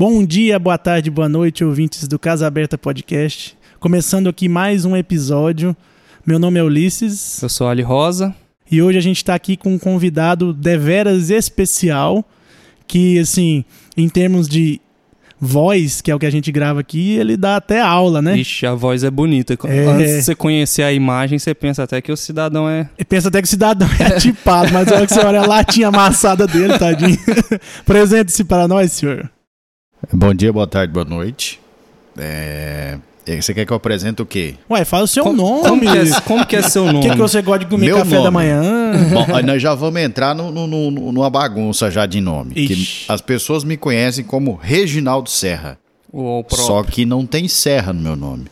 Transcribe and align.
Bom 0.00 0.24
dia, 0.24 0.58
boa 0.58 0.78
tarde, 0.78 1.10
boa 1.10 1.28
noite, 1.28 1.62
ouvintes 1.62 2.08
do 2.08 2.18
Casa 2.18 2.46
Aberta 2.46 2.78
Podcast. 2.78 3.54
Começando 3.78 4.30
aqui 4.30 4.48
mais 4.48 4.86
um 4.86 4.96
episódio. 4.96 5.76
Meu 6.24 6.38
nome 6.38 6.58
é 6.58 6.62
Ulisses. 6.62 7.42
Eu 7.42 7.50
sou 7.50 7.68
Ali 7.68 7.82
Rosa. 7.82 8.34
E 8.70 8.80
hoje 8.80 8.96
a 8.96 9.02
gente 9.02 9.18
está 9.18 9.34
aqui 9.34 9.58
com 9.58 9.74
um 9.74 9.78
convidado 9.78 10.54
deveras 10.54 11.28
especial, 11.28 12.24
que, 12.86 13.18
assim, 13.18 13.62
em 13.94 14.08
termos 14.08 14.48
de 14.48 14.80
voz, 15.38 16.00
que 16.00 16.10
é 16.10 16.14
o 16.14 16.18
que 16.18 16.24
a 16.24 16.30
gente 16.30 16.50
grava 16.50 16.80
aqui, 16.80 17.18
ele 17.18 17.36
dá 17.36 17.56
até 17.56 17.82
aula, 17.82 18.22
né? 18.22 18.38
Ixi, 18.38 18.64
a 18.64 18.74
voz 18.74 19.04
é 19.04 19.10
bonita. 19.10 19.52
É. 19.64 19.84
Antes 19.84 20.12
de 20.12 20.22
você 20.22 20.34
conhecer 20.34 20.82
a 20.82 20.90
imagem, 20.90 21.38
você 21.38 21.54
pensa 21.54 21.82
até 21.82 22.00
que 22.00 22.10
o 22.10 22.16
cidadão 22.16 22.66
é. 22.66 22.88
Pensa 23.06 23.28
até 23.28 23.42
que 23.42 23.48
o 23.48 23.50
cidadão 23.50 23.86
é 23.98 24.16
atipado, 24.16 24.72
mas 24.72 24.90
olha 24.90 25.06
que 25.06 25.12
você 25.12 25.20
olha 25.20 25.42
a 25.42 25.46
latinha 25.46 25.88
amassada 25.88 26.46
dele, 26.46 26.78
tadinho. 26.78 27.18
Presente-se 27.84 28.44
para 28.44 28.66
nós, 28.66 28.92
senhor. 28.92 29.30
Bom 30.12 30.32
dia, 30.34 30.52
boa 30.52 30.66
tarde, 30.66 30.92
boa 30.92 31.04
noite. 31.04 31.60
É, 32.18 32.98
Você 33.40 33.54
quer 33.54 33.64
que 33.66 33.72
eu 33.72 33.76
apresente 33.76 34.20
o 34.22 34.26
quê? 34.26 34.54
Ué, 34.68 34.84
fala 34.84 35.04
o 35.04 35.06
seu 35.06 35.22
Como- 35.24 35.36
nome. 35.36 35.68
Como 35.68 35.80
que 35.82 35.88
é, 35.88 36.20
como 36.26 36.46
que 36.46 36.56
é 36.56 36.62
seu 36.62 36.84
O 36.84 36.92
nome? 36.92 37.00
que, 37.06 37.10
que 37.12 37.18
você 37.18 37.40
gosta 37.42 37.60
de 37.64 37.66
comer 37.70 37.86
Meu 37.86 37.98
café 37.98 38.10
da 38.16 38.16
nome. 38.16 38.30
manhã? 38.32 38.92
Bom, 39.12 39.34
aí 39.34 39.44
nós 39.44 39.62
já 39.62 39.74
vamos 39.74 40.00
entrar 40.00 40.34
no, 40.34 40.50
no- 40.50 40.66
no- 40.66 41.12
numa 41.12 41.30
bagunça 41.30 41.90
já 41.90 42.06
de 42.06 42.20
nome. 42.20 42.54
Que 42.54 43.04
as 43.08 43.20
pessoas 43.20 43.62
me 43.62 43.76
conhecem 43.76 44.24
como 44.24 44.54
Reginaldo 44.60 45.28
Serra. 45.30 45.78
O 46.12 46.42
próprio. 46.42 46.66
Só 46.66 46.82
que 46.82 47.04
não 47.06 47.24
tem 47.24 47.46
Serra 47.46 47.92
no 47.92 48.00
meu 48.00 48.16
nome. 48.16 48.46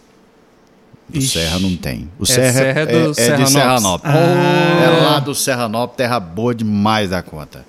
Do 1.09 1.18
Ixi. 1.18 1.28
Serra 1.38 1.59
não 1.59 1.74
tem. 1.74 2.09
O 2.18 2.23
É 2.23 2.26
Serra, 2.26 2.52
Serra 2.52 2.80
é, 2.82 2.87
do 2.87 2.96
é 2.98 3.09
de 3.09 3.15
Serranópolis. 3.16 3.52
Serranópolis. 3.52 4.15
Ah. 4.15 4.80
É 4.84 5.02
lá 5.04 5.18
do 5.20 5.34
Serranópolis, 5.34 5.96
terra 5.96 6.20
boa 6.20 6.54
demais 6.54 7.10
da 7.10 7.23
conta. 7.23 7.65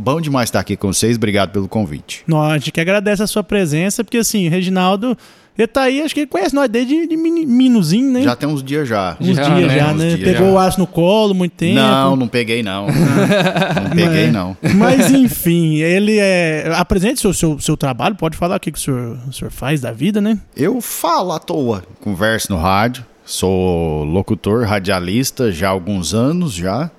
Bom 0.00 0.20
demais 0.20 0.48
estar 0.48 0.60
aqui 0.60 0.76
com 0.76 0.92
vocês, 0.92 1.16
obrigado 1.16 1.50
pelo 1.50 1.68
convite. 1.68 2.22
Não, 2.26 2.40
a 2.40 2.56
gente 2.58 2.72
que 2.72 2.80
agradece 2.80 3.22
a 3.22 3.26
sua 3.26 3.44
presença, 3.44 4.02
porque 4.02 4.16
assim, 4.18 4.48
o 4.48 4.50
Reginaldo, 4.50 5.16
ele 5.58 5.66
tá 5.68 5.82
aí, 5.82 6.00
acho 6.00 6.14
que 6.14 6.20
ele 6.20 6.26
conhece 6.26 6.54
nós 6.54 6.68
desde 6.70 7.06
de 7.06 7.16
minuzinho, 7.16 8.10
né? 8.10 8.22
Já 8.22 8.34
tem 8.34 8.48
uns 8.48 8.62
dias 8.62 8.88
já. 8.88 9.16
Uns 9.20 9.36
Já, 9.36 9.42
dias 9.54 9.68
né? 9.68 9.78
já, 9.78 9.92
né? 9.92 10.08
dias 10.14 10.20
Pegou 10.32 10.46
já. 10.48 10.52
o 10.54 10.58
aço 10.58 10.80
no 10.80 10.86
colo 10.86 11.34
muito 11.34 11.52
tempo. 11.52 11.74
Não, 11.74 12.16
não 12.16 12.28
peguei 12.28 12.62
não. 12.62 12.86
não 12.86 13.90
peguei 13.94 14.24
Mas- 14.24 14.32
não. 14.32 14.56
Mas 14.74 15.10
enfim, 15.12 15.76
ele 15.76 16.18
é. 16.18 16.72
Apresente 16.76 17.16
o 17.16 17.20
seu, 17.20 17.34
seu, 17.34 17.58
seu 17.60 17.76
trabalho, 17.76 18.14
pode 18.14 18.36
falar 18.38 18.56
o 18.56 18.60
que, 18.60 18.72
que 18.72 18.78
o, 18.78 18.80
senhor, 18.80 19.18
o 19.28 19.32
senhor 19.32 19.50
faz 19.50 19.80
da 19.82 19.92
vida, 19.92 20.20
né? 20.20 20.38
Eu 20.56 20.80
falo 20.80 21.32
à 21.32 21.38
toa, 21.38 21.82
converso 22.00 22.50
no 22.52 22.58
rádio, 22.58 23.04
sou 23.26 24.02
locutor, 24.04 24.64
radialista 24.64 25.52
já 25.52 25.68
há 25.68 25.70
alguns 25.70 26.14
anos 26.14 26.54
já, 26.54 26.90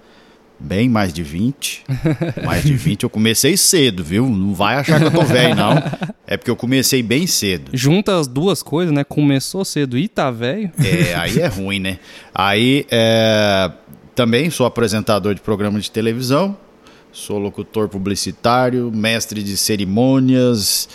bem 0.62 0.88
mais 0.88 1.12
de 1.12 1.23
20. 1.23 1.84
mais 2.45 2.64
de 2.64 2.73
20 2.73 3.04
eu 3.04 3.09
comecei 3.09 3.58
cedo, 3.58 4.04
viu? 4.04 4.30
Não 4.30 4.54
vai 4.54 4.76
achar 4.76 5.00
que 5.00 5.08
eu 5.08 5.12
tô 5.12 5.23
velho 5.23 5.56
não. 5.56 5.73
É 6.26 6.38
porque 6.38 6.52
eu 6.52 6.56
comecei 6.56 7.02
bem 7.02 7.28
cedo. 7.28 7.72
Junta 7.73 8.17
as 8.17 8.28
duas 8.28 8.62
coisas, 8.64 8.94
né? 8.94 9.04
Começou 9.04 9.66
cedo 9.66 9.98
e 9.98 10.08
tá 10.08 10.30
velho. 10.32 10.72
É, 10.78 11.16
aí 11.16 11.39
é 11.39 11.48
ruim, 11.48 11.80
né? 11.80 12.00
Aí 12.34 12.86
é, 12.89 13.72
também 14.16 14.50
sou 14.50 14.66
apresentador 14.66 15.34
de 15.34 15.42
programa 15.42 15.80
de 15.80 15.89
televisão, 15.89 16.56
sou 17.12 17.38
locutor 17.38 17.89
publicitário, 17.89 18.92
mestre 18.94 19.44
de 19.44 19.58
cerimônias 19.58 20.88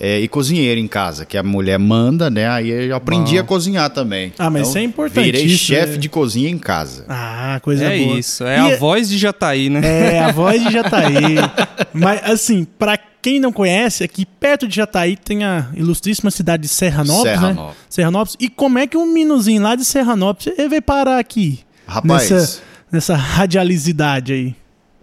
é, 0.00 0.18
e 0.18 0.26
cozinheiro 0.26 0.80
em 0.80 0.88
casa, 0.88 1.26
que 1.26 1.36
a 1.36 1.42
mulher 1.42 1.78
manda, 1.78 2.30
né? 2.30 2.48
Aí 2.48 2.70
eu 2.70 2.96
aprendi 2.96 3.38
a 3.38 3.44
cozinhar 3.44 3.90
também. 3.90 4.32
Ah, 4.38 4.48
mas 4.48 4.66
isso 4.68 4.78
é 4.78 4.82
importantíssimo, 4.82 5.32
Virei 5.42 5.56
chefe 5.56 5.92
né? 5.92 5.98
de 5.98 6.08
cozinha 6.08 6.48
em 6.48 6.56
casa. 6.58 7.04
Ah, 7.08 7.60
coisa 7.62 7.84
é 7.84 7.98
boa. 7.98 8.18
isso. 8.18 8.44
É 8.44 8.56
E- 8.56 8.72
a 8.72 8.76
voz 8.78 9.08
de 9.10 9.18
Jataí, 9.18 9.68
né? 9.68 9.80
É, 10.14 10.18
a 10.20 10.32
voz 10.32 10.62
de 10.64 10.72
Jataí. 10.72 11.36
Mas, 11.92 12.20
assim, 12.24 12.64
pra 12.78 12.98
quem 13.20 13.38
não 13.38 13.52
conhece, 13.52 14.02
aqui 14.02 14.24
perto 14.24 14.66
de 14.66 14.74
Jataí 14.76 15.16
tem 15.16 15.44
a 15.44 15.68
ilustríssima 15.74 16.30
cidade 16.30 16.62
de 16.62 16.68
Serranópolis, 16.68 17.24
né? 17.32 17.38
Serranópolis. 17.40 17.76
Serranópolis. 17.90 18.36
E 18.40 18.48
como 18.48 18.78
é 18.78 18.86
que 18.86 18.96
um 18.96 19.12
minuzinho 19.12 19.62
lá 19.62 19.74
de 19.76 19.84
Serranópolis 19.84 20.58
ele 20.58 20.68
veio 20.70 20.80
parar 20.82 21.18
aqui? 21.18 21.60
Rapaz, 21.86 22.30
Nessa, 22.30 22.60
nessa 22.90 23.16
radialicidade 23.16 24.32
aí. 24.32 24.54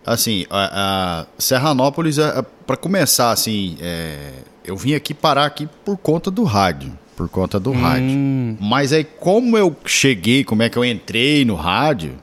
Assim, 0.08 0.46
a, 0.50 1.20
a 1.22 1.26
Serranópolis, 1.38 2.18
para 2.66 2.78
começar, 2.78 3.32
assim, 3.32 3.78
é, 3.82 4.32
eu 4.64 4.78
vim 4.78 4.96
aqui 4.96 5.14
parar 5.14 5.46
aqui 5.46 5.68
por 5.84 5.98
conta 5.98 6.32
do 6.32 6.46
rádio. 6.46 6.98
Por 7.16 7.28
conta 7.28 7.60
do 7.60 7.72
rádio. 7.72 8.10
Hum, 8.10 8.58
Mas 8.60 8.94
aí, 8.94 9.04
como 9.04 9.58
eu 9.58 9.76
cheguei, 9.86 10.44
como 10.44 10.64
é 10.64 10.70
que 10.70 10.78
eu 10.78 10.86
entrei 10.86 11.44
no 11.44 11.56
rádio, 11.56 12.16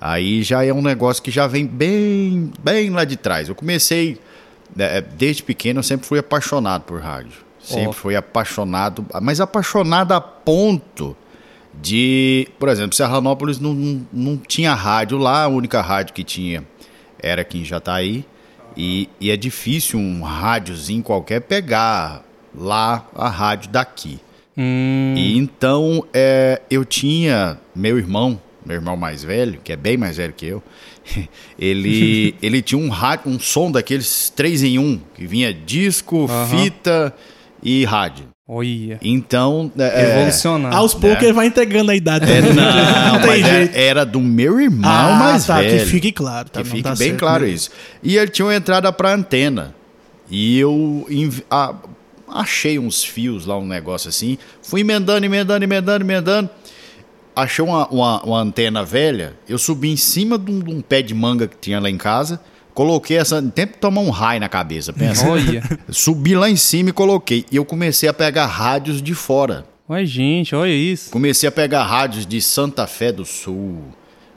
aí 0.00 0.42
já 0.42 0.64
é 0.64 0.72
um 0.72 0.82
negócio 0.82 1.22
que 1.22 1.30
já 1.30 1.46
vem 1.46 1.64
bem, 1.64 2.50
bem 2.60 2.90
lá 2.90 3.04
de 3.04 3.16
trás. 3.16 3.48
Eu 3.48 3.54
comecei, 3.54 4.18
né, 4.74 5.00
desde 5.00 5.42
pequeno, 5.42 5.78
eu 5.78 5.84
sempre 5.84 6.06
fui 6.06 6.18
apaixonado 6.18 6.82
por 6.82 7.00
rádio. 7.00 7.46
Sempre 7.60 7.88
Ó. 7.88 7.92
fui 7.92 8.16
apaixonado, 8.16 9.04
mas 9.20 9.40
apaixonado 9.40 10.12
a 10.12 10.20
ponto 10.20 11.16
de, 11.80 12.48
por 12.58 12.68
exemplo, 12.68 12.96
Serranópolis 12.96 13.60
não, 13.60 13.74
não, 13.74 14.06
não 14.12 14.36
tinha 14.36 14.74
rádio 14.74 15.18
lá, 15.18 15.44
a 15.44 15.48
única 15.48 15.80
rádio 15.80 16.14
que 16.14 16.24
tinha 16.24 16.64
era 17.22 17.42
aqui 17.42 17.58
em 17.58 17.64
Jataí. 17.64 18.24
E, 18.76 19.08
e 19.20 19.30
é 19.30 19.36
difícil 19.36 19.98
um 19.98 20.22
rádiozinho 20.22 21.02
qualquer 21.02 21.40
pegar 21.40 22.22
lá 22.56 23.06
a 23.14 23.28
rádio 23.28 23.70
daqui. 23.70 24.20
hum, 24.56 25.14
E 25.16 25.36
então 25.36 26.04
é, 26.12 26.60
eu 26.70 26.84
tinha 26.84 27.58
meu 27.74 27.98
irmão, 27.98 28.40
meu 28.64 28.76
irmão 28.76 28.96
mais 28.96 29.24
velho, 29.24 29.60
que 29.64 29.72
é 29.72 29.76
bem 29.76 29.96
mais 29.96 30.16
velho 30.16 30.32
que 30.32 30.46
eu, 30.46 30.62
ele, 31.58 32.34
ele 32.42 32.62
tinha 32.62 32.78
um 32.80 32.88
rádio, 32.88 33.30
um 33.30 33.40
som 33.40 33.70
daqueles 33.70 34.30
três 34.30 34.62
em 34.62 34.78
um, 34.78 35.00
que 35.14 35.26
vinha 35.26 35.52
disco, 35.52 36.26
Aham. 36.30 36.46
fita 36.46 37.14
e 37.62 37.84
rádio. 37.84 38.26
Olha. 38.48 38.98
Então. 39.02 39.70
É, 39.78 40.06
Revolucionário. 40.14 40.76
Aos 40.78 40.94
poucos 40.94 41.22
ele 41.22 41.32
vai 41.34 41.46
entregando 41.46 41.90
a 41.90 41.94
idade. 41.94 42.24
é, 42.30 42.40
né? 42.40 42.52
não, 42.52 43.20
tem 43.20 43.28
mas 43.28 43.44
era, 43.46 43.56
jeito. 43.58 43.76
era 43.76 44.06
do 44.06 44.20
meu 44.20 44.58
irmão 44.60 44.90
Ah, 44.90 45.12
mais 45.18 45.44
tá, 45.46 45.60
velho. 45.60 45.78
que 45.78 45.84
fique 45.86 46.10
claro. 46.12 46.48
Tá, 46.48 46.62
Que 46.62 46.68
não, 46.68 46.76
fique 46.76 46.82
tá 46.82 46.94
bem 46.94 47.08
certo, 47.08 47.18
claro 47.20 47.44
né? 47.44 47.50
isso. 47.50 47.70
E 48.02 48.16
ele 48.16 48.30
tinha 48.30 48.46
uma 48.46 48.54
entrada 48.56 48.90
para 48.92 49.12
antena. 49.14 49.74
E 50.30 50.58
eu 50.58 51.06
a- 51.50 51.74
achei 52.28 52.78
uns 52.78 53.02
fios 53.04 53.46
lá, 53.46 53.56
um 53.58 53.66
negócio 53.66 54.08
assim. 54.08 54.36
Fui 54.62 54.80
emendando, 54.80 55.24
emendando, 55.24 55.64
emendando, 55.64 56.04
emendando. 56.04 56.50
Achei 57.34 57.64
uma, 57.64 57.86
uma- 57.88 58.22
uma 58.24 58.40
antena 58.40 58.84
velha. 58.84 59.34
Eu 59.48 59.58
subi 59.58 59.90
em 59.90 59.96
cima 59.96 60.36
de 60.38 60.50
um, 60.50 60.58
de 60.60 60.70
um 60.74 60.80
pé 60.80 61.00
de 61.02 61.14
manga 61.14 61.46
que 61.46 61.56
tinha 61.60 61.78
lá 61.80 61.88
em 61.88 61.96
casa. 61.96 62.40
Coloquei 62.78 63.16
essa. 63.16 63.42
Tempo 63.42 63.72
de 63.72 63.78
tomar 63.80 64.02
um 64.02 64.10
raio 64.10 64.38
na 64.38 64.48
cabeça, 64.48 64.92
pensa. 64.92 65.28
Olha. 65.28 65.60
Subi 65.90 66.36
lá 66.36 66.48
em 66.48 66.54
cima 66.54 66.90
e 66.90 66.92
coloquei. 66.92 67.44
E 67.50 67.56
eu 67.56 67.64
comecei 67.64 68.08
a 68.08 68.14
pegar 68.14 68.46
rádios 68.46 69.02
de 69.02 69.14
fora. 69.16 69.66
Olha, 69.88 70.06
gente, 70.06 70.54
olha 70.54 70.70
isso. 70.70 71.10
Comecei 71.10 71.48
a 71.48 71.50
pegar 71.50 71.82
rádios 71.82 72.24
de 72.24 72.40
Santa 72.40 72.86
Fé 72.86 73.10
do 73.10 73.24
Sul, 73.24 73.82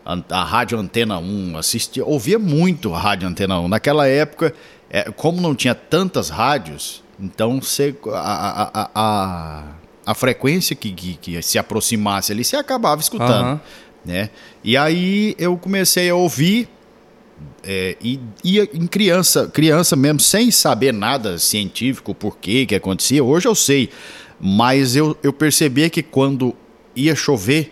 an- 0.04 0.24
a 0.32 0.44
Rádio 0.44 0.80
Antena 0.80 1.20
1, 1.20 1.56
assistia, 1.56 2.04
ouvia 2.04 2.40
muito 2.40 2.96
a 2.96 3.00
Rádio 3.00 3.28
Antena 3.30 3.60
1. 3.60 3.68
Naquela 3.68 4.08
época, 4.08 4.56
é, 4.90 5.04
como 5.12 5.40
não 5.40 5.54
tinha 5.54 5.76
tantas 5.76 6.32
rádios, 6.32 7.04
então 7.20 7.62
você, 7.62 7.96
a, 8.08 8.10
a, 8.18 8.72
a, 8.74 8.90
a, 8.96 9.64
a 10.04 10.14
frequência 10.16 10.76
que, 10.76 10.92
que, 10.92 11.14
que 11.14 11.42
se 11.44 11.60
aproximasse 11.60 12.32
ali, 12.32 12.44
você 12.44 12.56
acabava 12.56 13.02
escutando. 13.02 13.32
Aham. 13.46 13.62
Né? 14.04 14.32
E 14.64 14.76
aí 14.76 15.36
eu 15.38 15.56
comecei 15.58 16.10
a 16.10 16.16
ouvir 16.16 16.68
é, 17.64 17.96
e 18.02 18.20
ia 18.44 18.68
em 18.74 18.88
criança, 18.88 19.48
criança 19.48 19.96
mesmo, 19.96 20.20
sem 20.20 20.50
saber 20.52 20.94
nada 20.94 21.38
científico, 21.38 22.14
por 22.14 22.38
que 22.38 22.66
que 22.66 22.76
acontecia. 22.76 23.24
Hoje 23.24 23.48
eu 23.48 23.56
sei, 23.56 23.90
mas 24.40 24.96
eu, 24.96 25.16
eu 25.22 25.32
percebia 25.32 25.90
que 25.90 26.02
quando 26.02 26.56
ia 26.96 27.16
chover 27.16 27.72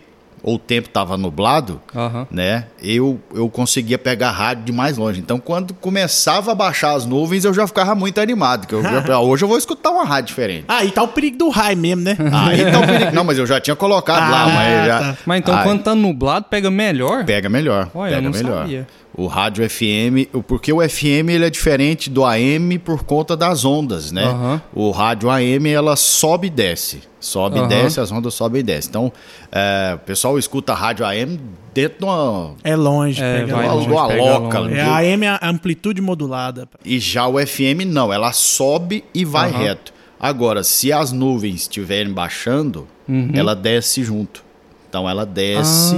ou 0.50 0.56
o 0.56 0.60
tempo 0.60 0.88
estava 0.88 1.16
nublado, 1.18 1.80
Aham. 1.96 2.28
né? 2.32 2.66
Eu, 2.82 3.20
eu 3.34 3.50
conseguia 3.50 3.98
pegar 3.98 4.32
rádio 4.32 4.64
de 4.66 4.72
mais 4.72 4.98
longe. 4.98 5.20
Então, 5.20 5.40
quando 5.40 5.74
começava 5.74 6.52
a 6.52 6.56
baixar 6.56 6.94
as 6.96 7.06
nuvens, 7.06 7.46
eu 7.46 7.54
já 7.54 7.68
ficava 7.68 7.94
muito 7.94 8.20
animado. 8.20 8.66
Que 8.68 8.74
eu, 8.74 8.82
já- 8.84 9.20
hoje 9.20 9.44
eu 9.44 9.48
vou 9.50 9.58
escutar 9.58 9.92
uma 9.92 10.04
rádio 10.06 10.28
diferente. 10.30 10.66
Ah, 10.68 10.84
e 10.84 10.92
tá 10.92 11.04
o 11.04 11.07
perigo 11.07 11.38
do 11.38 11.50
raio 11.50 11.78
mesmo, 11.78 12.01
né? 12.04 12.18
Aí 12.31 12.72
tá 12.72 12.80
o 12.80 12.86
perigo. 12.88 13.12
Não, 13.13 13.24
mas 13.24 13.38
eu 13.38 13.46
já 13.46 13.60
tinha 13.60 13.75
colocado 13.75 14.31
lá, 14.31 14.44
Ah, 14.44 14.48
mas 14.50 14.86
já. 14.88 15.00
tá. 15.00 15.18
Mas 15.25 15.40
então 15.40 15.56
Aí 15.57 15.63
quando 15.63 15.84
tá 15.84 15.94
nublado, 15.94 16.46
pega 16.50 16.72
melhor? 16.72 17.25
Pega 17.25 17.50
melhor. 17.50 17.90
Olha, 17.94 18.12
eu 18.12 18.16
pega 18.16 18.22
não 18.22 18.31
melhor. 18.31 18.62
sabia. 18.63 18.88
O 19.13 19.28
rádio 19.28 19.69
FM, 19.69 20.30
o- 20.34 20.42
porque 20.42 20.72
o 20.72 20.81
FM 20.81 21.30
ele 21.30 21.45
é 21.45 21.50
diferente 21.50 22.10
do 22.10 22.24
AM 22.25 22.78
por 22.80 23.04
conta 23.04 23.36
das 23.36 23.66
ondas, 23.66 24.12
né? 24.12 24.24
Aham. 24.24 24.62
O 24.74 24.92
rádio 24.92 25.30
AM 25.30 25.68
ela 25.69 25.95
sobe 25.95 26.48
e 26.48 26.50
desce, 26.50 27.02
sobe 27.19 27.57
e 27.57 27.60
Aham. 27.60 27.68
desce, 27.68 28.00
as 28.00 28.12
ondas 28.12 28.33
sobem 28.33 28.60
e 28.62 28.63
descem. 28.63 28.89
Então, 28.89 29.12
é, 29.51 29.94
o 29.95 30.00
pessoal 30.00 30.38
escuta 30.39 30.74
a 30.74 30.75
rádio 30.75 31.06
AM 31.06 31.39
dentro 31.74 32.00
de 32.00 32.06
uma, 32.06 32.56
É 32.63 32.75
longe. 32.75 33.21
É, 33.21 33.39
pega 33.42 33.56
vai 33.56 33.66
uma, 33.66 33.74
longe. 33.74 33.88
longe. 33.89 34.00
uma 34.01 34.07
pega 34.07 34.21
loca. 34.24 34.60
longe. 34.60 34.75
É 34.75 34.81
a 34.81 34.98
AM 34.98 35.27
a 35.27 35.39
amplitude 35.50 36.01
modulada. 36.01 36.68
E 36.86 37.00
já 37.00 37.27
o 37.27 37.38
FM 37.39 37.86
não, 37.86 38.12
ela 38.13 38.31
sobe 38.31 39.04
e 39.13 39.25
vai 39.25 39.50
Aham. 39.50 39.57
reto. 39.60 39.94
Agora, 40.19 40.63
se 40.63 40.92
as 40.92 41.12
nuvens 41.12 41.62
estiverem 41.62 42.12
baixando, 42.12 42.88
Uhum. 43.07 43.31
ela 43.33 43.56
desce 43.56 44.04
junto. 44.04 44.44
Então 44.89 45.07
ela 45.07 45.24
desce 45.25 45.95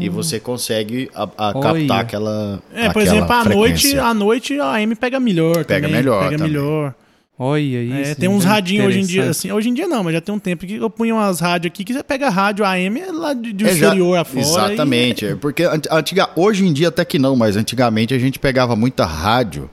e 0.00 0.08
você 0.08 0.40
consegue 0.40 1.10
a, 1.14 1.24
a 1.36 1.48
Ah. 1.50 1.52
Captar 1.60 2.00
aquela. 2.00 2.58
É, 2.74 2.88
por 2.90 3.02
aquela 3.02 3.16
exemplo, 3.16 3.32
à 3.34 3.44
noite, 3.44 3.98
à 3.98 4.14
noite 4.14 4.58
a 4.58 4.72
AM 4.76 4.94
pega 4.94 5.20
melhor 5.20 5.64
Pega 5.66 5.86
também, 5.86 6.02
melhor 6.02 6.24
Pega 6.24 6.38
também. 6.38 6.52
melhor. 6.52 6.94
Olha 7.42 7.60
isso. 8.02 8.10
É, 8.10 8.14
tem 8.14 8.28
uns 8.28 8.44
radinhos 8.44 8.86
hoje 8.88 9.00
em 9.00 9.06
dia, 9.06 9.30
assim, 9.30 9.50
hoje 9.50 9.70
em 9.70 9.72
dia 9.74 9.88
não, 9.88 10.04
mas 10.04 10.12
já 10.12 10.20
tem 10.20 10.34
um 10.34 10.38
tempo 10.38 10.66
que 10.66 10.74
eu 10.76 10.90
punho 10.90 11.14
umas 11.14 11.40
rádios 11.40 11.72
aqui 11.72 11.84
que 11.84 11.94
você 11.94 12.02
pega 12.02 12.28
rádio 12.28 12.66
AM 12.66 13.00
é 13.00 13.10
lá 13.10 13.32
de, 13.32 13.50
de 13.54 13.64
É, 13.64 13.68
já- 13.68 13.86
exterior 13.86 14.18
afora. 14.18 14.40
Exatamente. 14.40 15.24
é 15.24 15.34
Porque 15.34 15.62
ant- 15.62 15.86
antiga, 15.90 16.28
hoje 16.36 16.66
em 16.66 16.72
dia 16.74 16.88
até 16.88 17.02
que 17.02 17.18
não, 17.18 17.34
mas 17.34 17.56
antigamente 17.56 18.12
a 18.12 18.18
gente 18.18 18.38
pegava 18.38 18.76
muita 18.76 19.06
rádio 19.06 19.70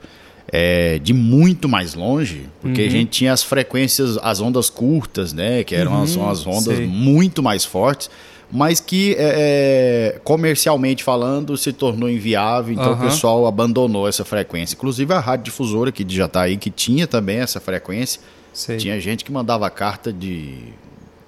é, 0.50 0.98
de 0.98 1.12
muito 1.12 1.68
mais 1.68 1.92
longe, 1.92 2.46
porque 2.62 2.80
Uhum. 2.80 2.86
a 2.88 2.90
gente 2.90 3.10
tinha 3.10 3.34
as 3.34 3.42
frequências, 3.42 4.16
as 4.22 4.40
ondas 4.40 4.70
curtas, 4.70 5.34
né? 5.34 5.62
Que 5.62 5.74
eram 5.74 6.02
as, 6.02 6.16
as 6.16 6.46
ondas 6.46 6.78
sei. 6.78 6.86
muito 6.86 7.42
mais 7.42 7.66
fortes, 7.66 8.08
mas 8.50 8.80
que 8.80 9.14
é, 9.18 10.14
é, 10.16 10.18
comercialmente 10.24 11.04
falando 11.04 11.56
se 11.56 11.72
tornou 11.72 12.08
inviável, 12.08 12.72
então 12.72 12.90
o 12.90 12.92
Aham. 12.94 13.04
pessoal 13.04 13.46
abandonou 13.46 14.08
essa 14.08 14.24
frequência. 14.24 14.74
Inclusive 14.74 15.12
a 15.12 15.20
rádio 15.20 15.44
difusora 15.46 15.92
que 15.92 16.04
já 16.08 16.24
está 16.26 16.42
aí, 16.42 16.56
que 16.56 16.70
tinha 16.70 17.06
também 17.06 17.38
essa 17.38 17.60
frequência, 17.60 18.20
Sei. 18.52 18.76
tinha 18.78 18.98
gente 19.00 19.24
que 19.24 19.30
mandava 19.30 19.68
carta 19.70 20.12
de 20.12 20.54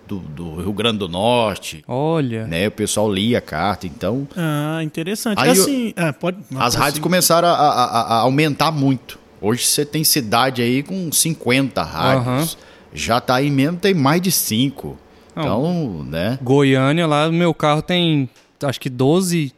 do, 0.09 0.19
do 0.19 0.57
Rio 0.57 0.73
Grande 0.73 0.99
do 0.99 1.09
Norte, 1.09 1.85
Olha. 1.87 2.45
né? 2.47 2.67
O 2.67 2.71
pessoal 2.73 3.13
lia 3.13 3.39
a 3.39 3.41
carta, 3.41 3.87
então 3.87 4.27
Ah, 4.37 4.81
interessante. 4.83 5.39
Aí 5.39 5.49
eu- 5.57 5.63
assim, 5.63 5.93
ah, 5.97 6.13
pode. 6.13 6.39
as 6.59 6.75
rádios 6.75 6.99
começaram 7.01 7.47
a, 7.47 7.53
a- 7.53 8.01
a- 8.01 8.15
aumentar 8.23 8.73
muito. 8.73 9.21
Hoje 9.41 9.65
você 9.65 9.85
tem 9.85 10.03
cidade 10.03 10.63
aí 10.63 10.83
com 10.83 11.13
50 11.13 11.83
rádios. 11.83 12.59
Já 12.93 13.21
tá 13.21 13.37
aí 13.37 13.51
mesmo, 13.51 13.77
tem 13.79 13.95
mais 13.95 14.21
de 14.21 14.33
5. 14.33 14.99
Não. 15.45 15.61
Então, 15.61 16.05
né? 16.05 16.39
Goiânia, 16.43 17.07
lá 17.07 17.27
no 17.27 17.33
meu 17.33 17.53
carro 17.55 17.83
tem 17.83 18.29
acho 18.63 18.81
que 18.81 18.91
12 18.91 19.53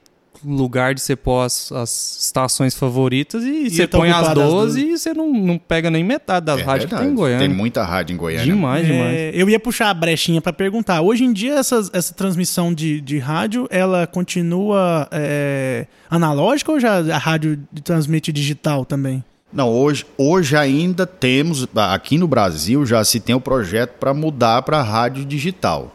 lugares 0.44 0.96
de 0.96 1.02
você 1.02 1.14
pôr 1.14 1.42
as, 1.42 1.70
as 1.70 2.18
estações 2.22 2.74
favoritas 2.74 3.44
e, 3.44 3.70
você 3.70 3.86
tá 3.86 3.96
põe 3.98 4.10
as 4.10 4.16
ocupado 4.16 4.40
as 4.42 4.48
12 4.48 4.80
e 4.80 4.98
você 4.98 5.14
não, 5.14 5.32
não 5.32 5.56
pega 5.56 5.88
nem 5.90 6.02
metade 6.02 6.46
das 6.46 6.60
é 6.60 6.62
rádios 6.64 6.90
que 6.90 6.96
tem 6.96 7.08
em 7.08 7.14
Goiânia. 7.14 7.46
Tem 7.46 7.56
muita 7.56 7.84
rádio 7.84 8.14
em 8.14 8.16
Goiânia. 8.16 8.44
Demais, 8.52 8.84
demais. 8.86 9.14
É, 9.14 9.30
eu 9.34 9.48
ia 9.48 9.60
puxar 9.60 9.90
a 9.90 9.94
brechinha 9.94 10.40
pra 10.40 10.52
perguntar. 10.52 11.00
Hoje 11.00 11.24
em 11.24 11.32
dia, 11.32 11.54
essas- 11.54 11.90
essa 11.92 12.12
transmissão 12.12 12.74
de, 12.74 13.00
de 13.00 13.18
rádio, 13.18 13.68
ela 13.70 14.04
continua 14.06 15.06
é, 15.12 15.86
analógica 16.10 16.72
ou 16.72 16.80
já 16.80 16.98
a 17.14 17.18
rádio 17.18 17.60
transmite 17.84 18.32
digital 18.32 18.84
também? 18.84 19.22
Não, 19.52 19.68
hoje, 19.68 20.06
hoje 20.16 20.56
ainda 20.56 21.06
temos, 21.06 21.68
aqui 21.74 22.16
no 22.16 22.26
Brasil 22.26 22.86
já 22.86 23.04
se 23.04 23.20
tem 23.20 23.34
o 23.34 23.40
projeto 23.40 23.92
para 24.00 24.14
mudar 24.14 24.62
para 24.62 24.80
rádio 24.82 25.24
digital, 25.24 25.94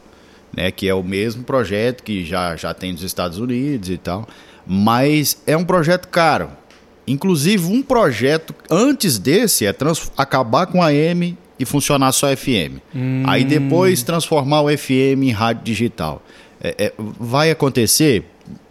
né? 0.56 0.70
Que 0.70 0.88
é 0.88 0.94
o 0.94 1.02
mesmo 1.04 1.44
projeto 1.44 2.04
que 2.04 2.24
já, 2.24 2.56
já 2.56 2.74
tem 2.74 2.92
nos 2.92 3.02
Estados 3.02 3.40
Unidos 3.40 3.90
e 3.90 3.98
tal, 3.98 4.28
mas 4.66 5.42
é 5.48 5.58
um 5.58 5.66
projeto 5.66 6.08
caro. 6.08 6.50
Inclusive, 7.08 7.66
um 7.66 7.82
projeto 7.82 8.54
antes 8.70 9.18
desse 9.18 9.66
é 9.66 9.74
acabar 10.18 10.68
com 10.68 10.84
a 10.84 10.88
AM 10.88 11.38
e 11.60 11.66
funcionar 11.66 12.12
só 12.12 12.28
FM. 12.36 12.80
Aí 13.26 13.44
depois 13.44 14.04
transformar 14.04 14.62
o 14.62 14.70
FM 14.78 15.24
em 15.24 15.32
rádio 15.32 15.64
digital. 15.64 16.22
É- 16.62 16.76
é, 16.78 16.94
vai 17.20 17.50
acontecer? 17.50 18.26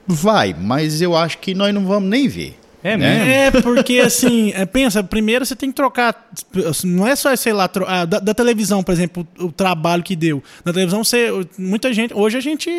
Vai, 0.06 0.54
mas 0.58 1.00
eu 1.02 1.16
acho 1.16 1.38
que 1.38 1.54
nós 1.54 1.74
não 1.74 1.86
vamos 1.86 2.08
nem 2.08 2.28
ver. 2.28 2.56
É 2.86 2.96
né? 2.96 3.18
mesmo? 3.18 3.30
É, 3.58 3.62
porque 3.62 3.98
assim, 3.98 4.52
é, 4.54 4.64
pensa, 4.64 5.02
primeiro 5.02 5.44
você 5.44 5.56
tem 5.56 5.70
que 5.70 5.76
trocar. 5.76 6.28
Não 6.84 7.06
é 7.06 7.16
só, 7.16 7.34
sei 7.34 7.52
lá, 7.52 7.68
ah, 7.86 8.04
da, 8.04 8.18
da 8.20 8.32
televisão, 8.34 8.82
por 8.82 8.92
exemplo, 8.92 9.26
o, 9.38 9.46
o 9.46 9.52
trabalho 9.52 10.02
que 10.02 10.14
deu. 10.14 10.42
Na 10.64 10.72
televisão, 10.72 11.02
você. 11.02 11.28
Muita 11.58 11.92
gente. 11.92 12.14
Hoje 12.14 12.36
a 12.36 12.40
gente 12.40 12.70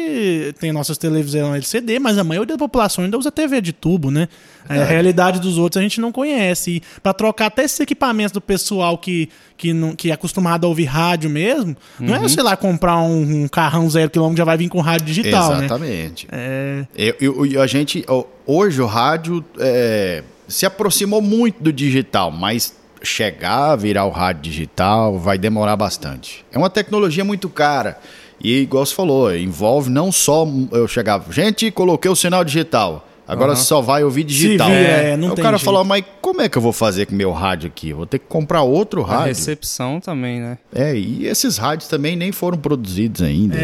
tem 0.59 0.71
nossas 0.71 0.97
televisões 0.97 1.55
LCD, 1.55 1.99
mas 1.99 2.17
a 2.17 2.23
maioria 2.23 2.55
da 2.55 2.59
população 2.59 3.03
ainda 3.03 3.17
usa 3.17 3.31
TV 3.31 3.59
de 3.59 3.73
tubo, 3.73 4.09
né? 4.09 4.27
A 4.69 4.83
realidade 4.83 5.39
dos 5.39 5.57
outros 5.57 5.79
a 5.79 5.83
gente 5.83 6.01
não 6.01 6.11
conhece. 6.11 6.77
E 6.77 6.83
pra 7.01 7.13
trocar 7.13 7.47
até 7.47 7.63
esses 7.63 7.79
equipamentos 7.79 8.31
do 8.33 8.41
pessoal 8.41 8.97
que, 8.97 9.29
que, 9.55 9.71
não, 9.73 9.95
que 9.95 10.09
é 10.11 10.13
acostumado 10.13 10.65
a 10.65 10.67
ouvir 10.67 10.85
rádio 10.85 11.29
mesmo, 11.29 11.75
não 11.99 12.15
é, 12.15 12.27
sei 12.27 12.43
lá, 12.43 12.55
comprar 12.57 12.97
um, 13.01 13.43
um 13.43 13.47
carrão 13.47 13.89
zero 13.89 14.09
quilômetro 14.09 14.37
já 14.37 14.43
vai 14.43 14.57
vir 14.57 14.67
com 14.67 14.81
rádio 14.81 15.05
digital, 15.07 15.51
né? 15.55 15.65
Exatamente. 15.65 16.27
É. 16.31 16.85
Eu, 16.95 17.15
eu- 17.19 17.45
eu- 17.45 17.61
a 17.61 17.67
gente, 17.67 18.03
ó, 18.07 18.25
hoje 18.47 18.81
o 18.81 18.85
rádio 18.87 19.43
é, 19.59 20.23
se 20.47 20.65
aproximou 20.65 21.21
muito 21.21 21.61
do 21.61 21.71
digital, 21.71 22.31
mas 22.31 22.73
chegar 23.03 23.71
a 23.71 23.75
virar 23.75 24.05
o 24.05 24.09
rádio 24.09 24.41
digital 24.43 25.19
vai 25.19 25.37
demorar 25.37 25.75
bastante. 25.75 26.43
É 26.51 26.57
uma 26.57 26.69
tecnologia 26.69 27.23
muito 27.23 27.47
cara. 27.49 27.99
E 28.39 28.61
igual 28.61 28.85
você 28.85 28.93
falou, 28.95 29.35
envolve 29.35 29.89
não 29.89 30.11
só 30.11 30.47
eu 30.71 30.87
chegava, 30.87 31.31
gente, 31.31 31.69
coloquei 31.71 32.09
o 32.09 32.15
sinal 32.15 32.43
digital. 32.43 33.07
Agora 33.27 33.55
você 33.57 33.63
só 33.65 33.81
vai 33.81 34.05
ouvir 34.05 34.23
digital. 34.23 34.69
vira, 34.69 34.79
é, 34.79 35.17
não 35.17 35.27
Aí 35.27 35.33
o 35.33 35.35
cara 35.35 35.57
jeito. 35.57 35.65
falou, 35.65 35.83
mas 35.83 36.01
como 36.21 36.41
é 36.41 36.47
que 36.47 36.57
eu 36.57 36.61
vou 36.61 36.71
fazer 36.71 37.07
com 37.07 37.13
o 37.13 37.17
meu 37.17 37.33
rádio 37.33 37.67
aqui? 37.67 37.89
Eu 37.89 37.97
vou 37.97 38.05
ter 38.05 38.19
que 38.19 38.25
comprar 38.25 38.61
outro 38.61 39.03
A 39.03 39.07
rádio. 39.07 39.25
recepção 39.27 39.99
também, 39.99 40.39
né? 40.39 40.57
É, 40.73 40.95
e 40.95 41.27
esses 41.27 41.57
rádios 41.57 41.89
também 41.89 42.15
nem 42.15 42.31
foram 42.31 42.57
produzidos 42.57 43.21
ainda. 43.21 43.57
É. 43.57 43.61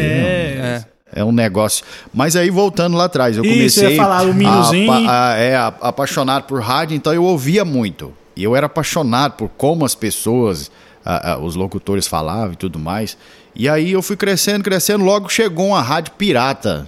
É. 0.82 0.84
É 1.14 1.24
um 1.24 1.30
negócio. 1.32 1.84
Mas 2.12 2.34
aí, 2.34 2.50
voltando 2.50 2.96
lá 2.96 3.04
atrás, 3.04 3.36
eu 3.36 3.44
Isso, 3.44 3.52
comecei 3.54 3.86
eu 3.86 3.90
ia 3.92 3.96
falar, 3.96 4.22
o 4.26 4.34
Minuzinho. 4.34 4.90
a, 4.92 5.30
a- 5.32 5.38
é, 5.38 5.56
apaixonado 5.80 6.42
por 6.44 6.60
rádio, 6.60 6.96
então 6.96 7.12
eu 7.14 7.22
ouvia 7.24 7.64
muito. 7.64 8.12
E 8.36 8.42
eu 8.42 8.56
era 8.56 8.66
apaixonado 8.66 9.32
por 9.34 9.48
como 9.56 9.84
as 9.84 9.94
pessoas, 9.94 10.70
a- 11.04 11.38
os 11.38 11.54
locutores 11.54 12.06
falavam 12.08 12.52
e 12.54 12.56
tudo 12.56 12.78
mais. 12.78 13.16
E 13.54 13.68
aí 13.68 13.92
eu 13.92 14.02
fui 14.02 14.16
crescendo, 14.16 14.64
crescendo, 14.64 15.04
logo 15.04 15.28
chegou 15.28 15.68
uma 15.68 15.80
rádio 15.80 16.12
pirata 16.18 16.86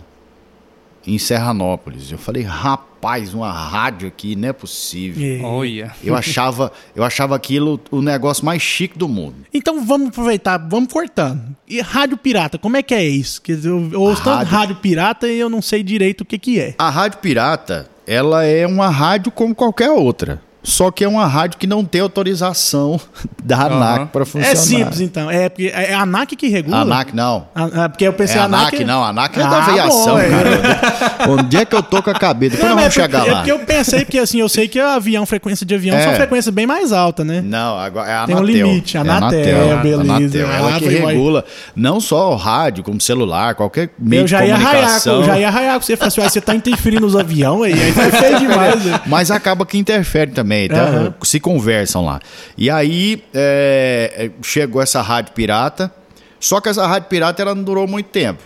em 1.06 1.18
Serranópolis. 1.18 2.10
Eu 2.10 2.18
falei, 2.18 2.42
rapaz, 2.42 3.32
uma 3.32 3.52
rádio 3.52 4.08
aqui, 4.08 4.34
não 4.34 4.48
é 4.48 4.52
possível. 4.52 5.24
É. 5.24 5.42
Olha. 5.42 5.92
Eu 6.02 6.14
achava, 6.14 6.72
eu 6.94 7.04
achava 7.04 7.36
aquilo 7.36 7.80
o 7.90 8.02
negócio 8.02 8.44
mais 8.44 8.60
chique 8.62 8.98
do 8.98 9.08
mundo. 9.08 9.36
Então 9.54 9.84
vamos 9.84 10.08
aproveitar, 10.08 10.58
vamos 10.58 10.92
cortando. 10.92 11.42
E 11.68 11.80
rádio 11.80 12.16
pirata, 12.16 12.58
como 12.58 12.76
é 12.76 12.82
que 12.82 12.94
é 12.94 13.04
isso? 13.04 13.40
Quer 13.42 13.56
dizer, 13.56 13.68
eu 13.70 14.00
ouço 14.00 14.22
tanto 14.22 14.36
Rádio- 14.38 14.52
rádio 14.52 14.76
pirata 14.76 15.28
e 15.28 15.38
eu 15.38 15.48
não 15.48 15.62
sei 15.62 15.82
direito 15.82 16.22
o 16.22 16.24
que 16.24 16.38
que 16.38 16.58
é. 16.60 16.74
A 16.78 16.90
rádio 16.90 17.18
pirata, 17.18 17.88
ela 18.06 18.44
é 18.44 18.66
uma 18.66 18.88
rádio 18.88 19.30
como 19.32 19.54
qualquer 19.54 19.90
outra. 19.90 20.42
Só 20.68 20.90
que 20.90 21.04
é 21.04 21.08
uma 21.08 21.28
rádio 21.28 21.58
que 21.58 21.66
não 21.66 21.84
tem 21.84 22.00
autorização 22.00 23.00
da 23.44 23.56
ANAC 23.66 24.06
para 24.10 24.24
funcionar. 24.26 24.50
É 24.52 24.56
simples 24.56 25.00
então, 25.00 25.30
é 25.30 25.48
porque 25.48 25.70
é 25.72 25.94
a 25.94 26.00
ANAC 26.00 26.34
que 26.34 26.48
regula. 26.48 26.78
ANAC 26.80 27.14
não. 27.14 27.46
A- 27.54 27.84
a- 27.84 27.88
porque 27.88 28.04
eu 28.04 28.10
É 28.10 28.14
pensei 28.14 28.40
a 28.40 28.44
ANAC. 28.46 28.74
ANAC, 28.74 28.84
não. 28.84 29.04
A 29.04 29.08
ANAC 29.10 29.38
é 29.38 29.42
Ah, 29.44 29.48
da 29.48 29.58
aviação, 29.58 30.06
bom, 30.14 30.18
é. 30.18 30.28
cara. 30.28 31.30
Onde 31.30 31.56
é 31.56 31.64
que 31.64 31.74
eu 31.76 31.82
tô 31.84 32.02
com 32.02 32.10
a 32.10 32.14
cabeça? 32.14 32.56
Depois 32.56 32.68
Não, 32.68 32.76
nós 32.76 32.84
vamos 32.94 32.96
é 32.96 33.00
porque, 33.00 33.16
chegar 33.16 33.26
é 33.28 33.30
lá. 33.30 33.36
porque 33.38 33.52
eu 33.52 33.58
pensei, 33.60 34.04
porque 34.04 34.18
assim, 34.18 34.40
eu 34.40 34.48
sei 34.48 34.66
que 34.66 34.80
a 34.80 34.94
avião, 34.94 35.24
frequência 35.24 35.64
de 35.64 35.72
avião 35.74 35.96
É. 35.96 36.02
são 36.02 36.14
frequências 36.14 36.52
bem 36.52 36.66
mais 36.66 36.92
altas, 36.92 37.24
né? 37.24 37.40
Não, 37.44 37.78
agora 37.78 38.10
é 38.10 38.14
a 38.16 38.26
Tem 38.26 38.34
um 38.34 38.38
Anatel. 38.38 38.66
limite, 38.66 38.96
É 38.96 39.00
a 39.00 39.02
Anatel, 39.02 39.78
beleza. 39.82 40.00
Anatel, 40.00 40.50
ela 40.50 40.74
Ah, 40.74 40.78
que 40.80 40.88
vai. 40.98 41.14
regula 41.14 41.44
não 41.76 42.00
só 42.00 42.32
o 42.32 42.36
rádio, 42.36 42.82
como 42.82 43.00
celular, 43.00 43.54
qualquer 43.54 43.90
meio 43.98 44.22
Eu 44.22 44.26
já 44.26 44.40
de 44.40 44.48
ia 44.48 44.56
raiar, 44.56 44.70
comunicação. 44.72 45.14
eu 45.16 45.24
já 45.24 45.38
ia 45.38 45.48
raiar 45.50 45.74
com 45.78 45.82
você. 45.82 45.96
Falei 45.96 46.08
assim, 46.08 46.20
"Ué, 46.22 46.28
você 46.28 46.40
tá 46.40 46.54
interferindo 46.56 47.02
nos 47.02 47.14
aviões 47.14 47.72
aí, 47.74 47.80
aí 47.80 47.92
feio 48.10 48.38
demais. 48.40 48.84
né? 48.84 49.00
Mas 49.06 49.30
acaba 49.30 49.64
que 49.64 49.78
interfere 49.78 50.32
também, 50.32 50.55
tá? 50.68 50.82
Aham. 50.82 51.14
se 51.22 51.38
conversam 51.40 52.04
lá. 52.04 52.20
E 52.56 52.68
aí 52.70 53.22
é, 53.34 54.30
chegou 54.42 54.80
essa 54.82 55.00
rádio 55.02 55.32
pirata, 55.32 55.92
só 56.40 56.60
que 56.60 56.68
essa 56.68 56.86
rádio 56.86 57.08
pirata 57.08 57.42
ela 57.42 57.54
não 57.54 57.62
durou 57.62 57.86
muito 57.86 58.06
tempo. 58.06 58.42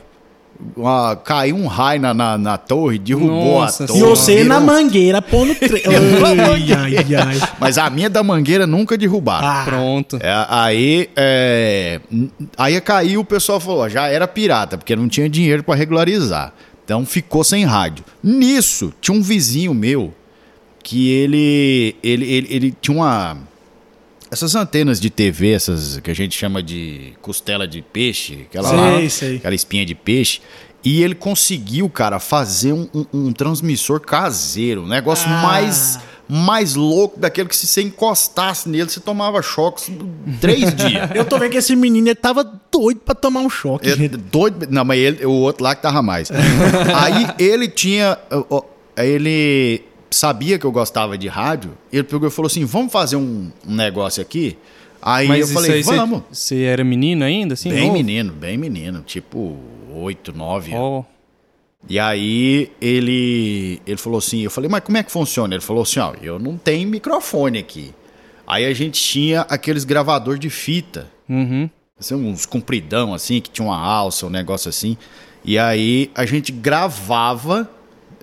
Uma- 0.76 1.16
caiu 1.16 1.56
um 1.56 1.66
raio 1.66 2.02
na, 2.02 2.12
na, 2.12 2.36
na 2.36 2.58
torre, 2.58 2.98
derrubou 2.98 3.60
Nossa 3.62 3.84
a 3.84 3.86
E 3.86 3.86
torre. 3.86 3.98
Senhora. 3.98 4.16
você 4.16 4.32
virou- 4.34 4.48
na 4.48 4.60
mangueira 4.60 5.22
pondo 5.22 5.54
tre... 5.54 5.82
ai, 5.88 6.96
ai, 6.98 7.14
ai. 7.14 7.48
Mas 7.58 7.78
a 7.78 7.88
minha 7.88 8.10
da 8.10 8.22
mangueira 8.22 8.66
nunca 8.66 8.98
derrubaram. 8.98 9.46
Ah, 9.48 9.62
Pronto. 9.64 10.18
É, 10.20 10.46
aí, 10.50 11.08
é, 11.16 11.98
aí 12.58 12.78
caiu, 12.82 13.20
o 13.20 13.24
pessoal 13.24 13.58
falou, 13.58 13.88
já 13.88 14.08
era 14.08 14.28
pirata, 14.28 14.76
porque 14.76 14.94
não 14.94 15.08
tinha 15.08 15.30
dinheiro 15.30 15.62
para 15.64 15.74
regularizar. 15.76 16.52
Então 16.84 17.06
ficou 17.06 17.42
sem 17.42 17.64
rádio. 17.64 18.04
Nisso, 18.22 18.92
tinha 19.00 19.16
um 19.16 19.22
vizinho 19.22 19.72
meu 19.72 20.12
que 20.82 21.10
ele, 21.10 21.96
ele, 22.02 22.24
ele, 22.32 22.46
ele 22.50 22.74
tinha 22.80 22.96
uma. 22.96 23.38
Essas 24.30 24.54
antenas 24.54 25.00
de 25.00 25.10
TV, 25.10 25.50
essas 25.52 25.98
que 25.98 26.10
a 26.10 26.14
gente 26.14 26.36
chama 26.38 26.62
de 26.62 27.12
costela 27.20 27.66
de 27.66 27.82
peixe, 27.82 28.46
aquela, 28.48 28.68
Sei, 28.68 28.76
lá, 28.78 29.08
sei. 29.10 29.36
aquela 29.36 29.54
espinha 29.54 29.84
de 29.84 29.94
peixe. 29.94 30.40
E 30.84 31.02
ele 31.02 31.14
conseguiu, 31.14 31.90
cara, 31.90 32.18
fazer 32.20 32.72
um, 32.72 32.88
um- 32.94 33.06
um 33.12 33.32
transmissor 33.32 34.00
caseiro. 34.00 34.84
Um 34.84 34.86
negócio 34.88 35.28
Ah. 35.28 35.42
mais, 35.42 35.98
mais 36.28 36.74
louco 36.76 37.18
daquele 37.20 37.48
que 37.48 37.56
se 37.56 37.66
você 37.66 37.82
encostasse 37.82 38.68
nele, 38.68 38.88
você 38.88 39.00
tomava 39.00 39.42
choques 39.42 39.90
três 40.40 40.72
dias. 40.76 41.10
Eu 41.14 41.24
tô 41.24 41.36
vendo 41.38 41.50
que 41.50 41.58
esse 41.58 41.74
menino 41.76 42.06
ele 42.08 42.14
tava 42.14 42.44
doido 42.72 43.00
pra 43.04 43.14
tomar 43.16 43.40
um 43.40 43.50
choque, 43.50 43.88
Ele- 43.88 43.96
gente. 43.96 44.16
doido. 44.16 44.66
Não, 44.70 44.84
mas 44.84 44.98
ele, 44.98 45.26
o 45.26 45.32
outro 45.32 45.64
lá 45.64 45.74
que 45.74 45.82
tava 45.82 46.00
mais. 46.02 46.30
Aí 46.96 47.26
ele 47.38 47.68
tinha. 47.68 48.16
Ele 48.96 49.82
sabia 50.10 50.58
que 50.58 50.64
eu 50.64 50.72
gostava 50.72 51.16
de 51.16 51.28
rádio. 51.28 51.76
Ele 51.92 52.02
pegou 52.02 52.28
e 52.28 52.30
falou 52.30 52.46
assim: 52.46 52.64
vamos 52.64 52.92
fazer 52.92 53.16
um, 53.16 53.50
um 53.66 53.74
negócio 53.74 54.20
aqui. 54.20 54.56
Aí 55.02 55.26
Mas 55.26 55.48
eu 55.48 55.54
falei, 55.54 55.72
aí, 55.72 55.82
vamos. 55.82 56.22
Você 56.30 56.62
era 56.62 56.84
menino 56.84 57.24
ainda, 57.24 57.54
assim? 57.54 57.70
bem 57.70 57.90
menino, 57.90 58.32
bem 58.32 58.58
menino. 58.58 59.00
Tipo, 59.00 59.56
oito, 59.94 60.32
nove 60.32 60.72
anos. 60.72 60.84
Ó, 60.84 61.04
E 61.88 61.98
aí 61.98 62.70
ele, 62.80 63.80
ele 63.86 63.96
falou 63.96 64.18
assim, 64.18 64.42
eu 64.42 64.50
falei, 64.50 64.68
mas 64.68 64.82
como 64.82 64.98
é 64.98 65.02
que 65.02 65.10
funciona? 65.10 65.54
Ele 65.54 65.62
falou 65.62 65.82
assim, 65.82 66.00
ó, 66.00 66.12
eu 66.20 66.38
não 66.38 66.58
tenho 66.58 66.86
microfone 66.88 67.58
aqui. 67.58 67.94
Aí 68.46 68.66
a 68.66 68.74
gente 68.74 69.00
tinha 69.00 69.42
aqueles 69.42 69.84
gravador 69.84 70.38
de 70.38 70.50
fita. 70.50 71.10
Uhum. 71.28 71.70
Assim, 71.98 72.14
uns 72.14 72.44
compridão, 72.44 73.14
assim, 73.14 73.40
que 73.40 73.48
tinha 73.48 73.66
uma 73.66 73.78
alça, 73.78 74.26
um 74.26 74.30
negócio 74.30 74.68
assim. 74.68 74.98
E 75.44 75.58
aí 75.58 76.10
a 76.14 76.26
gente 76.26 76.52
gravava, 76.52 77.70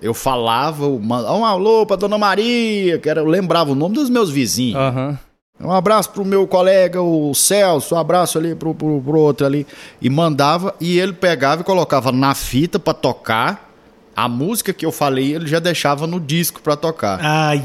eu 0.02 0.14
falava, 0.14 0.84
eu 0.84 0.98
mandava, 0.98 1.34
um 1.36 1.44
alô 1.44 1.84
pra 1.86 1.96
Dona 1.96 2.18
Maria, 2.18 2.98
que 2.98 3.08
era, 3.08 3.20
eu 3.20 3.26
lembrava 3.26 3.72
o 3.72 3.74
nome 3.74 3.94
dos 3.94 4.08
meus 4.10 4.30
vizinhos. 4.30 4.76
Aham. 4.76 5.18
Um 5.60 5.72
abraço 5.72 6.10
pro 6.10 6.24
meu 6.24 6.46
colega, 6.46 7.02
o 7.02 7.34
Celso, 7.34 7.96
um 7.96 7.98
abraço 7.98 8.38
ali 8.38 8.54
pro, 8.54 8.72
pro, 8.72 9.02
pro 9.02 9.18
outro 9.18 9.44
ali. 9.44 9.66
E 10.00 10.08
mandava, 10.08 10.72
e 10.80 11.00
ele 11.00 11.12
pegava 11.12 11.62
e 11.62 11.64
colocava 11.64 12.12
na 12.12 12.32
fita 12.32 12.78
pra 12.78 12.94
tocar. 12.94 13.68
A 14.14 14.28
música 14.28 14.72
que 14.72 14.86
eu 14.86 14.90
falei, 14.92 15.34
ele 15.34 15.46
já 15.48 15.58
deixava 15.58 16.06
no 16.06 16.18
disco 16.20 16.60
pra 16.60 16.76
tocar. 16.76 17.18
Ai, 17.20 17.62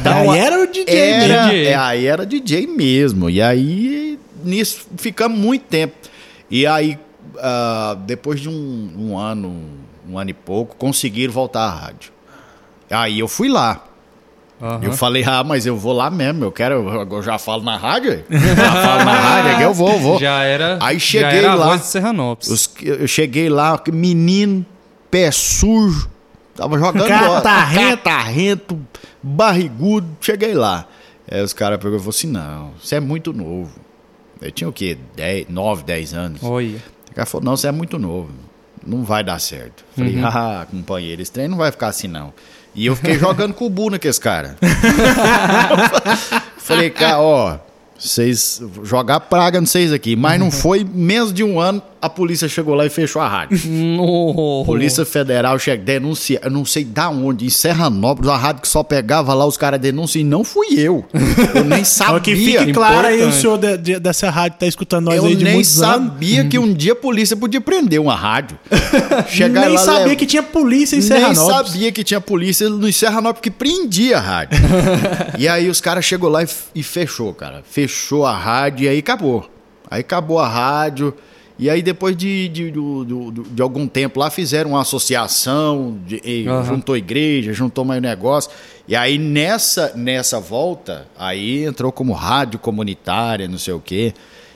Então, 0.00 0.30
aí 0.32 0.38
era 0.40 0.60
o 0.62 0.66
DJ 0.66 0.98
Era, 0.98 1.26
mesmo. 1.28 1.50
DJ. 1.50 1.66
é, 1.68 1.74
aí 1.76 2.06
era 2.06 2.26
DJ 2.26 2.66
mesmo. 2.66 3.30
E 3.30 3.40
aí, 3.42 4.18
nisso, 4.44 4.86
ficamos 4.96 5.38
muito 5.38 5.62
tempo. 5.66 5.94
E 6.50 6.66
aí, 6.66 6.98
ah, 7.38 7.96
depois 8.06 8.40
de 8.40 8.48
um, 8.48 8.90
um 8.96 9.18
ano, 9.18 9.54
um 10.08 10.18
ano 10.18 10.30
e 10.30 10.34
pouco, 10.34 10.76
conseguiram 10.76 11.32
voltar 11.32 11.62
à 11.62 11.70
rádio. 11.70 12.12
Aí 12.90 13.18
eu 13.18 13.28
fui 13.28 13.48
lá. 13.48 13.82
Aham. 14.60 14.80
Eu 14.82 14.92
falei, 14.92 15.22
ah, 15.26 15.44
mas 15.44 15.66
eu 15.66 15.76
vou 15.76 15.92
lá 15.92 16.08
mesmo, 16.10 16.44
eu 16.44 16.50
quero, 16.52 16.88
eu 17.10 17.22
já 17.22 17.36
falo 17.38 17.62
na 17.62 17.76
rádio. 17.76 18.24
Já 18.30 18.72
falo 18.72 19.04
na 19.04 19.12
rádio, 19.12 19.50
é 19.50 19.56
que 19.56 19.62
eu 19.62 19.74
vou, 19.74 19.90
eu 19.92 19.98
vou. 20.00 20.18
Já 20.18 20.42
era. 20.44 20.78
Aí 20.80 20.98
já 20.98 21.04
cheguei 21.04 21.38
era 21.40 21.52
a 21.52 21.54
lá. 21.54 21.66
voz 21.66 21.80
de 21.82 21.86
Serranópolis. 21.88 22.50
Os- 22.50 22.70
eu 22.82 23.06
cheguei 23.06 23.50
lá, 23.50 23.78
menino, 23.92 24.64
pé 25.10 25.30
sujo, 25.30 26.08
tava 26.54 26.78
jogando 26.78 27.06
bola. 27.06 27.36
Catarrento. 27.42 27.96
catarrento, 28.02 28.80
barrigudo. 29.22 30.06
Cheguei 30.22 30.54
lá. 30.54 30.86
Aí 31.30 31.42
os 31.42 31.52
caras 31.52 31.78
pegou 31.78 31.96
e 31.96 31.98
falou 31.98 32.10
assim: 32.10 32.28
não, 32.28 32.70
você 32.80 32.94
é 32.96 33.00
muito 33.00 33.32
novo. 33.34 33.70
Eu 34.40 34.50
tinha 34.50 34.68
o 34.68 34.72
quê? 34.72 34.96
10, 35.16 35.48
9, 35.50 35.82
10 35.82 36.14
anos. 36.14 36.40
Olha. 36.42 36.76
O 37.10 37.14
cara 37.14 37.26
falou: 37.26 37.44
não, 37.44 37.56
você 37.56 37.66
é 37.68 37.72
muito 37.72 37.98
novo. 37.98 38.30
Não 38.86 39.02
vai 39.02 39.24
dar 39.24 39.38
certo. 39.40 39.84
Falei, 39.96 40.16
ah, 40.22 40.66
companheiro, 40.70 41.20
esse 41.20 41.32
trem 41.32 41.48
não 41.48 41.58
vai 41.58 41.70
ficar 41.70 41.88
assim, 41.88 42.06
não. 42.08 42.32
E 42.74 42.86
eu 42.86 42.94
fiquei 42.94 43.18
jogando 43.18 43.54
com 43.54 43.66
o 43.66 43.70
Bu 43.70 43.90
naqueles 43.90 44.18
caras. 44.18 44.52
Falei, 46.58 46.90
cara, 46.90 47.20
ó, 47.20 47.58
vocês 47.98 48.62
jogar 48.82 49.20
praga 49.20 49.60
não 49.60 49.66
vocês 49.66 49.92
aqui. 49.92 50.14
Mas 50.14 50.38
não 50.38 50.50
foi 50.50 50.84
menos 50.84 51.32
de 51.32 51.42
um 51.42 51.58
ano, 51.58 51.82
a 52.00 52.08
polícia 52.08 52.48
chegou 52.48 52.74
lá 52.74 52.84
e 52.86 52.90
fechou 52.90 53.20
a 53.22 53.28
rádio. 53.28 53.58
No. 53.66 54.62
Polícia 54.66 55.04
Federal 55.04 55.58
chega, 55.58 55.82
denuncia, 55.82 56.40
eu 56.42 56.50
não 56.50 56.64
sei 56.64 56.84
da 56.84 57.08
onde, 57.08 57.46
em 57.46 57.48
Serranópolis, 57.48 58.30
a 58.30 58.36
rádio 58.36 58.62
que 58.62 58.68
só 58.68 58.82
pegava 58.82 59.32
lá, 59.34 59.46
os 59.46 59.56
caras 59.56 59.80
denunciam, 59.80 60.20
e 60.20 60.24
não 60.24 60.44
fui 60.44 60.66
eu. 60.78 61.04
Eu 61.54 61.64
nem 61.64 61.82
sabia. 61.84 62.20
Que 62.20 62.36
fique 62.36 62.72
claro 62.72 63.06
aí, 63.06 63.22
o 63.22 63.32
senhor 63.32 63.58
de- 63.58 63.76
de- 63.78 63.98
dessa 63.98 64.28
rádio 64.30 64.58
tá 64.58 64.66
escutando 64.66 65.06
nós 65.06 65.16
eu 65.16 65.24
aí 65.26 65.34
de 65.36 65.44
nem 65.44 65.54
muitos 65.54 65.82
anos. 65.82 66.08
sabia 66.12 66.44
que 66.44 66.58
um 66.58 66.72
dia 66.72 66.92
a 66.92 66.96
polícia 66.96 67.36
podia 67.36 67.60
prender 67.60 68.00
uma 68.00 68.14
rádio. 68.14 68.58
Chegar 69.28 69.62
Nem 69.66 69.74
lá, 69.74 69.78
sabia 69.78 70.00
leva- 70.04 70.16
que 70.16 70.26
tinha 70.26 70.42
polícia 70.42 70.96
em 70.96 71.00
Nem 71.00 71.08
Serranópolis. 71.08 71.70
sabia 71.72 71.92
que 71.92 72.04
tinha 72.04 72.20
polícia 72.20 72.68
no 72.68 72.92
Serranópolis 72.92 73.40
que 73.42 73.50
prendia 73.50 74.18
a 74.18 74.20
rádio. 74.20 74.58
e 75.38 75.48
aí 75.48 75.68
os 75.68 75.80
caras 75.80 76.04
chegou 76.04 76.28
lá 76.28 76.42
e, 76.42 76.48
e 76.74 76.82
fechou, 76.82 77.32
cara. 77.34 77.62
Fechou 77.68 78.24
a 78.26 78.36
rádio 78.36 78.84
e 78.84 78.88
aí 78.88 78.98
acabou. 78.98 79.48
Aí 79.90 80.00
acabou 80.00 80.38
a 80.38 80.48
rádio. 80.48 81.14
E 81.58 81.70
aí 81.70 81.80
depois 81.80 82.14
de, 82.16 82.48
de, 82.48 82.70
do- 82.70 83.04
de 83.50 83.62
algum 83.62 83.88
tempo 83.88 84.20
lá 84.20 84.30
fizeram 84.30 84.70
uma 84.70 84.82
associação, 84.82 85.98
de- 86.06 86.46
Aham. 86.48 86.64
juntou 86.64 86.96
igreja, 86.96 87.52
juntou 87.52 87.84
mais 87.84 88.02
negócio. 88.02 88.50
E 88.86 88.94
aí 88.94 89.16
nessa, 89.18 89.92
nessa 89.96 90.38
volta, 90.38 91.06
aí 91.18 91.64
entrou 91.64 91.90
como 91.90 92.12
rádio 92.12 92.58
comunitária, 92.58 93.48
não 93.48 93.58
sei 93.58 93.72
o 93.74 93.80
quê. 93.80 94.12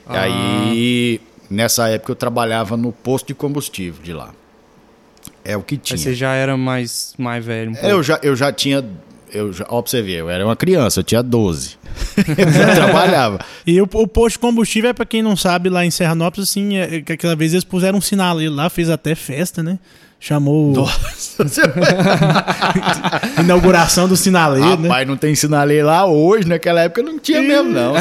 E 0.09 0.15
Ah. 0.15 0.21
aí 0.21 1.21
nessa 1.49 1.89
época 1.89 2.11
eu 2.11 2.15
trabalhava 2.15 2.77
no 2.77 2.91
posto 2.91 3.27
de 3.27 3.33
combustível 3.33 4.01
de 4.03 4.13
lá. 4.13 4.31
É 5.43 5.57
o 5.57 5.63
que 5.63 5.77
tinha. 5.77 5.97
Aí 5.97 6.03
você 6.03 6.13
já 6.13 6.33
era 6.33 6.55
mais, 6.55 7.15
mais 7.17 7.43
velho. 7.43 7.71
Um 7.71 7.73
pouco. 7.73 7.87
Eu 7.87 8.03
já, 8.03 8.19
eu 8.21 8.35
já 8.35 8.53
tinha. 8.53 8.85
Eu 9.33 9.53
já, 9.53 9.65
ó, 9.69 9.81
pra 9.81 9.89
você 9.89 10.01
ver, 10.01 10.19
eu 10.19 10.29
era 10.29 10.45
uma 10.45 10.55
criança, 10.55 10.99
eu 10.99 11.03
tinha 11.03 11.23
12. 11.23 11.77
eu 12.37 12.51
já 12.51 12.75
trabalhava. 12.75 13.39
E 13.65 13.81
o, 13.81 13.87
o 13.93 14.07
posto 14.07 14.35
de 14.35 14.39
combustível 14.39 14.89
é 14.89 14.93
pra 14.93 15.05
quem 15.05 15.21
não 15.21 15.35
sabe, 15.35 15.69
lá 15.69 15.85
em 15.85 15.91
Serranópolis, 15.91 16.49
assim, 16.49 16.77
é, 16.77 16.95
é 16.95 17.01
que 17.01 17.13
aquela 17.13 17.35
vez 17.35 17.53
eles 17.53 17.63
puseram 17.63 17.97
um 17.99 18.01
sinal 18.01 18.35
ali 18.37 18.49
lá, 18.49 18.69
fez 18.69 18.89
até 18.89 19.15
festa, 19.15 19.63
né? 19.63 19.79
Chamou 20.23 20.85
a 20.85 21.41
inauguração 23.41 24.07
do 24.07 24.15
sinaleiro, 24.15 24.77
né? 24.77 24.87
Rapaz, 24.87 25.07
não 25.07 25.17
tem 25.17 25.33
sinaleiro 25.33 25.87
lá 25.87 26.05
hoje, 26.05 26.47
naquela 26.47 26.81
época 26.81 27.01
não 27.01 27.17
tinha 27.17 27.41
mesmo, 27.41 27.71
não. 27.71 27.95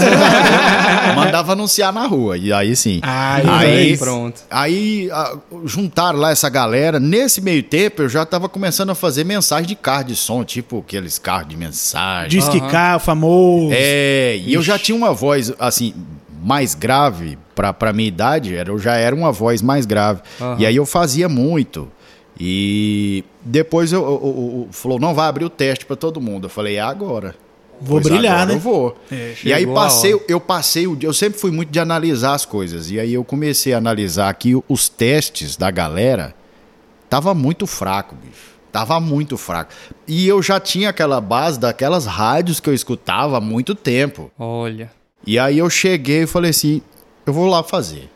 Mandava 1.17 1.53
anunciar 1.53 1.95
na 1.95 2.07
rua. 2.07 2.37
E 2.37 2.53
aí 2.53 2.77
sim. 2.77 3.01
Ai, 3.03 3.43
aí, 3.47 3.97
pronto. 3.97 4.43
Aí 4.51 5.09
ah, 5.11 5.35
juntaram 5.65 6.19
lá 6.19 6.31
essa 6.31 6.51
galera. 6.51 7.01
Nesse 7.01 7.41
meio 7.41 7.63
tempo, 7.63 8.03
eu 8.03 8.09
já 8.11 8.27
tava 8.27 8.51
começando 8.51 8.91
a 8.91 8.95
fazer 8.95 9.25
mensagem 9.25 9.67
de 9.67 9.75
carro 9.75 10.05
de 10.05 10.15
som, 10.15 10.45
tipo 10.45 10.81
aqueles 10.81 11.19
carros 11.19 11.49
de 11.49 11.57
mensagem. 11.57 12.29
Diz 12.29 12.51
que 12.51 12.59
Aham. 12.59 12.69
carro 12.69 13.01
famoso. 13.01 13.71
É, 13.73 14.37
e 14.37 14.53
eu 14.53 14.63
já 14.63 14.79
tinha 14.79 14.95
uma 14.95 15.15
voz, 15.15 15.55
assim, 15.59 15.95
mais 16.43 16.75
grave 16.75 17.39
pra, 17.55 17.73
pra 17.73 17.95
minha 17.95 18.09
idade, 18.09 18.55
era, 18.55 18.71
eu 18.71 18.79
já 18.79 18.97
era 18.97 19.17
uma 19.17 19.33
voz 19.33 19.63
mais 19.63 19.87
grave. 19.87 20.21
Aham. 20.39 20.57
E 20.59 20.67
aí 20.67 20.77
eu 20.77 20.85
fazia 20.85 21.27
muito. 21.27 21.91
E 22.43 23.23
depois 23.43 23.93
eu, 23.93 24.01
eu- 24.03 24.65
eu- 24.67 24.69
falou, 24.73 24.99
não, 24.99 25.15
vai 25.15 25.29
abrir 25.29 25.45
o 25.45 25.51
teste 25.51 25.85
pra 25.85 25.95
todo 25.95 26.21
mundo. 26.23 26.47
Eu 26.47 26.51
falei, 26.51 26.77
é 26.77 26.81
agora. 26.81 27.35
Vou 27.83 28.01
Pois 28.01 28.13
brilhar, 28.13 28.47
né? 28.47 28.55
Eu 28.55 28.59
vou. 28.59 28.97
É, 29.13 29.35
e 29.45 29.53
aí 29.53 29.67
passei, 29.67 30.19
eu 30.29 30.41
passei 30.41 30.87
o 30.87 30.97
dia, 30.97 31.09
eu 31.09 31.13
sempre 31.15 31.39
fui 31.39 31.51
muito 31.51 31.71
de 31.71 31.79
analisar 31.79 32.35
as 32.35 32.45
coisas. 32.47 32.91
E 32.91 32.99
aí 32.99 33.13
eu 33.13 33.23
comecei 33.25 33.75
a 33.75 33.79
analisar 33.79 34.29
aqui 34.31 34.55
os 34.69 34.89
testes 34.89 35.57
da 35.57 35.71
galera. 35.71 36.35
Tava 37.11 37.35
muito 37.35 37.67
fraco, 37.67 38.15
bicho. 38.15 38.51
Tava 38.73 38.99
muito 39.01 39.37
fraco. 39.37 39.73
E 40.07 40.27
eu 40.29 40.43
já 40.43 40.59
tinha 40.61 40.91
aquela 40.91 41.21
base 41.21 41.59
daquelas 41.59 42.07
rádios 42.07 42.59
que 42.61 42.69
eu 42.71 42.75
escutava 42.75 43.39
há 43.39 43.41
muito 43.41 43.75
tempo. 43.75 44.31
Olha. 44.39 44.91
E 45.27 45.39
aí 45.39 45.59
eu 45.59 45.69
cheguei 45.69 46.23
e 46.23 46.27
falei 46.27 46.51
assim, 46.51 46.81
eu 47.27 47.33
vou 47.33 47.47
lá 47.47 47.63
fazer. 47.63 48.09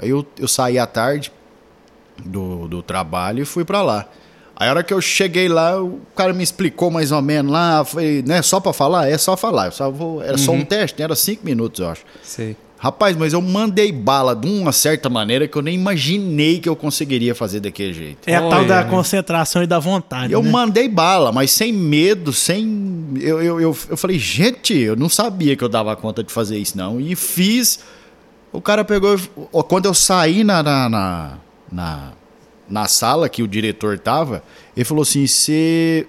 Aí 0.00 0.10
eu, 0.10 0.24
eu 0.38 0.46
saí 0.48 0.78
à 0.78 0.86
tarde 0.86 1.32
do, 2.24 2.68
do 2.68 2.82
trabalho 2.82 3.42
e 3.42 3.44
fui 3.44 3.64
pra 3.64 3.82
lá. 3.82 4.06
Aí 4.58 4.68
a 4.68 4.70
hora 4.70 4.82
que 4.82 4.94
eu 4.94 5.00
cheguei 5.02 5.48
lá, 5.48 5.82
o 5.82 6.00
cara 6.14 6.32
me 6.32 6.42
explicou 6.42 6.90
mais 6.90 7.12
ou 7.12 7.20
menos 7.20 7.52
lá, 7.52 7.84
foi, 7.84 8.24
né, 8.26 8.40
só 8.40 8.58
pra 8.58 8.72
falar? 8.72 9.08
É 9.08 9.18
só 9.18 9.36
falar. 9.36 9.66
Eu 9.66 9.72
só 9.72 9.90
vou, 9.90 10.22
era 10.22 10.38
só 10.38 10.52
um 10.52 10.64
teste, 10.64 10.98
né, 10.98 11.04
era 11.04 11.14
cinco 11.14 11.44
minutos, 11.44 11.80
eu 11.80 11.90
acho. 11.90 12.02
Sei. 12.22 12.56
Rapaz, 12.78 13.16
mas 13.16 13.32
eu 13.32 13.40
mandei 13.40 13.90
bala 13.90 14.36
de 14.36 14.46
uma 14.46 14.70
certa 14.70 15.08
maneira 15.08 15.48
que 15.48 15.56
eu 15.56 15.62
nem 15.62 15.74
imaginei 15.74 16.60
que 16.60 16.68
eu 16.68 16.76
conseguiria 16.76 17.34
fazer 17.34 17.60
daquele 17.60 17.92
jeito. 17.92 18.28
É 18.28 18.36
a 18.36 18.48
tal 18.48 18.64
da 18.66 18.84
né? 18.84 18.90
concentração 18.90 19.62
e 19.62 19.66
da 19.66 19.78
vontade. 19.78 20.32
Eu 20.32 20.42
né? 20.42 20.50
mandei 20.50 20.86
bala, 20.86 21.32
mas 21.32 21.50
sem 21.50 21.72
medo, 21.72 22.32
sem. 22.32 23.06
Eu, 23.18 23.42
eu, 23.42 23.60
eu, 23.60 23.76
eu 23.88 23.96
falei, 23.96 24.18
gente, 24.18 24.74
eu 24.74 24.94
não 24.94 25.08
sabia 25.08 25.56
que 25.56 25.64
eu 25.64 25.70
dava 25.70 25.96
conta 25.96 26.22
de 26.22 26.30
fazer 26.30 26.58
isso, 26.58 26.76
não. 26.76 27.00
E 27.00 27.16
fiz. 27.16 27.80
O 28.52 28.60
cara 28.60 28.84
pegou. 28.84 29.18
Quando 29.68 29.86
eu 29.86 29.94
saí 29.94 30.44
na, 30.44 30.62
na, 30.62 30.88
na, 30.88 31.38
na, 31.70 32.12
na 32.68 32.86
sala 32.88 33.28
que 33.28 33.42
o 33.42 33.48
diretor 33.48 33.98
tava, 33.98 34.42
ele 34.76 34.84
falou 34.84 35.02
assim: 35.02 35.26
se, 35.26 36.06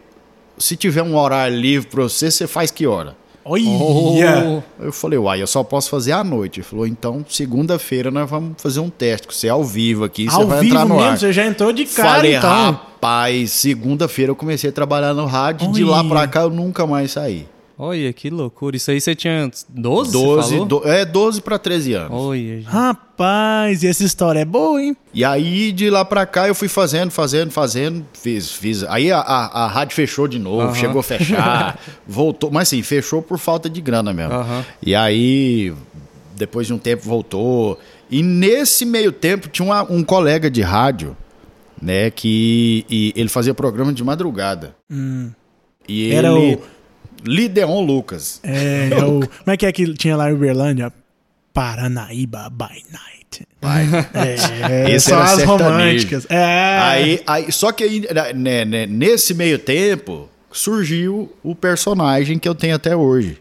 se 0.57 0.75
tiver 0.75 1.03
um 1.03 1.15
horário 1.17 1.57
livre 1.57 1.87
pra 1.89 2.03
você, 2.03 2.29
você 2.31 2.47
faz 2.47 2.71
que 2.71 2.85
hora? 2.87 3.15
Olha! 3.49 3.63
Oh, 3.69 4.61
Eu 4.83 4.91
falei, 4.91 5.17
uai, 5.17 5.41
eu 5.41 5.47
só 5.47 5.63
posso 5.63 5.89
fazer 5.89 6.11
à 6.11 6.21
noite. 6.21 6.59
Ele 6.59 6.67
falou, 6.67 6.85
então, 6.85 7.25
segunda-feira 7.29 8.11
nós 8.11 8.29
vamos 8.29 8.61
fazer 8.61 8.81
um 8.81 8.89
teste 8.89 9.25
você 9.33 9.47
ao 9.47 9.63
vivo 9.63 10.03
aqui, 10.03 10.25
você 10.25 10.35
Ao 10.35 10.45
vai 10.45 10.59
vivo 10.59 10.73
entrar 10.75 10.85
no 10.85 10.95
mesmo, 10.95 11.09
ar. 11.11 11.17
você 11.17 11.31
já 11.31 11.45
entrou 11.45 11.71
de 11.71 11.85
cara, 11.85 12.09
Falei, 12.15 12.35
então. 12.35 12.49
rapaz, 12.49 13.51
segunda-feira 13.53 14.31
eu 14.31 14.35
comecei 14.35 14.69
a 14.69 14.73
trabalhar 14.73 15.13
no 15.13 15.25
rádio, 15.25 15.71
de 15.71 15.83
lá 15.85 16.03
pra 16.03 16.27
cá 16.27 16.41
eu 16.41 16.49
nunca 16.49 16.85
mais 16.85 17.11
saí. 17.13 17.47
Olha, 17.77 18.11
que 18.13 18.29
loucura. 18.29 18.75
Isso 18.77 18.89
aí 18.91 18.99
você 18.99 19.13
tinha 19.15 19.49
12? 19.69 20.11
12, 20.11 20.49
falou? 20.51 20.65
do- 20.65 20.87
é 20.87 21.05
12 21.05 21.41
pra 21.41 21.57
13 21.59 21.93
anos. 21.93 22.11
Olha, 22.11 22.39
gente. 22.57 22.65
Rapaz, 22.65 23.83
e 23.83 23.87
essa 23.87 24.03
história 24.03 24.39
é 24.39 24.45
boa, 24.45 24.81
hein? 24.81 24.95
E 25.13 25.23
aí, 25.23 25.71
de 25.71 25.89
lá 25.89 26.03
pra 26.05 26.25
cá, 26.25 26.47
eu 26.47 26.55
fui 26.55 26.67
fazendo, 26.67 27.11
fazendo, 27.11 27.51
fazendo, 27.51 28.05
fiz, 28.13 28.51
fiz. 28.51 28.83
Aí 28.83 29.11
a, 29.11 29.19
a, 29.19 29.63
a 29.63 29.67
rádio 29.67 29.95
fechou 29.95 30.27
de 30.27 30.39
novo, 30.39 30.61
Aham. 30.67 30.75
chegou 30.75 30.99
a 30.99 31.03
fechar, 31.03 31.79
voltou, 32.07 32.51
mas 32.51 32.67
assim, 32.69 32.81
fechou 32.81 33.21
por 33.21 33.37
falta 33.37 33.69
de 33.69 33.81
grana 33.81 34.13
mesmo. 34.13 34.33
Aham. 34.33 34.65
E 34.81 34.93
aí, 34.95 35.73
depois 36.35 36.67
de 36.67 36.73
um 36.73 36.77
tempo, 36.77 37.03
voltou. 37.07 37.79
E 38.09 38.21
nesse 38.23 38.85
meio 38.85 39.11
tempo, 39.11 39.49
tinha 39.49 39.65
uma- 39.65 39.83
um 39.91 40.03
colega 40.03 40.49
de 40.49 40.61
rádio, 40.61 41.15
né, 41.81 42.09
que 42.09 42.85
e 42.89 43.13
ele 43.15 43.29
fazia 43.29 43.53
programa 43.53 43.91
de 43.93 44.03
madrugada. 44.03 44.75
E 45.87 46.11
Era 46.11 46.29
ele... 46.31 46.55
o- 46.55 46.76
Lideon 47.25 47.81
Lucas. 47.85 48.39
É, 48.43 48.89
é 48.91 49.03
o, 49.03 49.19
como 49.19 49.29
é 49.47 49.57
que 49.57 49.65
é 49.65 49.71
que 49.71 49.93
tinha 49.93 50.15
lá 50.15 50.29
em 50.29 50.33
Uberlândia? 50.33 50.91
Paranaíba 51.53 52.49
by 52.49 52.83
night. 52.91 53.17
É, 54.13 54.91
Esse 54.91 55.09
são 55.09 55.19
as 55.19 55.43
românticas. 55.43 56.25
É. 56.29 56.79
Aí, 56.79 57.21
aí, 57.25 57.51
só 57.51 57.71
que 57.71 57.83
aí, 57.83 58.07
né, 58.35 58.63
né, 58.63 58.85
nesse 58.85 59.33
meio 59.33 59.59
tempo 59.59 60.29
surgiu 60.51 61.31
o 61.43 61.53
personagem 61.53 62.39
que 62.39 62.47
eu 62.47 62.55
tenho 62.55 62.75
até 62.75 62.95
hoje. 62.95 63.37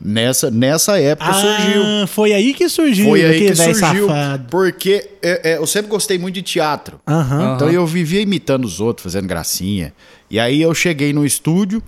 Nessa, 0.00 0.48
nessa 0.50 0.98
época 1.00 1.32
surgiu. 1.32 1.82
Ah, 1.82 2.06
foi 2.06 2.32
aí 2.32 2.54
que 2.54 2.68
surgiu. 2.68 3.06
Foi 3.06 3.24
aí 3.24 3.30
aquele 3.30 3.50
que 3.50 3.54
velho 3.54 3.74
surgiu. 3.74 4.06
safado. 4.06 4.46
Porque 4.48 5.10
é, 5.20 5.52
é, 5.52 5.56
eu 5.56 5.66
sempre 5.66 5.90
gostei 5.90 6.16
muito 6.18 6.36
de 6.36 6.42
teatro. 6.42 7.00
Aham. 7.06 7.54
Então 7.56 7.68
eu 7.68 7.84
vivia 7.84 8.20
imitando 8.20 8.64
os 8.64 8.80
outros, 8.80 9.02
fazendo 9.02 9.26
gracinha. 9.26 9.92
E 10.30 10.38
aí 10.38 10.62
eu 10.62 10.72
cheguei 10.72 11.12
no 11.12 11.26
estúdio, 11.26 11.82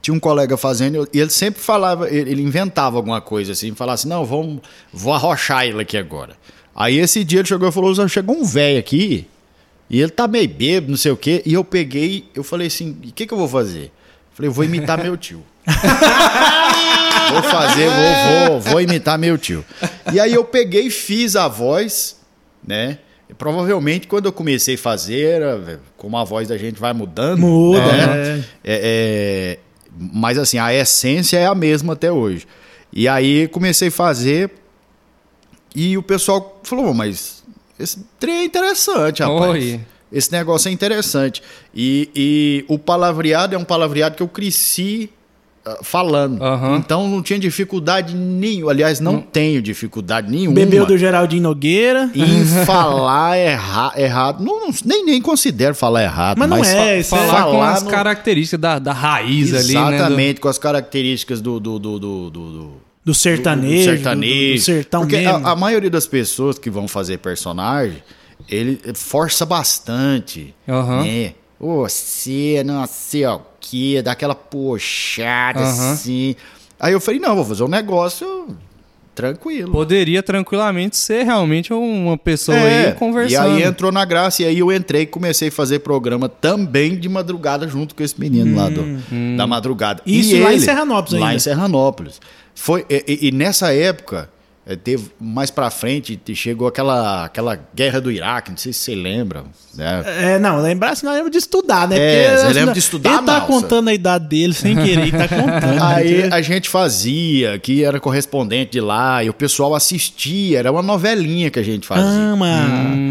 tinha 0.00 0.14
um 0.14 0.20
colega 0.20 0.56
fazendo, 0.56 1.08
e 1.12 1.18
ele 1.18 1.30
sempre 1.30 1.60
falava, 1.60 2.08
ele 2.08 2.30
ele 2.30 2.42
inventava 2.42 2.96
alguma 2.96 3.20
coisa 3.20 3.52
assim, 3.52 3.74
falava 3.74 3.94
assim, 3.94 4.08
não, 4.08 4.24
vamos, 4.24 4.60
vou 4.92 5.12
arrochar 5.12 5.64
ele 5.64 5.80
aqui 5.80 5.96
agora. 5.96 6.36
Aí 6.74 6.98
esse 6.98 7.24
dia 7.24 7.40
ele 7.40 7.48
chegou 7.48 7.68
e 7.68 7.72
falou, 7.72 7.92
"Zé, 7.94 8.06
chegou 8.06 8.36
um 8.36 8.44
velho 8.44 8.78
aqui, 8.78 9.26
e 9.90 10.00
ele 10.00 10.10
tá 10.10 10.28
meio 10.28 10.48
bêbado, 10.48 10.90
não 10.90 10.98
sei 10.98 11.12
o 11.12 11.16
quê, 11.16 11.42
e 11.44 11.54
eu 11.54 11.64
peguei, 11.64 12.26
eu 12.34 12.44
falei 12.44 12.66
assim, 12.66 12.90
o 12.90 13.12
que 13.12 13.26
que 13.26 13.32
eu 13.32 13.38
vou 13.38 13.48
fazer? 13.48 13.90
Falei, 14.34 14.48
eu 14.48 14.52
vou 14.52 14.64
imitar 14.64 15.02
meu 15.02 15.16
tio. 15.16 15.42
vou 17.32 17.42
fazer, 17.42 17.88
vou, 17.88 18.50
vou, 18.50 18.60
vou 18.60 18.80
imitar 18.80 19.18
meu 19.18 19.36
tio. 19.36 19.64
E 20.12 20.20
aí 20.20 20.32
eu 20.32 20.44
peguei 20.44 20.86
e 20.86 20.90
fiz 20.90 21.34
a 21.34 21.48
voz, 21.48 22.20
né? 22.64 22.98
Provavelmente 23.36 24.06
quando 24.06 24.26
eu 24.26 24.32
comecei 24.32 24.76
a 24.76 24.78
fazer, 24.78 25.42
como 25.96 26.16
a 26.16 26.24
voz 26.24 26.48
da 26.48 26.56
gente 26.56 26.78
vai 26.78 26.92
mudando. 26.92 27.40
Muda, 27.40 27.80
né? 27.80 28.04
é. 28.04 28.38
É, 28.38 28.38
é, 28.64 29.58
mas 29.98 30.38
assim, 30.38 30.58
a 30.58 30.72
essência 30.72 31.36
é 31.38 31.46
a 31.46 31.54
mesma 31.54 31.94
até 31.94 32.12
hoje. 32.12 32.46
E 32.92 33.08
aí 33.08 33.48
comecei 33.48 33.88
a 33.88 33.92
fazer 33.92 34.50
e 35.74 35.98
o 35.98 36.02
pessoal 36.02 36.60
falou, 36.62 36.90
"Ô, 36.90 36.94
mas 36.94 37.42
esse 37.78 38.04
trem 38.18 38.36
é 38.36 38.44
interessante, 38.44 39.22
rapaz. 39.22 39.50
Oi. 39.50 39.80
Esse 40.10 40.32
negócio 40.32 40.68
é 40.68 40.72
interessante. 40.72 41.42
E, 41.74 42.10
e 42.14 42.64
o 42.66 42.78
palavreado 42.78 43.54
é 43.54 43.58
um 43.58 43.64
palavreado 43.64 44.16
que 44.16 44.22
eu 44.22 44.28
cresci 44.28 45.10
falando. 45.82 46.42
Aham. 46.42 46.76
Então 46.76 47.08
não 47.08 47.22
tinha 47.22 47.38
dificuldade 47.38 48.14
nenhuma. 48.14 48.70
Aliás, 48.72 49.00
não 49.00 49.20
tenho 49.20 49.60
dificuldade 49.62 50.30
nenhuma. 50.30 50.54
Bebeu 50.54 50.86
do 50.86 50.96
Geraldinho 50.98 51.42
Nogueira. 51.42 52.10
Em 52.14 52.44
falar 52.64 53.36
erra 53.36 53.92
errado. 53.96 54.42
Não, 54.42 54.66
não- 54.66 54.74
nem, 54.84 55.04
nem 55.04 55.20
considero 55.22 55.74
falar 55.74 56.02
errado. 56.04 56.38
Mas 56.38 56.48
não 56.48 56.64
é, 56.64 56.98
isso 57.00 57.14
é- 57.14 57.18
Falar 57.18 57.44
com 57.44 57.52
falar 57.52 57.72
as 57.74 57.82
no- 57.82 57.90
características 57.90 58.60
da, 58.60 58.78
da 58.78 58.92
raiz 58.92 59.54
ali, 59.54 59.74
né? 59.74 59.96
Exatamente, 59.96 60.40
com 60.40 60.48
as 60.48 60.58
características 60.58 61.40
do, 61.40 61.58
do, 61.60 61.78
do, 61.78 61.98
do, 61.98 62.30
do- 62.30 62.50
do- 62.52 62.72
Do 63.04 63.14
sertanejo. 63.14 63.90
do 63.90 63.94
sertanejo. 63.96 64.52
Do, 64.52 64.58
do 64.58 64.60
sertão 64.64 65.00
Porque 65.02 65.16
mesmo. 65.16 65.46
a, 65.46 65.52
a 65.52 65.56
maioria 65.56 65.90
das 65.90 66.06
pessoas 66.06 66.58
que 66.58 66.68
vão 66.70 66.86
fazer 66.88 67.18
personagem, 67.18 68.02
ele 68.48 68.80
força 68.94 69.44
bastante. 69.46 70.54
Aham. 70.68 71.02
Né? 71.02 71.32
Você, 71.60 72.62
não 72.64 72.86
sei 72.86 73.26
o 73.26 73.40
quê, 73.60 74.00
dá 74.02 74.12
aquela 74.12 74.34
puxada 74.34 75.60
Aham. 75.60 75.92
assim. 75.92 76.36
Aí 76.78 76.92
eu 76.92 77.00
falei, 77.00 77.18
não, 77.20 77.34
vou 77.34 77.44
fazer 77.44 77.64
um 77.64 77.68
negócio 77.68 78.46
tranquilo. 79.14 79.72
Poderia 79.72 80.22
tranquilamente 80.22 80.96
ser 80.96 81.24
realmente 81.24 81.72
uma 81.72 82.16
pessoa 82.16 82.56
É, 82.56 82.86
aí 82.88 82.92
conversando. 82.94 83.58
E 83.58 83.62
aí 83.62 83.68
entrou 83.68 83.90
na 83.90 84.04
graça, 84.04 84.42
e 84.42 84.46
aí 84.46 84.60
eu 84.60 84.70
entrei 84.72 85.02
e 85.02 85.06
comecei 85.06 85.48
a 85.48 85.52
fazer 85.52 85.80
programa 85.80 86.28
também 86.28 86.96
de 86.96 87.08
madrugada 87.08 87.66
junto 87.66 87.96
com 87.96 88.02
esse 88.04 88.18
menino 88.20 88.56
lá 88.56 88.68
do, 88.68 88.84
da 89.36 89.44
madrugada. 89.44 90.00
Hum, 90.06 90.10
Isso 90.12 90.36
e 90.36 90.40
lá 90.40 90.50
em 90.50 90.54
ele- 90.54 90.64
Serranópolis 90.64 91.20
Lá 91.20 91.26
ainda. 91.26 91.36
em 91.36 91.40
Serranópolis. 91.40 92.20
Foi, 92.54 92.86
e, 92.88 93.04
e- 93.08 93.28
e 93.28 93.32
nessa 93.32 93.74
época, 93.74 94.30
eh, 94.68 94.76
teve 94.76 95.10
mais 95.18 95.50
pra 95.50 95.70
frente, 95.70 96.16
te- 96.16 96.34
chegou 96.36 96.68
aquela, 96.68 97.24
aquela 97.24 97.58
guerra 97.74 98.00
do 98.00 98.10
Iraque, 98.10 98.50
não 98.50 98.58
sei 98.58 98.72
se 98.72 98.80
você 98.80 98.94
lembra. 98.94 99.44
Né? 99.74 100.04
É, 100.34 100.38
não, 100.38 100.60
lembrar 100.60 100.94
se 100.96 101.04
não 101.04 101.12
lembra 101.12 101.30
de 101.30 101.38
estudar, 101.38 101.88
né? 101.88 101.96
É, 101.98 102.28
Porque, 102.30 102.38
você 102.46 102.52
lembra 102.52 102.72
de 102.74 102.78
estudar, 102.80 103.14
Ele 103.14 103.22
tá 103.22 103.40
contando 103.42 103.88
a 103.88 103.94
idade 103.94 104.28
dele 104.28 104.52
sem 104.52 104.76
querer, 104.76 105.02
ele 105.08 105.12
tá 105.12 105.26
contando. 105.28 105.82
Aí 105.82 106.22
né? 106.24 106.28
a 106.32 106.42
gente 106.42 106.68
fazia, 106.68 107.58
que 107.58 107.82
era 107.82 107.98
correspondente 107.98 108.72
de 108.72 108.80
lá, 108.80 109.24
e 109.24 109.30
o 109.30 109.34
pessoal 109.34 109.74
assistia, 109.74 110.58
era 110.58 110.70
uma 110.70 110.82
novelinha 110.82 111.50
que 111.50 111.58
a 111.58 111.62
gente 111.62 111.86
fazia. 111.86 112.04
Ama 112.04 112.46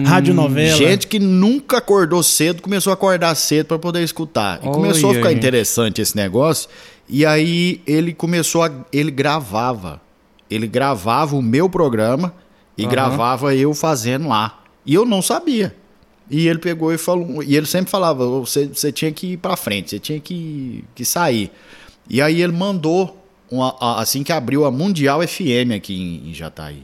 radionovela. 0.05 0.77
Gente 0.77 1.07
que 1.07 1.19
nunca 1.19 1.77
acordou 1.77 2.21
cedo, 2.23 2.61
começou 2.61 2.91
a 2.91 2.93
acordar 2.93 3.33
cedo 3.35 3.67
para 3.67 3.79
poder 3.79 4.03
escutar. 4.03 4.59
E 4.63 4.67
começou 4.67 5.11
a 5.11 5.13
ficar 5.13 5.29
gente. 5.29 5.37
interessante 5.39 6.01
esse 6.01 6.15
negócio. 6.15 6.69
E 7.09 7.25
aí 7.25 7.81
ele 7.87 8.13
começou 8.13 8.63
a. 8.63 8.71
Ele 8.91 9.11
gravava. 9.11 10.01
Ele 10.49 10.67
gravava 10.67 11.35
o 11.35 11.41
meu 11.41 11.69
programa 11.69 12.33
e 12.77 12.83
Aham. 12.83 12.91
gravava 12.91 13.55
eu 13.55 13.73
fazendo 13.73 14.27
lá. 14.29 14.63
E 14.85 14.93
eu 14.93 15.05
não 15.05 15.21
sabia. 15.21 15.75
E 16.29 16.47
ele 16.47 16.59
pegou 16.59 16.93
e 16.93 16.97
falou. 16.97 17.41
E 17.43 17.55
ele 17.55 17.65
sempre 17.65 17.89
falava: 17.89 18.25
você, 18.27 18.67
você 18.67 18.91
tinha 18.91 19.11
que 19.11 19.33
ir 19.33 19.37
para 19.37 19.55
frente, 19.57 19.89
você 19.91 19.99
tinha 19.99 20.19
que, 20.19 20.83
que 20.95 21.03
sair. 21.05 21.51
E 22.09 22.21
aí 22.21 22.41
ele 22.41 22.53
mandou, 22.53 23.21
uma- 23.51 23.75
assim 23.99 24.23
que 24.23 24.31
abriu 24.31 24.65
a 24.65 24.71
Mundial 24.71 25.21
FM 25.25 25.71
aqui 25.75 25.93
em, 26.01 26.29
em 26.29 26.33
Jataí 26.33 26.83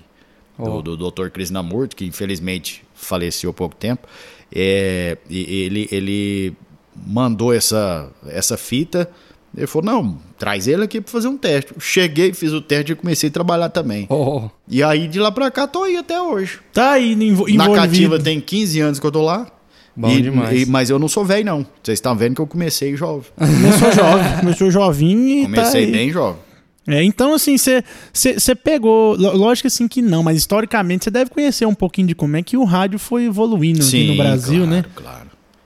Ó. 0.57 0.81
do, 0.81 0.95
do 0.97 1.11
Dr. 1.11 1.29
Cris 1.29 1.49
Namurto, 1.49 1.95
que 1.95 2.05
infelizmente 2.05 2.83
faleceu 2.93 3.49
há 3.49 3.53
pouco 3.53 3.75
tempo. 3.75 4.07
É, 4.53 5.17
ele, 5.29 5.87
ele 5.91 6.53
mandou 6.95 7.53
essa, 7.53 8.09
essa 8.27 8.55
fita. 8.57 9.09
Ele 9.55 9.67
falou: 9.67 9.85
não, 9.85 10.17
traz 10.37 10.67
ele 10.67 10.83
aqui 10.83 10.99
para 10.99 11.11
fazer 11.11 11.27
um 11.27 11.37
teste. 11.37 11.73
Cheguei, 11.79 12.33
fiz 12.33 12.51
o 12.51 12.61
teste 12.61 12.91
e 12.91 12.95
comecei 12.95 13.29
a 13.29 13.31
trabalhar 13.31 13.69
também. 13.69 14.05
Oh, 14.09 14.49
E 14.67 14.81
aí 14.81 15.07
de 15.07 15.19
lá 15.19 15.31
pra 15.31 15.51
cá 15.51 15.67
tô 15.67 15.83
aí 15.83 15.95
até 15.97 16.19
hoje. 16.21 16.59
Tá 16.73 16.91
aí 16.93 17.13
envo- 17.13 17.45
Na 17.47 17.65
envolvido. 17.65 17.73
cativa 17.75 18.19
tem 18.19 18.39
15 18.41 18.79
anos 18.79 18.99
que 18.99 19.05
eu 19.05 19.11
tô 19.11 19.21
lá. 19.21 19.47
Bom 19.95 20.09
E- 20.09 20.21
demais. 20.23 20.61
e- 20.61 20.65
mas 20.65 20.89
eu 20.89 20.97
não 20.97 21.07
sou 21.07 21.23
velho, 21.23 21.45
não. 21.45 21.65
Vocês 21.83 21.97
estão 21.97 22.15
vendo 22.15 22.33
que 22.35 22.41
eu 22.41 22.47
comecei 22.47 22.95
jovem. 22.97 23.29
Começou 23.37 23.91
jovem, 23.91 24.39
começou 24.39 24.71
jovinho 24.71 25.29
e 25.29 25.41
tá 25.43 25.49
Comecei 25.49 25.85
aí. 25.85 25.91
bem 25.91 26.11
jovem. 26.11 26.39
É, 26.85 27.01
então, 27.01 27.33
assim, 27.33 27.55
você 27.57 28.55
pegou. 28.61 29.15
Lógico 29.15 29.67
assim 29.67 29.87
que 29.87 30.01
não, 30.01 30.21
mas 30.21 30.35
historicamente 30.37 31.05
você 31.05 31.11
deve 31.11 31.29
conhecer 31.29 31.65
um 31.65 31.73
pouquinho 31.73 32.07
de 32.09 32.15
como 32.15 32.35
é 32.35 32.43
que 32.43 32.57
o 32.57 32.63
rádio 32.65 32.99
foi 32.99 33.23
evoluindo 33.25 33.81
aqui 33.85 34.07
no 34.07 34.17
Brasil, 34.17 34.63
claro, 34.65 34.69
né? 34.71 34.85
Claro. 34.93 35.22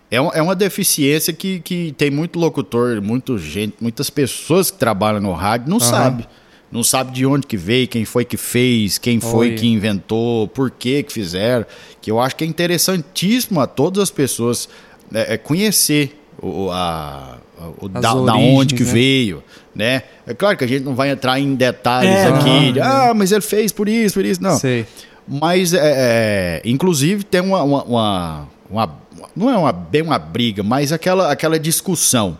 É, 0.10 0.22
um- 0.22 0.32
é 0.34 0.41
uma 0.41 0.56
deficiência 0.56 1.34
que, 1.34 1.60
que 1.60 1.93
tem 1.98 2.10
muito 2.10 2.39
locutor, 2.39 3.02
muito 3.02 3.38
gente, 3.38 3.76
muitas 3.82 4.10
pessoas 4.10 4.72
que 4.72 4.78
trabalham 4.78 5.20
no 5.22 5.34
rádio 5.34 5.70
não 5.70 5.80
sabe. 5.80 6.28
Não 6.70 6.84
sabe 6.84 7.13
de 7.13 7.26
onde 7.26 7.48
que 7.48 7.56
veio, 7.56 7.88
quem 7.88 8.04
foi 8.04 8.26
que 8.26 8.36
fez, 8.36 8.98
quem 8.98 9.22
foi 9.22 9.50
Oi. 9.52 9.56
que 9.56 9.65
inventou, 9.67 10.50
por 10.50 10.70
que 10.70 11.02
que 11.02 11.13
fizeram. 11.13 11.65
Que 12.02 12.12
eu 12.12 12.20
acho 12.20 12.36
que 12.36 12.43
é 12.43 12.48
interessantíssimo 12.48 13.60
a 13.62 13.67
todas 13.67 14.04
as 14.04 14.12
pessoas 14.12 14.67
é, 15.13 15.36
é, 15.36 15.38
conhecer 15.38 16.20
o, 16.41 16.70
a, 16.70 17.38
o, 17.80 17.88
da, 17.88 18.02
da 18.02 18.15
origens, 18.15 18.60
onde 18.60 18.76
que 18.76 18.84
né? 18.84 18.91
veio, 18.91 19.43
né? 19.74 20.02
É 20.26 20.34
claro 20.34 20.58
que 20.58 20.63
a 20.65 20.67
gente 20.67 20.84
não 20.84 20.93
vai 20.93 21.10
entrar 21.10 21.39
em 21.39 21.56
detalhes 21.56 22.13
É, 22.13 22.28
aqui. 22.28 22.74
de, 22.74 22.82
ah, 22.82 23.13
mas 23.15 23.32
ele 23.32 23.39
fez 23.41 23.72
por 23.72 23.88
isso, 23.88 24.15
por 24.15 24.26
isso. 24.26 24.43
Não. 24.43 24.58
sei. 24.60 24.86
Mas, 25.26 25.74
é, 25.74 25.80
é, 25.82 26.62
inclusive, 26.65 27.24
tem 27.24 27.39
uma, 27.41 27.63
uma, 27.63 27.84
uma- 27.84 28.48
uma- 28.70 29.00
Não 29.36 29.49
é 29.49 29.58
uma, 29.58 29.71
bem 29.71 30.01
uma 30.01 30.19
briga, 30.19 30.63
mas 30.63 30.91
aquela, 30.91 31.32
aquela 31.32 31.60
discussão 31.60 32.38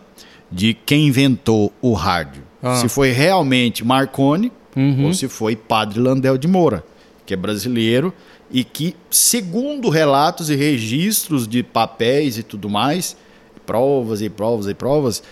de 0.50 0.74
quem 0.74 1.06
inventou 1.08 1.72
o 1.82 1.92
rádio. 1.92 2.42
Ah. 2.62 2.76
Se 2.76 2.88
foi 2.88 3.10
realmente 3.12 3.84
Marconi 3.84 4.52
Uhum. 4.76 5.06
ou 5.06 5.14
se 5.14 5.26
foi 5.28 5.56
Padre 5.56 5.98
Landel 5.98 6.38
de 6.38 6.46
Moura, 6.46 6.84
que 7.26 7.34
é 7.34 7.36
brasileiro 7.36 8.12
e 8.48 8.62
que, 8.62 8.94
segundo 9.10 9.88
relatos 9.88 10.50
e 10.50 10.54
registros 10.54 11.48
de 11.48 11.64
papéis 11.64 12.38
e 12.38 12.44
tudo 12.44 12.68
mais, 12.70 13.16
provas 13.66 14.22
e 14.22 14.28
provas 14.30 14.68
e 14.68 14.74
provas, 14.74 15.22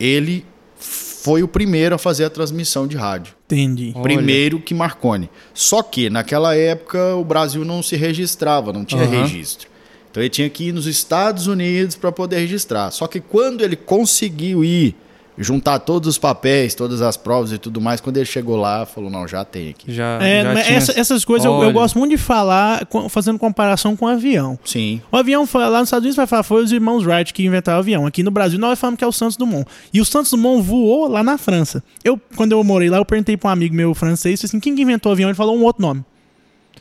ele 0.00 0.44
foi 0.76 1.42
o 1.42 1.48
primeiro 1.48 1.94
a 1.94 1.98
fazer 1.98 2.24
a 2.24 2.30
transmissão 2.30 2.86
de 2.86 2.96
rádio. 2.96 3.34
Entendi. 3.46 3.92
Olha. 3.94 4.02
Primeiro 4.02 4.58
que 4.60 4.74
Marconi. 4.74 5.30
Só 5.54 5.82
que 5.82 6.10
naquela 6.10 6.56
época 6.56 7.14
o 7.14 7.24
Brasil 7.24 7.64
não 7.64 7.82
se 7.82 7.94
registrava, 7.96 8.72
não 8.72 8.84
tinha 8.84 9.02
Aham. 9.04 9.22
registro. 9.22 9.68
Então 10.16 10.22
ele 10.22 10.30
tinha 10.30 10.48
que 10.48 10.68
ir 10.68 10.72
nos 10.72 10.86
Estados 10.86 11.46
Unidos 11.46 11.94
para 11.94 12.10
poder 12.10 12.38
registrar. 12.38 12.90
Só 12.90 13.06
que 13.06 13.20
quando 13.20 13.62
ele 13.62 13.76
conseguiu 13.76 14.64
ir, 14.64 14.94
juntar 15.36 15.78
todos 15.80 16.08
os 16.08 16.16
papéis, 16.16 16.74
todas 16.74 17.02
as 17.02 17.18
provas 17.18 17.52
e 17.52 17.58
tudo 17.58 17.82
mais, 17.82 18.00
quando 18.00 18.16
ele 18.16 18.24
chegou 18.24 18.56
lá, 18.56 18.86
falou: 18.86 19.10
não, 19.10 19.28
já 19.28 19.44
tem 19.44 19.68
aqui. 19.68 19.92
Já, 19.92 20.18
É, 20.22 20.42
já 20.42 20.54
mas 20.54 20.64
tinha- 20.66 20.78
essa- 20.78 20.98
essas 20.98 21.22
coisas 21.22 21.44
eu, 21.44 21.62
eu 21.62 21.70
gosto 21.70 21.98
muito 21.98 22.12
de 22.12 22.16
falar 22.16 22.88
fazendo 23.10 23.38
comparação 23.38 23.94
com 23.94 24.06
o 24.06 24.08
avião. 24.08 24.58
Sim. 24.64 25.02
O 25.12 25.18
avião 25.18 25.46
foi, 25.46 25.68
lá 25.68 25.80
nos 25.80 25.88
Estados 25.88 26.04
Unidos 26.04 26.16
vai 26.16 26.26
falar, 26.26 26.42
foi 26.44 26.64
os 26.64 26.72
irmãos 26.72 27.04
Wright 27.04 27.34
que 27.34 27.44
inventaram 27.44 27.76
o 27.76 27.80
avião. 27.80 28.06
Aqui 28.06 28.22
no 28.22 28.30
Brasil 28.30 28.58
nós 28.58 28.78
falamos 28.78 28.96
que 28.96 29.04
é 29.04 29.06
o 29.06 29.12
Santos 29.12 29.36
Dumont. 29.36 29.66
E 29.92 30.00
o 30.00 30.04
Santos 30.06 30.30
Dumont 30.30 30.62
voou 30.66 31.08
lá 31.08 31.22
na 31.22 31.36
França. 31.36 31.84
Eu, 32.02 32.18
quando 32.36 32.52
eu 32.52 32.64
morei 32.64 32.88
lá, 32.88 32.96
eu 32.96 33.04
perguntei 33.04 33.36
pra 33.36 33.50
um 33.50 33.52
amigo 33.52 33.74
meu 33.74 33.94
francês, 33.94 34.42
assim, 34.42 34.58
quem 34.58 34.74
que 34.74 34.80
inventou 34.80 35.10
o 35.10 35.12
avião? 35.12 35.28
Ele 35.28 35.36
falou 35.36 35.54
um 35.54 35.62
outro 35.62 35.82
nome. 35.82 36.02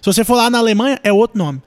Se 0.02 0.06
você 0.14 0.24
for 0.24 0.36
lá 0.36 0.50
na 0.50 0.60
Alemanha, 0.60 0.98
é 1.04 1.12
outro 1.12 1.38
nome. 1.38 1.62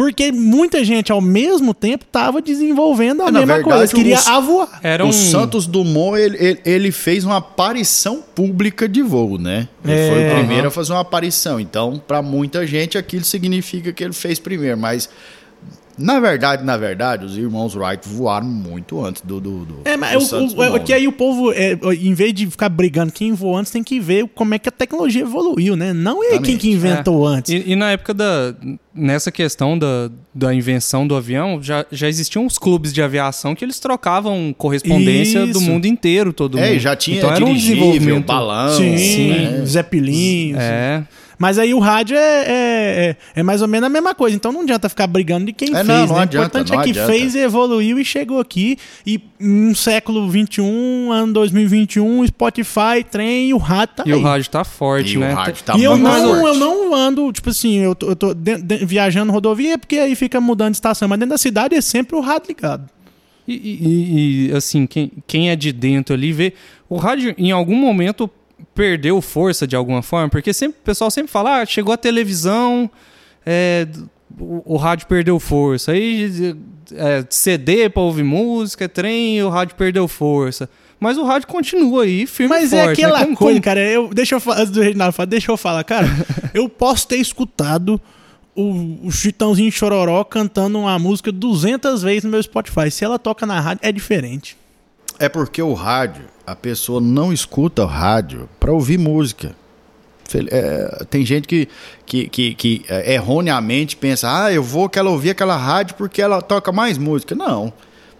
Porque 0.00 0.32
muita 0.32 0.82
gente, 0.82 1.12
ao 1.12 1.20
mesmo 1.20 1.74
tempo, 1.74 2.06
tava 2.06 2.40
desenvolvendo 2.40 3.22
a 3.22 3.28
É, 3.28 3.30
na 3.30 3.40
mesma 3.40 3.62
coisa. 3.62 3.80
Eles 3.80 3.90
verdade, 3.92 3.94
queriam 3.94 4.18
os- 4.18 4.26
avoar. 4.26 4.80
Era 4.82 5.04
O 5.04 5.08
um... 5.08 5.12
Santos 5.12 5.66
Dumont, 5.66 6.18
ele, 6.18 6.38
ele, 6.40 6.60
ele 6.64 6.90
fez 6.90 7.22
uma 7.22 7.36
aparição 7.36 8.22
pública 8.34 8.88
de 8.88 9.02
voo, 9.02 9.36
né? 9.36 9.68
Ele 9.84 9.92
É. 9.92 10.10
foi 10.10 10.26
o 10.26 10.34
primeiro 10.38 10.60
Aham. 10.62 10.68
a 10.68 10.70
fazer 10.70 10.92
uma 10.94 11.00
aparição. 11.00 11.60
Então, 11.60 12.00
para 12.08 12.22
muita 12.22 12.66
gente, 12.66 12.96
aquilo 12.96 13.24
significa 13.26 13.92
que 13.92 14.02
ele 14.02 14.14
fez 14.14 14.38
primeiro. 14.38 14.78
Mas 14.78 15.06
Na 16.00 16.18
verdade, 16.18 16.64
na 16.64 16.76
verdade, 16.76 17.24
os 17.26 17.36
irmãos 17.36 17.74
Wright 17.76 18.08
voaram 18.08 18.46
muito 18.46 19.04
antes 19.04 19.22
do. 19.22 19.40
do, 19.40 19.64
do 19.64 19.74
É, 19.84 19.96
mas 19.96 20.12
do 20.12 20.18
o- 20.18 20.20
Santos 20.22 20.54
o, 20.54 20.62
é, 20.62 20.78
que 20.80 20.92
aí 20.92 21.06
o 21.06 21.12
povo, 21.12 21.52
é, 21.52 21.78
em 22.00 22.14
vez 22.14 22.32
de 22.32 22.46
ficar 22.46 22.68
brigando 22.68 23.12
quem 23.12 23.32
voou 23.32 23.56
antes, 23.56 23.70
tem 23.70 23.82
que 23.84 24.00
ver 24.00 24.26
como 24.34 24.54
é 24.54 24.58
que 24.58 24.68
a 24.68 24.72
tecnologia 24.72 25.22
evoluiu, 25.22 25.76
né? 25.76 25.92
Não 25.92 26.22
é 26.24 26.38
quem 26.38 26.56
que 26.56 26.70
inventou 26.70 27.26
antes. 27.26 27.52
E, 27.52 27.72
e 27.72 27.76
na 27.76 27.90
época 27.90 28.14
da. 28.14 28.54
Nessa 28.92 29.30
questão 29.30 29.78
da, 29.78 30.10
da 30.34 30.52
invenção 30.52 31.06
do 31.06 31.14
avião, 31.14 31.62
já, 31.62 31.86
já 31.92 32.08
existiam 32.08 32.44
uns 32.44 32.58
clubes 32.58 32.92
de 32.92 33.00
aviação 33.00 33.54
que 33.54 33.64
eles 33.64 33.78
trocavam 33.78 34.52
correspondência 34.58 35.46
do 35.46 35.58
Isso. 35.58 35.60
mundo 35.60 35.86
inteiro, 35.86 36.32
todo 36.32 36.58
É, 36.58 36.70
mundo. 36.70 36.80
já 36.80 36.96
tinha 36.96 37.18
então, 37.18 37.30
era 37.32 37.44
um 37.44 37.54
desenvolvimento. 37.54 38.26
balão. 38.26 38.76
Sim, 38.76 39.28
né? 39.30 39.64
Zeppelin. 39.64 40.54
É. 40.58 41.04
Mas 41.42 41.58
aí 41.58 41.72
o 41.72 41.78
rádio 41.78 42.18
é, 42.18 42.20
é, 42.20 42.46
é- 43.08 43.16
é 43.36 43.42
mais 43.42 43.62
ou 43.62 43.66
menos 43.66 43.86
a 43.86 43.88
mesma 43.88 44.14
coisa. 44.14 44.36
Então 44.36 44.52
não 44.52 44.60
adianta 44.60 44.90
ficar 44.90 45.06
brigando 45.06 45.46
de 45.46 45.54
quem 45.54 45.70
É, 45.70 45.76
fez. 45.76 45.86
não, 45.88 46.06
não 46.06 46.16
né? 46.16 46.22
adianta, 46.24 46.58
o 46.58 46.60
importante 46.60 46.72
não 46.72 46.80
é 46.80 46.84
que 46.84 46.90
adianta. 46.90 47.10
fez, 47.12 47.34
evoluiu 47.34 47.98
e 47.98 48.04
chegou 48.04 48.38
aqui. 48.38 48.76
E 49.06 49.18
no 49.40 49.74
século 49.74 50.30
XXI, 50.30 50.60
ano 51.10 51.32
2021, 51.32 52.26
Spotify, 52.26 53.02
trem 53.10 53.48
e 53.48 53.54
o 53.54 53.56
rádio 53.56 53.94
tá 53.96 54.02
E 54.06 54.12
aí. 54.12 54.18
o 54.18 54.22
rádio 54.22 54.50
tá 54.50 54.64
forte, 54.64 55.14
E 55.14 55.18
né? 55.18 55.32
o 55.32 55.34
rádio 55.34 55.64
tá 55.64 55.78
e 55.78 55.82
eu 55.82 55.96
não, 55.96 56.10
forte. 56.34 56.44
eu 56.46 56.54
não 56.56 56.94
ando, 56.94 57.32
tipo 57.32 57.48
assim, 57.48 57.78
eu 57.78 57.94
tô, 57.94 58.08
eu 58.10 58.16
tô 58.16 58.34
de- 58.34 58.60
de- 58.60 58.84
viajando 58.84 59.32
rodovia 59.32 59.78
porque 59.78 59.96
aí 59.96 60.14
fica 60.14 60.42
mudando 60.42 60.72
de 60.72 60.76
estação. 60.76 61.08
Mas 61.08 61.18
dentro 61.18 61.30
da 61.30 61.38
cidade 61.38 61.74
é 61.74 61.80
sempre 61.80 62.16
o 62.16 62.20
rádio 62.20 62.48
ligado. 62.48 62.86
E, 63.48 63.54
e- 63.54 64.50
e, 64.50 64.52
assim, 64.54 64.86
quem, 64.86 65.10
quem 65.26 65.48
é 65.48 65.56
de 65.56 65.72
dentro 65.72 66.14
ali 66.14 66.32
vê. 66.34 66.52
O 66.86 66.96
rádio, 66.96 67.34
em 67.38 67.50
algum 67.50 67.74
momento, 67.76 68.28
perdeu 68.74 69.20
força 69.20 69.66
de 69.66 69.76
alguma 69.76 70.02
forma, 70.02 70.28
porque 70.28 70.52
sempre, 70.52 70.78
o 70.80 70.84
pessoal 70.84 71.10
sempre 71.10 71.30
fala: 71.30 71.60
ah, 71.60 71.66
chegou 71.66 71.92
a 71.92 71.96
televisão, 71.96 72.90
é, 73.44 73.86
o, 74.38 74.74
o 74.74 74.76
rádio 74.76 75.06
perdeu 75.06 75.38
força. 75.40 75.92
Aí 75.92 76.54
é, 76.94 77.24
CD 77.30 77.88
pra 77.88 78.02
ouvir 78.02 78.22
música, 78.24 78.88
trem, 78.88 79.42
o 79.42 79.48
rádio 79.48 79.74
perdeu 79.76 80.06
força. 80.08 80.68
Mas 80.98 81.16
o 81.16 81.24
rádio 81.24 81.48
continua 81.48 82.02
aí, 82.04 82.26
firme 82.26 82.50
Mas 82.50 82.72
e 82.72 82.76
forte. 82.76 82.88
é 82.88 82.92
aquela 82.92 83.18
né? 83.20 83.24
Como- 83.24 83.36
coisa, 83.36 83.54
como- 83.54 83.64
cara. 83.64 83.80
Eu, 83.80 84.08
deixa 84.12 84.34
eu 84.34 84.40
falar, 84.40 84.58
antes 84.60 84.70
do 84.70 84.82
Reginaldo 84.82 85.14
falar, 85.14 85.26
deixa 85.26 85.50
eu 85.50 85.56
falar, 85.56 85.82
cara. 85.84 86.06
eu 86.52 86.68
posso 86.68 87.08
ter 87.08 87.16
escutado 87.16 87.98
o, 88.54 89.06
o 89.06 89.10
Chitãozinho 89.10 89.72
Chororó 89.72 90.22
cantando 90.24 90.78
uma 90.78 90.98
música 90.98 91.32
200 91.32 92.02
vezes 92.02 92.24
no 92.24 92.30
meu 92.30 92.42
Spotify. 92.42 92.90
Se 92.90 93.02
ela 93.02 93.18
toca 93.18 93.46
na 93.46 93.58
rádio, 93.60 93.80
é 93.82 93.90
diferente. 93.90 94.58
É 95.20 95.28
porque 95.28 95.62
o 95.62 95.74
rádio, 95.74 96.24
a 96.46 96.56
pessoa 96.56 97.00
não 97.00 97.30
escuta 97.32 97.82
o 97.82 97.86
rádio 97.86 98.48
para 98.58 98.72
ouvir 98.72 98.98
música. 98.98 99.54
É, 100.50 101.04
tem 101.10 101.26
gente 101.26 101.46
que, 101.46 101.68
que, 102.06 102.28
que, 102.28 102.54
que, 102.54 102.84
é, 102.88 103.14
erroneamente 103.14 103.96
pensa, 103.96 104.44
ah, 104.44 104.50
eu 104.52 104.62
vou 104.62 104.88
que 104.88 104.98
ela 104.98 105.10
ouvir 105.10 105.30
aquela 105.30 105.56
rádio 105.56 105.94
porque 105.96 106.22
ela 106.22 106.40
toca 106.40 106.72
mais 106.72 106.96
música. 106.96 107.34
Não. 107.34 107.70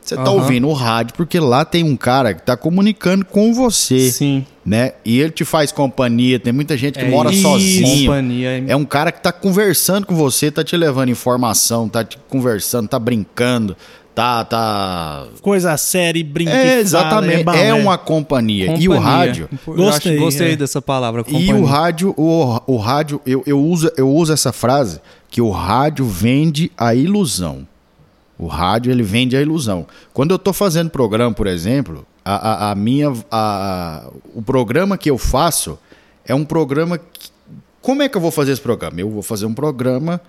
Você 0.03 0.17
tá 0.17 0.23
Aham. 0.23 0.33
ouvindo 0.33 0.67
o 0.69 0.73
rádio 0.73 1.15
porque 1.15 1.39
lá 1.39 1.65
tem 1.65 1.85
um 1.85 1.97
cara 1.97 2.35
que 2.35 2.43
tá 2.43 2.57
comunicando 2.57 3.25
com 3.25 3.53
você, 3.55 4.11
Sim. 4.11 4.45
né? 4.65 4.93
E 5.05 5.21
ele 5.21 5.31
te 5.31 5.45
faz 5.45 5.71
companhia. 5.71 6.39
Tem 6.39 6.53
muita 6.53 6.77
gente 6.77 6.99
que 6.99 7.05
É 7.05 7.09
mora 7.09 7.31
isso. 7.31 7.43
sozinho. 7.43 8.07
Companhia. 8.11 8.65
É 8.67 8.75
um 8.75 8.85
cara 8.85 9.13
que 9.13 9.23
tá 9.23 9.31
conversando 9.31 10.07
com 10.07 10.15
você, 10.15 10.51
tá 10.51 10.65
te 10.65 10.77
levando 10.77 11.11
informação, 11.11 11.89
tá 11.89 12.03
te 12.03 12.19
conversando, 12.29 12.89
tá 12.89 12.99
brincando, 12.99 13.77
tá 14.15 14.45
tá 14.45 15.27
Coisa 15.41 15.77
séria, 15.77 16.25
brinca. 16.25 16.51
é, 16.51 16.55
e 16.55 16.67
fala, 16.69 16.81
exatamente. 16.81 17.45
bom, 17.45 17.53
é, 17.53 17.65
né? 17.65 17.75
uma 17.75 17.97
companhia. 17.99 18.77
E 18.77 18.89
o 18.89 18.93
Companhia. 18.95 19.01
rádio. 19.01 19.49
Eu 19.67 19.75
Gostei, 19.75 20.13
acho- 20.13 20.21
gostei 20.23 20.53
é. 20.53 20.57
dessa 20.57 20.83
palavra, 20.83 21.21
E 21.23 21.25
companhia. 21.25 21.57
o 21.57 21.65
rádio, 21.65 22.15
o, 22.17 22.61
o 22.67 22.77
rádio, 22.77 23.21
eu, 23.27 23.43
eu, 23.47 23.61
uso, 23.63 23.91
eu 23.97 24.09
uso 24.09 24.33
essa 24.33 24.53
frase 24.53 25.01
que 25.29 25.41
o 25.41 25.51
rádio 25.51 26.05
vende 26.05 26.71
a 26.77 26.95
ilusão. 26.95 27.67
O 28.39 28.47
rádio 28.47 28.91
ele 28.91 29.03
vende 29.03 29.37
a 29.37 29.41
ilusão. 29.43 29.87
Quando 30.13 30.31
eu 30.31 30.37
estou 30.37 30.53
fazendo 30.53 30.89
programa, 30.91 31.33
por 31.35 31.47
exemplo, 31.47 32.07
a, 32.25 32.35
a, 32.69 32.71
a 32.71 32.75
minha, 32.75 33.11
a, 33.31 34.03
a- 34.07 34.11
o 34.35 34.43
programa 34.43 34.97
que 34.99 35.11
eu 35.11 35.19
faço 35.19 35.79
é 36.25 36.35
um 36.35 36.45
programa. 36.45 36.97
Que, 36.99 37.31
como 37.83 38.03
é 38.03 38.09
que 38.09 38.17
eu 38.17 38.21
vou 38.21 38.31
fazer 38.31 38.53
esse 38.53 38.61
programa? 38.61 39.01
Eu 39.01 39.11
vou 39.11 39.23
fazer 39.23 39.47
um 39.47 39.55
programa 39.55 40.21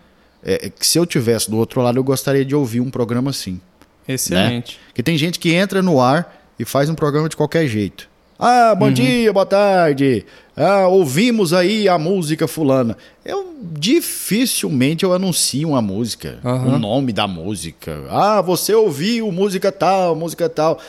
é, 0.44 0.70
que 0.70 0.86
se 0.88 0.98
eu 0.98 1.06
tivesse 1.06 1.50
do 1.50 1.58
outro 1.58 1.82
lado 1.82 1.98
eu 1.98 2.04
gostaria 2.04 2.44
de 2.46 2.56
ouvir 2.56 2.80
um 2.82 2.90
programa 2.90 3.30
assim. 3.30 3.60
Excelente. 4.08 4.80
Porque 4.88 5.04
tem 5.04 5.18
gente 5.18 5.40
que 5.40 5.54
entra 5.54 5.82
no 5.82 6.02
ar 6.02 6.36
e 6.60 6.66
faz 6.66 6.90
um 6.90 6.96
programa 6.96 7.30
de 7.30 7.36
qualquer 7.36 7.68
jeito. 7.68 8.10
Ah, 8.38 8.74
bom 8.74 8.92
dia, 8.92 9.32
boa 9.32 9.46
tarde. 9.46 10.26
Ah, 10.58 10.88
ouvimos 10.88 11.54
aí 11.54 11.88
a 11.88 11.98
música 12.00 12.48
fulana. 12.48 12.98
Eu 13.24 13.56
dificilmente 13.74 15.04
eu 15.04 15.14
anuncio 15.14 15.70
uma 15.70 15.82
música, 15.82 16.40
Aham. 16.44 16.76
o 16.76 16.80
nome 16.80 17.14
da 17.14 17.28
música. 17.28 18.04
Ah, 18.10 18.42
você 18.42 18.74
ouviu 18.74 19.32
música 19.32 19.72
tal, 19.72 20.16
música 20.16 20.50
tal. 20.50 20.80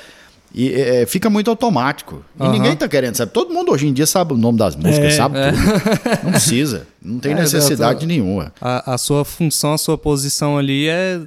E 0.54 0.72
é, 0.72 1.06
fica 1.06 1.28
muito 1.30 1.48
automático. 1.50 2.22
E 2.38 2.42
Aham. 2.42 2.52
ninguém 2.52 2.76
tá 2.76 2.86
querendo 2.88 3.16
saber. 3.16 3.32
Todo 3.32 3.52
mundo 3.52 3.72
hoje 3.72 3.86
em 3.86 3.92
dia 3.92 4.06
sabe 4.06 4.32
o 4.34 4.36
nome 4.36 4.58
das 4.58 4.74
músicas, 4.76 5.12
É. 5.14 5.16
sabe 5.16 5.36
tudo. 5.50 5.62
Não 6.24 6.30
precisa. 6.32 6.86
Não 7.02 7.18
tem 7.18 7.32
É, 7.32 7.36
necessidade 7.36 8.06
nenhuma. 8.06 8.52
A, 8.60 8.94
a 8.94 8.98
sua 8.98 9.24
função, 9.24 9.74
a 9.74 9.78
sua 9.78 9.96
posição 9.98 10.56
ali 10.58 10.88
é. 10.88 11.20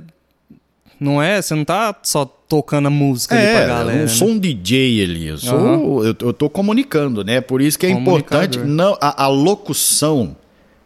Não 1.00 1.22
é? 1.22 1.42
Você 1.42 1.54
não 1.56 1.66
tá 1.66 1.94
só 2.04 2.26
tocando 2.26 2.88
a 2.88 2.90
música 2.90 3.36
ali 3.36 3.46
pra 3.48 3.60
É, 3.62 3.68
galera. 3.68 3.98
eu 3.98 4.02
não 4.02 4.08
sou 4.08 4.28
né? 4.30 4.34
um 4.36 4.40
DJ 4.40 5.04
ali, 5.04 5.28
eu 5.28 5.38
sou, 5.38 5.58
Aham. 5.58 5.74
eu, 6.06 6.16
eu 6.20 6.34
tô 6.34 6.50
comunicando, 6.50 7.24
né? 7.24 7.42
Por 7.42 7.62
isso 7.62 7.78
que 7.78 7.86
é 7.86 7.90
importante, 7.90 8.58
não, 8.60 8.98
a, 9.02 9.24
a 9.24 9.28
locução, 9.28 10.36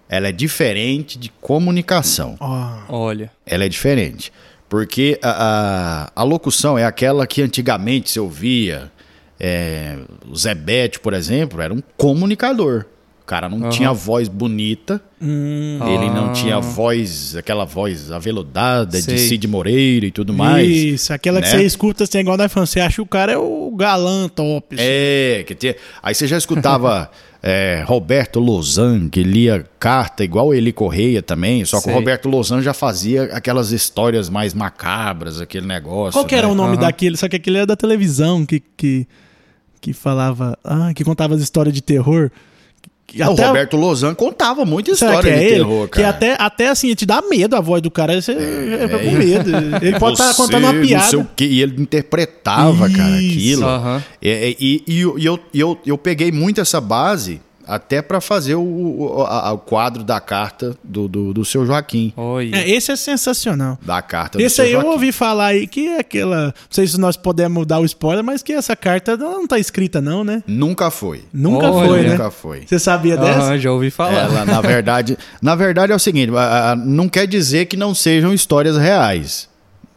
ela 0.08 0.30
é 0.30 0.32
diferente 0.32 1.18
de 1.20 1.30
comunicação, 1.42 2.36
Ó, 2.40 2.72
Olha. 2.90 3.30
ela 3.46 3.66
é 3.66 3.70
diferente, 3.70 4.32
porque 4.68 5.20
a, 5.22 6.08
a, 6.16 6.22
a 6.22 6.24
locução 6.24 6.78
é 6.78 6.86
aquela 6.86 7.28
que 7.28 7.42
antigamente 7.42 8.10
se 8.10 8.20
ouvia, 8.20 8.92
é, 9.40 9.98
o 10.28 10.36
Zé 10.36 10.56
Bete, 10.56 11.00
por 11.00 11.14
exemplo, 11.14 11.62
era 11.62 11.74
um 11.74 11.82
comunicador, 11.98 12.86
cara 13.30 13.48
não 13.48 13.60
Aham. 13.60 13.70
tinha 13.70 13.94
voz 13.94 14.28
bonita, 14.28 15.00
ele 15.22 16.10
não 16.10 16.30
Ah. 16.30 16.34
tinha 16.34 16.60
voz, 16.60 17.36
aquela 17.36 17.64
voz 17.64 18.12
aveludada 18.12 19.00
Sei. 19.00 19.14
de 19.14 19.22
Cid 19.22 19.48
Moreira 19.48 20.08
e 20.08 20.12
tudo 20.12 20.34
mais. 20.34 20.68
Isso, 20.68 21.14
aquela 21.14 21.40
que 21.40 21.48
né? 21.48 21.58
você 21.60 21.64
escuta 21.64 22.06
assim, 22.06 22.18
igual 22.18 22.36
da 22.36 22.48
você 22.48 22.80
acha 22.80 22.96
que 22.96 23.02
o 23.02 23.06
cara 23.06 23.34
é 23.34 23.38
o 23.38 23.72
galã 23.78 24.28
top. 24.28 24.74
assim. 24.74 24.84
É, 24.84 25.44
que 25.46 25.54
tinha... 25.54 25.76
aí 26.02 26.16
você 26.16 26.26
já 26.26 26.40
escutava 26.40 27.12
é, 27.44 27.84
Roberto 27.86 28.40
Lozan, 28.40 29.08
que 29.08 29.22
lia 29.22 29.64
carta 29.78 30.24
igual 30.24 30.52
ele 30.52 30.74
Correia 30.74 31.22
também, 31.22 31.64
só 31.66 31.78
que 31.78 31.84
Sei. 31.84 31.94
o 31.94 31.96
Roberto 31.96 32.28
Lozan 32.28 32.64
já 32.64 32.74
fazia 32.74 33.26
aquelas 33.26 33.72
histórias 33.72 34.28
mais 34.28 34.56
macabras, 34.56 35.40
aquele 35.40 35.68
negócio. 35.68 36.14
Qual 36.14 36.26
que 36.26 36.34
era 36.34 36.48
né? 36.48 36.54
o 36.54 36.56
nome 36.56 36.78
Aham. 36.78 36.82
daquele? 36.82 37.16
Só 37.16 37.30
que 37.30 37.36
aquele 37.36 37.58
era 37.58 37.68
da 37.68 37.76
televisão 37.76 38.44
que, 38.44 38.60
que, 38.76 39.08
que 39.80 39.94
falava. 39.94 40.58
Ah, 40.64 40.92
que 40.96 41.04
contava 41.04 41.36
as 41.36 41.42
histórias 41.42 41.76
de 41.76 41.84
terror. 41.84 42.32
Que 43.12 43.24
O 43.24 43.34
Roberto 43.34 43.76
Lozan 43.76 44.14
contava 44.14 44.64
muita 44.66 44.92
história 44.92 45.22
que 45.22 45.30
é 45.30 45.38
de 45.40 45.44
ele? 45.46 45.56
terror, 45.56 45.88
Que 45.88 45.96
cara. 45.98 46.10
até, 46.10 46.36
até 46.40 46.68
assim, 46.70 46.94
te 46.94 47.06
dá 47.06 47.22
medo 47.22 47.56
a 47.56 47.60
voz 47.62 47.82
do 47.82 47.90
cara. 47.90 48.22
Você 48.22 48.36
fica 48.36 49.00
com 49.00 49.12
medo. 49.12 49.50
Ele 49.82 49.98
pode 50.00 50.14
estar 50.14 50.32
Você, 50.34 50.42
contando 50.42 50.64
uma 50.66 50.74
piada. 50.82 51.18
o 51.18 51.26
quê, 51.36 51.46
e 51.46 51.62
ele 51.62 51.82
interpretava, 51.82 52.90
cara, 52.90 53.22
Isso. 53.22 53.36
aquilo. 53.64 53.66
Aham. 53.66 54.04
É, 54.22 54.50
é, 54.52 54.56
E, 54.60 54.84
e 54.88 55.00
eu- 55.02 55.18
e 55.18 55.26
eu, 55.26 55.40
e 55.54 55.60
eu, 55.60 55.78
eu 55.86 55.98
peguei 55.98 56.32
muito 56.32 56.62
essa 56.62 56.80
base 56.80 57.42
até 57.70 58.02
para 58.02 58.20
fazer 58.20 58.56
o, 58.56 58.62
o, 58.62 59.24
a- 59.24 59.52
o 59.54 59.58
quadro 59.60 60.04
da 60.04 60.20
carta 60.20 60.76
do, 60.84 61.08
do, 61.08 61.34
do 61.34 61.46
seu 61.46 61.66
Joaquim. 61.66 62.12
É, 62.54 62.70
esse 62.70 62.92
é 62.92 62.96
sensacional. 62.96 63.78
Da 63.82 64.02
carta 64.02 64.38
do 64.38 64.44
Esse 64.44 64.56
seu 64.58 64.66
aí 64.66 64.72
eu 64.74 64.86
ouvi 64.86 65.12
falar 65.12 65.48
aí 65.48 65.68
que 65.68 65.88
é 65.88 66.00
aquela. 66.00 66.46
Não 66.48 66.54
sei 66.70 66.88
se 66.88 67.00
nós 67.00 67.16
podemos 67.16 67.66
dar 67.66 67.80
o 67.80 67.86
spoiler, 67.86 68.24
mas 68.24 68.42
que 68.42 68.54
essa 68.54 68.76
carta 68.76 69.16
não 69.16 69.48
tá 69.48 69.60
escrita, 69.60 70.02
não, 70.02 70.24
né? 70.24 70.44
Nunca 70.48 70.90
foi. 70.90 71.24
Nunca 71.32 71.72
foi, 71.72 72.02
né? 72.02 72.10
Nunca 72.12 72.32
foi. 72.32 72.64
Você 72.66 72.80
sabia 72.80 73.16
dessa? 73.16 73.40
Aham, 73.40 73.58
já 73.60 73.72
ouvi 73.72 73.92
falar. 73.92 74.24
Ela, 74.24 74.46
na 74.46 74.62
verdade, 74.62 75.18
na 75.42 75.56
verdade 75.56 75.92
é 75.94 75.96
o 75.96 76.00
seguinte, 76.00 76.32
não 76.86 77.08
quer 77.08 77.28
dizer 77.28 77.66
que 77.68 77.78
não 77.78 77.94
sejam 77.94 78.34
histórias 78.34 78.78
reais. 78.78 79.48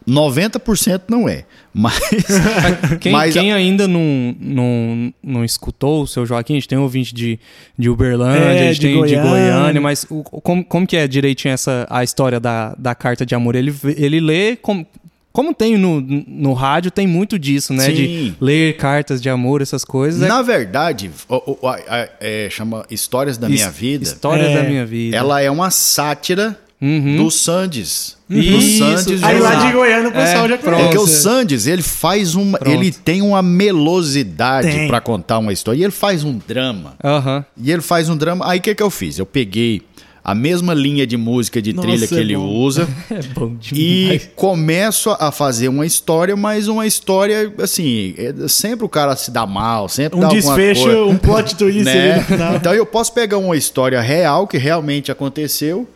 90% 0.08 1.02
não 1.08 1.28
é. 1.28 1.44
Mas 1.74 1.98
Quem, 3.00 3.12
Mas 3.12 3.32
quem 3.32 3.52
ainda 3.52 3.88
não, 3.88 4.36
não, 4.38 5.14
não 5.22 5.44
escutou 5.44 6.02
o 6.02 6.06
seu 6.06 6.26
Joaquim, 6.26 6.54
a 6.54 6.56
gente 6.56 6.68
tem 6.68 6.76
ouvinte 6.78 7.14
de, 7.14 7.38
de 7.78 7.88
Uberlândia, 7.88 8.38
É, 8.44 8.50
a 8.68 8.72
gente 8.72 8.80
de 8.80 8.86
tem 8.88 8.92
de 8.94 9.14
Goiânia. 9.16 9.30
Goiânia, 9.30 9.80
mas 9.80 10.06
o- 10.10 10.22
como, 10.22 10.62
como 10.64 10.86
que 10.86 10.96
é 10.96 11.08
direitinho 11.08 11.52
essa, 11.54 11.86
a 11.88 12.04
história 12.04 12.38
da, 12.38 12.74
da 12.78 12.94
carta 12.94 13.24
de 13.24 13.34
amor? 13.34 13.54
Ele, 13.54 13.74
ele 13.96 14.20
lê 14.20 14.56
como. 14.56 14.86
Como 15.32 15.54
tem 15.54 15.78
no, 15.78 15.98
no 15.98 16.52
rádio, 16.52 16.90
tem 16.90 17.06
muito 17.06 17.38
disso, 17.38 17.72
né? 17.72 17.86
Sim. 17.86 17.94
De 17.94 18.34
ler 18.38 18.76
cartas 18.76 19.18
de 19.22 19.30
amor, 19.30 19.62
essas 19.62 19.82
coisas. 19.82 20.20
É 20.20 20.28
na 20.28 20.42
verdade, 20.42 21.10
o- 21.26 21.56
o- 21.62 21.66
a- 21.68 21.76
a- 21.88 22.08
é, 22.20 22.48
chama 22.50 22.84
Histórias 22.90 23.38
da 23.38 23.48
Minha 23.48 23.70
Vida. 23.70 24.04
Histórias 24.04 24.48
É. 24.48 24.56
da 24.56 24.62
minha 24.68 24.84
vida. 24.84 25.16
Ela 25.16 25.40
é 25.40 25.50
uma 25.50 25.70
sátira 25.70 26.54
Uhum. 26.82 27.16
do 27.16 27.30
Sandes. 27.30 28.16
Do 28.28 28.36
Isso. 28.38 28.78
Sandes 28.78 29.22
Aí 29.22 29.38
lá 29.38 29.54
de 29.66 29.72
Goiânia 29.72 30.08
o 30.08 30.12
pessoal 30.12 30.46
É, 30.46 30.48
já 30.48 30.58
conhece. 30.58 30.82
Porque 30.82 30.98
o 30.98 31.06
Sandes, 31.06 31.66
ele 31.68 31.80
faz 31.82 32.34
uma. 32.34 32.58
Pronto. 32.58 32.74
Ele 32.74 32.90
tem 32.90 33.22
uma 33.22 33.40
melosidade 33.40 34.86
pra 34.88 35.00
contar 35.00 35.38
uma 35.38 35.52
história. 35.52 35.78
E 35.80 35.84
ele 35.84 35.92
faz 35.92 36.24
um 36.24 36.38
drama. 36.46 36.94
Aham. 37.04 37.44
E 37.56 37.70
ele 37.70 37.82
faz 37.82 38.08
um 38.08 38.16
drama. 38.16 38.48
Aí 38.48 38.58
o 38.58 38.62
que, 38.62 38.74
que 38.74 38.82
eu 38.82 38.90
fiz? 38.90 39.18
Eu 39.18 39.26
peguei 39.26 39.82
a 40.24 40.34
mesma 40.34 40.72
linha 40.72 41.04
de 41.06 41.16
música 41.16 41.60
de 41.60 41.72
Nossa, 41.72 41.88
trilha 41.88 42.06
que 42.06 42.14
é 42.14 42.18
ele 42.18 42.36
bom. 42.36 42.46
usa. 42.46 42.88
É 43.10 43.22
bom 43.34 43.56
E 43.72 44.02
demais. 44.02 44.30
começo 44.36 45.10
a 45.18 45.30
fazer 45.32 45.68
uma 45.68 45.84
história, 45.84 46.34
mas 46.36 46.68
uma 46.68 46.86
história, 46.86 47.52
assim, 47.60 48.14
é- 48.16 48.48
sempre 48.48 48.84
o 48.84 48.88
cara 48.88 49.14
se 49.16 49.30
dá 49.30 49.44
mal, 49.46 49.88
sempre 49.88 50.16
Um 50.18 50.20
dá 50.20 50.28
alguma 50.28 50.56
desfecho, 50.56 50.82
coisa, 50.84 51.04
um 51.04 51.16
plot 51.16 51.56
twist 51.56 51.82
né? 51.84 52.10
ali 52.12 52.20
no 52.20 52.26
final. 52.26 52.54
Então 52.56 52.72
eu 52.74 52.86
posso 52.86 53.12
pegar 53.12 53.38
uma 53.38 53.56
história 53.56 54.00
real 54.00 54.46
que 54.46 54.56
realmente 54.58 55.10
aconteceu 55.12 55.88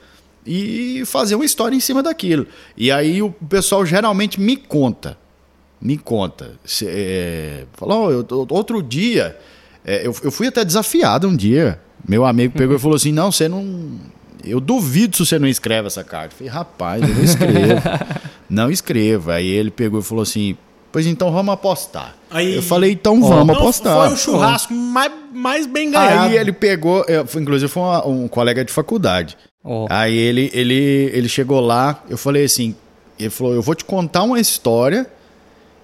e 0.46 1.02
fazer 1.06 1.34
uma 1.34 1.44
história 1.44 1.74
em 1.76 1.80
cima 1.80 2.02
daquilo. 2.02 2.46
E 2.76 2.90
aí 2.90 3.20
o 3.22 3.30
pessoal 3.30 3.84
geralmente 3.84 4.40
me 4.40 4.56
conta, 4.56 5.18
me 5.80 5.98
conta. 5.98 6.52
Se, 6.64 6.86
é, 6.88 7.64
falou, 7.74 8.04
"Ó, 8.06 8.10
eu- 8.10 8.46
outro 8.50 8.82
dia, 8.82 9.36
é, 9.84 10.06
eu, 10.06 10.14
eu 10.22 10.30
fui 10.30 10.46
até 10.46 10.64
desafiado 10.64 11.26
um 11.28 11.34
dia. 11.36 11.80
Meu 12.08 12.24
amigo 12.24 12.54
pegou 12.56 12.76
e 12.76 12.78
falou 12.78 12.96
assim: 12.96 13.10
não, 13.12 13.32
você 13.32 13.48
não. 13.48 13.98
Eu 14.44 14.60
duvido 14.60 15.16
se 15.16 15.26
você 15.26 15.38
não 15.38 15.48
escreve 15.48 15.88
essa 15.88 16.04
carta. 16.04 16.34
Eu 16.34 16.38
falei, 16.38 16.52
rapaz, 16.52 17.02
eu 17.02 17.08
não 17.08 17.24
escrevo. 17.24 17.82
não 18.48 18.70
escrevo. 18.70 19.30
Aí 19.32 19.46
ele 19.48 19.70
pegou 19.72 19.98
e 19.98 20.02
falou 20.04 20.22
assim: 20.22 20.56
pois 20.92 21.06
então 21.06 21.30
vamos 21.32 21.52
apostar. 21.52 22.14
Aí- 22.30 22.56
eu 22.56 22.62
falei, 22.62 22.92
então 22.92 23.20
vamos 23.20 23.46
Não, 23.46 23.54
apostar. 23.54 24.06
Foi 24.06 24.14
o 24.14 24.16
churrasco 24.16 24.72
mais, 24.74 25.12
mais 25.32 25.66
bem 25.66 25.90
ganhado. 25.90 26.24
Aí 26.28 26.36
ele 26.36 26.52
pegou, 26.52 27.04
eu- 27.08 27.26
inclusive 27.40 27.70
foi 27.70 27.82
uma- 27.82 28.06
um 28.06 28.28
colega 28.28 28.64
de 28.64 28.72
faculdade. 28.72 29.36
Ó. 29.64 29.86
Aí 29.90 30.16
ele, 30.16 30.50
ele, 30.54 31.10
ele 31.12 31.28
chegou 31.28 31.60
lá, 31.60 32.02
eu 32.08 32.16
falei 32.16 32.44
assim, 32.44 32.74
ele 33.18 33.30
falou, 33.30 33.54
eu 33.54 33.62
vou 33.62 33.74
te 33.74 33.84
contar 33.84 34.22
uma 34.22 34.38
história 34.40 35.06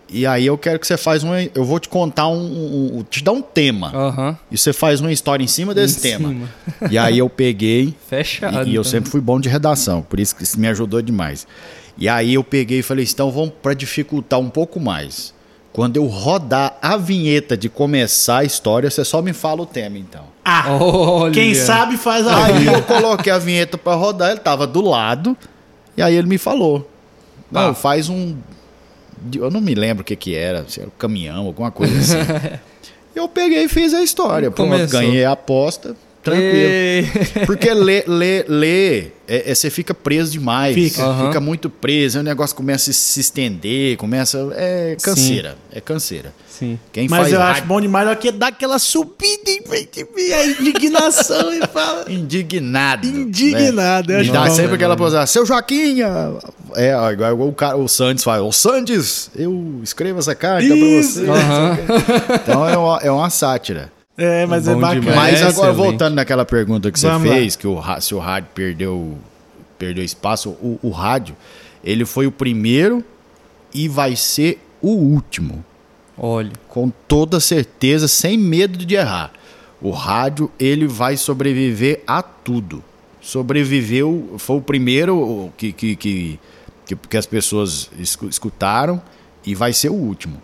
e 0.08 0.26
aí 0.26 0.44
eu 0.46 0.58
quero 0.58 0.78
que 0.78 0.86
você 0.86 0.96
faz 0.96 1.22
uma, 1.24 1.40
eu 1.42 1.64
vou 1.64 1.80
te 1.80 1.88
contar 1.88 2.28
um, 2.28 2.34
um- 2.36 2.98
um- 2.98 3.02
te 3.02 3.24
dar 3.24 3.32
um 3.32 3.40
tema 3.40 4.38
e 4.50 4.58
você 4.58 4.72
faz 4.72 5.00
uma 5.00 5.10
história 5.10 5.42
em 5.42 5.46
cima 5.48 5.74
desse 5.74 5.98
Em 5.98 6.02
tema. 6.02 6.28
cima. 6.28 6.48
E 6.90 6.98
aí 6.98 7.18
eu 7.18 7.28
peguei 7.30 7.94
Fechado. 8.08 8.68
e, 8.68 8.72
e 8.72 8.74
eu 8.74 8.82
então. 8.82 8.84
sempre 8.84 9.10
fui 9.10 9.20
bom 9.20 9.40
de 9.40 9.48
redação, 9.48 10.02
por 10.02 10.20
isso 10.20 10.36
que 10.36 10.42
isso 10.42 10.60
me 10.60 10.68
ajudou 10.68 11.00
demais. 11.02 11.46
E 11.96 12.08
aí 12.08 12.34
eu 12.34 12.42
peguei 12.44 12.78
e 12.80 12.82
falei, 12.82 13.04
então 13.08 13.30
vamos 13.30 13.52
para 13.62 13.74
dificultar 13.74 14.38
um 14.40 14.48
pouco 14.50 14.80
mais. 14.80 15.32
Quando 15.72 15.96
eu 15.96 16.04
rodar 16.06 16.76
a 16.82 16.96
vinheta 16.98 17.56
de 17.56 17.68
começar 17.68 18.38
a 18.38 18.44
história, 18.44 18.90
você 18.90 19.04
só 19.04 19.22
me 19.22 19.32
fala 19.32 19.62
o 19.62 19.66
tema 19.66 19.96
então. 19.98 20.24
Ah, 20.44 20.64
Olha. 20.78 21.32
quem 21.32 21.54
sabe 21.54 21.96
faz 21.96 22.26
a 22.26 22.44
Aí 22.46 22.66
eu 22.66 22.82
coloquei 22.82 23.32
a 23.32 23.38
vinheta 23.38 23.78
pra 23.78 23.94
rodar, 23.94 24.32
ele 24.32 24.40
tava 24.40 24.66
do 24.66 24.82
lado, 24.82 25.34
e 25.96 26.02
aí 26.02 26.14
ele 26.14 26.26
me 26.28 26.36
falou: 26.36 26.90
Não, 27.50 27.70
Ah. 27.70 27.74
faz 27.74 28.08
um. 28.10 28.36
Eu 29.34 29.50
não 29.50 29.60
me 29.62 29.74
lembro 29.74 30.02
o 30.02 30.04
que 30.04 30.16
que 30.16 30.34
era, 30.34 30.64
se 30.68 30.80
era 30.80 30.88
um 30.88 30.92
caminhão, 30.98 31.46
alguma 31.46 31.70
coisa 31.70 31.96
assim. 31.98 32.58
eu 33.14 33.26
peguei 33.28 33.64
e 33.64 33.68
fiz 33.68 33.94
a 33.94 34.02
história. 34.02 34.50
Pronto, 34.50 34.68
Começou. 34.70 35.00
ganhei 35.00 35.24
a 35.24 35.32
aposta, 35.32 35.96
tranquilo. 36.22 37.46
Porque 37.46 37.72
ler, 37.74 38.04
ler, 38.06 38.44
ler, 38.48 39.16
é, 39.28 39.50
é- 39.50 39.54
você 39.54 39.70
fica 39.70 39.92
preso 39.94 40.32
demais. 40.32 40.74
Fica. 40.74 41.02
Aham. 41.04 41.26
Fica 41.28 41.40
muito 41.40 41.68
preso, 41.70 42.20
o 42.20 42.22
negócio 42.22 42.54
começa 42.56 42.90
a 42.90 42.94
se 42.94 43.20
estender, 43.20 43.96
começa. 43.96 44.38
É 44.54 44.96
canseira. 45.02 45.56
É 45.72 45.80
canseira. 45.80 46.32
Sim. 46.48 46.78
Quem 46.92 47.08
Mas 47.08 47.20
faz 47.22 47.32
eu 47.32 47.38
rádio- 47.40 47.54
acho 47.58 47.66
bom 47.66 47.80
demais 47.80 48.06
hora 48.06 48.14
que 48.16 48.30
dá 48.30 48.48
aquela 48.48 48.78
subida 48.78 49.50
em 49.50 49.62
frente 49.62 50.06
a 50.32 50.46
indignação 50.46 51.52
e 51.52 51.66
fala. 51.66 52.04
Indignado. 52.10 53.06
Indignado, 53.06 54.12
Né? 54.12 54.20
acho 54.20 54.30
E 54.30 54.32
dá 54.32 54.44
bom. 54.44 54.54
sempre 54.54 54.74
aquela 54.74 54.96
posada. 54.96 55.26
Seu 55.26 55.44
Joaquinha! 55.44 56.08
É, 56.76 56.92
igual 57.12 57.48
o, 57.48 57.52
cara, 57.52 57.76
o 57.76 57.88
Sandes 57.88 58.22
fala. 58.22 58.42
Ô 58.44 58.52
Sandes, 58.52 59.30
eu 59.34 59.80
escrevo 59.82 60.18
essa 60.20 60.34
carta 60.34 60.64
Isso. 60.66 61.22
pra 61.24 61.34
você. 61.34 62.34
Então 62.42 62.68
é 62.68 62.76
uma, 62.76 62.98
é 63.02 63.10
uma 63.10 63.30
sátira. 63.30 63.90
É, 64.24 64.46
mas 64.46 64.66
é 64.68 64.74
Bom 64.74 64.80
bacana. 64.80 65.00
demais. 65.00 65.16
Mas 65.16 65.32
É 65.34 65.36
agora, 65.44 65.50
excelente. 65.70 65.76
voltando 65.76 66.14
naquela 66.14 66.44
pergunta 66.44 66.90
que 66.90 66.98
você 67.00 67.08
Vamos 67.08 67.28
lá. 67.28 67.34
fez, 67.34 67.56
que 67.56 67.66
o, 67.66 67.80
se 68.00 68.14
o 68.14 68.18
rádio 68.18 68.48
perdeu, 68.54 69.18
perdeu 69.78 70.04
espaço, 70.04 70.50
o, 70.50 70.78
o 70.82 70.90
rádio, 70.90 71.36
ele 71.84 72.04
foi 72.04 72.26
o 72.26 72.32
primeiro 72.32 73.04
e 73.74 73.88
vai 73.88 74.14
ser 74.16 74.58
o 74.80 74.90
último. 74.90 75.64
Olha. 76.16 76.52
Com 76.68 76.90
toda 77.08 77.40
certeza, 77.40 78.06
sem 78.06 78.36
medo 78.38 78.78
de 78.84 78.94
errar. 78.94 79.32
O 79.80 79.90
rádio, 79.90 80.50
ele 80.60 80.86
vai 80.86 81.16
sobreviver 81.16 82.02
a 82.06 82.22
tudo. 82.22 82.84
Sobreviveu, 83.20 84.34
foi 84.38 84.56
o 84.56 84.60
primeiro 84.60 85.52
que, 85.56 85.72
que, 85.72 85.96
que, 85.96 86.38
que, 86.86 86.96
que 86.96 87.16
as 87.16 87.26
pessoas 87.26 87.90
escu- 87.98 88.28
escutaram 88.28 89.02
e 89.44 89.54
vai 89.54 89.72
ser 89.72 89.88
o 89.90 89.94
último. 89.94 90.40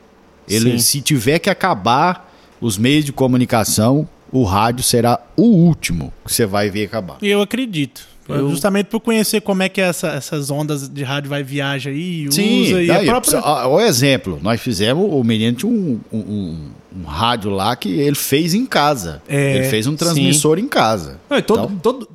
Ele, 0.48 0.72
Sim. 0.72 0.78
se 0.78 1.00
tiver 1.00 1.38
que 1.38 1.48
acabar 1.50 2.27
os 2.60 2.76
meios 2.78 3.04
de 3.04 3.12
comunicação, 3.12 4.08
o 4.32 4.44
rádio 4.44 4.82
será 4.84 5.20
o 5.36 5.42
último 5.42 6.12
que 6.24 6.32
você 6.32 6.44
vai 6.46 6.68
ver 6.70 6.84
acabar. 6.86 7.16
Eu 7.22 7.40
acredito. 7.42 8.06
Eu- 8.28 8.50
Justamente 8.50 8.86
por 8.88 9.00
conhecer 9.00 9.40
como 9.40 9.62
é 9.62 9.70
que 9.70 9.80
essa- 9.80 10.08
essas 10.08 10.50
ondas 10.50 10.86
de 10.86 11.02
rádio 11.02 11.30
vai 11.30 11.42
viaja 11.42 11.88
aí, 11.88 12.28
usa 12.28 12.36
Sim, 12.36 12.74
e 12.74 12.90
a 12.90 12.96
daí, 12.98 13.06
própria... 13.06 13.40
ó, 13.40 13.68
ó, 13.70 13.80
exemplo, 13.80 14.38
nós 14.42 14.60
fizemos, 14.60 15.08
o 15.10 15.24
menino 15.24 15.56
tinha 15.56 15.72
um, 15.72 15.98
um, 16.12 16.18
um- 16.18 16.70
um 17.00 17.04
rádio 17.04 17.50
lá 17.50 17.74
que 17.74 17.88
ele 17.88 18.16
fez 18.16 18.52
em 18.52 18.66
casa. 18.66 19.22
É, 19.26 19.56
ele 19.56 19.68
fez 19.70 19.86
um 19.86 19.96
transmissor 19.96 20.58
em 20.58 20.68
casa. 20.68 21.18
E 21.30 21.40
todo, 21.40 21.72
Então- 21.72 21.78
todo- 21.78 22.08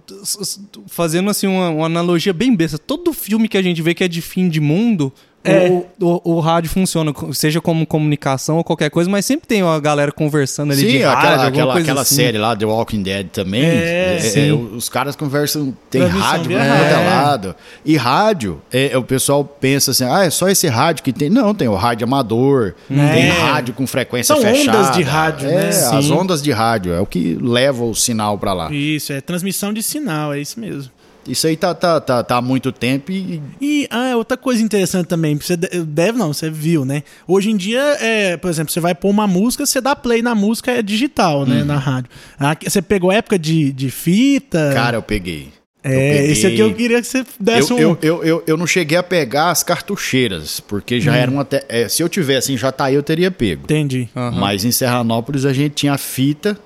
fazendo 0.87 1.29
assim 1.31 1.47
uma, 1.47 1.69
uma 1.69 1.85
analogia 1.87 2.33
bem 2.33 2.55
besta, 2.55 2.77
todo 2.77 3.11
filme 3.11 3.47
que 3.47 3.57
a 3.57 3.61
gente 3.61 3.81
vê 3.81 3.93
que 3.95 4.03
é 4.03 4.07
de 4.07 4.21
fim 4.21 4.47
de 4.49 4.59
mundo, 4.59 5.11
É. 5.45 5.67
o, 5.69 5.85
o, 6.01 6.35
o 6.35 6.39
rádio 6.39 6.69
funciona, 6.69 7.13
seja 7.33 7.59
como 7.59 7.85
comunicação 7.85 8.57
ou 8.57 8.63
qualquer 8.63 8.89
coisa, 8.89 9.09
mas 9.09 9.25
sempre 9.25 9.47
tem 9.47 9.61
uma 9.61 9.79
galera 9.79 10.11
conversando 10.11 10.71
ali 10.71 10.81
de 10.85 10.91
Sim, 10.91 11.03
rádio, 11.03 11.19
aquela, 11.29 11.47
aquela, 11.47 11.79
aquela 11.79 12.01
assim. 12.01 12.15
série 12.15 12.37
lá, 12.37 12.55
The 12.55 12.65
Walking 12.65 13.03
Dead 13.03 13.27
também. 13.27 13.63
É, 13.63 14.19
é, 14.21 14.47
é, 14.49 14.53
os 14.53 14.87
caras 14.87 15.15
conversam, 15.15 15.75
tem 15.89 16.01
Transmissão 16.01 16.29
rádio 16.29 16.51
pra 16.51 16.65
todo 16.65 16.99
É. 17.01 17.09
lado. 17.09 17.55
E 17.83 17.97
rádio, 17.97 18.61
é, 18.71 18.91
é, 18.93 18.97
o 18.97 19.03
pessoal 19.03 19.43
pensa 19.43 19.91
assim, 19.91 20.05
ah, 20.05 20.23
é 20.23 20.29
só 20.29 20.47
esse 20.49 20.67
rádio 20.67 21.03
que 21.03 21.11
tem. 21.11 21.29
Não, 21.29 21.53
tem 21.53 21.67
o 21.67 21.75
rádio 21.75 22.05
amador, 22.05 22.73
É. 22.89 23.13
tem 23.13 23.29
rádio 23.29 23.73
com 23.73 23.85
frequência 23.85 24.33
São 24.33 24.41
fechada. 24.43 24.77
ondas 24.77 24.95
de 24.95 25.03
rádio, 25.03 25.49
é, 25.49 25.55
né? 25.55 25.69
as 25.69 26.05
Sim. 26.05 26.13
ondas 26.13 26.41
de 26.41 26.51
rádio, 26.51 26.93
é 26.93 27.01
o 27.01 27.05
que 27.05 27.37
leva 27.41 27.83
o 27.83 27.93
sinal 27.93 28.37
pra 28.37 28.53
lá. 28.53 28.71
Isso, 28.71 29.11
é 29.11 29.19
transmissão 29.21 29.73
de 29.73 29.83
sinal, 29.83 30.33
é 30.33 30.39
isso 30.39 30.59
mesmo. 30.59 30.91
Isso 31.27 31.47
aí 31.47 31.55
tá, 31.55 31.73
tá, 31.73 32.01
tá, 32.01 32.21
tá 32.23 32.37
há 32.37 32.41
muito 32.41 32.71
tempo 32.71 33.11
e 33.11 33.41
E 33.61 33.87
ah, 33.89 34.15
outra 34.17 34.35
coisa 34.35 34.61
interessante 34.61 35.07
também, 35.07 35.35
você 35.37 35.55
de- 35.55 35.83
deve 35.85 36.17
não, 36.17 36.33
você 36.33 36.49
viu, 36.49 36.83
né? 36.83 37.03
Hoje 37.27 37.49
em 37.49 37.55
dia, 37.55 37.79
é, 38.01 38.35
por 38.35 38.49
exemplo, 38.49 38.71
você 38.73 38.79
vai 38.81 38.93
pôr 38.93 39.09
uma 39.09 39.25
música, 39.25 39.65
você 39.65 39.79
dá 39.79 39.95
play 39.95 40.21
na 40.21 40.35
música, 40.35 40.71
é 40.71 40.81
digital, 40.81 41.43
Hum. 41.43 41.45
né? 41.45 41.63
Na 41.63 41.77
rádio. 41.77 42.09
Aqui- 42.37 42.69
Você 42.69 42.81
pegou 42.81 43.09
a 43.09 43.15
época 43.15 43.39
de, 43.39 43.71
de 43.71 43.89
fita. 43.89 44.71
Cara, 44.73 44.97
eu 44.97 45.01
peguei. 45.01 45.49
Eu 45.83 45.91
é, 45.91 46.11
peguei- 46.13 46.31
esse 46.31 46.47
aqui 46.47 46.59
eu 46.59 46.73
queria 46.73 47.01
que 47.01 47.07
você 47.07 47.25
desse 47.39 47.71
Eu, 47.71 47.77
um. 47.77 47.79
eu, 47.79 47.97
eu, 48.01 48.23
eu, 48.23 48.43
eu 48.47 48.57
não 48.57 48.65
cheguei 48.67 48.97
a 48.97 49.03
pegar 49.03 49.49
as 49.51 49.63
cartucheiras, 49.63 50.59
porque 50.59 50.97
Hum. 50.97 51.01
já 51.01 51.15
eram 51.15 51.39
até. 51.39 51.63
é, 51.69 51.87
se 51.89 52.01
eu 52.03 52.09
tivesse 52.09 52.51
em 52.53 52.57
Jataí, 52.57 52.95
eu 52.95 53.03
teria 53.03 53.29
pego. 53.31 53.63
Entendi. 53.63 54.09
Aham. 54.15 54.39
Mas 54.39 54.63
em 54.65 54.71
Serranópolis 54.71 55.45
a 55.45 55.53
gente 55.53 55.73
tinha 55.75 55.97
fita, 55.97 56.57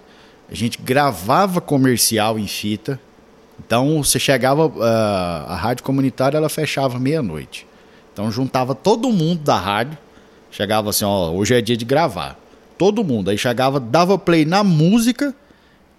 a 0.51 0.55
gente 0.55 0.79
gravava 0.83 1.59
comercial 1.61 2.37
em 2.39 2.47
fita. 2.47 2.99
Então 3.67 4.01
você 4.01 4.17
chegava, 4.17 4.71
ah, 4.81 5.45
a 5.49 5.55
rádio 5.55 5.83
comunitária 5.83 6.37
ela 6.37 6.49
fechava 6.49 6.97
meia-noite. 6.97 7.67
Então 8.13 8.31
juntava 8.31 8.73
todo 8.73 9.11
mundo 9.11 9.41
da 9.41 9.59
rádio, 9.59 9.97
chegava 10.49 10.89
assim, 10.89 11.05
ó, 11.05 11.29
hoje 11.31 11.53
é 11.53 11.61
dia 11.61 11.75
de 11.77 11.85
gravar. 11.85 12.39
Todo 12.77 13.03
mundo. 13.03 13.29
Aí 13.29 13.37
chegava, 13.37 13.79
dava 13.79 14.17
play 14.17 14.45
na 14.45 14.63
música 14.63 15.35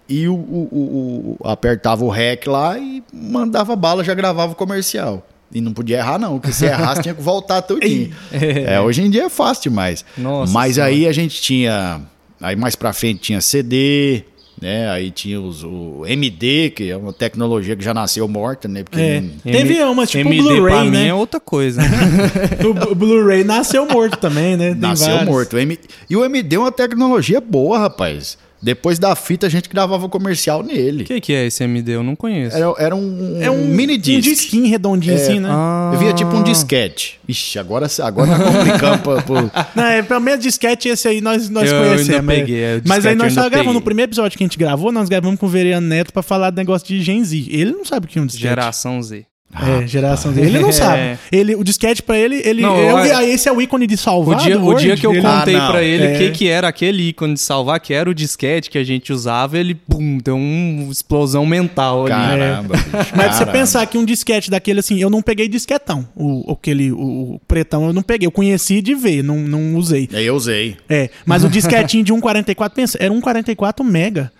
e 0.07 0.27
o- 0.27 0.33
o- 0.33 1.37
o- 1.41 1.47
apertava 1.47 2.03
o 2.03 2.09
rec 2.09 2.47
lá 2.47 2.77
e 2.79 3.03
mandava 3.13 3.75
bala, 3.75 4.03
já 4.03 4.13
gravava 4.15 4.53
o 4.53 4.55
comercial. 4.55 5.25
E 5.51 5.61
não 5.61 5.73
podia 5.73 5.97
errar, 5.97 6.17
não, 6.19 6.39
porque 6.39 6.53
se 6.53 6.65
errasse 6.65 7.01
tinha 7.03 7.13
que 7.13 7.21
voltar 7.21 7.61
tudinho. 7.61 8.13
É, 8.31 8.79
hoje 8.81 9.01
em 9.03 9.09
dia 9.09 9.25
é 9.25 9.29
fácil 9.29 9.63
demais. 9.69 10.03
Nossa 10.17 10.51
Mas 10.53 10.75
Senhora. 10.75 10.91
aí 10.91 11.07
a 11.07 11.11
gente 11.11 11.41
tinha. 11.41 12.01
Aí 12.41 12.55
mais 12.55 12.75
pra 12.75 12.93
frente 12.93 13.19
tinha 13.21 13.41
CD, 13.41 14.23
né? 14.61 14.89
Aí 14.89 15.09
tinha 15.11 15.39
os, 15.39 15.63
o 15.63 16.03
MD, 16.07 16.71
que 16.75 16.89
é 16.89 16.97
uma 16.97 17.13
tecnologia 17.13 17.75
que 17.75 17.83
já 17.83 17.93
nasceu 17.93 18.27
morta, 18.27 18.67
né? 18.67 18.83
Porque 18.83 18.99
É. 19.01 19.21
não- 19.21 19.51
Teve 19.53 19.81
uma, 19.83 20.05
tipo 20.05 20.27
MD 20.29 20.41
Blu-ray, 20.41 20.73
pra 20.75 20.83
mim 20.85 20.91
né? 20.91 21.07
é 21.07 21.13
outra 21.13 21.39
coisa. 21.39 21.81
O, 22.63 22.91
o 22.91 22.95
Blu-ray 22.95 23.43
nasceu 23.43 23.85
morto 23.85 24.17
também, 24.17 24.55
né? 24.57 24.71
Tem 24.71 24.79
nasceu 24.81 25.07
vários. 25.13 25.25
morto. 25.29 25.55
O 25.55 25.59
M- 25.59 25.79
E 26.09 26.15
o 26.15 26.25
MD 26.25 26.55
é 26.55 26.59
uma 26.59 26.71
tecnologia 26.71 27.39
boa, 27.41 27.79
rapaz. 27.79 28.37
Depois 28.61 28.99
da 28.99 29.15
fita 29.15 29.47
a 29.47 29.49
gente 29.49 29.69
gravava 29.69 30.09
comercial 30.09 30.59
O 30.59 30.63
nele. 30.63 31.03
que, 31.05 31.21
que 31.21 31.33
é 31.33 31.45
esse 31.47 31.63
MD? 31.63 31.93
Eu 31.95 32.03
não 32.03 32.15
conheço. 32.15 32.55
Era, 32.57 32.73
era 32.77 32.95
um, 32.95 33.41
É 33.41 33.49
um 33.49 33.65
mini 33.65 33.95
Um 33.95 33.97
disc. 33.97 34.21
disquinho 34.21 34.67
redondinho 34.69 35.15
assim, 35.15 35.39
né? 35.39 35.49
Ah. 35.51 35.91
Eu 35.93 35.99
via 35.99 36.13
tipo 36.13 36.35
um 36.35 36.43
disquete. 36.43 37.19
Ixi, 37.27 37.57
agora, 37.59 37.87
agora 38.03 38.29
tá 38.37 38.43
complicando 38.43 38.99
pra, 38.99 39.21
pro- 39.21 39.51
Não, 39.75 39.83
é, 39.85 40.01
pelo 40.01 40.19
menos 40.19 40.43
disquete 40.43 40.89
esse 40.89 41.07
aí 41.07 41.21
nós, 41.21 41.49
nós 41.49 41.71
Eu 41.71 41.77
conhecemos. 41.79 42.09
ainda 42.09 42.23
peguei, 42.33 42.61
é, 42.61 42.77
o 42.77 42.81
Mas 42.85 43.05
aí 43.05 43.15
nós 43.15 43.33
só 43.33 43.41
gravamos, 43.41 43.59
peguei. 43.59 43.73
no 43.73 43.81
primeiro 43.81 44.09
episódio 44.09 44.37
que 44.37 44.43
a 44.43 44.47
gente 44.47 44.57
gravou, 44.57 44.91
nós 44.91 45.07
gravamos 45.07 45.39
com 45.39 45.45
o 45.45 45.49
Veriano 45.49 45.87
Neto 45.87 46.11
pra 46.11 46.21
falar 46.21 46.49
do 46.49 46.57
negócio 46.57 46.87
de 46.87 47.01
Gen 47.01 47.23
Z. 47.23 47.47
Ele 47.49 47.71
não 47.71 47.85
sabe 47.85 48.05
o 48.07 48.09
que 48.09 48.19
é 48.19 48.21
um 48.21 48.25
disquete. 48.25 48.43
Geração 48.49 49.01
Z. 49.01 49.25
É, 49.51 49.87
geração 49.87 50.31
dele. 50.31 50.47
Ele 50.47 50.59
não 50.59 50.71
sabe. 50.73 50.99
É. 51.01 51.17
Ele, 51.31 51.55
o 51.55 51.63
disquete 51.63 52.03
pra 52.03 52.15
ele, 52.17 52.39
ele 52.45 52.61
Não, 52.61 52.75
é 52.77 52.93
o- 52.93 52.99
eu- 53.05 53.17
ah, 53.17 53.23
esse 53.25 53.49
é 53.49 53.51
o 53.51 53.59
ícone 53.59 53.87
de 53.87 53.95
O 53.95 53.97
salvar 53.97 54.37
dia, 54.39 54.57
do 54.57 54.65
o 54.67 54.73
dia 54.75 54.95
que 54.95 55.05
eu 55.05 55.11
Ele- 55.11 55.21
contei 55.23 55.55
Ah, 55.55 55.59
não. 55.59 55.71
pra 55.71 55.81
ele 55.83 56.03
o 56.05 56.09
É. 56.11 56.17
que, 56.19 56.29
que 56.31 56.47
era 56.47 56.67
aquele 56.67 57.09
ícone 57.09 57.33
de 57.33 57.39
salvar, 57.39 57.79
que 57.79 57.91
era 57.93 58.07
o 58.09 58.13
disquete 58.13 58.69
que 58.69 58.77
a 58.77 58.83
gente 58.83 59.11
usava, 59.11 59.57
ele, 59.57 59.73
pum, 59.73 60.19
deu 60.23 60.35
uma 60.37 60.91
explosão 60.91 61.45
mental 61.47 62.01
ali. 62.01 62.09
Caramba. 62.11 62.75
bicho, 62.77 62.89
Mas 62.91 63.01
se 63.05 63.09
você 63.09 63.17
caramba. 63.39 63.51
pensar 63.51 63.85
que 63.87 63.97
um 63.97 64.05
disquete 64.05 64.51
daquele 64.51 64.79
assim, 64.81 64.99
eu 65.01 65.09
não 65.09 65.21
peguei 65.21 65.47
disquetão. 65.47 66.07
O, 66.15 66.51
aquele, 66.53 66.91
o, 66.91 66.97
o 67.35 67.41
pretão 67.47 67.87
eu 67.87 67.93
não 67.93 68.03
peguei. 68.03 68.27
Eu 68.27 68.31
conheci 68.31 68.81
de 68.81 68.93
ver, 68.93 69.23
não, 69.23 69.37
não 69.39 69.75
usei. 69.75 70.07
Aí 70.13 70.25
eu 70.27 70.35
usei. 70.35 70.77
É, 70.87 71.09
mas 71.25 71.43
o 71.43 71.49
disquetinho 71.49 72.03
de 72.03 72.13
1,44, 72.13 72.69
pensa, 72.75 72.97
era 73.01 73.11
1,44 73.11 73.83
mega. 73.83 74.31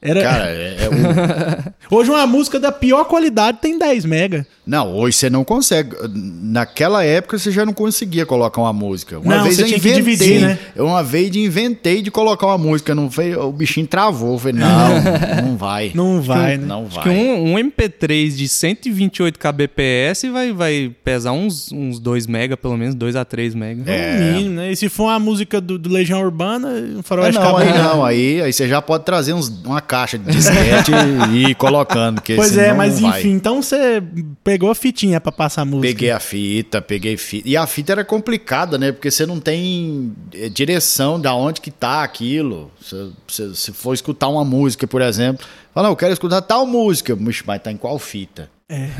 Era, 0.00 0.22
Cara, 0.22 0.44
é, 0.50 0.76
é 0.80 0.88
o- 0.88 1.74
Hoje 1.98 2.10
uma 2.10 2.24
música 2.26 2.60
da 2.60 2.70
pior 2.70 3.04
qualidade 3.06 3.58
tem 3.60 3.76
10 3.78 4.04
mega. 4.04 4.46
Não, 4.64 4.94
hoje 4.94 5.16
você 5.16 5.30
não 5.30 5.42
consegue. 5.42 5.90
Naquela 6.14 7.02
época 7.02 7.38
você 7.38 7.50
já 7.50 7.64
não 7.64 7.72
conseguia 7.72 8.24
colocar 8.26 8.60
uma 8.60 8.72
música. 8.72 9.18
Uma 9.18 9.38
Não, 9.38 9.44
vez 9.44 9.56
você 9.56 9.62
eu 9.62 9.66
que 9.66 9.74
inventei. 9.76 9.94
dividir, 10.02 10.40
né? 10.42 10.58
Eu 10.76 10.86
uma 10.86 11.02
vez 11.02 11.34
inventei 11.34 12.02
de 12.02 12.10
colocar 12.10 12.46
uma 12.46 12.58
música. 12.58 12.94
Não 12.94 13.10
foi, 13.10 13.34
o 13.34 13.50
bichinho 13.50 13.86
travou. 13.86 14.34
Eu 14.34 14.38
falei, 14.38 14.60
não, 14.60 15.00
não 15.48 15.56
vai. 15.56 15.90
Não 15.94 16.20
vai, 16.22 16.58
né? 16.58 16.66
Não 16.66 16.86
Acho 16.86 17.00
que 17.00 17.08
vai. 17.08 17.16
um, 17.16 17.54
um 17.54 17.58
MP3 17.58 18.28
de 18.36 18.46
128 18.46 19.38
kbps 19.38 20.22
vai, 20.30 20.52
vai 20.52 20.92
pesar 21.02 21.32
uns, 21.32 21.72
uns 21.72 21.98
2 21.98 22.26
mega, 22.26 22.56
pelo 22.56 22.76
menos, 22.76 22.94
2 22.94 23.16
a 23.16 23.24
3 23.24 23.54
mega. 23.54 23.90
É. 23.90 24.18
No 24.20 24.32
mínimo, 24.36 24.54
né? 24.56 24.70
E 24.70 24.76
se 24.76 24.88
for 24.90 25.04
uma 25.04 25.18
música 25.18 25.60
do, 25.62 25.78
do 25.78 25.88
Legião 25.88 26.20
Urbana, 26.22 26.68
um 26.98 27.02
faroeste 27.02 27.40
não, 27.40 27.56
aí 27.56 27.72
não, 27.72 28.04
aí, 28.04 28.42
aí 28.42 28.52
você 28.52 28.68
já 28.68 28.80
pode 28.82 29.04
trazer 29.04 29.32
uns- 29.32 29.48
uma 29.64 29.80
caixa 29.88 30.18
de 30.18 30.30
disquete 30.30 30.92
e 31.32 31.50
ir 31.50 31.54
colocando. 31.54 32.16
Porque 32.16 32.36
Pois 32.36 32.56
é, 32.56 32.72
mas 32.72 33.00
vai. 33.00 33.18
enfim, 33.20 33.30
então 33.30 33.62
você 33.62 34.02
pegou 34.44 34.70
a 34.70 34.74
fitinha 34.74 35.20
pra 35.20 35.32
passar 35.32 35.62
a 35.62 35.64
música. 35.64 35.88
Peguei 35.88 36.10
a 36.10 36.20
fita, 36.20 36.80
peguei 36.80 37.16
fita. 37.16 37.48
E 37.48 37.56
a 37.56 37.66
fita 37.66 37.92
era 37.92 38.04
complicada, 38.04 38.76
né? 38.78 38.92
Porque 38.92 39.10
você 39.10 39.24
não 39.26 39.40
tem 39.40 40.12
eh, 40.34 40.48
direção 40.48 41.18
de 41.18 41.28
onde 41.28 41.60
que 41.60 41.70
tá 41.70 42.04
aquilo. 42.04 42.70
Se, 42.80 43.10
se, 43.26 43.56
se 43.56 43.72
for 43.72 43.94
escutar 43.94 44.28
uma 44.28 44.44
música, 44.44 44.86
por 44.86 45.00
exemplo, 45.00 45.44
fala, 45.74 45.86
não, 45.88 45.92
eu 45.92 45.96
quero 45.96 46.12
escutar 46.12 46.42
tal 46.42 46.66
música. 46.66 47.16
Mas 47.16 47.42
tá 47.62 47.72
em 47.72 47.76
qual 47.76 47.98
fita? 47.98 48.50
É. 48.70 48.90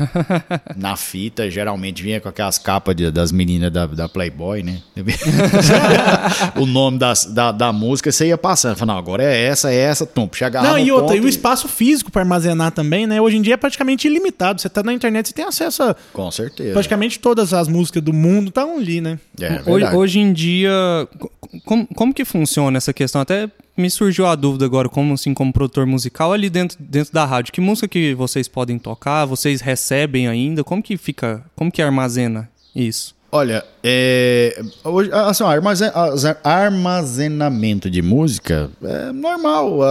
Na 0.75 0.95
fita, 0.95 1.49
geralmente 1.49 2.01
vinha 2.01 2.19
com 2.19 2.27
aquelas 2.27 2.57
capas 2.57 2.95
de- 2.95 3.11
das 3.11 3.31
meninas 3.31 3.71
da, 3.71 3.85
da 3.85 4.09
Playboy, 4.09 4.63
né? 4.63 4.79
o 6.59 6.65
nome 6.65 6.97
das- 6.97 7.25
da, 7.25 7.51
da 7.51 7.71
música, 7.71 8.11
você 8.11 8.27
ia 8.27 8.37
passando. 8.37 8.75
Fala, 8.77 8.93
não, 8.93 8.99
agora 8.99 9.23
é 9.23 9.43
essa, 9.45 9.71
é 9.71 9.75
essa, 9.77 10.05
tum, 10.05 10.27
chegava 10.33 10.67
Não, 10.67 10.77
e 10.79 10.91
outra, 10.91 11.15
e 11.15 11.19
o 11.19 11.27
espaço 11.27 11.67
físico 11.67 12.11
pra 12.11 12.21
armazenar 12.23 12.71
também, 12.71 13.05
né? 13.05 13.21
Hoje 13.21 13.37
em 13.37 13.41
dia 13.41 13.53
é 13.53 13.57
praticamente 13.57 14.07
ilimitado. 14.07 14.59
Você 14.61 14.69
tá 14.69 14.81
na 14.81 14.93
internet, 14.93 15.27
você 15.27 15.33
tem 15.33 15.45
acesso 15.45 15.83
a 15.83 15.95
Com 16.13 16.31
certeza. 16.31 16.73
praticamente 16.73 17.19
todas 17.19 17.53
as 17.53 17.67
músicas 17.67 18.01
do 18.01 18.13
mundo, 18.13 18.47
estão 18.49 18.77
ali, 18.77 19.01
né? 19.01 19.19
É, 19.39 19.53
Hoje, 19.53 19.63
verdade. 19.65 19.95
hoje 19.95 20.19
em 20.19 20.33
dia, 20.33 20.71
co- 21.19 21.31
como, 21.65 21.87
como 21.95 22.13
que 22.13 22.25
funciona 22.25 22.77
essa 22.77 22.91
questão? 22.93 23.21
Até 23.21 23.49
me 23.79 23.89
surgiu 23.89 24.25
a 24.25 24.35
dúvida 24.35 24.65
agora, 24.65 24.89
como 24.89 25.13
assim, 25.13 25.33
como 25.33 25.51
produtor 25.53 25.85
musical, 25.85 26.33
ali 26.33 26.49
dentro, 26.49 26.77
dentro 26.79 27.13
da 27.13 27.25
rádio. 27.25 27.51
Que 27.53 27.61
música 27.61 27.87
que 27.87 28.13
vocês 28.13 28.47
podem 28.47 28.77
tocar? 28.79 29.25
Vocês 29.25 29.61
recebem 29.61 30.27
ainda? 30.27 30.63
Como 30.63 30.81
que 30.83 30.97
fica, 30.97 31.43
como 31.55 31.71
que 31.71 31.81
armazena 31.81 32.49
isso? 32.75 33.15
Olha, 33.31 33.63
é, 33.83 34.59
hoje, 34.83 35.11
assim, 35.13 35.43
armazen- 35.43 35.91
armazen- 35.93 36.35
armazenamento 36.43 37.89
de 37.89 38.01
música 38.01 38.69
é 38.83 39.11
normal, 39.11 39.81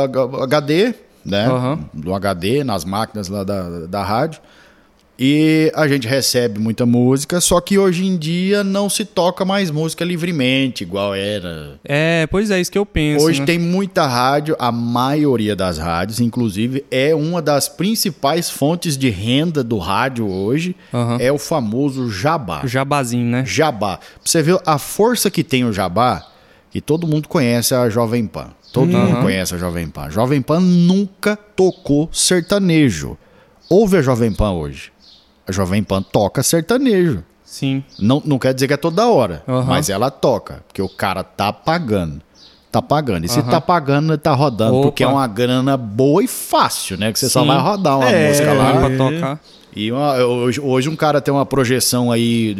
HD, 0.42 0.94
né? 1.24 1.46
Aham. 1.46 1.80
Do 1.94 2.12
HD, 2.14 2.64
nas 2.64 2.84
máquinas 2.84 3.28
lá 3.28 3.44
da, 3.44 3.86
da 3.86 4.02
rádio. 4.02 4.40
E 5.18 5.72
a 5.74 5.88
gente 5.88 6.06
recebe 6.06 6.60
muita 6.60 6.86
música, 6.86 7.40
só 7.40 7.60
que 7.60 7.76
hoje 7.76 8.06
em 8.06 8.16
dia 8.16 8.62
não 8.62 8.88
se 8.88 9.04
toca 9.04 9.44
mais 9.44 9.68
música 9.68 10.04
livremente, 10.04 10.84
igual 10.84 11.12
era. 11.12 11.80
É, 11.84 12.28
pois 12.28 12.52
é, 12.52 12.60
isso 12.60 12.70
que 12.70 12.78
eu 12.78 12.86
penso. 12.86 13.24
Hoje 13.24 13.40
né? 13.40 13.46
tem 13.46 13.58
muita 13.58 14.06
rádio, 14.06 14.54
a 14.60 14.70
maioria 14.70 15.56
das 15.56 15.76
rádios, 15.76 16.20
inclusive, 16.20 16.84
é 16.88 17.12
uma 17.16 17.42
das 17.42 17.68
principais 17.68 18.48
fontes 18.48 18.96
de 18.96 19.10
renda 19.10 19.64
do 19.64 19.78
rádio 19.78 20.30
hoje, 20.30 20.76
Aham. 20.94 21.16
é 21.18 21.32
o 21.32 21.38
famoso 21.38 22.08
jabá. 22.08 22.60
o 22.64 22.68
jabazinho, 22.68 23.26
né? 23.26 23.44
Jabá. 23.44 23.98
Você 24.24 24.40
ver 24.40 24.60
a 24.64 24.78
força 24.78 25.28
que 25.28 25.42
tem 25.42 25.64
o 25.64 25.72
Jabá, 25.72 26.24
que 26.70 26.80
todo 26.80 27.08
mundo 27.08 27.26
conhece 27.28 27.74
a 27.74 27.88
Jovem 27.88 28.24
Pan. 28.24 28.50
Todo 28.72 28.86
mundo 28.86 29.14
Aham. 29.14 29.22
conhece 29.22 29.52
a 29.52 29.58
Jovem 29.58 29.88
Pan. 29.88 30.10
Jovem 30.10 30.40
Pan 30.40 30.60
nunca 30.60 31.34
tocou 31.34 32.08
sertanejo. 32.12 33.16
Ouve 33.68 33.96
a 33.96 34.02
Jovem 34.02 34.32
Pan 34.32 34.52
hoje. 34.52 34.92
A 35.48 35.52
Jovem 35.52 35.82
Pan 35.82 36.02
toca 36.02 36.42
sertanejo. 36.42 37.24
Sim. 37.42 37.82
Não, 37.98 38.22
não 38.24 38.38
quer 38.38 38.52
dizer 38.52 38.66
que 38.68 38.74
é 38.74 38.76
toda 38.76 39.06
hora, 39.08 39.42
Aham. 39.48 39.64
mas 39.64 39.88
ela 39.88 40.10
toca, 40.10 40.62
porque 40.68 40.82
o 40.82 40.88
cara 40.88 41.24
tá 41.24 41.50
pagando. 41.52 42.20
Tá 42.70 42.82
pagando. 42.82 43.24
E 43.24 43.28
se 43.28 43.40
Aham. 43.40 43.48
tá 43.50 43.60
pagando, 43.60 44.18
tá 44.18 44.34
rodando, 44.34 44.74
Opa. 44.76 44.88
porque 44.88 45.02
é 45.02 45.08
uma 45.08 45.26
grana 45.26 45.74
boa 45.74 46.22
e 46.22 46.28
fácil, 46.28 46.98
né? 46.98 47.10
Que 47.10 47.18
você 47.18 47.30
só 47.30 47.40
Sim. 47.40 47.46
vai 47.48 47.58
rodar 47.58 47.96
uma 47.98 48.10
É, 48.10 48.28
música 48.28 48.52
lá. 48.52 48.72
Dá 48.72 48.78
pra 48.80 48.96
tocar. 48.98 49.40
E 49.74 49.90
uma- 49.90 50.14
hoje, 50.16 50.60
hoje 50.60 50.88
um 50.90 50.96
cara 50.96 51.20
tem 51.22 51.32
uma 51.32 51.46
projeção 51.46 52.12
aí, 52.12 52.54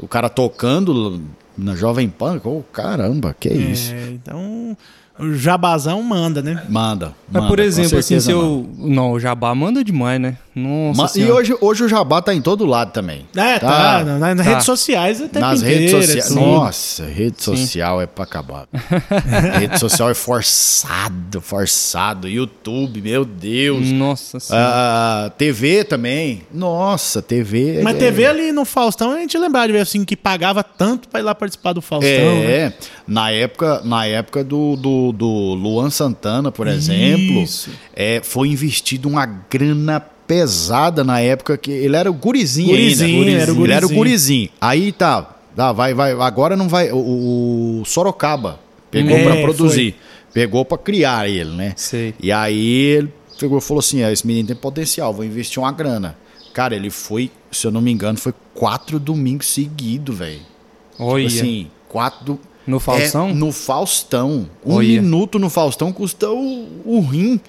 o 0.00 0.06
cara 0.06 0.28
tocando 0.28 1.20
na 1.58 1.74
Jovem 1.74 2.08
Pan, 2.08 2.40
oh, 2.44 2.62
caramba, 2.72 3.34
que 3.38 3.48
isso. 3.48 3.92
É, 3.92 4.10
então, 4.10 4.76
o 5.18 5.32
jabazão 5.34 6.02
manda, 6.02 6.42
né? 6.42 6.62
Manda, 6.68 7.12
Mas, 7.28 7.34
manda, 7.42 7.48
por 7.48 7.58
exemplo, 7.58 7.98
assim, 7.98 8.20
se 8.20 8.32
manda. 8.32 8.46
eu. 8.46 8.68
Não, 8.78 9.12
o 9.12 9.20
jabá 9.20 9.54
manda 9.54 9.82
demais, 9.82 10.20
né? 10.20 10.36
Nossa. 10.56 11.02
Ma- 11.02 11.10
e 11.26 11.30
hoje, 11.30 11.54
hoje 11.60 11.84
o 11.84 11.88
Jabá 11.88 12.22
tá 12.22 12.32
em 12.32 12.40
todo 12.40 12.64
lado 12.64 12.90
também. 12.90 13.26
É, 13.36 13.58
tá. 13.58 14.02
na- 14.02 14.18
nas 14.34 14.36
tá. 14.38 14.42
redes 14.42 14.64
sociais 14.64 15.20
até 15.20 15.38
Nas 15.38 15.60
redes 15.60 15.90
sociais. 15.90 16.24
Assim. 16.24 16.34
Nossa, 16.34 17.04
rede 17.04 17.42
social 17.42 18.00
é 18.00 18.06
pra 18.06 18.24
acabar. 18.24 18.66
rede 19.60 19.78
social 19.78 20.08
é 20.08 20.14
forçado, 20.14 21.42
forçado. 21.42 22.26
YouTube, 22.26 23.02
meu 23.02 23.24
Deus. 23.26 23.90
Nossa 23.90 24.40
senhora. 24.40 24.66
Ah, 24.66 25.30
TV 25.36 25.84
também. 25.84 26.42
Nossa, 26.52 27.20
TV. 27.20 27.82
Mas 27.82 27.96
é- 27.96 27.98
TV 27.98 28.24
ali 28.24 28.50
no 28.50 28.64
Faustão, 28.64 29.12
a 29.12 29.18
gente 29.18 29.36
lembrava 29.36 29.66
de 29.66 29.74
ver 29.74 29.80
assim, 29.80 30.06
que 30.06 30.16
pagava 30.16 30.64
tanto 30.64 31.06
pra 31.10 31.20
ir 31.20 31.22
lá 31.22 31.34
participar 31.34 31.74
do 31.74 31.82
Faustão. 31.82 32.08
né? 32.08 32.44
É, 32.46 32.72
na 33.06 33.30
época, 33.30 33.82
na 33.84 34.06
época 34.06 34.42
do, 34.42 34.74
do, 34.76 35.05
do 35.12 35.54
Luan 35.54 35.90
Santana, 35.90 36.50
por 36.52 36.66
exemplo, 36.66 37.42
Isso. 37.42 37.70
é, 37.94 38.20
foi 38.22 38.48
investido 38.48 39.08
uma 39.08 39.26
grana 39.26 40.00
pesada 40.00 41.04
na 41.04 41.20
época 41.20 41.56
que 41.56 41.70
ele 41.70 41.94
era 41.96 42.10
o 42.10 42.14
gurizinho, 42.14 42.68
Gurizinho, 42.70 43.22
ainda. 43.28 43.42
era 43.42 43.52
o 43.54 43.64
Ele 43.64 43.72
era 43.72 43.86
o 43.86 43.88
gurizinho. 43.88 43.98
gurizinho. 43.98 44.48
Aí 44.60 44.90
tá, 44.92 45.36
tá, 45.54 45.72
vai, 45.72 45.94
vai, 45.94 46.12
agora 46.12 46.56
não 46.56 46.68
vai. 46.68 46.90
O, 46.92 47.80
o 47.80 47.84
Sorocaba 47.84 48.58
pegou 48.90 49.16
É, 49.16 49.22
pra 49.24 49.42
produzir, 49.42 49.94
pegou 50.34 50.64
pra 50.64 50.76
criar 50.78 51.28
ele, 51.28 51.50
né? 51.50 51.72
Sei. 51.76 52.14
E 52.20 52.32
aí 52.32 52.66
ele 52.66 53.12
pegou 53.38 53.60
falou 53.60 53.78
assim: 53.80 54.02
"Ah, 54.02 54.10
esse 54.12 54.26
menino 54.26 54.48
tem 54.48 54.56
potencial, 54.56 55.12
vou 55.14 55.24
investir 55.24 55.62
uma 55.62 55.70
grana. 55.72 56.16
Cara, 56.52 56.74
ele 56.74 56.88
foi, 56.90 57.30
se 57.52 57.66
eu 57.66 57.70
não 57.70 57.80
me 57.82 57.92
engano, 57.92 58.18
foi 58.18 58.32
quatro 58.54 58.98
domingos 58.98 59.46
seguidos, 59.46 60.16
velho. 60.18 60.40
Olha. 60.98 61.28
Tipo 61.28 61.40
assim, 61.40 61.66
quatro. 61.88 62.40
No 62.66 62.80
Faustão? 62.80 63.28
É, 63.28 63.32
no 63.34 63.52
Faustão. 63.52 64.48
Um 64.64 64.78
minuto 64.78 65.38
no 65.38 65.48
Faustão 65.48 65.92
custa 65.92 66.28
o, 66.30 66.66
o 66.84 67.00
rim. 67.00 67.40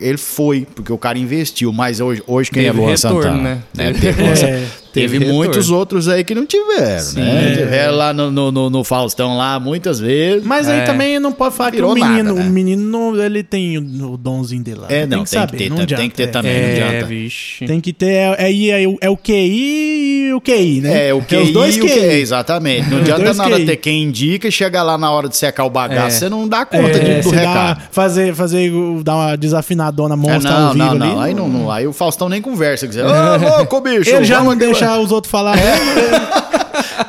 Ele 0.00 0.18
foi, 0.18 0.66
porque 0.74 0.92
o 0.92 0.98
cara 0.98 1.18
investiu, 1.18 1.72
mas 1.72 1.98
hoje, 2.00 2.22
hoje 2.26 2.50
quem 2.50 2.62
Teve 2.62 2.78
é 2.78 2.80
Luan 2.80 2.90
retorno, 2.92 3.22
Santana? 3.22 3.64
né? 3.74 3.92
Teve, 3.92 4.22
É, 4.46 4.66
teve 4.92 5.18
teve 5.18 5.32
muitos 5.32 5.70
outros 5.70 6.08
aí 6.08 6.24
que 6.24 6.34
não 6.34 6.46
tiveram, 6.46 7.12
né? 7.14 7.54
Tiveram 7.56 7.94
lá 7.96 8.12
no, 8.12 8.30
no, 8.30 8.70
no- 8.70 8.84
Faustão 8.84 9.36
lá 9.36 9.58
muitas 9.60 10.00
vezes. 10.00 10.44
Mas 10.44 10.68
aí 10.68 10.80
É. 10.80 10.84
também 10.84 11.18
não 11.20 11.32
pode 11.32 11.54
falar 11.54 11.70
que 11.70 11.76
Virou 11.76 11.92
o 11.92 11.94
menino, 11.94 12.22
nada, 12.34 12.40
né? 12.40 12.46
o 12.46 12.50
menino 12.50 12.82
não- 12.82 13.16
ele 13.22 13.42
tem 13.42 13.78
o, 13.78 14.12
o 14.12 14.16
donzinho 14.16 14.62
dele 14.64 14.80
lá. 14.80 14.86
É, 14.90 15.06
não, 15.06 15.18
tem 15.18 15.24
que 15.24 15.30
tem 15.30 15.40
que 15.40 15.46
saber, 15.46 15.56
ter, 15.58 15.68
não 15.68 15.76
tem 15.76 15.82
adianta, 15.84 16.02
que 16.02 16.10
ter 16.16 16.22
é. 16.22 16.26
também. 16.26 16.52
não 16.52 16.58
É, 16.68 16.88
adianta. 16.88 17.06
vixe. 17.06 17.66
Tem 17.66 17.80
que 17.80 17.92
ter, 17.92 18.06
é, 18.08 18.36
é, 18.38 18.82
é, 18.82 18.88
o- 18.88 18.98
é 19.00 19.10
o 19.10 19.16
QI 19.16 20.28
e 20.28 20.32
o 20.34 20.40
QI, 20.40 20.80
né? 20.80 21.08
É, 21.08 21.14
o 21.14 21.22
QI 21.22 21.36
os 21.38 21.50
dois 21.52 21.76
e 21.76 21.80
o 21.80 21.84
QI. 21.86 21.92
QI, 21.92 22.20
exatamente. 22.20 22.88
Não 22.90 22.98
adianta 22.98 23.34
nada 23.34 23.56
QI. 23.56 23.66
ter 23.66 23.76
quem 23.76 24.02
indica 24.04 24.48
e 24.48 24.52
chegar 24.52 24.82
lá 24.82 24.96
na 24.98 25.10
hora 25.10 25.28
de 25.28 25.36
secar 25.36 25.64
o 25.64 25.70
bagaço, 25.70 26.16
É. 26.16 26.18
você 26.20 26.28
não 26.28 26.48
dá 26.48 26.64
conta 26.64 26.88
É, 26.88 26.98
de, 27.16 27.22
do 27.22 27.28
se 27.30 27.34
dá- 27.36 27.40
recado. 27.40 27.82
fazer, 27.92 28.34
fazer, 28.34 28.72
dar 29.04 29.16
uma 29.16 29.36
desafinadona 29.36 30.14
É, 30.14 30.16
monstra 30.16 30.50
não, 30.52 30.66
ao 30.68 30.72
vivo 30.72 30.84
não, 30.84 30.90
ali. 30.90 30.98
não. 31.14 31.20
Aí, 31.20 31.34
não, 31.34 31.48
não. 31.48 31.70
aí 31.70 31.86
o 31.86 31.92
Faustão 31.92 32.28
nem 32.28 32.40
conversa. 32.42 32.86
Ô, 32.90 33.56
louco, 33.58 33.80
bicho. 33.80 34.10
Ele 34.10 34.24
já 34.24 34.42
não 34.42 34.50
aqui, 34.50 34.60
deixa 34.80 34.98
os 35.00 35.12
outros 35.12 35.30
falar. 35.30 35.56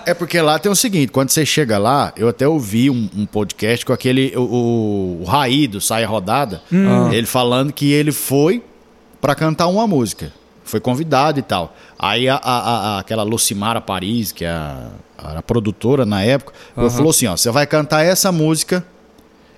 É 0.06 0.14
porque 0.14 0.42
lá 0.42 0.58
tem 0.58 0.72
o 0.72 0.76
seguinte, 0.76 1.12
quando 1.12 1.30
você 1.30 1.46
chega 1.46 1.78
lá, 1.78 2.12
eu 2.18 2.28
até 2.28 2.48
ouvi 2.48 2.90
um, 2.90 3.08
um 3.16 3.26
podcast 3.26 3.86
com 3.86 3.94
aquele, 3.94 4.34
o, 4.36 5.20
o, 5.22 5.24
Raí 5.26 5.68
do 5.68 5.80
Saia 5.80 6.08
Rodada, 6.08 6.62
ele 7.14 7.28
falando 7.28 7.72
que 7.72 7.92
ele 7.92 8.12
foi 8.12 8.64
pra 9.22 9.36
cantar 9.36 9.68
uma 9.68 9.86
música. 9.86 10.34
Foi 10.64 10.80
convidado 10.80 11.40
e 11.40 11.42
tal. 11.44 11.76
Aí 12.00 12.28
a, 12.28 12.36
a- 12.36 12.96
a- 12.96 13.00
aquela 13.00 13.24
Lucimara 13.24 13.80
Paris, 13.80 14.32
que 14.32 14.44
é 14.44 14.50
a, 14.50 14.88
a 15.18 15.42
produtora 15.42 16.06
na 16.06 16.24
época, 16.24 16.54
falou 16.90 17.12
assim, 17.12 17.28
ó, 17.28 17.38
você 17.38 17.52
vai 17.52 17.68
cantar 17.68 18.04
essa 18.04 18.32
música 18.32 18.84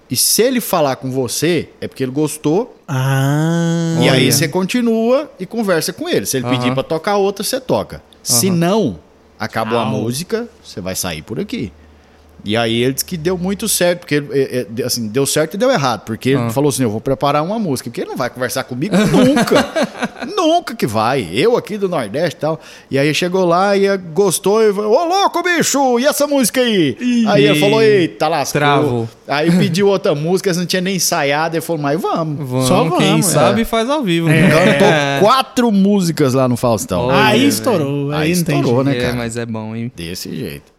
E 0.10 0.16
se 0.16 0.42
ele 0.42 0.62
falar 0.62 0.98
com 0.98 1.10
você, 1.10 1.70
é 1.82 1.88
porque 1.88 2.04
ele 2.04 2.12
gostou. 2.12 2.78
Ah. 2.88 3.98
E 4.00 4.10
aí 4.10 4.24
Olha. 4.24 4.32
você 4.32 4.48
continua 4.48 5.32
e 5.40 5.46
conversa 5.46 5.92
com 5.94 6.08
ele. 6.08 6.26
Se 6.26 6.38
ele 6.38 6.46
Aham. 6.46 6.56
pedir 6.58 6.74
pra 6.74 6.84
tocar 6.84 7.18
outra, 7.18 7.44
você 7.44 7.60
toca. 7.60 8.02
Se 8.22 8.50
não, 8.50 9.00
acabou 9.40 9.78
a 9.80 9.86
música, 9.86 10.48
você 10.64 10.80
vai 10.80 10.96
sair 10.96 11.22
por 11.22 11.40
aqui. 11.40 11.72
E 12.46 12.58
aí 12.58 12.84
ele 12.84 12.94
disse 12.94 13.06
que 13.06 13.16
deu 13.16 13.38
muito 13.38 13.70
certo, 13.70 14.02
porque 14.02 14.22
é, 14.32 14.68
é, 14.78 14.84
assim, 14.84 15.08
deu 15.08 15.26
certo 15.26 15.54
e 15.54 15.58
deu 15.58 15.72
errado, 15.72 16.02
porque 16.02 16.32
ele 16.32 16.50
falou 16.50 16.70
assim: 16.70 16.84
eu 16.84 16.90
vou 16.90 17.00
preparar 17.00 17.42
uma 17.42 17.58
música, 17.58 17.90
porque 17.90 18.02
ele 18.02 18.10
não 18.10 18.18
vai 18.18 18.30
conversar 18.30 18.66
comigo 18.66 18.96
nunca. 18.98 19.66
nunca 20.36 20.76
que 20.76 20.86
vai. 20.86 21.30
Eu 21.32 21.56
aqui 21.56 21.78
do 21.78 21.88
Nordeste 21.88 22.36
e 22.36 22.40
tal. 22.40 22.60
E 22.92 22.98
aí 22.98 23.14
chegou 23.14 23.46
lá 23.46 23.78
e 23.78 23.86
eh, 23.86 23.98
gostou 23.98 24.62
e 24.62 24.74
falou: 24.74 24.92
Ô 24.94 25.06
louco, 25.06 25.42
bicho, 25.42 26.00
e 26.00 26.06
essa 26.06 26.28
música 26.28 26.60
aí? 26.60 26.98
aí 27.28 27.46
ele 27.46 27.60
falou: 27.60 27.82
Eita, 27.82 28.28
lascou. 28.28 28.60
Travou. 28.60 29.10
Aí 29.28 29.50
pediu 29.52 29.88
outra 29.88 30.14
música, 30.14 30.52
não 30.54 30.66
tinha 30.66 30.82
nem 30.82 30.98
ensaiado. 30.98 31.56
Ele 31.56 31.62
falou: 31.62 31.82
Mas 31.82 32.02
vamos. 32.02 32.50
Vamos, 32.50 32.68
Só 32.68 32.90
quem 32.98 33.10
vamos, 33.10 33.26
sabe 33.26 33.62
é. 33.62 33.66
faz 33.66 33.90
ao 33.90 34.04
vivo. 34.04 34.28
Cantou 34.28 34.88
né? 34.88 35.20
quatro 35.22 35.72
músicas 35.72 36.34
lá 36.34 36.48
no 36.48 36.58
Faustão. 36.58 37.08
Olha, 37.08 37.24
Aí 37.26 37.48
estourou. 37.48 38.12
Aí, 38.12 38.24
Aí 38.24 38.32
estourou, 38.32 38.84
né, 38.84 38.98
É, 38.98 39.02
cara? 39.02 39.16
mas 39.16 39.38
é 39.38 39.46
bom, 39.46 39.74
hein? 39.76 39.92
Desse 39.96 40.36
jeito. 40.36 40.73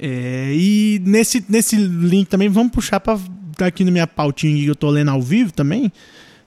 É, 0.00 0.50
e 0.54 1.00
nesse, 1.04 1.44
nesse 1.48 1.76
link 1.76 2.28
também, 2.28 2.48
vamos 2.48 2.72
puxar 2.72 3.00
pra 3.00 3.18
tá 3.56 3.66
aqui 3.66 3.84
na 3.84 3.90
minha 3.90 4.06
pautinha 4.06 4.56
que 4.56 4.66
eu 4.66 4.74
tô 4.74 4.90
lendo 4.90 5.10
ao 5.12 5.22
vivo 5.22 5.52
também, 5.52 5.92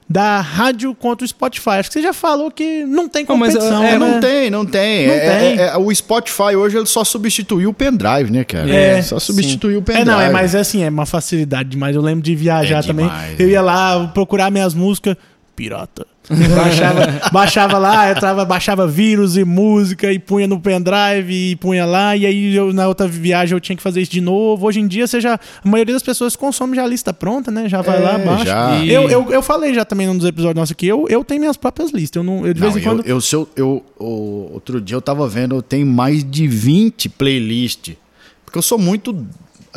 da 0.09 0.39
rádio 0.41 0.93
contra 0.93 1.23
o 1.23 1.27
Spotify. 1.27 1.69
Acho 1.71 1.89
que 1.89 1.93
você 1.93 2.01
já 2.01 2.11
falou 2.13 2.51
que 2.51 2.83
não 2.85 3.07
tem 3.09 3.25
Não, 3.27 3.35
mas, 3.37 3.53
competição, 3.53 3.83
é, 3.83 3.91
né? 3.91 3.97
Não 3.97 4.19
tem, 4.19 4.49
não 4.49 4.65
tem. 4.65 5.07
Não 5.07 5.13
É- 5.13 5.19
tem. 5.39 5.59
é- 5.59 5.67
é- 5.67 5.77
o 5.77 5.93
Spotify 5.93 6.55
hoje 6.55 6.77
ele 6.77 6.85
só 6.85 7.03
substituiu 7.05 7.69
o 7.69 7.73
pendrive, 7.73 8.29
né, 8.31 8.43
cara? 8.43 8.69
É, 8.69 9.01
só 9.01 9.19
substituiu 9.19 9.79
o 9.79 9.81
É, 9.81 9.83
pendrive. 9.83 10.05
não, 10.05 10.19
é, 10.19 10.29
mas 10.29 10.53
assim, 10.53 10.83
é 10.83 10.89
uma 10.89 11.05
facilidade 11.05 11.69
demais. 11.69 11.95
Eu 11.95 12.01
lembro 12.01 12.21
de 12.23 12.35
viajar 12.35 12.79
É 12.83 12.87
também. 12.87 13.05
demais, 13.05 13.39
eu 13.39 13.47
é. 13.47 13.51
ia 13.51 13.61
lá 13.61 14.07
procurar 14.13 14.51
minhas 14.51 14.73
músicas, 14.73 15.15
pirata. 15.55 16.05
Baixava, 16.29 17.29
baixava 17.31 17.77
lá, 17.77 18.11
entrava, 18.11 18.43
baixava 18.45 18.87
vírus 18.87 19.37
e 19.37 19.43
música 19.45 20.11
e 20.11 20.19
punha 20.19 20.47
no 20.47 20.59
pendrive 20.59 21.51
e 21.51 21.55
punha 21.55 21.85
lá. 21.85 22.15
E 22.17 22.25
aí 22.25 22.55
eu, 22.55 22.73
na 22.73 22.87
outra 22.87 23.07
viagem 23.07 23.55
eu 23.55 23.59
tinha 23.59 23.75
que 23.75 23.81
fazer 23.81 24.01
isso 24.01 24.11
de 24.11 24.19
novo. 24.21 24.65
Hoje 24.67 24.79
em 24.79 24.87
dia 24.87 25.07
você 25.07 25.21
já. 25.21 25.35
A 25.35 25.67
maioria 25.69 25.93
das 25.93 26.03
pessoas 26.03 26.35
consome 26.35 26.75
já 26.75 26.83
a 26.83 26.87
lista 26.87 27.13
pronta, 27.13 27.49
né? 27.49 27.69
Já 27.69 27.81
vai 27.81 27.97
É, 27.97 27.99
lá, 27.99 28.17
baixa. 28.17 28.45
já. 28.45 28.75
E- 28.83 28.91
Eu, 28.91 29.09
eu, 29.09 29.31
eu 29.31 29.41
falei 29.41 29.73
já 29.73 29.85
também 29.85 30.07
num 30.07 30.17
dos 30.17 30.27
episódios 30.27 30.55
nossos 30.59 30.71
aqui, 30.71 30.87
eu, 30.87 31.05
eu 31.09 31.23
tenho 31.23 31.39
minhas 31.39 31.55
próprias 31.57 31.91
listas. 31.91 32.17
Eu, 32.17 32.23
não, 32.23 32.45
eu 32.45 32.53
de 32.53 32.59
Não, 32.59 32.71
vez 32.71 32.75
em 32.83 32.85
eu, 32.87 32.93
quando. 32.95 33.05
eu, 33.07 33.21
se 33.21 33.35
eu, 33.35 33.47
eu- 33.55 33.83
o- 33.99 34.49
outro 34.53 34.81
dia 34.81 34.95
eu 34.95 35.01
tava 35.01 35.27
vendo, 35.27 35.55
eu 35.55 35.61
tenho 35.61 35.85
mais 35.87 36.23
de 36.29 36.47
20 36.47 37.07
playlists. 37.09 37.95
Porque 38.43 38.57
eu 38.57 38.61
sou 38.63 38.77
muito. 38.77 39.25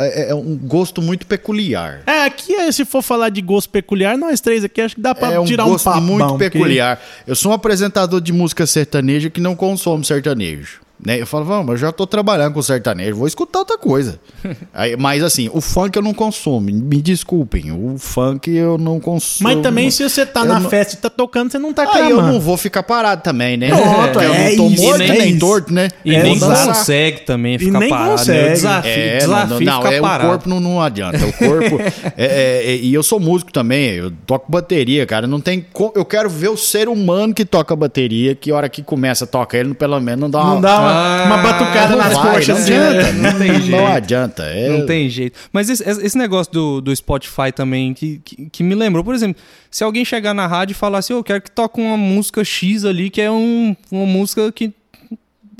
É, 0.01 0.31
é 0.31 0.35
um 0.35 0.57
gosto 0.57 1.03
muito 1.03 1.27
peculiar. 1.27 2.01
É, 2.07 2.25
aqui, 2.25 2.55
é, 2.55 2.73
se 2.73 2.85
for 2.85 3.03
falar 3.03 3.29
de 3.29 3.41
gosto 3.43 3.69
peculiar, 3.71 4.17
nós 4.17 4.41
três 4.41 4.65
aqui 4.65 4.81
acho 4.81 4.95
que 4.95 5.01
dá 5.01 5.15
pra 5.15 5.33
É 5.33 5.39
um 5.41 5.45
tirar 5.45 5.67
um 5.67 5.71
gosto 5.71 5.85
papo. 5.85 6.01
muito 6.01 6.23
bom, 6.27 6.29
porque- 6.39 6.51
peculiar. 6.51 7.01
Eu 7.27 7.35
sou 7.37 7.53
um 7.53 7.55
apresentador 7.55 8.21
de 8.21 8.33
música 8.33 8.67
sertaneja 8.67 9.29
que 9.29 9.41
não 9.41 9.55
consome 9.55 10.05
sertanejo. 10.05 10.81
Né? 11.05 11.21
Eu 11.21 11.27
falo, 11.27 11.45
vamos, 11.45 11.71
eu 11.71 11.77
já 11.77 11.93
tô 11.93 12.07
trabalhando 12.07 12.53
com 12.55 12.63
sertanejo, 12.63 13.17
vou 13.17 13.27
escutar 13.27 13.61
outra 13.61 13.79
coisa. 13.79 14.21
Aí, 14.75 14.97
mas 14.97 15.23
assim, 15.23 15.49
o 15.53 15.61
funk 15.61 15.97
eu 15.97 16.03
não 16.03 16.13
consumo, 16.13 16.61
me 16.61 17.01
desculpem, 17.01 17.73
o 17.73 17.97
funk 17.99 18.51
eu 18.55 18.77
não 18.77 19.01
consumo. 19.01 19.49
Mas 19.49 19.63
também, 19.63 19.91
se 19.91 20.03
você 20.09 20.27
tá 20.27 20.41
eu 20.41 20.47
na 20.47 20.61
não- 20.61 20.69
festa 20.71 20.95
e 20.95 20.99
tá 20.99 21.09
tocando, 21.09 21.51
você 21.51 21.59
não 21.59 21.73
tá 21.73 21.89
Aí 21.93 22.11
eu 22.11 22.23
não 22.23 22.39
vou 22.41 22.57
ficar 22.57 22.83
parado 22.83 23.23
também, 23.23 23.57
né? 23.57 23.69
Pronto, 23.71 24.21
eu 24.21 24.33
é 24.35 24.51
não 24.51 24.57
tô 24.57 24.75
isso, 24.75 24.83
morto 24.83 25.03
é 25.03 25.09
nem 25.09 25.31
isso. 25.31 25.39
torto, 25.41 25.73
né? 25.73 25.89
E 26.05 26.15
É, 26.15 26.23
nem 26.23 26.39
consegue 26.39 27.21
também 27.23 27.59
ficar 27.59 27.79
nem 27.81 27.89
parado. 27.89 28.11
consegue. 28.13 28.43
Né? 28.43 28.53
Desafio, 28.53 28.91
É, 28.91 29.19
desafio 29.19 29.49
não, 29.49 29.59
não, 29.73 29.81
ficar 29.81 29.93
é, 29.93 30.01
parado. 30.01 30.25
o 30.29 30.31
corpo 30.33 30.49
não, 30.49 30.61
não 30.61 30.81
adianta. 30.83 31.19
O 31.25 31.33
corpo. 31.33 31.79
é, 32.17 32.25
é, 32.27 32.73
é, 32.73 32.77
e 32.77 32.93
eu 32.93 33.03
sou 33.03 33.19
músico 33.19 33.53
também, 33.53 33.91
eu 33.95 34.11
toco 34.27 34.51
bateria, 34.51 35.07
cara. 35.07 35.27
Não 35.27 35.41
tem. 35.41 35.65
co- 35.73 35.93
Eu 35.97 36.05
quero 36.05 36.29
ver 36.29 36.49
o 36.49 36.57
ser 36.57 36.89
humano 36.89 37.33
que 37.35 37.45
toca 37.45 37.75
bateria, 37.75 38.35
que 38.35 38.51
a 38.51 38.57
hora 38.57 38.69
que 38.69 38.83
começa 38.83 39.25
a 39.25 39.27
tocar 39.27 39.59
ele, 39.59 39.75
pelo 39.75 39.99
menos 40.01 40.21
não 40.21 40.31
dá 40.31 40.41
uma. 40.43 40.55
Não 40.55 40.61
dá 40.61 40.81
uma, 40.81 40.90
Ah, 40.91 41.25
uma 41.27 41.37
batucada 41.39 41.89
não 41.91 41.99
nas 41.99 42.13
vai, 42.15 42.35
coxas 42.35 42.49
não 42.49 42.57
adianta, 42.57 43.13
não, 43.13 43.39
tem 43.39 43.53
não 43.53 43.61
jeito. 43.61 43.87
adianta. 43.87 44.43
É, 44.45 44.69
Não 44.79 44.87
tem 44.87 45.09
jeito. 45.09 45.39
Mas 45.53 45.69
esse, 45.71 45.83
esse 45.89 46.17
negócio 46.19 46.53
do, 46.53 46.81
do 46.81 46.95
Spotify 46.97 47.53
também, 47.55 47.95
que, 47.95 48.21
que, 48.25 48.51
que 48.51 48.63
me 48.63 48.75
lembrou, 48.75 49.03
por 49.05 49.15
exemplo, 49.15 49.41
se 49.71 49.83
alguém 49.85 50.05
chegar 50.05 50.35
na 50.35 50.47
rádio 50.47 50.73
e 50.73 50.75
falar 50.75 50.99
assim, 50.99 51.13
eu 51.13 51.23
quero 51.25 51.41
que 51.43 51.51
toque 51.51 51.81
uma 51.81 51.97
música 51.97 52.43
X 52.45 52.85
ali, 52.85 53.11
que 53.11 53.21
é 53.21 53.31
um, 53.31 53.75
uma 53.91 54.07
música 54.07 54.51
que 54.53 54.73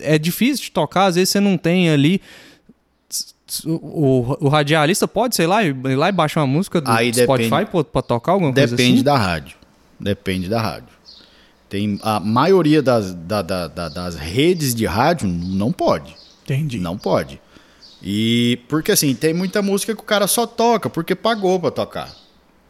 é 0.03 0.19
difícil 0.19 0.65
de 0.65 0.71
tocar, 0.71 1.07
às 1.07 1.15
vezes 1.15 1.31
você 1.31 1.41
não 1.41 1.57
tem 1.57 1.91
ali. 1.91 2.21
O, 3.67 4.37
o 4.47 4.49
radialista 4.49 5.09
pode, 5.09 5.35
sei 5.35 5.47
lá, 5.47 5.65
ir 5.65 5.75
lá 5.97 6.09
e 6.09 6.13
baixar 6.13 6.41
uma 6.43 6.47
música 6.47 6.81
do 6.81 6.89
Aí 6.89 7.13
Spotify 7.13 7.51
depende. 7.51 7.71
pra, 7.71 7.85
pra 7.85 8.03
tocar 8.03 8.33
alguma 8.33 8.53
coisa 8.53 8.77
Depende 8.77 8.95
assim? 8.95 9.03
da 9.05 9.17
rádio. 9.17 9.57
Depende 9.99 10.49
da 10.49 10.61
rádio. 10.63 10.87
Tem 11.71 11.99
a 12.03 12.21
maioria 12.21 12.83
das, 12.83 13.15
da- 13.15 13.41
da- 13.43 13.69
da- 13.69 13.89
das 13.89 14.17
redes 14.17 14.75
de 14.75 14.85
rádio 14.85 15.27
não 15.29 15.73
pode. 15.73 16.15
Entendi. 16.45 16.79
Não 16.79 16.99
pode. 16.99 17.41
E 18.03 18.59
porque 18.69 18.93
assim, 18.93 19.15
tem 19.15 19.33
muita 19.33 19.63
música 19.63 19.95
que 19.95 20.01
o 20.01 20.05
cara 20.05 20.27
só 20.27 20.47
toca 20.47 20.91
porque 20.91 21.15
pagou 21.15 21.59
pra 21.61 21.71
tocar. 21.71 22.11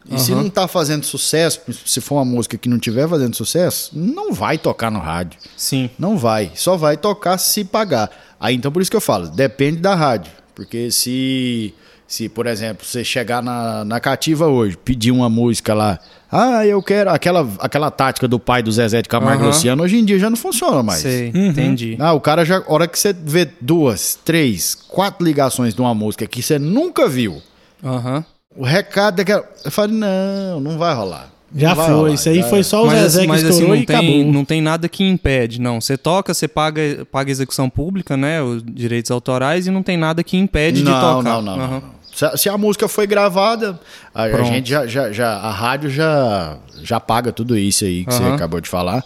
E 0.09 0.19
se 0.19 0.31
Aham. 0.33 0.43
não 0.43 0.49
tá 0.49 0.67
fazendo 0.67 1.03
sucesso, 1.05 1.61
se 1.85 2.01
for 2.01 2.15
uma 2.15 2.25
música 2.25 2.57
que 2.57 2.67
não 2.69 2.79
tiver 2.79 3.07
fazendo 3.07 3.35
sucesso, 3.35 3.91
não 3.93 4.33
vai 4.33 4.57
tocar 4.57 4.89
no 4.91 4.99
rádio. 4.99 5.39
Sim. 5.55 5.89
Não 5.97 6.17
vai. 6.17 6.51
Só 6.55 6.75
vai 6.77 6.97
tocar 6.97 7.37
se 7.37 7.63
pagar. 7.63 8.09
Aí 8.39 8.55
então 8.55 8.71
por 8.71 8.81
isso 8.81 8.89
que 8.91 8.97
eu 8.97 9.01
falo, 9.01 9.27
depende 9.29 9.77
da 9.77 9.93
rádio. 9.95 10.31
Porque 10.55 10.91
se, 10.91 11.73
se 12.13 12.27
por 12.27 12.45
exemplo, 12.45 12.85
você 12.85 13.03
chegar 13.03 13.41
na, 13.41 13.85
na 13.85 13.99
cativa 13.99 14.47
hoje, 14.47 14.75
pedir 14.77 15.11
uma 15.11 15.29
música 15.29 15.73
lá, 15.73 15.97
ah, 16.31 16.65
eu 16.65 16.81
quero. 16.83 17.09
Aquela, 17.09 17.47
aquela 17.59 17.89
tática 17.89 18.27
do 18.27 18.37
pai 18.37 18.61
do 18.61 18.71
Zezé 18.71 19.01
de 19.01 19.07
Camargo 19.09 19.43
Aham. 19.43 19.47
Luciano, 19.51 19.81
hoje 19.83 19.97
em 19.97 20.03
dia 20.05 20.19
já 20.19 20.29
não 20.29 20.37
funciona 20.37 20.83
mais. 20.83 20.99
Sei, 21.01 21.31
Uhum. 21.33 21.47
entendi. 21.47 21.95
Ah, 21.99 22.13
o 22.13 22.19
cara 22.19 22.43
já. 22.45 22.57
A 22.57 22.63
hora 22.67 22.87
que 22.87 22.99
você 22.99 23.13
vê 23.13 23.47
duas, 23.61 24.19
três, 24.25 24.75
quatro 24.75 25.25
ligações 25.25 25.73
de 25.73 25.79
uma 25.81 25.93
música 25.95 26.27
que 26.27 26.41
você 26.43 26.59
nunca 26.59 27.07
viu, 27.07 27.41
Aham. 27.83 28.25
o 28.57 28.63
recado 28.65 29.21
é 29.21 29.25
que. 29.25 29.31
Eu 29.31 29.45
falei, 29.71 29.95
não, 29.95 30.59
não 30.59 30.77
vai 30.77 30.93
rolar. 30.93 31.29
Já 31.53 31.73
vai 31.73 31.85
foi. 31.87 31.95
rolar, 31.95 32.13
Isso 32.13 32.29
aí 32.29 32.35
já 32.41 32.43
foi 32.47 32.63
só 32.63 32.83
o 32.83 32.87
mas, 32.87 32.95
Zezé 32.99 33.07
assim, 33.07 33.21
que 33.21 33.27
mas 33.27 33.43
assim, 33.43 33.49
estourou 33.53 33.75
não 33.75 33.81
e 33.81 33.85
tem, 33.85 33.95
acabou. 33.97 34.33
não 34.33 34.45
tem 34.45 34.61
nada 34.61 34.87
que 34.87 35.03
impede, 35.03 35.59
não. 35.59 35.81
Você 35.81 35.97
toca, 35.97 36.33
você 36.33 36.47
paga, 36.47 37.05
paga 37.11 37.29
execução 37.29 37.69
pública, 37.69 38.15
né? 38.15 38.41
Os 38.41 38.63
direitos 38.63 39.11
autorais, 39.11 39.67
e 39.67 39.71
não 39.71 39.83
tem 39.83 39.97
nada 39.97 40.23
que 40.23 40.37
impede 40.37 40.77
de 40.77 40.83
não, 40.89 40.93
tocar. 41.17 41.23
Não, 41.23 41.41
não, 41.41 41.53
Aham. 41.55 41.67
não, 41.67 41.79
não. 41.81 42.00
Se, 42.13 42.37
se 42.37 42.49
a 42.49 42.57
música 42.57 42.87
foi 42.87 43.07
gravada, 43.07 43.79
a, 44.13 44.23
a 44.23 44.43
gente 44.43 44.69
já, 44.69 44.85
já, 44.85 45.11
já- 45.11 45.33
A 45.37 45.51
rádio 45.51 45.89
já, 45.89 46.57
já 46.83 46.99
paga 46.99 47.31
tudo 47.31 47.57
isso 47.57 47.85
aí 47.85 48.05
que 48.05 48.13
você 48.13 48.23
Aham. 48.23 48.35
acabou 48.35 48.59
de 48.61 48.69
falar. 48.69 49.03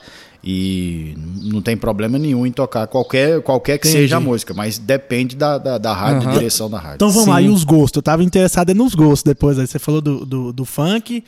E 0.47 1.15
não 1.41 1.59
tem 1.59 1.75
problema 1.75 2.19
nenhum 2.19 2.45
em 2.45 2.51
tocar 2.51 2.85
qualquer, 2.85 3.41
qualquer 3.41 3.79
que 3.79 3.87
Entendi. 3.87 4.03
seja 4.03 4.17
a 4.17 4.19
música, 4.19 4.53
mas 4.53 4.77
depende 4.77 5.35
da, 5.35 5.57
da, 5.57 5.77
da 5.79 5.91
rádio, 5.91 6.21
Aham. 6.21 6.25
da 6.33 6.37
direção 6.37 6.69
da 6.69 6.77
rádio. 6.77 6.95
Então 6.95 7.09
vamos 7.09 7.25
Sim. 7.25 7.29
lá, 7.31 7.41
e 7.41 7.49
os 7.49 7.63
gostos? 7.63 7.97
Eu 7.97 8.03
tava 8.03 8.23
interessado 8.23 8.69
é 8.69 8.73
nos 8.75 8.93
gostos 8.93 9.23
depois. 9.23 9.57
Aí 9.57 9.65
você 9.65 9.79
falou 9.79 10.01
do, 10.01 10.23
do, 10.23 10.53
do 10.53 10.63
funk, 10.65 11.23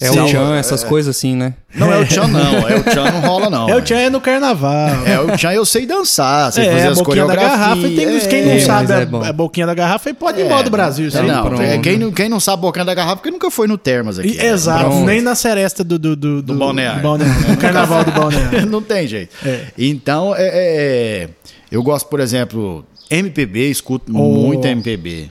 É 0.00 0.06
Sim. 0.06 0.20
o 0.20 0.26
Tchan, 0.26 0.56
essas 0.56 0.82
coisas 0.82 1.14
assim, 1.14 1.36
né? 1.36 1.52
Não 1.74 1.92
é 1.92 1.98
o 1.98 2.06
Tchan, 2.08 2.26
não. 2.28 2.66
É 2.66 2.74
o 2.76 2.82
Tchan, 2.82 3.04
não 3.12 3.20
rola, 3.20 3.50
não. 3.50 3.68
É 3.68 3.76
o 3.76 3.82
Tchan 3.82 3.96
é 3.98 4.08
no 4.08 4.18
carnaval. 4.18 4.88
É 5.06 5.20
o 5.20 5.36
Tchan, 5.36 5.52
eu 5.52 5.66
sei 5.66 5.84
dançar, 5.84 6.50
sei 6.52 6.66
É, 6.66 6.72
fazer 6.72 6.86
a 6.86 6.90
as 6.92 6.98
boquinha 6.98 7.26
da 7.26 7.34
coreografias. 7.34 7.58
garrafa. 7.60 7.86
E 7.86 7.96
tem 7.96 8.16
os 8.16 8.26
quem 8.26 8.44
não 8.46 8.52
é, 8.52 8.60
sabe 8.60 8.88
mas 9.10 9.22
é 9.22 9.26
a, 9.26 9.28
a 9.28 9.32
boquinha 9.34 9.66
da 9.66 9.74
garrafa 9.74 10.08
e 10.08 10.14
pode 10.14 10.38
ir 10.38 10.42
É, 10.42 10.46
embora 10.46 10.62
do 10.62 10.70
Brasil. 10.70 11.10
É, 11.12 11.22
não, 11.22 11.42
pronto. 11.46 11.62
é, 11.62 11.78
quem, 11.78 11.98
não, 11.98 12.10
quem 12.12 12.28
não 12.30 12.40
sabe 12.40 12.62
boquinha 12.62 12.84
da 12.86 12.94
garrafa 12.94 13.16
porque 13.16 13.30
nunca 13.30 13.50
foi 13.50 13.68
no 13.68 13.76
Termas 13.76 14.18
aqui. 14.18 14.30
E- 14.30 14.36
né? 14.38 14.46
exato, 14.46 14.84
Pronto. 14.86 15.04
nem 15.04 15.20
na 15.20 15.34
seresta 15.34 15.84
do, 15.84 15.98
do, 15.98 16.16
do, 16.16 16.42
do, 16.42 16.54
balneário. 16.54 17.02
do 17.02 17.56
carnaval 17.60 18.02
do 18.02 18.10
balneário. 18.18 18.64
não 18.66 18.80
tem 18.80 19.06
jeito. 19.06 19.36
É. 19.44 19.64
Então, 19.76 20.34
é, 20.34 20.42
é, 20.44 21.22
é, 21.24 21.28
eu 21.70 21.82
gosto, 21.82 22.06
por 22.08 22.20
exemplo, 22.20 22.86
MPB, 23.10 23.68
escuto 23.70 24.10
Oh. 24.16 24.46
muito 24.46 24.66
MPB. 24.66 25.30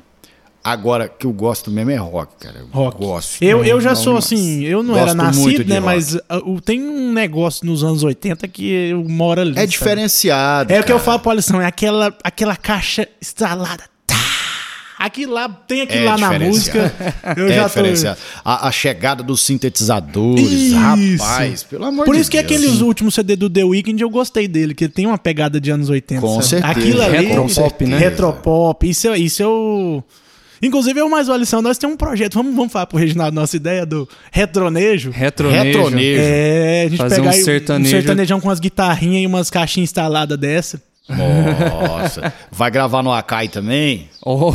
Agora, 0.72 1.08
que 1.10 1.26
eu 1.26 1.32
gosto 1.34 1.72
mesmo 1.72 1.90
é 1.92 1.96
rock, 1.96 2.34
cara. 2.40 2.60
Eu 2.60 2.68
Rock. 2.72 2.98
gosto. 2.98 3.42
Eu, 3.44 3.64
eu 3.66 3.82
já 3.82 3.90
Não, 3.90 3.96
sou 3.96 4.18
assim, 4.18 4.64
eu 4.64 4.84
não 4.84 4.96
era 4.96 5.14
nascido, 5.14 5.66
né? 5.66 5.76
rock. 5.80 5.86
Mas 5.86 6.14
uh, 6.16 6.62
tem 6.64 6.82
um 6.82 7.12
negócio 7.12 7.66
nos 7.66 7.84
anos 7.84 8.04
80 8.04 8.48
que 8.48 8.70
eu 8.70 9.04
moro 9.10 9.42
ali. 9.42 9.52
É 9.52 9.56
sabe? 9.56 9.68
diferenciado. 9.68 10.72
É 10.74 10.80
o 10.80 10.84
que 10.84 10.92
eu 10.92 10.98
cara. 10.98 11.06
falo 11.06 11.20
pra 11.20 11.34
lição, 11.34 11.60
é 11.60 11.66
aquela, 11.66 12.16
aquela 12.24 12.56
caixa 12.56 13.08
estralada. 13.20 13.84
Tá, 14.06 14.16
Aquilo 15.00 15.34
lá, 15.34 15.48
tem 15.48 15.82
aquilo 15.82 16.04
É 16.04 16.06
lá 16.06 16.18
na 16.18 16.40
música. 16.40 16.94
Eu 17.38 17.48
é 17.50 17.54
já 17.56 17.62
tô... 17.64 17.68
diferenciado. 17.70 18.20
A, 18.44 18.68
a 18.68 18.72
chegada 18.72 19.24
dos 19.24 19.42
sintetizadores, 19.42 20.52
Isso. 20.52 20.76
rapaz, 20.76 21.64
pelo 21.64 21.86
amor 21.86 22.06
Por 22.06 22.16
de 22.16 22.22
isso 22.22 22.30
que 22.30 22.38
aqueles 22.38 22.82
últimos 22.82 23.16
CD 23.16 23.36
do 23.38 23.50
The 23.50 23.64
Weeknd 23.64 24.02
eu 24.04 24.10
gostei 24.10 24.46
dele, 24.48 24.74
que 24.76 24.84
ele 24.84 24.92
tem 24.94 25.06
uma 25.08 25.18
pegada 25.18 25.60
de 25.60 25.72
anos 25.72 25.90
80. 25.90 26.20
Com 26.22 26.42
sabe? 26.42 26.46
certeza. 26.48 26.72
Aquilo 26.72 27.02
ali. 27.02 27.26
Retropop, 27.28 27.86
né? 27.86 27.98
Retropop. 27.98 28.90
Isso, 28.90 29.08
é- 29.08 29.18
isso 29.18 29.42
eu. 29.42 30.04
Inclusive, 30.62 31.00
eu 31.00 31.10
mais 31.10 31.28
uma 31.30 31.38
lição. 31.38 31.62
Nós 31.62 31.78
temos 31.78 31.94
um 31.96 31.98
projeto. 31.98 32.34
Vamos, 32.36 32.56
vamos 32.56 32.72
falar 32.72 32.86
pro 32.86 32.98
Reginaldo 32.98 33.36
nossa 33.36 33.56
ideia 33.56 33.86
do 33.86 34.08
retronejo. 34.32 35.12
Retronejo. 35.12 35.64
Retronejo. 35.64 36.20
É, 36.22 36.84
a 36.86 36.90
gente 36.90 36.98
Fazer 36.98 37.16
pegar 37.16 37.28
um 37.28 37.34
aí 37.34 37.42
sertanejo. 37.44 37.88
um 37.96 38.00
sertanejão 38.00 38.40
com 38.40 38.48
umas 38.50 38.60
guitarrinhas 38.60 39.24
e 39.24 39.28
umas 39.28 39.50
caixinhas 39.50 39.90
instaladas 39.90 40.38
dessa. 40.38 40.82
Nossa. 41.10 42.32
Vai 42.52 42.70
gravar 42.70 43.02
no 43.02 43.12
Akai 43.12 43.48
também? 43.48 44.10
Oh, 44.24 44.52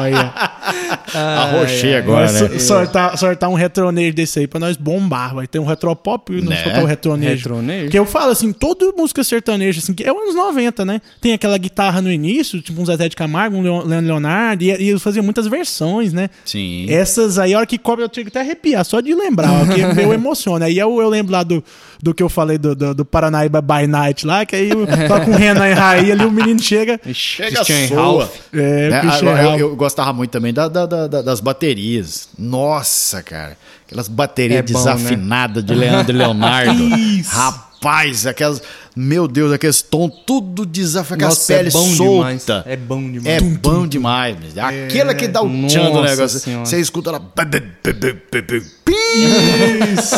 Olha. 0.00 0.32
Arrochei 1.14 1.90
Vai 1.92 1.98
agora, 2.00 2.28
so- 2.28 2.48
né? 2.48 2.58
sortar, 2.58 3.16
sortar 3.18 3.48
um 3.48 3.54
retronejo 3.54 4.14
desse 4.14 4.38
aí 4.40 4.46
pra 4.46 4.58
nós 4.60 4.76
bombar. 4.76 5.34
Vai 5.34 5.46
ter 5.46 5.58
um 5.58 5.64
retropop 5.64 6.32
e 6.32 6.36
nós 6.40 6.50
Né? 6.50 6.62
soltar 6.64 6.82
o 6.82 6.86
retronejo. 6.86 7.34
Retronejo. 7.48 7.90
Que 7.90 7.98
eu 7.98 8.04
falo 8.06 8.30
assim, 8.32 8.52
toda 8.52 8.90
música 8.92 9.22
sertaneja, 9.24 9.80
assim, 9.80 9.92
que 9.94 10.02
é 10.04 10.10
anos 10.10 10.34
90, 10.34 10.84
né? 10.84 11.00
Tem 11.20 11.32
aquela 11.32 11.56
guitarra 11.58 12.00
no 12.00 12.10
início, 12.10 12.60
tipo 12.60 12.80
um 12.80 12.86
Zezé 12.86 13.08
de 13.08 13.16
Camargo, 13.16 13.56
um 13.56 13.62
Leandro 13.62 14.06
Leonardo, 14.06 14.62
e, 14.64 14.68
e 14.68 14.88
eles 14.90 15.02
faziam 15.02 15.22
muitas 15.24 15.46
versões, 15.46 16.12
né? 16.12 16.30
Sim. 16.44 16.86
Essas 16.88 17.38
aí, 17.38 17.54
a 17.54 17.58
hora 17.58 17.66
que 17.66 17.78
cobre, 17.78 18.04
eu 18.04 18.10
chego 18.12 18.28
até 18.28 18.40
a 18.40 18.42
arrepiar, 18.42 18.84
só 18.84 19.00
de 19.00 19.14
lembrar, 19.14 19.50
ó, 19.52 19.66
que 19.66 19.80
eu 20.00 20.12
emociona. 20.12 20.66
Aí 20.66 20.78
eu, 20.78 21.00
eu 21.00 21.08
lembro 21.08 21.32
lá 21.32 21.42
do, 21.42 21.62
do 22.02 22.12
que 22.14 22.22
eu 22.22 22.28
falei 22.28 22.58
do, 22.58 22.74
do, 22.74 22.94
do 22.94 23.04
Paranaíba 23.04 23.60
by 23.60 23.86
Night 23.86 24.26
lá, 24.26 24.44
que 24.44 24.56
aí 24.56 24.70
eu- 24.70 24.86
toca 25.08 25.30
um 25.30 25.34
Renan 25.34 25.68
e 25.68 25.72
Raí 25.72 26.12
ali, 26.12 26.24
o 26.24 26.30
menino 26.30 26.60
chega. 26.60 27.00
Chega 27.12 27.62
soa. 27.88 28.30
É, 28.52 28.88
Né? 28.90 28.98
Agora, 29.00 29.42
Ralph. 29.42 29.60
eu, 29.60 29.68
eu 29.70 29.76
gostava 29.76 30.12
muito 30.12 30.30
também 30.30 30.52
da- 30.52 30.68
da- 30.68 30.86
da- 30.86 31.01
da- 31.08 31.22
das 31.22 31.40
baterias. 31.40 32.28
Nossa, 32.38 33.22
cara. 33.22 33.56
Aquelas 33.86 34.08
baterias 34.08 34.58
É 34.58 34.62
né? 34.62 34.66
desafinadas 34.66 35.64
de 35.64 35.74
Leandro 35.74 36.12
e 36.14 36.16
Leonardo. 36.18 36.88
Rapaz, 37.28 38.26
aquelas. 38.26 38.62
Meu 38.94 39.26
Deus, 39.26 39.50
aqueles 39.52 39.80
tons 39.80 40.12
tudo 40.26 40.66
desafinado, 40.66 41.14
aquelas 41.24 41.38
Nossa, 41.38 41.52
é 41.54 41.56
peles 41.58 41.72
bom 41.72 41.88
demais. 41.94 42.42
soltas. 42.42 42.66
É 42.72 42.76
bom 42.76 43.10
demais. 43.10 43.26
É 43.26 43.40
bom 43.40 43.86
demais. 43.86 44.38
mesmo. 44.38 44.60
Aquela 44.60 45.14
que 45.14 45.26
dá 45.28 45.42
o 45.42 45.48
tchan 45.66 45.90
do 45.90 46.02
negócio. 46.02 46.38
Senhora. 46.38 46.66
Você 46.66 46.78
escuta 46.80 47.10
ela. 47.10 47.22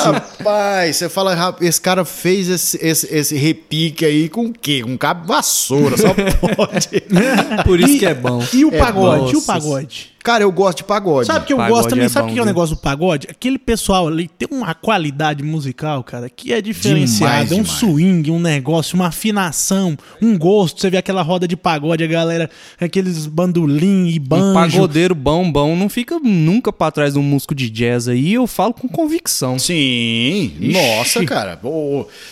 Rapaz, 0.03 0.97
você 0.97 1.09
fala, 1.09 1.35
"Rapaz, 1.35 1.67
esse 1.67 1.81
cara 1.81 2.05
fez 2.05 2.49
esse, 2.49 2.79
esse, 2.85 3.15
esse 3.15 3.37
repique 3.37 4.05
aí 4.05 4.29
com 4.29 4.47
o 4.47 4.53
quê? 4.53 4.83
Com 4.83 4.91
um 4.93 4.97
cabo 4.97 5.27
vassoura, 5.27 5.97
só 5.97 6.13
pode. 6.15 6.89
Por 7.65 7.81
isso 7.81 7.99
que 7.99 8.07
é 8.07 8.15
bom. 8.15 8.43
E 8.53 8.65
o 8.65 8.75
É 8.75 8.79
pagode? 8.79 9.21
bom. 9.25 9.31
E 9.33 9.37
o 9.37 9.43
pagode? 9.43 10.15
Cara, 10.25 10.43
eu 10.43 10.51
gosto 10.51 10.79
de 10.79 10.85
pagode. 10.85 11.27
Sabe 11.27 11.45
que 11.45 11.53
eu 11.53 11.59
Pagode 11.59 11.77
gosto 11.77 11.91
também? 11.91 12.07
é 12.07 12.09
sabe 12.09 12.31
o 12.31 12.33
que 12.33 12.39
é 12.39 12.43
o 12.43 12.47
negócio 12.47 12.75
do 12.75 12.81
pagode? 12.81 13.27
Aquele 13.31 13.59
pessoal 13.59 14.09
ali 14.09 14.27
tem 14.27 14.49
uma 14.51 14.75
qualidade 14.75 15.43
musical, 15.45 16.03
cara, 16.03 16.31
que 16.31 16.51
é 16.51 16.63
diferenciada. 16.63 17.45
Demais, 17.45 17.53
um 17.53 17.63
demais. 17.63 17.79
swing, 17.79 18.31
um 18.31 18.41
negócio, 18.41 18.64
uma 18.97 19.07
afinação, 19.09 19.97
um 20.23 20.37
gosto. 20.39 20.81
Você 20.81 20.91
vê 20.91 20.97
aquela 20.97 21.23
roda 21.23 21.47
de 21.49 21.57
pagode, 21.57 22.03
a 22.05 22.07
galera, 22.07 22.51
aqueles 22.81 23.27
bandolim 23.27 24.09
e 24.09 24.19
Um 24.19 24.23
banjo. 24.23 24.55
pagodeiro 24.55 25.15
bom, 25.15 25.51
bom, 25.51 25.77
não 25.77 25.89
fica 25.89 26.19
nunca 26.19 26.73
pra 26.73 26.91
trás 26.91 27.13
de 27.15 27.19
um 27.19 27.23
músico 27.23 27.55
de 27.55 27.69
jazz 27.71 28.09
aí. 28.09 28.35
Eu 28.35 28.47
falo 28.47 28.73
com 28.75 28.89
convicção. 28.89 29.59
Sim, 29.59 30.53
nossa, 30.61 31.25
cara. 31.25 31.59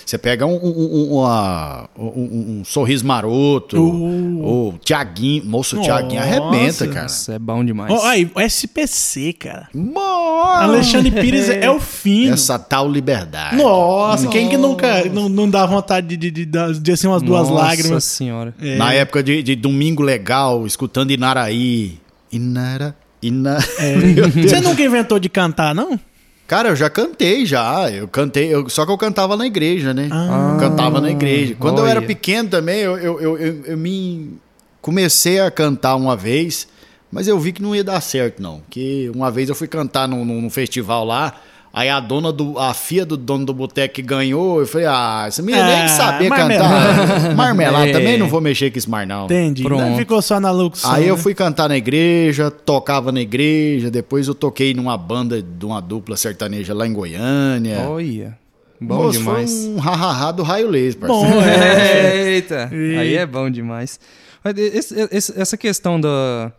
Você 0.05 0.18
pega 0.18 0.47
um, 0.47 0.55
um, 0.57 0.68
um, 0.68 1.12
uma- 1.18 1.89
um- 1.99 2.61
um 2.61 2.64
sorriso 2.64 3.07
maroto, 3.07 3.76
o 3.80 4.74
Tiaguinho, 4.85 5.45
moço, 5.45 5.80
Tiaguinho 5.80 6.20
Nossa. 6.20 6.37
arrebenta, 6.37 6.89
cara. 6.89 7.03
Nossa, 7.03 7.35
é 7.35 7.39
bom 7.39 7.64
demais. 7.64 8.05
Aí, 8.05 8.30
o 8.35 8.41
SPC, 8.41 9.33
cara. 9.33 9.68
Nossa, 9.74 10.64
Alexandre 10.64 11.11
Pires 11.11 11.49
é 11.49 11.70
o 11.70 11.80
fino. 11.80 12.35
essa 12.35 12.59
tal 12.59 12.91
liberdade. 12.91 13.57
Nossa, 13.57 14.28
quem 14.28 14.49
que 14.49 14.57
nunca 14.57 15.05
não, 15.07 15.28
não 15.28 15.49
dá 15.49 15.64
vontade 15.66 16.16
de, 16.16 16.22
de, 16.31 16.47
de, 16.47 16.81
de 16.81 16.93
assim 16.93 17.07
umas 17.07 17.23
duas 17.23 17.49
Nossa 17.49 17.62
lágrimas? 17.66 18.05
senhora. 18.05 18.55
É. 18.61 18.77
Na 18.77 18.93
época 18.93 19.23
de, 19.23 19.43
de 19.43 19.57
Domingo 19.57 20.03
Legal, 20.03 20.66
escutando 20.66 21.11
Inaraí. 21.11 21.99
Inara, 22.31 22.95
Ina... 23.23 23.59
Deus. 24.14 24.35
Você 24.51 24.61
nunca 24.61 24.83
inventou 24.83 25.18
de 25.18 25.29
cantar, 25.29 25.75
não? 25.75 25.99
Cara, 26.47 26.70
eu 26.70 26.77
já 26.77 26.91
cantei 26.91 27.47
já. 27.47 27.91
Eu 27.91 28.07
cantei, 28.09 28.53
eu- 28.55 28.68
só 28.68 28.85
que 28.85 28.93
eu 28.93 28.99
cantava 28.99 29.37
na 29.37 29.47
igreja, 29.47 29.95
né? 29.95 30.09
Ah. 30.11 30.53
eu 30.55 30.59
cantava 30.61 31.01
na 31.01 31.11
igreja. 31.11 31.55
Quando 31.59 31.79
eu 31.79 31.85
olha. 31.85 31.91
era 31.93 32.03
pequeno 32.03 32.49
também, 32.49 32.81
eu, 32.81 32.99
eu, 32.99 33.20
eu, 33.20 33.39
eu- 33.39 33.62
eu 33.66 33.77
me 33.77 34.35
comecei 34.81 35.41
a 35.41 35.51
cantar 35.51 35.95
uma 35.97 36.16
vez, 36.16 36.66
mas 37.11 37.29
eu 37.29 37.39
vi 37.39 37.53
que 37.53 37.62
não 37.62 37.75
ia 37.75 37.85
dar 37.85 38.01
certo, 38.01 38.43
não. 38.43 38.61
Que 38.68 39.11
uma 39.14 39.31
vez 39.31 39.49
eu 39.49 39.55
fui 39.55 39.68
cantar 39.68 40.09
num, 40.09 40.25
num- 40.25 40.43
num 40.43 40.51
festival 40.51 41.05
lá. 41.05 41.35
Aí 41.75 41.89
a 41.89 41.99
dona 42.01 42.31
do. 42.31 42.59
A 42.59 42.75
filha 42.75 43.07
do 43.07 43.16
dono 43.16 43.47
do 43.47 43.55
boteco 43.55 43.95
que 43.95 44.03
ganhou, 44.03 44.61
eu 44.61 44.66
falei, 44.66 44.87
ah, 44.87 45.25
essa 45.27 45.41
menina 45.41 45.64
nem 45.64 45.83
Ah, 45.85 45.89
sabia 45.89 46.29
marmelada. 46.29 47.07
cantar. 47.07 47.35
Marmelada, 47.37 47.89
É. 47.89 47.93
também 47.93 48.18
não 48.18 48.29
vou 48.29 48.41
mexer 48.43 48.70
com 48.70 48.77
esse 48.77 48.91
mar, 48.91 49.07
não. 49.07 49.25
Entendi. 49.25 49.62
Pronto. 49.62 49.83
Não 49.83 49.97
ficou 49.97 50.20
só 50.20 50.39
na 50.39 50.51
locução. 50.51 50.93
Aí 50.93 51.09
eu 51.09 51.16
né? 51.16 51.23
fui 51.23 51.35
cantar 51.35 51.68
na 51.70 51.77
igreja, 51.77 52.51
tocava 52.51 53.11
na 53.11 53.23
igreja, 53.23 53.91
depois 53.91 54.29
eu 54.29 54.35
toquei 54.35 54.75
numa 54.75 54.99
banda 54.99 55.41
de 55.43 55.64
uma 55.64 55.81
dupla 55.81 56.14
sertaneja 56.16 56.75
lá 56.75 56.87
em 56.87 56.93
Goiânia. 56.93 57.81
Olha. 57.89 58.39
Bom 58.79 58.97
Moço, 59.05 59.18
demais. 59.20 59.51
Foi 59.64 59.70
um 59.75 59.79
ha-ha-ha 59.79 60.33
do 60.33 60.43
raio 60.43 60.68
laser, 60.68 61.01
parceiro. 61.01 61.35
Bom, 61.37 61.41
é. 61.43 62.16
Eita, 62.35 62.68
aí 62.70 63.14
é 63.16 63.25
bom 63.25 63.49
demais. 63.49 63.99
Mas 64.45 64.59
esse- 64.59 65.09
esse- 65.11 65.41
essa 65.41 65.57
questão 65.57 66.01
da 66.01 66.53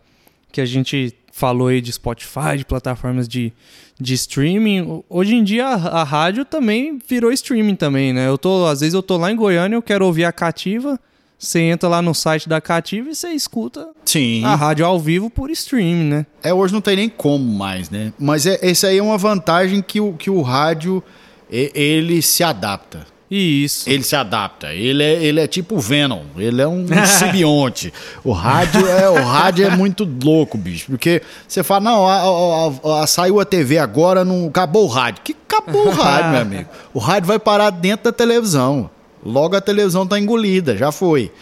que 0.50 0.60
a 0.60 0.64
gente 0.66 1.12
falou 1.34 1.66
aí 1.66 1.80
de 1.80 1.92
Spotify, 1.92 2.56
de 2.56 2.64
plataformas 2.64 3.26
de, 3.26 3.52
de 4.00 4.14
streaming, 4.14 5.02
hoje 5.10 5.34
em 5.34 5.42
dia 5.42 5.66
a, 5.66 6.00
a 6.00 6.04
rádio 6.04 6.44
também 6.44 7.00
virou 7.08 7.32
streaming 7.32 7.74
também, 7.74 8.12
né? 8.12 8.28
Eu 8.28 8.38
tô, 8.38 8.66
às 8.66 8.80
vezes 8.80 8.94
eu 8.94 9.02
tô 9.02 9.16
lá 9.16 9.32
em 9.32 9.36
Goiânia, 9.36 9.74
eu 9.74 9.82
quero 9.82 10.06
ouvir 10.06 10.24
a 10.24 10.30
Cativa, 10.30 10.98
você 11.36 11.58
entra 11.58 11.88
lá 11.88 12.00
no 12.00 12.14
site 12.14 12.48
da 12.48 12.60
Cativa 12.60 13.10
e 13.10 13.14
você 13.16 13.30
escuta 13.30 13.88
Sim. 14.04 14.44
a 14.44 14.54
rádio 14.54 14.86
ao 14.86 15.00
vivo 15.00 15.28
por 15.28 15.50
streaming, 15.50 16.04
né? 16.04 16.26
É, 16.40 16.54
hoje 16.54 16.72
não 16.72 16.80
tem 16.80 16.94
nem 16.94 17.08
como 17.08 17.44
mais, 17.44 17.90
né? 17.90 18.12
Mas 18.16 18.46
é, 18.46 18.56
esse 18.62 18.86
aí 18.86 18.98
é 18.98 19.02
uma 19.02 19.18
vantagem 19.18 19.82
que 19.82 20.00
o, 20.00 20.12
que 20.12 20.30
o 20.30 20.40
rádio, 20.40 21.02
ele 21.50 22.22
se 22.22 22.44
adapta. 22.44 23.04
Isso. 23.36 23.88
Ele 23.90 24.02
se 24.04 24.14
adapta. 24.14 24.72
Ele 24.72 25.02
é, 25.02 25.22
ele 25.24 25.40
é 25.40 25.46
tipo 25.46 25.74
o 25.76 25.80
Venom. 25.80 26.22
Ele 26.36 26.62
é 26.62 26.68
um 26.68 26.86
simbionte. 27.06 27.92
O 28.22 28.32
rádio 28.32 28.86
é, 28.86 29.08
o 29.10 29.24
rádio 29.24 29.66
é 29.66 29.70
muito 29.76 30.08
louco, 30.22 30.56
bicho. 30.56 30.86
Porque 30.88 31.20
você 31.48 31.62
fala, 31.62 31.80
não, 31.80 32.06
a- 32.06 32.16
a- 32.20 32.98
a- 33.00 33.02
a- 33.02 33.06
saiu 33.06 33.40
a 33.40 33.44
TV 33.44 33.78
agora, 33.78 34.24
não 34.24 34.46
acabou 34.46 34.84
o 34.84 34.88
rádio. 34.88 35.22
Que 35.24 35.34
acabou 35.48 35.88
o 35.88 35.90
rádio, 35.94 36.30
meu 36.30 36.40
amigo? 36.42 36.68
O 36.92 36.98
rádio 36.98 37.26
vai 37.26 37.38
parar 37.38 37.70
dentro 37.70 38.04
da 38.04 38.12
televisão. 38.12 38.88
Logo 39.24 39.56
a 39.56 39.60
televisão 39.60 40.06
tá 40.06 40.18
engolida, 40.18 40.76
já 40.76 40.92
foi. 40.92 41.32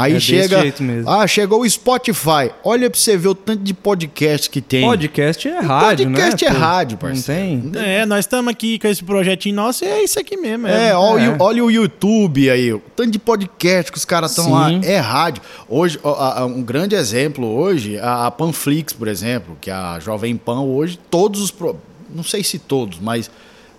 Aí 0.00 0.12
É 0.12 0.14
desse 0.14 0.26
chega. 0.26 0.60
jeito 0.60 0.82
mesmo. 0.82 1.10
Ah, 1.10 1.26
chegou 1.26 1.62
o 1.62 1.68
Spotify. 1.68 2.52
Olha 2.62 2.88
pra 2.88 2.98
você 3.00 3.16
ver 3.16 3.28
o 3.28 3.34
tanto 3.34 3.62
de 3.64 3.74
podcast 3.74 4.48
que 4.48 4.60
tem. 4.60 4.82
Podcast 4.84 5.48
é 5.48 5.58
rádio, 5.58 6.08
né? 6.08 6.16
podcast 6.20 6.44
é 6.44 6.50
pô? 6.52 6.58
rádio, 6.58 6.98
Não 7.02 7.08
parceiro. 7.08 7.70
tem? 7.70 7.82
É, 7.82 8.06
nós 8.06 8.20
estamos 8.20 8.48
aqui 8.50 8.78
com 8.78 8.86
esse 8.86 9.02
projetinho 9.02 9.56
nosso 9.56 9.84
e 9.84 9.88
é 9.88 10.04
isso 10.04 10.20
aqui 10.20 10.36
mesmo. 10.36 10.68
É, 10.68 10.94
olha, 10.94 11.22
É. 11.24 11.28
o- 11.30 11.36
olha 11.40 11.64
o 11.64 11.70
YouTube 11.70 12.48
aí, 12.48 12.72
o 12.72 12.80
tanto 12.94 13.10
de 13.10 13.18
podcast 13.18 13.90
que 13.90 13.98
os 13.98 14.04
caras 14.04 14.30
estão 14.30 14.52
lá, 14.52 14.70
é 14.72 14.98
rádio. 14.98 15.42
Hoje, 15.68 15.98
ó, 16.04 16.14
a- 16.14 16.40
a- 16.42 16.46
um 16.46 16.62
grande 16.62 16.94
exemplo 16.94 17.44
hoje, 17.46 17.98
a, 17.98 18.26
a 18.26 18.30
Panflix, 18.30 18.92
por 18.92 19.08
exemplo, 19.08 19.58
que 19.60 19.68
a 19.70 19.98
Jovem 19.98 20.36
Pan 20.36 20.60
hoje, 20.60 20.96
todos 21.10 21.42
os, 21.42 21.50
pro- 21.50 21.76
não 22.14 22.22
sei 22.22 22.44
se 22.44 22.58
todos, 22.58 22.98
mas 23.00 23.28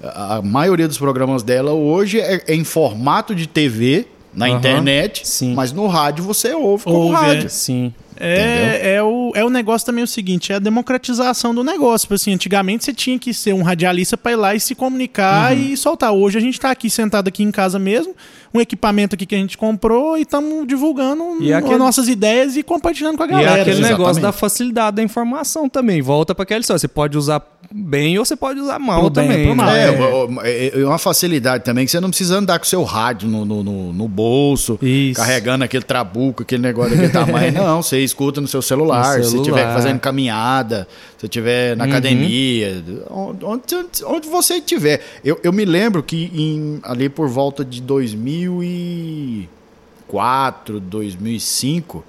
a, 0.03 0.35
a 0.35 0.41
maioria 0.41 0.87
dos 0.87 0.97
programas 0.97 1.43
dela 1.43 1.71
hoje 1.71 2.19
é, 2.19 2.43
é 2.45 2.53
em 2.55 2.63
formato 2.65 3.33
de 3.33 3.47
TV, 3.47 4.05
na 4.33 4.45
Aham, 4.47 4.57
internet, 4.57 5.27
sim. 5.27 5.53
mas 5.55 5.71
no 5.71 5.87
rádio 5.87 6.23
você 6.23 6.53
ouve 6.53 6.83
como 6.83 6.97
Ouve, 6.97 7.13
rádio. 7.15 7.45
é. 7.47 7.49
Sim. 7.49 7.93
É, 8.21 8.95
é, 8.95 9.01
o, 9.03 9.31
é 9.33 9.45
o 9.45 9.49
negócio 9.49 9.85
também 9.85 10.03
o 10.03 10.07
seguinte, 10.07 10.51
é 10.51 10.55
a 10.55 10.59
democratização 10.59 11.55
do 11.55 11.63
negócio. 11.63 12.05
Tipo 12.05 12.15
assim, 12.15 12.33
antigamente 12.33 12.83
você 12.83 12.93
tinha 12.93 13.17
que 13.17 13.33
ser 13.33 13.53
um 13.53 13.61
radialista 13.63 14.17
para 14.17 14.33
ir 14.33 14.35
lá 14.35 14.53
e 14.53 14.59
se 14.59 14.75
comunicar 14.75 15.53
Uhum. 15.55 15.59
e 15.71 15.77
soltar. 15.77 16.11
Hoje 16.11 16.37
a 16.37 16.41
gente 16.41 16.59
tá 16.59 16.69
aqui 16.69 16.89
sentado 16.89 17.29
aqui 17.29 17.43
em 17.43 17.49
casa 17.51 17.79
mesmo, 17.79 18.13
um 18.53 18.59
equipamento 18.59 19.15
aqui 19.15 19.25
que 19.25 19.35
a 19.35 19.37
gente 19.37 19.57
comprou 19.57 20.17
e 20.17 20.23
estamos 20.23 20.67
divulgando 20.67 21.41
E 21.41 21.49
é 21.51 21.55
as 21.55 21.63
aquele- 21.63 21.77
nossas 21.79 22.09
ideias 22.09 22.57
e 22.57 22.61
compartilhando 22.63 23.15
com 23.15 23.23
a 23.23 23.27
E 23.27 23.29
galera. 23.29 23.49
é 23.49 23.61
aquele 23.61 23.77
exatamente. 23.77 23.97
negócio 23.99 24.21
da 24.21 24.31
facilidade 24.33 24.97
da 24.97 25.03
informação 25.03 25.69
também. 25.69 26.01
Volta 26.01 26.35
para 26.35 26.43
aquela 26.43 26.59
história. 26.59 26.77
Você 26.79 26.89
pode 26.89 27.17
usar 27.17 27.41
bem 27.71 28.17
ou 28.17 28.25
você 28.25 28.35
pode 28.35 28.59
usar 28.59 28.79
mal 28.79 29.01
Pro 29.01 29.09
bem, 29.11 29.27
também. 29.27 29.45
pro 29.45 29.55
mal. 29.55 29.67
né? 29.67 29.89
É, 30.43 30.71
É. 30.75 30.79
é, 30.81 30.85
uma 30.85 30.97
facilidade 30.97 31.63
também 31.63 31.85
que 31.85 31.91
você 31.91 31.99
não 31.99 32.09
precisa 32.09 32.35
andar 32.37 32.57
com 32.57 32.65
o 32.65 32.67
seu 32.67 32.83
rádio 32.83 33.29
no, 33.29 33.45
no, 33.45 33.61
no- 33.63 33.93
no 33.93 34.07
bolso, 34.07 34.79
Isso. 34.81 35.19
carregando 35.19 35.63
aquele 35.63 35.83
trabuco, 35.83 36.41
aquele 36.43 36.61
negócio 36.63 36.91
daquele 36.91 37.11
tamanho. 37.13 37.51
Não, 37.61 37.81
você 37.83 37.99
escuta 38.03 38.41
no 38.41 38.47
seu 38.47 38.61
celular, 38.61 39.17
No 39.19 39.23
se 39.23 39.29
você 39.29 39.37
celular. 39.37 39.41
estiver 39.59 39.73
fazendo 39.73 39.99
caminhada, 39.99 40.87
se 41.17 41.25
estiver 41.27 41.77
na 41.77 41.83
academia, 41.85 42.83
onde, 43.09 43.45
onde- 43.45 43.75
onde 44.05 44.27
você 44.27 44.55
estiver. 44.55 45.01
Eu, 45.23 45.39
eu 45.43 45.53
me 45.53 45.63
lembro 45.65 46.01
que 46.01 46.31
em- 46.33 46.79
ali 46.83 47.07
por 47.07 47.29
volta 47.29 47.63
de 47.63 47.81
2004, 47.81 50.79
2005, 50.79 52.03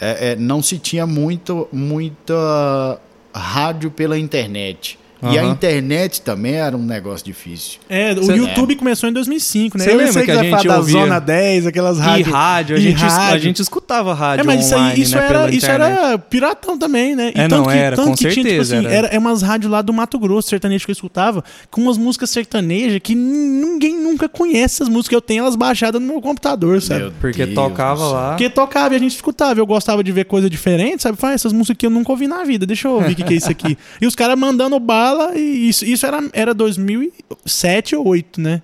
é, 0.00 0.32
é, 0.32 0.36
não 0.36 0.62
se 0.62 0.78
tinha 0.78 1.06
muito, 1.06 1.68
muita 1.72 2.98
rádio 3.38 3.90
pela 3.90 4.18
internet. 4.18 4.98
E 5.22 5.38
a 5.38 5.44
internet 5.44 6.20
também 6.22 6.54
era 6.54 6.76
um 6.76 6.82
negócio 6.84 7.24
difícil. 7.26 7.78
É, 7.88 8.12
o 8.12 8.22
Cê- 8.24 8.34
YouTube 8.36 8.76
começou 8.76 9.08
em 9.08 9.12
2005, 9.12 9.76
né? 9.76 9.84
Cê 9.84 9.90
eu 9.90 9.96
lembra 9.96 10.12
sei 10.12 10.24
que 10.24 10.30
a 10.30 10.34
vai 10.34 10.44
gente 10.44 10.50
falar 10.52 10.62
da 10.74 10.76
ouvia- 10.78 11.00
Zona 11.00 11.18
10, 11.18 11.66
aquelas 11.66 11.98
E 11.98 12.00
rádios. 12.00 12.28
rádio, 12.28 12.76
a, 12.76 12.78
e 12.78 12.82
gente, 12.82 12.96
es- 12.96 13.12
a 13.12 13.16
rádio. 13.18 13.40
gente 13.42 13.62
escutava 13.62 14.14
rádio 14.14 14.42
É, 14.42 14.44
mas 14.44 14.64
isso, 14.64 14.74
online, 14.74 14.92
aí, 14.94 15.00
isso, 15.02 15.16
né, 15.16 15.18
era, 15.24 15.28
pela 15.28 15.50
isso 15.50 15.66
internet. 15.66 15.98
era 15.98 16.18
piratão 16.18 16.78
também, 16.78 17.16
né? 17.16 17.32
É, 17.34 17.48
tanto 17.48 17.64
não, 17.66 17.70
era, 17.70 17.96
com 17.96 18.14
tinha, 18.14 18.30
tipo 18.30 18.42
certeza, 18.42 18.76
assim, 18.76 18.86
era. 18.86 18.94
era. 18.94 19.06
é 19.08 19.18
umas 19.18 19.42
rádios 19.42 19.70
lá 19.72 19.82
do 19.82 19.92
Mato 19.92 20.18
Grosso, 20.18 20.48
sertanejo 20.48 20.84
que 20.84 20.90
eu 20.90 20.94
escutava, 20.94 21.42
com 21.70 21.80
umas 21.80 21.98
músicas 21.98 22.30
sertanejas 22.30 23.00
que 23.02 23.14
ninguém 23.14 23.94
nunca 24.00 24.28
conhece 24.28 24.76
essas 24.82 24.88
músicas. 24.88 25.14
Eu 25.14 25.20
tenho 25.20 25.40
elas 25.42 25.56
baixadas 25.56 26.00
no 26.00 26.06
meu 26.06 26.20
computador, 26.20 26.80
sabe? 26.80 27.00
Meu 27.00 27.12
Porque 27.20 27.44
Deus 27.44 27.54
tocava 27.54 28.04
lá. 28.08 28.28
Porque 28.30 28.48
tocava 28.48 28.94
e 28.94 28.96
a 28.96 29.00
gente 29.00 29.14
escutava. 29.16 29.58
Eu 29.58 29.66
gostava 29.66 30.02
de 30.04 30.12
ver 30.12 30.24
coisa 30.26 30.48
diferente, 30.48 31.02
sabe? 31.02 31.16
Fala, 31.18 31.32
essas 31.34 31.52
músicas 31.52 31.76
que 31.78 31.86
eu 31.86 31.90
nunca 31.90 32.12
ouvi 32.12 32.28
na 32.28 32.44
vida, 32.44 32.64
deixa 32.64 32.88
eu 32.88 32.92
ouvir 32.92 33.12
o 33.12 33.16
que, 33.16 33.22
que 33.24 33.34
é 33.34 33.36
isso 33.36 33.50
aqui. 33.50 33.76
e 34.00 34.06
os 34.06 34.14
caras 34.14 34.38
mandando 34.38 34.78
bala, 34.78 35.07
e 35.36 35.68
isso, 35.68 35.84
isso 35.84 36.06
era, 36.06 36.20
era 36.32 36.54
2007 36.54 37.96
ou 37.96 38.04
2008, 38.04 38.40
né? 38.40 38.62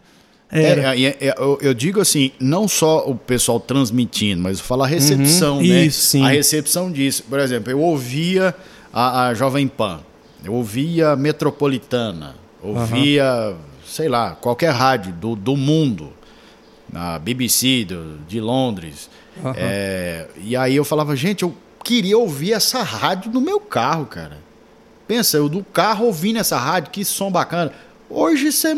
Era. 0.50 0.96
É, 0.96 1.02
é, 1.02 1.16
é, 1.20 1.34
eu, 1.36 1.58
eu 1.60 1.74
digo 1.74 2.00
assim, 2.00 2.30
não 2.38 2.68
só 2.68 3.08
o 3.08 3.16
pessoal 3.16 3.58
transmitindo, 3.58 4.40
mas 4.42 4.60
falo 4.60 4.84
a 4.84 4.86
recepção, 4.86 5.58
né? 5.58 5.84
Isso, 5.84 6.00
sim. 6.02 6.24
A 6.24 6.28
recepção 6.28 6.92
disso. 6.92 7.24
Por 7.28 7.40
exemplo, 7.40 7.72
eu 7.72 7.80
ouvia 7.80 8.54
a, 8.92 9.26
a 9.26 9.34
Jovem 9.34 9.66
Pan, 9.66 10.00
eu 10.44 10.52
ouvia 10.52 11.10
a 11.10 11.16
Metropolitana, 11.16 12.36
ouvia, 12.62 13.56
sei 13.84 14.08
lá, 14.08 14.32
qualquer 14.32 14.70
rádio 14.70 15.12
do, 15.12 15.34
do 15.34 15.56
mundo, 15.56 16.12
a 16.94 17.18
BBC 17.18 17.84
do, 17.86 18.18
de 18.28 18.40
Londres. 18.40 19.10
Aham. 19.44 19.54
É, 19.56 20.28
e 20.36 20.54
aí 20.54 20.76
eu 20.76 20.84
falava, 20.84 21.16
gente, 21.16 21.42
eu 21.42 21.52
queria 21.82 22.16
ouvir 22.16 22.52
essa 22.52 22.82
rádio 22.82 23.32
no 23.32 23.40
meu 23.40 23.58
carro, 23.58 24.06
cara. 24.06 24.38
Pensa, 25.06 25.36
eu 25.36 25.48
do 25.48 25.62
carro 25.64 26.06
ouvindo 26.06 26.38
essa 26.38 26.56
rádio, 26.56 26.90
que 26.90 27.04
som 27.04 27.30
bacana. 27.30 27.72
Hoje 28.08 28.48
isso 28.48 28.66
é, 28.66 28.74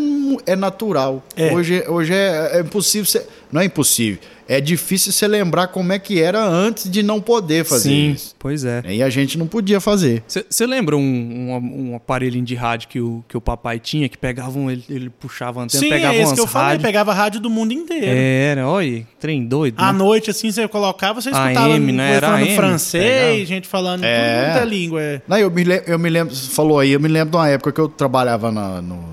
é 0.47 0.57
natural. 0.57 1.23
É. 1.37 1.53
Hoje, 1.53 1.85
hoje 1.89 2.15
é, 2.15 2.59
é 2.59 2.61
impossível. 2.61 3.05
Você, 3.05 3.27
não 3.53 3.61
é 3.61 3.65
impossível. 3.65 4.19
É 4.49 4.61
difícil 4.61 5.11
você 5.11 5.27
lembrar 5.27 5.67
como 5.69 5.93
é 5.93 5.99
que 5.99 6.23
era 6.23 6.41
antes 6.41 6.89
de 6.89 7.03
não 7.03 7.21
poder 7.21 7.65
fazer 7.65 7.89
Sim, 7.89 8.11
isso. 8.13 8.33
pois 8.39 8.65
é. 8.65 8.81
E 8.89 9.03
a 9.03 9.09
gente 9.11 9.37
não 9.37 9.49
podia 9.49 9.81
fazer. 9.81 10.23
Você 10.29 10.65
lembra 10.65 10.97
um, 10.97 11.01
um, 11.01 11.91
um 11.91 11.97
aparelhinho 11.97 12.45
de 12.45 12.55
rádio 12.55 12.87
que 12.89 13.01
o, 13.01 13.25
que 13.29 13.37
o 13.37 13.41
papai 13.41 13.81
tinha, 13.81 14.09
que 14.09 14.17
pegava 14.17 14.57
um, 14.57 14.71
ele, 14.71 14.85
ele 14.89 15.11
puxava 15.11 15.61
a 15.61 15.65
antena, 15.65 15.81
Sim, 15.83 15.89
pegava 15.89 16.15
é 16.15 16.19
esse 16.19 16.27
umas 16.27 16.35
que 16.35 16.41
eu 16.41 16.47
falei, 16.47 16.69
rádios. 16.69 16.83
pegava 16.87 17.13
rádio 17.13 17.41
do 17.41 17.51
mundo 17.51 17.73
inteiro. 17.73 18.07
Era, 18.07 18.69
olha, 18.69 19.05
trem 19.19 19.45
doido. 19.45 19.75
À 19.81 19.93
né? 19.93 19.99
noite, 19.99 20.31
assim, 20.31 20.53
você 20.53 20.69
colocava, 20.69 21.21
você 21.21 21.31
AM, 21.31 21.39
escutava 21.41 21.79
né? 21.79 21.87
coisa 21.97 22.03
Era 22.13 22.27
falando 22.29 22.43
AM, 22.47 22.57
francês, 22.57 23.05
pegava. 23.05 23.45
gente 23.47 23.67
falando 23.67 24.05
É. 24.05 24.45
muita 24.45 24.65
língua. 24.65 25.03
É. 25.03 25.23
Não, 25.27 25.39
eu, 25.39 25.51
me 25.51 25.65
eu 25.89 25.99
me 25.99 26.09
lembro, 26.09 26.33
você 26.33 26.49
falou 26.53 26.79
aí, 26.79 26.93
eu 26.93 27.01
me 27.01 27.09
lembro 27.09 27.31
de 27.33 27.37
uma 27.37 27.49
época 27.49 27.73
que 27.73 27.81
eu 27.81 27.89
trabalhava 27.89 28.53
na- 28.53 28.81
no, 28.81 28.95
no, 28.95 29.05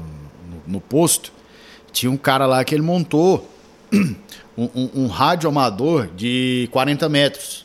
no 0.68 0.80
posto. 0.80 1.32
Tinha 1.92 2.12
um 2.12 2.18
cara 2.18 2.46
lá 2.46 2.64
que 2.64 2.76
ele 2.76 2.84
montou 2.84 3.50
um, 3.94 4.70
um, 4.76 4.90
um 5.04 5.08
rádio 5.08 5.50
amador 5.50 6.10
de 6.16 6.68
40 6.72 7.08
metros. 7.10 7.64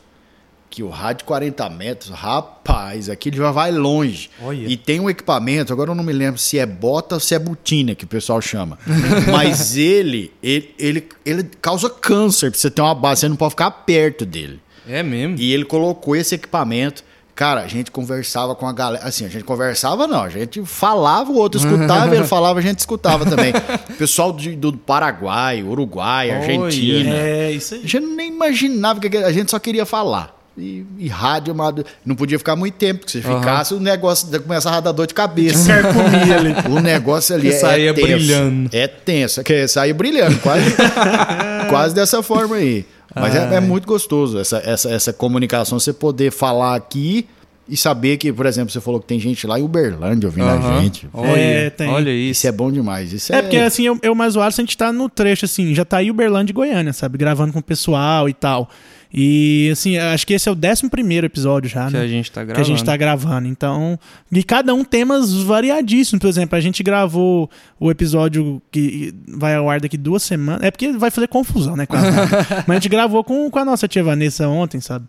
Que 0.70 0.82
o 0.82 0.90
rádio 0.90 1.20
de 1.20 1.24
40 1.24 1.68
metros, 1.70 2.10
rapaz, 2.10 3.08
aquele 3.08 3.36
já 3.38 3.50
vai 3.50 3.72
longe. 3.72 4.30
Olha. 4.40 4.68
E 4.68 4.76
tem 4.76 5.00
um 5.00 5.08
equipamento, 5.08 5.72
agora 5.72 5.90
eu 5.90 5.94
não 5.94 6.04
me 6.04 6.12
lembro 6.12 6.38
se 6.38 6.58
é 6.58 6.66
bota 6.66 7.16
ou 7.16 7.20
se 7.20 7.34
é 7.34 7.38
botina, 7.38 7.94
que 7.94 8.04
o 8.04 8.08
pessoal 8.08 8.40
chama. 8.40 8.78
Mas 9.32 9.76
ele, 9.76 10.30
ele, 10.42 10.74
ele, 10.78 11.08
ele 11.24 11.44
causa 11.62 11.88
câncer, 11.88 12.50
pra 12.50 12.60
você 12.60 12.70
ter 12.70 12.82
uma 12.82 12.94
base, 12.94 13.22
você 13.22 13.28
não 13.28 13.36
pode 13.36 13.52
ficar 13.52 13.70
perto 13.70 14.26
dele. 14.26 14.60
É 14.86 15.02
mesmo. 15.02 15.36
E 15.38 15.52
ele 15.52 15.64
colocou 15.64 16.14
esse 16.14 16.34
equipamento. 16.34 17.02
Cara, 17.38 17.60
a 17.60 17.68
gente 17.68 17.88
conversava 17.92 18.56
com 18.56 18.66
a 18.66 18.72
galera. 18.72 19.04
Assim, 19.06 19.24
a 19.24 19.28
gente 19.28 19.44
conversava, 19.44 20.08
não. 20.08 20.24
A 20.24 20.28
gente 20.28 20.60
falava, 20.64 21.30
o 21.30 21.36
outro 21.36 21.60
escutava, 21.60 22.12
ele 22.12 22.24
falava, 22.26 22.58
a 22.58 22.62
gente 22.62 22.80
escutava 22.80 23.24
também. 23.24 23.52
Pessoal 23.96 24.32
de- 24.32 24.56
do 24.56 24.72
Paraguai, 24.72 25.62
Uruguai, 25.62 26.30
Olha. 26.30 26.38
Argentina. 26.40 27.14
É, 27.14 27.52
isso 27.52 27.74
A 27.74 27.76
aí. 27.76 27.82
gente 27.86 28.00
nem 28.06 28.26
imaginava 28.32 28.98
que 28.98 29.16
a 29.16 29.30
gente 29.30 29.52
só 29.52 29.58
queria 29.60 29.86
falar. 29.86 30.36
E, 30.58 30.84
e 30.98 31.06
rádio, 31.06 31.52
amado, 31.52 31.86
não 32.04 32.16
podia 32.16 32.36
ficar 32.36 32.56
muito 32.56 32.74
tempo, 32.74 33.02
porque 33.06 33.20
se 33.22 33.24
Aham. 33.24 33.38
ficasse, 33.38 33.72
o 33.74 33.78
negócio 33.78 34.28
começava 34.42 34.78
a 34.78 34.80
dar 34.80 34.90
dor 34.90 35.06
de 35.06 35.14
cabeça. 35.14 35.70
O 36.68 36.80
negócio 36.80 37.36
ali 37.36 37.50
Que 37.50 37.54
é, 37.54 37.58
saía 37.60 37.90
é 37.90 37.92
tenso. 37.92 38.08
brilhando. 38.08 38.70
É 38.72 38.88
tenso, 38.88 39.44
que 39.44 39.68
saía 39.68 39.94
brilhando, 39.94 40.36
quase, 40.40 40.74
quase 41.70 41.94
dessa 41.94 42.20
forma 42.20 42.56
aí. 42.56 42.84
Mas 43.20 43.34
é, 43.34 43.54
é 43.56 43.60
muito 43.60 43.86
gostoso 43.86 44.38
essa, 44.38 44.58
essa, 44.58 44.90
essa 44.90 45.12
comunicação, 45.12 45.78
você 45.78 45.92
poder 45.92 46.30
falar 46.32 46.74
aqui 46.74 47.26
e 47.68 47.76
saber 47.76 48.16
que, 48.16 48.32
por 48.32 48.46
exemplo, 48.46 48.70
você 48.72 48.80
falou 48.80 48.98
que 48.98 49.06
tem 49.06 49.20
gente 49.20 49.46
lá 49.46 49.60
em 49.60 49.62
Uberlândia 49.62 50.26
ouvindo 50.28 50.46
a 50.48 50.52
Aham. 50.54 50.80
gente. 50.82 51.06
Olha, 51.12 51.38
É, 51.38 51.68
tem. 51.70 51.88
olha 51.88 52.10
isso. 52.10 52.30
Isso 52.40 52.46
é 52.46 52.52
bom 52.52 52.72
demais. 52.72 53.12
Isso 53.12 53.30
é, 53.32 53.36
É 53.38 53.42
porque 53.42 53.58
assim, 53.58 53.84
eu, 53.84 53.98
eu 54.02 54.14
mais 54.14 54.36
o 54.36 54.40
Alisson, 54.40 54.62
a 54.62 54.64
gente 54.64 54.76
tá 54.76 54.90
no 54.90 55.08
trecho, 55.08 55.44
assim, 55.44 55.74
já 55.74 55.84
tá 55.84 55.98
aí 55.98 56.10
Uberlândia 56.10 56.50
e 56.50 56.54
Goiânia, 56.54 56.94
sabe? 56.94 57.18
Gravando 57.18 57.52
com 57.52 57.58
o 57.58 57.62
pessoal 57.62 58.26
e 58.28 58.32
tal. 58.32 58.70
E 59.12 59.70
assim, 59.72 59.96
acho 59.96 60.26
que 60.26 60.34
esse 60.34 60.48
é 60.48 60.52
o 60.52 60.54
11 60.54 60.88
primeiro 60.90 61.26
episódio 61.26 61.68
já, 61.68 61.86
que 61.86 61.94
né? 61.94 62.00
a 62.00 62.06
gente 62.06 62.30
tá 62.30 62.44
que 62.44 62.50
a 62.50 62.54
gravando. 62.54 62.68
gente 62.68 62.84
tá 62.84 62.96
gravando. 62.96 63.48
Então, 63.48 63.98
e 64.30 64.42
cada 64.42 64.74
um 64.74 64.84
temas 64.84 65.32
variadíssimos. 65.32 66.20
Por 66.20 66.28
exemplo, 66.28 66.56
a 66.56 66.60
gente 66.60 66.82
gravou 66.82 67.50
o 67.80 67.90
episódio 67.90 68.60
que 68.70 69.14
vai 69.26 69.54
ao 69.54 69.68
ar 69.70 69.80
daqui 69.80 69.96
duas 69.96 70.22
semanas. 70.22 70.62
É 70.62 70.70
porque 70.70 70.92
vai 70.92 71.10
fazer 71.10 71.28
confusão, 71.28 71.74
né? 71.74 71.86
Mas 72.66 72.70
a 72.70 72.74
gente 72.74 72.88
gravou 72.88 73.24
com, 73.24 73.50
com 73.50 73.58
a 73.58 73.64
nossa 73.64 73.88
tia 73.88 74.04
Vanessa 74.04 74.46
ontem, 74.46 74.80
sabe? 74.80 75.06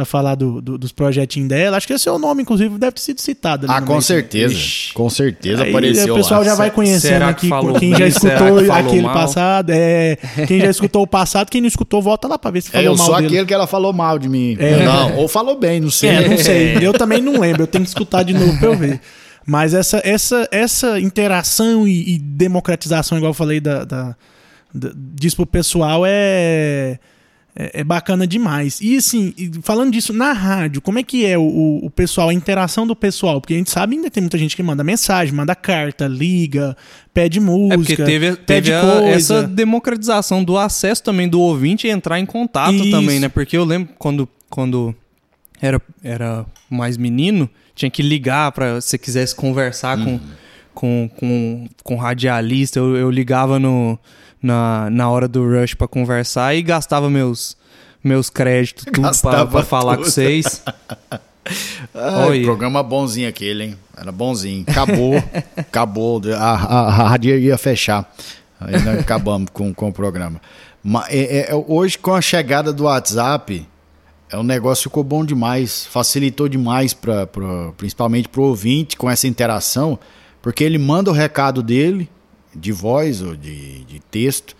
Pra 0.00 0.04
falar 0.06 0.34
do, 0.34 0.62
do- 0.62 0.78
dos 0.78 0.92
projetinhos 0.92 1.48
dela. 1.48 1.76
Acho 1.76 1.86
que 1.86 1.92
esse 1.92 2.08
é 2.08 2.12
o 2.12 2.18
nome, 2.18 2.40
inclusive, 2.42 2.78
deve 2.78 2.92
ter 2.92 3.00
sido 3.02 3.20
citado. 3.20 3.66
ali 3.70 3.74
Ah, 3.76 3.82
com 3.86 4.00
certeza. 4.00 4.54
Ixi. 4.54 4.94
Com 4.94 5.10
certeza 5.10 5.62
Aí 5.64 5.70
apareceu 5.70 6.14
o 6.14 6.16
pessoal 6.16 6.40
lá. 6.40 6.46
já 6.46 6.54
vai 6.54 6.70
conhecendo 6.70 7.12
Será 7.12 7.26
que 7.34 7.40
aqui 7.40 7.48
falou 7.48 7.74
quem 7.78 7.90
já 7.90 7.98
bem? 7.98 8.08
Escutou 8.08 8.62
que 8.64 8.70
aquele 8.70 9.02
mal? 9.02 9.12
passado. 9.14 9.70
É, 9.70 10.16
quem 10.48 10.60
já 10.60 10.70
escutou 10.70 11.02
o 11.02 11.06
passado, 11.06 11.50
quem 11.50 11.60
não 11.60 11.68
escutou, 11.68 12.00
volta 12.00 12.26
lá 12.26 12.38
pra 12.38 12.50
ver 12.50 12.62
se 12.62 12.68
É, 12.68 12.72
falou 12.72 12.86
eu 12.86 12.96
mal 12.96 13.06
sou 13.06 13.14
dele. 13.16 13.26
aquele 13.26 13.46
que 13.46 13.52
ela 13.54 13.66
falou 13.66 13.92
mal 13.92 14.18
de 14.18 14.28
mim. 14.28 14.56
É. 14.58 14.84
Não, 14.84 15.16
ou 15.16 15.28
falou 15.28 15.58
bem, 15.58 15.80
não 15.80 15.90
sei. 15.90 16.08
É, 16.10 16.28
não 16.28 16.36
sei. 16.38 16.78
Eu 16.80 16.92
também 16.94 17.20
não 17.20 17.38
lembro. 17.38 17.62
Eu 17.62 17.66
tenho 17.66 17.84
que 17.84 17.90
escutar 17.90 18.22
de 18.22 18.32
novo 18.32 18.58
pra 18.58 18.68
eu 18.68 18.76
ver. 18.78 19.00
Mas 19.46 19.74
essa, 19.74 20.00
essa, 20.04 20.48
essa 20.50 20.98
interação 21.00 21.86
e, 21.86 22.14
e 22.14 22.18
democratização, 22.18 23.18
igual 23.18 23.30
eu 23.30 23.34
falei, 23.34 23.60
da, 23.60 23.84
da, 23.84 24.16
da- 24.74 24.92
disso 25.14 25.36
pro 25.36 25.46
pessoal 25.46 26.04
é, 26.06 26.98
é, 27.60 27.80
é 27.80 27.84
bacana 27.84 28.26
demais. 28.26 28.80
E 28.80 28.96
assim, 28.96 29.34
falando 29.62 29.92
disso 29.92 30.14
na 30.14 30.32
rádio, 30.32 30.80
como 30.80 30.98
é 30.98 31.02
que 31.02 31.26
é 31.26 31.36
o, 31.36 31.80
o, 31.82 31.90
pessoal, 31.90 32.30
a 32.30 32.34
interação 32.34 32.86
do 32.86 32.96
pessoal? 32.96 33.38
Porque 33.38 33.52
a 33.52 33.56
gente 33.58 33.70
sabe 33.70 33.96
ainda 33.96 34.10
tem 34.10 34.22
muita 34.22 34.38
gente 34.38 34.56
que 34.56 34.62
manda 34.62 34.82
mensagem, 34.82 35.34
manda 35.34 35.54
carta, 35.54 36.06
liga, 36.06 36.74
pede 37.12 37.38
música. 37.38 37.74
É 37.74 37.76
porque 37.76 37.96
teve, 37.96 38.36
pede 38.36 38.70
teve 38.70 38.72
a- 38.74 38.80
coisa. 38.80 39.08
essa 39.10 39.42
democratização 39.42 40.42
do 40.42 40.56
acesso 40.56 41.02
também 41.02 41.28
do 41.28 41.38
ouvinte 41.38 41.86
e 41.86 41.90
entrar 41.90 42.18
em 42.18 42.24
contato 42.24 42.74
Isso. 42.74 42.90
também, 42.90 43.20
né? 43.20 43.28
Porque 43.28 43.56
eu 43.56 43.64
lembro 43.64 43.92
quando, 43.98 44.26
quando 44.48 44.94
era, 45.60 45.80
era 46.02 46.46
mais 46.70 46.96
menino, 46.96 47.48
tinha 47.74 47.90
que 47.90 48.02
ligar 48.02 48.52
para 48.52 48.80
se 48.80 48.88
você 48.88 48.98
quisesse 48.98 49.34
conversar 49.34 50.02
com, 50.02 50.18
com, 50.72 51.10
com, 51.14 51.68
com 51.84 51.96
radialista. 51.96 52.78
Eu, 52.78 52.96
eu 52.96 53.10
ligava 53.10 53.58
no, 53.58 53.98
na, 54.42 54.88
na 54.90 55.08
hora 55.10 55.28
do 55.28 55.42
rush 55.46 55.74
para 55.74 55.88
conversar 55.88 56.54
e 56.54 56.62
gastava 56.62 57.10
meus, 57.10 57.56
meus 58.02 58.30
créditos 58.30 58.84
tudo 58.84 59.10
para 59.20 59.62
falar 59.62 59.96
com 59.96 60.04
vocês. 60.04 60.62
Ai, 61.94 62.42
programa 62.42 62.82
bonzinho 62.82 63.28
aquele, 63.28 63.64
hein? 63.64 63.78
Era 63.96 64.12
bonzinho. 64.12 64.64
Acabou. 64.68 65.14
acabou. 65.56 66.20
A, 66.36 66.38
a, 66.38 66.80
a 66.86 67.08
rádio 67.08 67.38
ia 67.38 67.58
fechar. 67.58 68.10
Aí 68.60 68.80
nós 68.82 69.00
acabamos 69.00 69.48
com, 69.52 69.72
com 69.72 69.88
o 69.88 69.92
programa. 69.92 70.40
Mas 70.82 71.06
é- 71.10 71.50
é- 71.50 71.54
hoje, 71.54 71.98
com 71.98 72.14
a 72.14 72.20
chegada 72.20 72.72
do 72.72 72.84
WhatsApp, 72.84 73.66
é, 74.30 74.36
o 74.36 74.42
negócio 74.42 74.84
ficou 74.84 75.02
bom 75.02 75.24
demais. 75.24 75.86
Facilitou 75.86 76.48
demais, 76.48 76.94
pra, 76.94 77.26
pra, 77.26 77.72
principalmente 77.76 78.28
para 78.28 78.40
o 78.40 78.44
ouvinte, 78.44 78.96
com 78.96 79.10
essa 79.10 79.26
interação. 79.26 79.98
Porque 80.42 80.62
ele 80.62 80.78
manda 80.78 81.10
o 81.10 81.14
recado 81.14 81.62
dele, 81.62 82.08
de 82.54 82.72
voz 82.72 83.22
ou 83.22 83.36
de, 83.36 83.84
de 83.84 84.00
texto, 84.10 84.56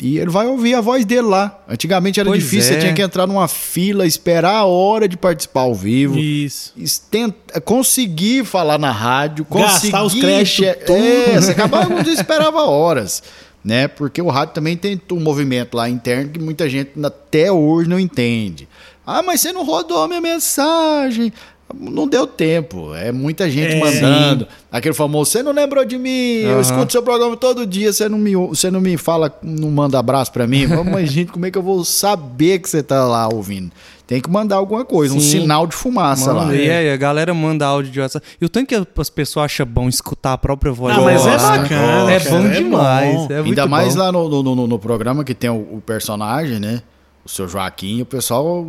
e 0.00 0.16
ele 0.18 0.30
vai 0.30 0.46
ouvir 0.46 0.74
a 0.74 0.80
voz 0.80 1.04
dele 1.04 1.22
lá. 1.22 1.60
Antigamente 1.68 2.20
era 2.20 2.28
Pois 2.28 2.42
difícil, 2.42 2.70
é. 2.70 2.74
você 2.74 2.80
tinha 2.82 2.94
que 2.94 3.02
entrar 3.02 3.26
numa 3.26 3.48
fila, 3.48 4.06
esperar 4.06 4.54
a 4.58 4.64
hora 4.64 5.08
de 5.08 5.16
participar 5.16 5.62
ao 5.62 5.74
vivo 5.74 6.16
Isso. 6.18 6.72
estent- 6.76 7.34
conseguir 7.64 8.44
falar 8.44 8.78
na 8.78 8.92
rádio, 8.92 9.44
Gastar 9.50 10.04
os 10.04 10.14
conseguir 10.14 10.20
créditos. 10.20 10.94
É, 10.94 11.40
você 11.40 11.50
acabava, 11.50 11.88
não 12.02 12.12
esperava 12.12 12.62
horas, 12.62 13.22
né? 13.64 13.88
Porque 13.88 14.22
o 14.22 14.28
rádio 14.28 14.54
também 14.54 14.76
tem 14.76 15.00
um 15.10 15.20
movimento 15.20 15.76
lá 15.76 15.88
interno 15.88 16.30
que 16.30 16.38
muita 16.38 16.68
gente 16.70 16.92
até 17.04 17.50
hoje 17.50 17.88
não 17.88 17.98
entende. 17.98 18.68
Ah, 19.04 19.22
mas 19.22 19.40
você 19.40 19.52
não 19.52 19.64
rodou 19.64 20.02
a 20.02 20.06
minha 20.06 20.20
mensagem. 20.20 21.32
Não 21.78 22.08
deu 22.08 22.26
tempo. 22.26 22.94
É 22.94 23.12
muita 23.12 23.48
gente 23.50 23.74
É. 23.74 23.78
mandando. 23.80 24.46
Aquele 24.72 24.94
famoso, 24.94 25.30
você 25.30 25.42
não 25.42 25.52
lembrou 25.52 25.84
de 25.84 25.98
mim? 25.98 26.40
Eu 26.40 26.52
Aham. 26.52 26.60
escuto 26.60 26.92
seu 26.92 27.02
programa 27.02 27.36
todo 27.36 27.66
dia, 27.66 27.92
você 27.92 28.08
não 28.08 28.16
me, 28.18 28.34
você 28.34 28.70
não 28.70 28.80
me 28.80 28.96
fala, 28.96 29.36
não 29.42 29.70
manda 29.70 29.98
abraço 29.98 30.32
pra 30.32 30.46
mim. 30.46 30.66
Mas, 30.90 31.10
gente, 31.12 31.30
como 31.30 31.44
é 31.46 31.50
que 31.50 31.58
eu 31.58 31.62
vou 31.62 31.84
saber 31.84 32.58
que 32.60 32.68
você 32.70 32.82
tá 32.82 33.04
lá 33.04 33.28
ouvindo? 33.28 33.70
Tem 34.06 34.22
que 34.22 34.30
mandar 34.30 34.56
alguma 34.56 34.86
coisa, 34.86 35.14
um 35.14 35.20
Sim. 35.20 35.42
sinal 35.42 35.66
de 35.66 35.74
fumaça 35.76 36.32
Mano, 36.32 36.46
lá. 36.48 36.54
e 36.56 36.70
aí, 36.70 36.90
a 36.90 36.96
galera 36.96 37.34
manda 37.34 37.66
áudio 37.66 37.92
de 37.92 38.00
WhatsApp. 38.00 38.26
E 38.40 38.44
o 38.46 38.48
tanto 38.48 38.66
que 38.68 38.74
as 39.00 39.10
pessoas 39.10 39.44
acham 39.44 39.66
bom 39.66 39.86
escutar 39.86 40.32
a 40.32 40.38
própria 40.38 40.72
voz. 40.72 40.96
Não, 40.96 41.04
mas 41.04 41.26
é 41.26 41.32
Nossa, 41.32 41.58
bacana, 41.58 42.10
É 42.12 42.18
bom 42.20 42.38
é 42.46 42.48
demais. 42.48 43.14
bom. 43.14 43.28
é 43.30 43.40
Ainda 43.40 43.66
mais 43.66 43.94
bom. 43.94 44.00
lá 44.00 44.10
no, 44.10 44.26
no, 44.42 44.54
no- 44.54 44.66
no 44.66 44.78
programa 44.78 45.22
que 45.22 45.34
tem 45.34 45.50
o, 45.50 45.56
o 45.56 45.82
personagem, 45.84 46.58
né? 46.58 46.80
O 47.22 47.28
seu 47.28 47.46
Joaquim, 47.46 48.00
o 48.00 48.06
pessoal 48.06 48.66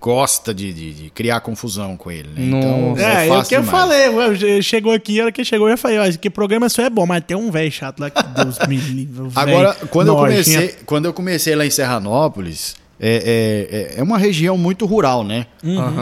gosta 0.00 0.54
de, 0.54 0.72
de- 0.72 0.92
de 0.94 1.10
criar 1.10 1.40
confusão 1.40 1.96
com 1.96 2.10
ele, 2.10 2.28
né? 2.28 2.46
Então. 2.58 2.94
É, 2.98 3.26
é 3.28 3.32
o 3.38 3.44
que 3.44 3.56
eu 3.56 3.62
demais. 3.62 3.70
falei. 3.70 4.36
je- 4.36 4.62
Chegou 4.62 4.92
aqui, 4.92 5.20
a 5.20 5.24
hora 5.24 5.32
que 5.32 5.44
chegou, 5.44 5.66
eu 5.68 5.72
já 5.72 5.76
falei, 5.76 5.98
ó, 5.98 6.04
que 6.12 6.30
programa 6.30 6.68
só 6.68 6.82
é 6.82 6.90
bom, 6.90 7.04
mas 7.06 7.22
tem 7.26 7.36
um 7.36 7.50
velho 7.50 7.70
chato 7.72 7.98
lá 8.00 8.08
que 8.08 8.22
Deus 8.22 8.58
me 8.68 8.76
livre. 8.76 9.28
Agora, 9.34 9.74
quando 9.90 10.08
eu, 10.08 10.16
comecei, 10.16 10.74
quando 10.86 11.04
eu 11.06 11.12
comecei 11.12 11.54
lá 11.56 11.66
em 11.66 11.70
Serranópolis, 11.70 12.76
é, 13.00 13.90
é, 13.96 14.00
é 14.00 14.02
uma 14.02 14.18
região 14.18 14.56
muito 14.56 14.86
rural, 14.86 15.24
né? 15.24 15.46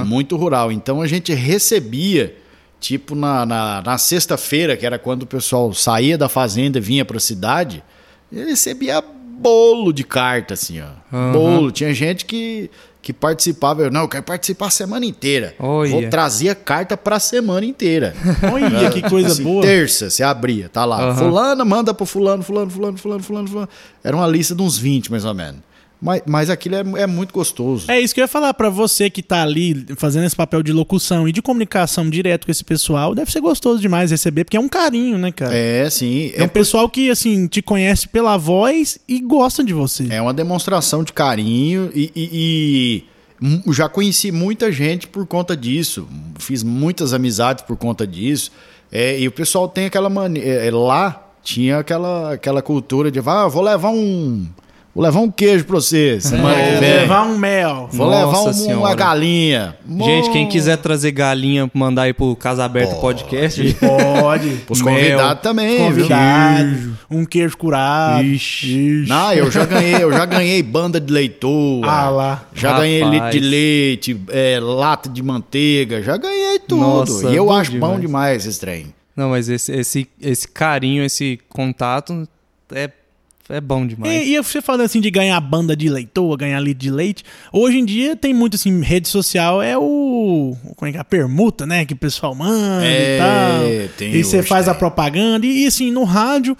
Muito 0.05 0.37
rural. 0.37 0.71
Então 0.71 1.01
a 1.01 1.07
gente 1.07 1.33
recebia, 1.33 2.35
tipo, 2.79 3.15
na, 3.15 3.47
na, 3.47 3.83
na 3.83 3.99
sexta-feira, 3.99 4.77
que 4.77 4.85
era 4.85 4.99
quando 4.99 5.23
o 5.23 5.27
pessoal 5.27 5.73
saía 5.73 6.19
da 6.19 6.29
fazenda 6.29 6.79
e 6.79 6.81
vinha 6.81 7.05
pra 7.05 7.19
cidade, 7.19 7.83
eu 8.31 8.47
recebia 8.47 9.03
bolo 9.39 9.93
de 9.93 10.05
carta, 10.05 10.55
assim, 10.55 10.81
ó. 10.81 10.87
Aham. 11.15 11.33
Bolo. 11.33 11.71
Tinha 11.71 11.93
gente 11.93 12.25
que, 12.25 12.71
que 13.07 13.13
participava. 13.13 13.83
Eu, 13.83 13.91
não, 13.91 14.01
eu 14.01 14.09
quero 14.09 14.25
participar 14.25 14.67
a 14.67 14.71
semana 14.71 15.07
inteira. 15.07 15.55
Olha. 15.61 15.93
Vou 15.93 16.11
trazia 16.11 16.57
carta 16.57 16.97
pra 16.97 17.21
semana 17.21 17.65
inteira. 17.65 18.17
Olha 18.53 18.91
que 18.91 19.01
coisa 19.01 19.29
Assim, 19.29 19.45
boa. 19.45 19.63
Terça, 19.63 20.11
você 20.11 20.25
abria, 20.25 20.69
tá 20.69 20.85
lá. 20.85 21.15
Fulana 21.15 21.65
manda 21.65 21.95
pro 21.95 22.05
fulano, 22.05 22.43
fulano, 22.43 22.69
fulano, 22.69 22.99
fulano, 22.99 23.23
fulano, 23.23 23.49
fulano. 23.49 23.69
Era 24.03 24.17
uma 24.17 24.27
lista 24.27 24.57
de 24.57 24.63
uns 24.63 24.77
20, 24.77 25.13
mais 25.13 25.25
ou 25.25 25.33
menos. 25.33 25.61
Mas, 26.01 26.23
mas 26.27 26.51
aquilo 26.51 26.75
é, 26.75 27.03
é 27.03 27.07
muito 27.07 27.33
gostoso. 27.33 27.91
É 27.91 27.99
isso 28.01 28.15
que 28.15 28.21
eu 28.21 28.25
ia 28.25 28.29
falar 28.29 28.53
pra 28.55 28.69
você 28.69 29.09
que 29.09 29.23
tá 29.23 29.43
ali 29.43 29.87
fazendo 29.97 30.25
esse 30.27 30.37
papel 30.37 30.63
de 30.63 30.73
locução 30.73 31.27
e 31.27 31.33
de 31.33 31.41
comunicação 31.41 32.09
direto 32.11 32.45
com 32.45 32.51
esse 32.51 32.63
pessoal. 32.63 33.15
Deve 33.15 33.33
ser 33.33 33.41
gostoso 33.41 33.81
demais 33.81 34.11
receber, 34.11 34.45
porque 34.45 34.57
é 34.57 34.61
um 34.61 34.69
carinho, 34.69 35.17
né, 35.17 35.33
cara? 35.33 35.55
É, 35.57 35.89
sim. 35.89 36.33
É 36.35 36.45
um 36.45 36.49
pessoal 36.49 36.89
que, 36.89 37.11
assim, 37.11 37.47
te 37.47 37.63
conhece 37.63 38.09
pela 38.09 38.37
voz 38.37 38.99
e 39.09 39.21
gosta 39.21 39.65
de 39.65 39.73
você. 39.73 40.07
É 40.11 40.21
uma 40.21 40.35
demonstração 40.35 41.03
de 41.03 41.13
carinho 41.15 41.91
e, 41.95 42.13
e- 42.15 43.05
e 43.67 43.73
já 43.73 43.89
conheci 43.89 44.31
muita 44.31 44.71
gente 44.71 45.07
por 45.09 45.27
conta 45.27 45.57
disso. 45.57 46.07
Fiz 46.39 46.63
muitas 46.63 47.15
amizades 47.15 47.65
por 47.65 47.77
conta 47.77 48.07
disso. 48.07 48.53
É, 48.93 49.19
e 49.19 49.27
o 49.27 49.33
pessoal 49.33 49.67
tem 49.69 49.87
aquela 49.87 50.09
maneira. 50.11 50.77
lá 50.77 51.23
tinha 51.43 51.79
aquela, 51.79 52.35
aquela 52.35 52.61
cultura 52.61 53.11
de 53.11 53.21
ah, 53.25 53.47
vou 53.49 53.63
levar 53.63 53.91
um. 53.91 54.47
Vou 54.97 55.05
levar 55.05 55.21
um 55.21 55.31
queijo 55.31 55.63
pra 55.67 55.75
você 55.75 56.19
semana 56.23 56.55
que 56.55 56.71
Vou 56.71 56.81
levar 56.81 57.23
um 57.27 57.37
mel. 57.37 57.87
Vou 57.93 58.07
Nossa 58.11 58.25
levar 58.27 58.39
um- 58.39 58.45
uma 58.45 58.53
Senhora. 58.55 58.95
galinha. 58.95 59.77
Gente, 59.87 60.31
quem 60.31 60.49
quiser 60.49 60.79
trazer 60.79 61.13
galinha, 61.13 61.71
mandar 61.75 62.05
aí 62.05 62.15
pro 62.15 62.35
Casa 62.35 62.65
Aberta 62.65 62.95
Podcast. 62.95 63.77
Pode. 64.19 64.63
Os 64.71 64.81
convidados 64.81 65.43
também, 65.43 65.93
viu? 65.93 66.07
Um 67.11 67.27
queijo 67.27 67.59
curado. 67.59 68.25
Ixi. 68.25 69.05
Não, 69.07 69.35
eu 69.35 69.51
já 69.51 69.67
ganhei, 69.67 70.03
eu 70.03 70.11
já 70.11 70.25
ganhei 70.25 70.63
banda 70.63 70.99
de 70.99 71.13
leitoa. 71.13 71.87
Ah 71.87 72.09
lá. 72.09 72.49
Já 72.55 72.71
Rapaz. 72.71 72.89
ganhei 72.89 73.05
litro 73.05 73.31
de 73.33 73.41
leite, 73.41 74.21
é, 74.31 74.59
lata 74.59 75.11
de 75.11 75.23
manteiga, 75.23 76.03
já 76.03 76.17
ganhei 76.17 76.59
tudo. 76.59 76.81
Nossa, 76.81 77.29
e 77.29 77.37
eu 77.37 77.45
bom 77.45 77.53
acho 77.53 77.73
bom 77.73 77.77
demais. 77.99 78.01
demais 78.01 78.47
esse 78.47 78.59
trem. 78.59 78.87
Não, 79.15 79.29
mas 79.29 79.51
esse, 79.51 79.71
esse, 79.73 80.09
esse 80.19 80.49
carinho, 80.49 81.05
esse 81.05 81.39
contato 81.51 82.27
é, 82.73 82.91
é 83.49 83.61
bom 83.61 83.87
demais. 83.87 84.27
E, 84.27 84.35
e 84.35 84.37
você 84.43 84.61
falando 84.61 84.83
assim 84.83 85.01
de 85.01 85.11
ganhar 85.11 85.41
banda 85.41 85.77
de 85.77 85.89
leitoa, 85.89 86.37
ganhar 86.37 86.59
litro 86.61 86.81
de 86.83 86.91
leite, 86.91 87.25
hoje 87.53 87.79
em 87.79 87.85
dia 87.85 88.17
tem 88.17 88.35
muito 88.35 88.57
assim, 88.57 88.81
rede 88.81 89.09
social 89.09 89.63
é 89.63 89.77
o. 89.79 90.57
Como 90.77 90.89
é 90.89 90.93
que 90.93 90.99
é? 90.99 91.01
A 91.01 91.05
permuta, 91.05 91.65
né? 91.67 91.85
Que 91.85 91.95
o 91.95 91.97
pessoal 91.97 92.35
manda 92.35 92.85
É, 92.85 93.15
e 93.15 93.19
tal. 93.89 93.97
tem 93.97 94.15
e 94.15 94.25
você 94.25 94.43
faz 94.43 94.69
a 94.69 94.75
propaganda. 94.75 95.47
E, 95.47 95.65
e, 95.65 95.67
assim, 95.67 95.91
no 95.91 96.05
rádio. 96.05 96.57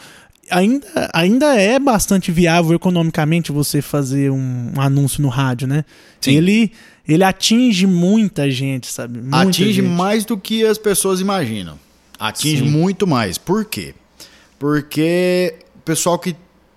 Ainda, 0.49 0.87
ainda 1.13 1.57
é 1.61 1.77
bastante 1.77 2.31
viável 2.31 2.73
economicamente 2.77 3.51
você 3.51 3.83
fazer 3.83 4.31
um, 4.31 4.71
um 4.77 4.81
anúncio 4.81 5.21
no 5.21 5.29
rádio, 5.29 5.67
né? 5.67 5.85
Sim. 6.21 6.37
Ele, 6.37 6.71
ele 7.09 7.25
atinge 7.25 7.85
muita 7.85 8.49
gente, 8.49 8.87
sabe? 8.87 9.19
Muita 9.21 9.39
Atinge 9.39 9.73
gente. 9.73 9.89
mais 9.89 10.25
do 10.25 10.39
que 10.39 10.65
as 10.65 10.79
pessoas 10.79 11.21
imaginam. 11.21 11.77
Atinge 12.17 12.59
Sim. 12.63 12.71
muito 12.71 13.09
mais. 13.09 13.37
Por 13.39 13.65
quê? 13.65 13.93
Porque 14.57 15.55
o 15.75 15.81
pessoal 15.81 16.19
que. 16.19 16.37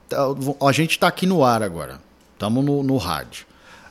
Tá- 0.10 0.26
A 0.68 0.72
gente 0.72 0.98
tá 1.00 1.08
aqui 1.08 1.26
no 1.26 1.44
ar 1.44 1.62
agora. 1.64 2.00
Estamos 2.34 2.64
no, 2.66 2.82
no 2.84 2.98
rádio. 2.98 3.46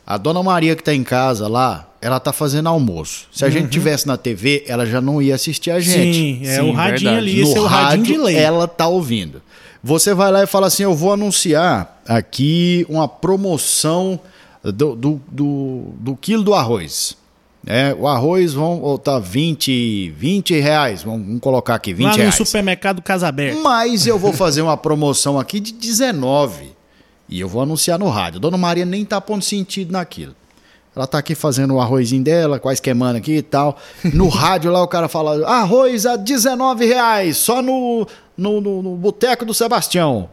A 0.07 0.16
dona 0.16 0.43
Maria 0.43 0.75
que 0.75 0.83
tá 0.83 0.95
em 0.95 1.05
casa 1.05 1.47
lá, 1.47 1.87
ela 2.01 2.19
tá 2.19 2.33
fazendo 2.33 2.69
almoço. 2.69 3.27
Se 3.31 3.45
a 3.45 3.51
gente 3.51 3.69
tivesse 3.69 4.07
na 4.07 4.16
TV, 4.16 4.64
ela 4.66 4.87
já 4.87 5.01
não 5.03 5.21
ia 5.21 5.35
assistir 5.35 5.71
a 5.71 5.79
gente. 5.81 6.14
Sim, 6.16 6.41
é 6.47 6.55
Sim, 6.57 6.71
o 6.71 6.73
radinho 6.73 7.11
verdade. 7.11 7.16
ali, 7.19 7.41
esse 7.43 7.57
é 7.57 7.61
o 7.61 7.66
radinho 7.66 8.05
de 8.05 8.16
lei. 8.16 8.37
ela 8.37 8.66
tá 8.66 8.87
ouvindo. 8.89 9.43
Você 9.85 10.14
vai 10.14 10.33
lá 10.33 10.43
e 10.43 10.47
fala 10.47 10.66
assim: 10.69 10.83
eu 10.83 10.95
vou 10.95 11.12
anunciar 11.12 12.01
aqui 12.09 12.87
uma 12.89 13.07
promoção 13.07 14.19
do, 14.64 14.97
do, 14.97 15.21
do, 15.31 15.83
do 16.01 16.16
quilo 16.16 16.43
do 16.43 16.55
arroz. 16.55 17.14
É, 17.67 17.95
o 17.99 18.07
arroz 18.07 18.55
vão 18.55 18.97
tá 18.99 19.19
20, 19.19 20.11
20 20.17 20.59
reais, 20.61 21.03
vamos, 21.03 21.41
colocar 21.41 21.75
aqui, 21.75 21.93
20 21.93 22.05
Lá 22.05 22.13
no 22.13 22.19
reais. 22.19 22.35
supermercado 22.35 23.03
Casa 23.03 23.29
Aberta. 23.29 23.61
Mas 23.61 24.07
eu 24.07 24.19
vou 24.19 24.33
fazer 24.33 24.63
uma 24.63 24.77
promoção 24.77 25.39
aqui 25.39 25.61
de 25.61 25.73
19 25.73 26.73
e 27.29 27.41
eu 27.41 27.49
vou 27.49 27.63
anunciar 27.63 27.99
no 27.99 28.09
rádio. 28.09 28.41
Dona 28.41 28.57
Maria 28.57 28.85
nem 28.85 29.05
tá 29.05 29.21
pondo 29.21 29.45
sentido 29.45 29.93
naquilo. 29.93 30.35
Ela 30.97 31.07
tá 31.07 31.19
aqui 31.19 31.35
fazendo 31.35 31.75
o 31.75 31.81
arrozinho 31.81 32.25
dela, 32.25 32.59
quase 32.59 32.81
queimando 32.83 33.19
aqui 33.19 33.37
e 33.37 33.43
tal. 33.43 33.77
No 34.13 34.27
rádio 34.31 34.73
lá 34.73 34.83
o 34.83 34.89
cara 34.89 35.09
fala: 35.09 35.47
arroz 35.47 36.07
a 36.07 36.17
19 36.17 36.87
reais, 36.87 37.37
só 37.37 37.63
no, 37.63 38.07
no, 38.37 38.61
no, 38.61 38.83
no 38.83 38.97
Boteco 38.97 39.45
do 39.45 39.55
Sebastião. 39.55 40.29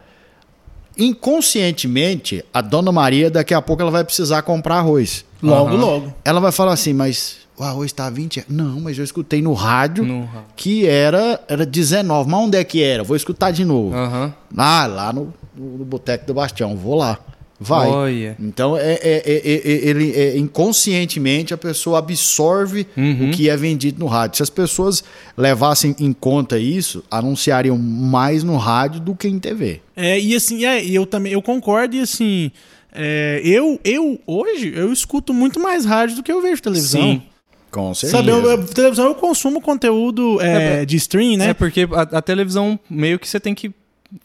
Inconscientemente, 0.98 2.44
a 2.54 2.62
Dona 2.62 2.92
Maria, 2.92 3.30
daqui 3.30 3.54
a 3.54 3.62
pouco, 3.62 3.82
ela 3.82 3.92
vai 3.92 4.04
precisar 4.04 4.42
comprar 4.42 4.78
arroz. 4.78 5.26
Logo, 5.42 5.70
Aham. 5.70 5.78
logo. 5.78 6.14
Ela 6.24 6.40
vai 6.40 6.52
falar 6.52 6.74
assim, 6.74 6.94
mas 6.94 7.38
o 7.58 7.64
arroz 7.64 7.92
tá 7.92 8.10
20 8.10 8.38
reais. 8.38 8.50
Não, 8.50 8.80
mas 8.80 8.98
eu 8.98 9.04
escutei 9.04 9.42
no 9.42 9.54
rádio 9.54 10.04
No 10.04 10.30
que 10.56 10.88
era, 10.88 11.40
era 11.48 11.66
19. 11.66 12.30
Mas 12.30 12.40
onde 12.40 12.58
é 12.58 12.64
que 12.64 12.82
era? 12.82 13.04
Vou 13.04 13.16
escutar 13.16 13.52
de 13.52 13.64
novo. 13.64 13.96
Aham. 13.96 14.34
Ah, 14.58 14.86
lá 14.88 15.14
no, 15.14 15.34
no, 15.56 15.78
no 15.78 15.86
Boteco 15.86 16.26
do 16.26 16.34
Bastião. 16.34 16.76
Vou 16.76 16.96
lá. 16.96 17.20
Vai. 17.60 17.88
Olha. 17.88 18.36
Então, 18.40 18.76
é, 18.78 18.94
é- 18.94 19.00
é- 19.26 19.42
é- 19.46 19.62
é- 19.64 19.90
ele, 19.90 20.12
é, 20.12 20.38
inconscientemente, 20.38 21.54
a 21.54 21.58
pessoa 21.58 22.00
absorve 22.00 22.86
Uhum. 22.98 23.30
o 23.30 23.32
que 23.32 23.50
é 23.50 23.56
vendido 23.56 24.00
no 24.00 24.08
rádio. 24.08 24.38
Se 24.38 24.44
as 24.44 24.50
pessoas 24.50 25.04
levassem 25.38 25.96
em 26.00 26.12
conta 26.12 26.60
isso, 26.60 27.04
anunciariam 27.10 27.78
mais 27.78 28.44
no 28.44 28.58
rádio 28.58 29.00
do 29.00 29.16
que 29.16 29.28
em 29.28 29.40
TV. 29.40 29.82
É, 29.96 30.20
e 30.20 30.36
assim, 30.36 30.66
é, 30.66 30.84
e 30.84 30.94
eu 30.94 31.06
também 31.06 31.32
eu 31.34 31.42
concordo, 31.42 31.96
e 31.96 32.02
assim, 32.02 32.52
é, 32.94 33.42
eu, 33.44 33.80
eu 33.86 34.20
hoje 34.28 34.74
eu 34.76 34.92
escuto 34.92 35.34
muito 35.34 35.60
mais 35.60 35.86
rádio 35.86 36.18
do 36.18 36.24
que 36.24 36.32
eu 36.32 36.42
vejo 36.42 36.62
televisão. 36.62 37.02
Sim. 37.02 37.22
Com 37.72 37.94
certeza. 37.94 38.18
Sabe, 38.24 38.30
eu, 38.32 38.42
eu- 38.52 38.66
televisão 38.66 39.06
eu 39.06 39.16
consumo 39.16 39.60
conteúdo 39.62 40.40
é, 40.42 40.82
É, 40.82 40.86
de 40.86 40.96
stream, 40.96 41.38
né? 41.38 41.50
É 41.50 41.54
porque 41.54 41.88
a, 41.92 42.18
a 42.18 42.22
televisão 42.22 42.80
meio 42.90 43.20
que 43.20 43.28
você 43.28 43.38
tem 43.40 43.54
que 43.54 43.70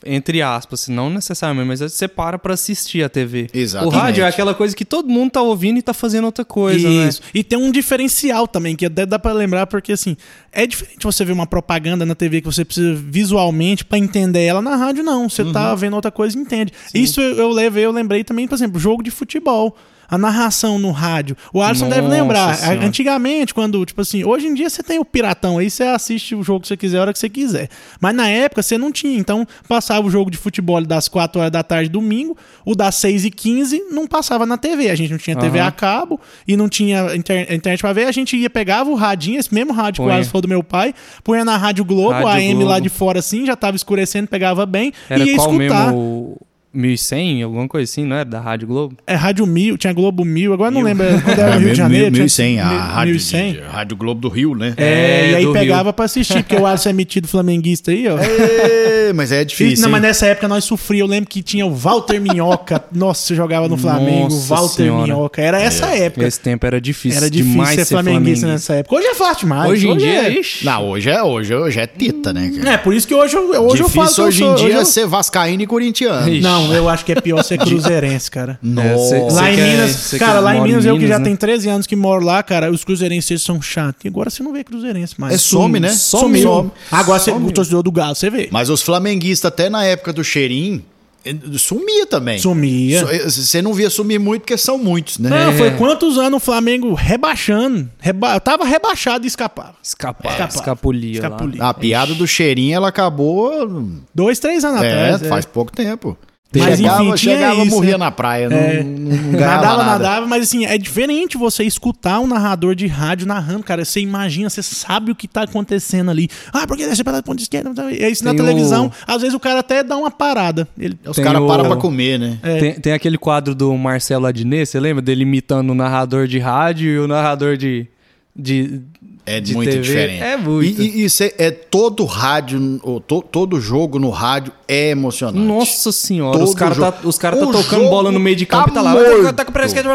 entre 0.04 0.42
aspas, 0.42 0.88
não 0.88 1.10
necessariamente, 1.10 1.66
mas 1.68 1.80
você 1.80 2.06
para 2.08 2.38
pra 2.38 2.54
assistir 2.54 3.02
a 3.02 3.08
TV. 3.08 3.48
Exatamente. 3.52 3.94
O 3.94 3.98
rádio 3.98 4.24
é 4.24 4.28
aquela 4.28 4.54
coisa 4.54 4.74
que 4.74 4.84
todo 4.84 5.08
mundo 5.08 5.30
tá 5.32 5.42
ouvindo 5.42 5.78
e 5.78 5.82
tá 5.82 5.92
fazendo 5.94 6.24
outra 6.24 6.44
coisa, 6.44 6.88
Isso. 6.88 7.22
né? 7.22 7.28
E 7.34 7.42
tem 7.44 7.58
um 7.58 7.70
diferencial 7.70 8.46
também, 8.48 8.74
que 8.76 8.86
até 8.86 9.04
dá 9.06 9.18
pra 9.18 9.32
lembrar, 9.32 9.66
porque 9.66 9.92
assim, 9.92 10.16
é 10.52 10.66
diferente 10.66 10.98
você 11.02 11.24
ver 11.24 11.32
uma 11.32 11.46
propaganda 11.46 12.04
na 12.06 12.14
TV 12.14 12.40
que 12.40 12.46
você 12.46 12.64
precisa 12.64 12.94
visualmente 12.94 13.84
pra 13.84 13.98
entender 13.98 14.44
ela 14.44 14.62
na 14.62 14.76
rádio, 14.76 15.02
não. 15.04 15.28
Você 15.28 15.42
Uhum. 15.42 15.52
tá 15.52 15.74
vendo 15.74 15.94
outra 15.94 16.10
coisa 16.10 16.36
e 16.38 16.40
entende. 16.40 16.72
Isso 16.94 17.20
eu, 17.20 17.36
eu 17.36 17.48
levei, 17.50 17.84
eu 17.84 17.92
lembrei 17.92 18.24
também, 18.24 18.46
por 18.48 18.54
exemplo, 18.54 18.78
jogo 18.80 19.02
de 19.02 19.10
futebol. 19.10 19.76
A 20.10 20.18
narração 20.18 20.78
no 20.78 20.90
rádio. 20.90 21.36
O 21.52 21.62
Alisson 21.62 21.88
deve 21.88 22.08
lembrar. 22.08 22.54
Senhora. 22.56 22.84
Antigamente, 22.84 23.54
quando, 23.54 23.84
tipo 23.86 24.00
assim, 24.00 24.24
hoje 24.24 24.46
em 24.48 24.54
dia 24.54 24.68
você 24.68 24.82
tem 24.82 24.98
o 24.98 25.04
Piratão 25.04 25.58
aí, 25.58 25.70
você 25.70 25.84
assiste 25.84 26.34
o 26.34 26.42
jogo 26.42 26.60
que 26.60 26.68
você 26.68 26.76
quiser, 26.76 26.98
a 26.98 27.02
hora 27.02 27.12
que 27.12 27.18
você 27.18 27.28
quiser. 27.28 27.68
Mas 28.00 28.14
na 28.14 28.28
época 28.28 28.62
você 28.62 28.76
não 28.76 28.90
tinha. 28.90 29.16
Então, 29.18 29.46
passava 29.68 30.06
o 30.06 30.10
jogo 30.10 30.30
de 30.30 30.36
futebol 30.36 30.82
das 30.84 31.08
4 31.08 31.40
horas 31.40 31.52
da 31.52 31.62
tarde, 31.62 31.88
domingo, 31.88 32.36
o 32.64 32.74
das 32.74 32.94
6 32.96 33.24
e 33.26 33.30
15 33.30 33.84
não 33.90 34.06
passava 34.06 34.44
na 34.44 34.58
TV. 34.58 34.90
A 34.90 34.94
gente 34.94 35.10
não 35.10 35.18
tinha 35.18 35.36
TV 35.36 35.58
Aham. 35.60 35.68
a 35.68 35.72
cabo 35.72 36.20
e 36.46 36.56
não 36.56 36.68
tinha 36.68 37.14
inter- 37.14 37.52
internet 37.52 37.80
pra 37.80 37.92
ver. 37.92 38.06
A 38.06 38.12
gente 38.12 38.36
ia, 38.36 38.50
pegava 38.50 38.90
o 38.90 38.94
radinho, 38.94 39.38
esse 39.38 39.54
mesmo 39.54 39.72
rádio 39.72 40.02
que 40.02 40.08
o. 40.08 40.12
Alisson 40.12 40.30
falou 40.30 40.42
do 40.42 40.48
meu 40.48 40.62
pai, 40.64 40.92
punha 41.22 41.44
na 41.44 41.56
Rádio 41.56 41.84
Globo, 41.84 42.10
Rádio 42.12 42.28
a 42.28 42.32
AM 42.34 42.64
lá 42.64 42.80
de 42.80 42.88
fora 42.88 43.20
assim, 43.20 43.46
já 43.46 43.54
tava 43.54 43.76
escurecendo, 43.76 44.26
pegava 44.28 44.66
bem, 44.66 44.92
Era 45.08 45.22
e 45.22 45.26
ia 45.28 45.36
escutar. 45.36 45.86
mesmo 45.92 46.36
1100, 46.72 47.42
alguma 47.42 47.66
coisa 47.68 47.90
assim, 47.90 48.04
não 48.04 48.16
era? 48.16 48.24
Da 48.24 48.40
Rádio 48.40 48.68
Globo? 48.68 48.96
É 49.06 49.14
Rádio 49.14 49.46
Mil, 49.46 49.76
tinha 49.76 49.92
Globo 49.92 50.24
Mil, 50.24 50.52
agora 50.52 50.70
não 50.70 50.80
Mil. 50.82 50.86
lembro 50.88 51.06
quando 51.22 51.38
era 51.38 51.56
Rio 51.56 51.70
de 51.70 51.74
Janeiro. 51.74 52.10
tinha 52.12 52.22
1100, 52.22 52.60
a 52.60 52.64
mil- 52.68 52.78
rádio, 52.78 53.12
1100. 53.14 53.52
de- 53.52 53.60
Rádio 53.60 53.96
Globo 53.96 54.20
do 54.20 54.28
Rio, 54.28 54.54
né? 54.54 54.74
É, 54.76 54.84
É, 54.84 55.30
e 55.32 55.34
aí 55.36 55.52
pegava 55.52 55.92
pra 55.92 56.04
assistir, 56.04 56.42
porque 56.44 56.56
o 56.56 56.66
Alisson 56.66 56.90
é 56.90 56.92
metido 56.92 57.26
flamenguista 57.28 57.90
aí, 57.90 58.06
ó. 58.08 58.16
É, 58.18 59.12
mas 59.12 59.32
é 59.32 59.44
difícil. 59.44 59.82
não, 59.82 59.90
mas 59.90 60.02
nessa 60.02 60.26
época 60.26 60.46
nós 60.48 60.64
sofríamos. 60.64 61.00
Eu 61.00 61.06
lembro 61.06 61.30
que 61.30 61.42
tinha 61.42 61.64
o 61.66 61.74
Walter 61.74 62.20
Minhoca. 62.20 62.84
Nossa, 62.92 63.22
você 63.26 63.34
jogava 63.34 63.68
no 63.68 63.76
Flamengo. 63.76 64.26
o 64.26 64.30
Nossa 64.34 64.54
Walter 64.54 64.74
Senhora. 64.84 65.02
Minhoca. 65.06 65.40
Era 65.42 65.60
essa 65.60 65.86
época. 65.86 66.26
Esse 66.26 66.38
tempo 66.40 66.66
era 66.66 66.80
difícil. 66.80 67.16
Era 67.18 67.30
difícil 67.30 67.52
demais 67.52 67.74
ser 67.74 67.84
flamenguista, 67.86 68.46
nessa 68.46 68.74
época. 68.74 68.96
Hoje 68.96 69.06
é 69.06 69.14
fácil 69.14 69.40
demais. 69.40 69.70
Hoje 69.70 69.88
em 69.88 69.96
dia, 69.96 70.08
é... 70.28 70.38
ixi. 70.38 70.64
Não, 70.64 70.88
hoje 70.90 71.08
é, 71.10 71.22
hoje, 71.22 71.54
hoje 71.54 71.80
é 71.80 71.86
tita, 71.86 72.32
né, 72.32 72.52
cara? 72.56 72.70
É, 72.74 72.76
por 72.76 72.92
isso 72.94 73.08
que 73.08 73.14
hoje, 73.14 73.34
eu- 73.34 73.50
hoje 73.66 73.82
eu 73.82 73.88
falo 73.88 74.10
eu 74.18 74.24
hoje 74.24 74.44
em 74.44 74.54
dia 74.56 74.66
hoje 74.66 74.76
é 74.76 74.84
ser 74.84 75.06
vascaíno 75.06 75.62
e 75.62 75.66
corintiano. 75.66 76.28
Ixi. 76.28 76.40
Não, 76.68 76.74
eu 76.74 76.88
acho 76.88 77.04
que 77.04 77.12
é 77.12 77.20
pior 77.20 77.42
ser 77.42 77.58
cruzeirense, 77.64 78.30
cara. 78.30 78.58
É, 78.62 78.66
Nossa. 78.66 79.16
Lá 79.32 79.44
cê 79.44 79.50
em 79.50 79.60
é- 79.60 79.70
Minas, 79.72 80.14
cara, 80.18 80.40
lá 80.40 80.56
em 80.56 80.62
Minas, 80.62 80.84
eu 80.84 80.98
que 80.98 81.06
já 81.06 81.18
né? 81.18 81.24
tenho 81.24 81.36
13 81.36 81.68
anos 81.68 81.86
que 81.86 81.96
moro 81.96 82.24
lá, 82.24 82.42
cara, 82.42 82.70
os 82.70 82.84
cruzeirenses 82.84 83.42
são 83.42 83.60
chatos. 83.60 84.04
E 84.04 84.08
agora 84.08 84.30
você 84.30 84.42
não 84.42 84.52
vê 84.52 84.62
cruzeirense 84.64 85.14
mais. 85.20 85.34
É, 85.34 85.38
some, 85.38 85.80
né? 85.80 85.88
Sumiu. 85.90 86.42
Some. 86.42 86.70
Agora 86.90 87.18
você, 87.18 87.30
o 87.30 87.52
torcedor 87.52 87.82
do 87.82 87.90
Galo, 87.92 88.14
você 88.14 88.30
vê. 88.30 88.48
Mas 88.50 88.68
os 88.70 88.82
flamenguistas, 88.82 89.48
até 89.50 89.68
na 89.68 89.84
época 89.84 90.12
do 90.12 90.22
cheirinho, 90.24 90.84
eh, 91.24 91.34
sumia 91.58 92.06
também. 92.06 92.38
Sumia. 92.38 93.00
Su- 93.00 93.08
eh, 93.10 93.28
Você 93.28 93.60
não 93.62 93.74
via 93.74 93.90
sumir 93.90 94.18
muito, 94.18 94.42
porque 94.42 94.56
são 94.56 94.78
muitos, 94.78 95.18
né? 95.18 95.28
Não, 95.28 95.52
É. 95.52 95.52
foi 95.52 95.70
quantos 95.72 96.16
anos 96.18 96.38
o 96.40 96.44
Flamengo 96.44 96.94
rebaixando. 96.94 97.88
Reba... 97.98 98.40
Tava 98.40 98.64
rebaixado 98.64 99.24
e 99.26 99.28
escapava. 99.28 99.74
Escapar, 99.82 100.32
Escapar. 100.32 100.54
escapulia. 100.54 101.12
Escapulia. 101.12 101.60
Lá. 101.62 101.68
A 101.68 101.74
piada 101.74 102.14
do 102.14 102.26
cheirinho, 102.26 102.74
ela 102.74 102.88
acabou. 102.88 103.86
Dois, 104.14 104.38
três 104.38 104.64
anos 104.64 104.82
É, 104.82 105.10
atrás. 105.12 105.28
faz 105.28 105.44
pouco 105.44 105.70
tempo. 105.72 106.16
Mas, 106.52 106.78
chegava, 106.78 107.02
enfim, 107.04 107.14
tinha 107.14 107.34
chegava 107.36 107.62
isso, 107.62 107.70
morria 107.70 107.92
né? 107.92 107.96
na 107.98 108.10
praia, 108.10 108.48
não, 108.50 108.56
É. 108.56 108.82
não, 108.82 109.38
Nadava, 109.40 109.76
nada. 109.84 109.84
nadava, 109.84 110.26
mas 110.26 110.42
assim, 110.42 110.64
é 110.66 110.76
diferente 110.76 111.38
você 111.38 111.62
escutar 111.62 112.18
um 112.18 112.26
narrador 112.26 112.74
de 112.74 112.88
rádio 112.88 113.24
narrando, 113.26 113.62
cara. 113.62 113.84
Você 113.84 114.00
imagina, 114.00 114.50
você 114.50 114.60
sabe 114.62 115.12
o 115.12 115.14
que 115.14 115.28
tá 115.28 115.42
acontecendo 115.42 116.10
ali. 116.10 116.28
Ah, 116.52 116.66
porque 116.66 116.84
desce 116.86 117.04
pela 117.04 117.22
ponta 117.22 117.40
esquerda. 117.40 117.70
É 117.92 118.08
isso 118.10 118.24
na 118.24 118.34
televisão. 118.34 118.86
o- 118.86 118.92
Às 119.06 119.20
vezes 119.22 119.34
o 119.34 119.38
cara 119.40 119.60
até 119.60 119.84
dá 119.84 119.96
uma 119.96 120.10
parada. 120.10 120.66
Ele, 120.76 120.98
Os 121.06 121.14
Tem 121.14 121.24
caras 121.24 121.40
o- 121.40 121.46
param 121.46 121.66
pra 121.66 121.76
comer, 121.76 122.18
né? 122.18 122.38
É. 122.42 122.58
Tem, 122.58 122.74
tem 122.74 122.92
aquele 122.94 123.16
quadro 123.16 123.54
do 123.54 123.72
Marcelo 123.76 124.26
Adnet, 124.26 124.66
você 124.66 124.80
lembra 124.80 125.00
dele 125.02 125.22
imitando 125.22 125.70
o 125.70 125.74
narrador 125.74 126.26
de 126.26 126.38
rádio 126.40 126.88
e 126.90 126.98
o 126.98 127.06
narrador 127.06 127.56
de. 127.56 127.86
De 128.34 128.80
É 129.26 129.40
de 129.40 129.54
muito 129.54 129.70
TV? 129.70 129.82
diferente. 129.82 130.22
É 130.22 130.36
muito. 130.36 130.80
E, 130.80 131.00
e 131.00 131.04
isso 131.04 131.22
é, 131.22 131.32
é 131.36 131.50
todo 131.50 132.04
rádio, 132.04 132.80
ou 132.82 133.00
to- 133.00 133.22
todo 133.22 133.60
jogo 133.60 133.98
no 133.98 134.08
rádio 134.10 134.52
é 134.66 134.90
emocionante. 134.90 135.38
Nossa 135.44 135.92
senhora, 135.92 136.38
Todo 136.38 136.48
os 136.48 136.54
caras 136.54 136.78
tá, 136.78 136.94
os 137.04 137.18
cara 137.18 137.36
tá 137.36 137.44
O 137.44 137.52
tocando 137.52 137.88
bola 137.88 138.10
no 138.10 138.18
meio 138.20 138.36
de 138.36 138.46
campo 138.46 138.66
tá 138.66 138.70
e 138.70 138.74
tá 138.74 138.82
lá. 138.82 138.92
morto. 138.92 139.32
Tá 139.34 139.44
com 139.44 139.58
a 139.58 139.64
esquerda, 139.66 139.90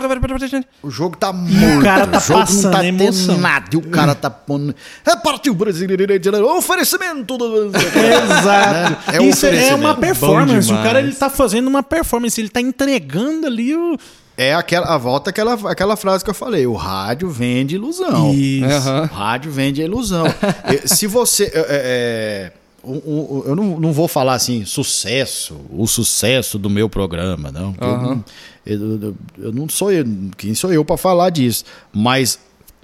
O 0.83 0.89
jogo 0.91 1.17
tá 1.17 1.31
morto. 1.33 1.81
cara 1.83 2.05
tá 2.07 2.17
o 2.17 2.21
jogo 2.21 2.39
passando 2.41 2.63
não 2.63 2.71
tá 2.71 2.85
emoção. 2.85 3.37
nada. 3.37 3.69
E 3.73 3.77
o 3.77 3.81
cara 3.81 4.13
tá 4.15 4.29
pondo. 4.29 4.75
É 5.05 5.15
partiu 5.15 5.53
brasileiro. 5.55 6.05
Oferecimento. 6.47 7.37
Do... 7.37 7.67
Exato. 7.67 9.15
É 9.15 9.21
um 9.21 9.29
Isso 9.29 9.45
é 9.45 9.73
uma 9.75 9.95
performance. 9.95 10.71
O 10.71 10.75
cara 10.83 10.99
ele 10.99 11.13
tá 11.13 11.29
fazendo 11.29 11.67
uma 11.67 11.81
performance. 11.83 12.39
Ele 12.39 12.49
tá 12.49 12.61
entregando 12.61 13.47
ali 13.47 13.75
o. 13.75 13.97
É 14.37 14.53
aquela, 14.53 14.87
a 14.87 14.97
volta 14.97 15.29
àquela, 15.29 15.53
aquela 15.71 15.95
frase 15.95 16.23
que 16.23 16.29
eu 16.29 16.33
falei. 16.33 16.67
O 16.67 16.73
rádio 16.73 17.29
vende 17.29 17.75
ilusão. 17.75 18.33
Isso. 18.33 18.65
Aham. 18.89 19.01
O 19.03 19.15
rádio 19.15 19.51
vende 19.51 19.81
ilusão. 19.81 20.25
Se 20.85 21.07
você. 21.07 21.45
é, 21.53 21.65
é, 21.69 22.51
o- 22.83 23.43
eu 23.47 23.55
não, 23.55 23.79
não 23.79 23.93
vou 23.93 24.07
falar 24.07 24.33
assim, 24.35 24.63
sucesso, 24.65 25.59
o 25.71 25.87
sucesso 25.87 26.59
do 26.59 26.69
meu 26.69 26.87
programa, 26.89 27.51
não. 27.51 27.73
não- 27.79 28.23
Eu, 28.65 28.99
eu- 29.01 29.15
eu 29.39 29.51
não 29.53 29.69
sou 29.69 29.91
eu, 29.91 30.03
quem 30.37 30.53
sou 30.53 30.71
eu 30.73 30.83
para 30.83 30.97
falar 30.97 31.29
disso. 31.29 31.63
Mas 31.93 32.37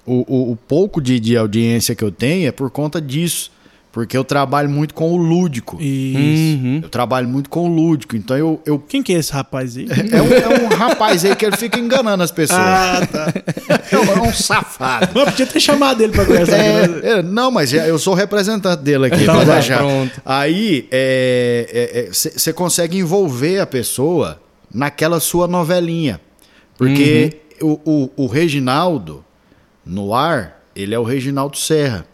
o, 0.05 0.23
o- 0.27 0.51
o 0.51 0.55
pouco 0.55 1.01
de, 1.01 1.19
de 1.19 1.35
audiência 1.37 1.93
que 1.95 2.03
eu 2.03 2.11
tenho 2.11 2.47
é 2.47 2.51
por 2.51 2.69
conta 2.71 3.01
disso. 3.01 3.51
Porque 3.91 4.15
eu 4.15 4.23
trabalho 4.23 4.69
muito 4.69 4.93
com 4.93 5.11
o 5.11 5.17
lúdico. 5.17 5.77
Isso. 5.81 6.63
Uhum. 6.63 6.79
Eu 6.81 6.87
trabalho 6.89 7.27
muito 7.27 7.49
com 7.49 7.69
o 7.69 7.73
lúdico. 7.73 8.15
Então 8.15 8.37
eu. 8.37 8.61
eu 8.65 8.79
Quem 8.79 9.03
que 9.03 9.13
é 9.13 9.17
esse 9.17 9.33
rapaz 9.33 9.75
aí? 9.75 9.85
é, 9.89 10.21
um, 10.21 10.33
é 10.33 10.63
um 10.63 10.67
rapaz 10.69 11.25
aí 11.25 11.35
que 11.35 11.45
ele 11.45 11.57
fica 11.57 11.77
enganando 11.77 12.23
as 12.23 12.31
pessoas. 12.31 12.59
ah, 12.61 13.05
tá. 13.05 13.33
É 13.91 13.97
um, 13.97 14.03
é 14.03 14.29
um 14.29 14.33
safado. 14.33 15.19
Eu 15.19 15.25
podia 15.25 15.45
ter 15.45 15.59
chamado 15.59 16.01
ele 16.01 16.13
pra 16.13 16.25
conversar. 16.25 16.57
É, 16.57 17.19
é, 17.19 17.21
não, 17.21 17.51
mas 17.51 17.73
é- 17.73 17.89
eu 17.89 17.99
sou 17.99 18.13
representante 18.13 18.81
dele 18.81 19.07
aqui. 19.07 19.25
Vai, 19.25 19.45
deixar. 19.45 19.79
pronto. 19.79 20.21
Aí 20.23 20.87
você 22.11 22.53
consegue 22.53 22.97
envolver 22.97 23.59
a 23.59 23.65
pessoa 23.67 24.39
naquela 24.73 25.19
sua 25.19 25.47
novelinha. 25.47 26.21
Porque 26.77 27.41
o, 27.61 27.79
o, 28.15 28.23
o 28.23 28.27
Reginaldo, 28.27 29.23
no 29.85 30.13
ar, 30.13 30.63
ele 30.73 30.95
é 30.95 30.99
o 30.99 31.03
Reginaldo 31.03 31.57
Serra. 31.57 32.05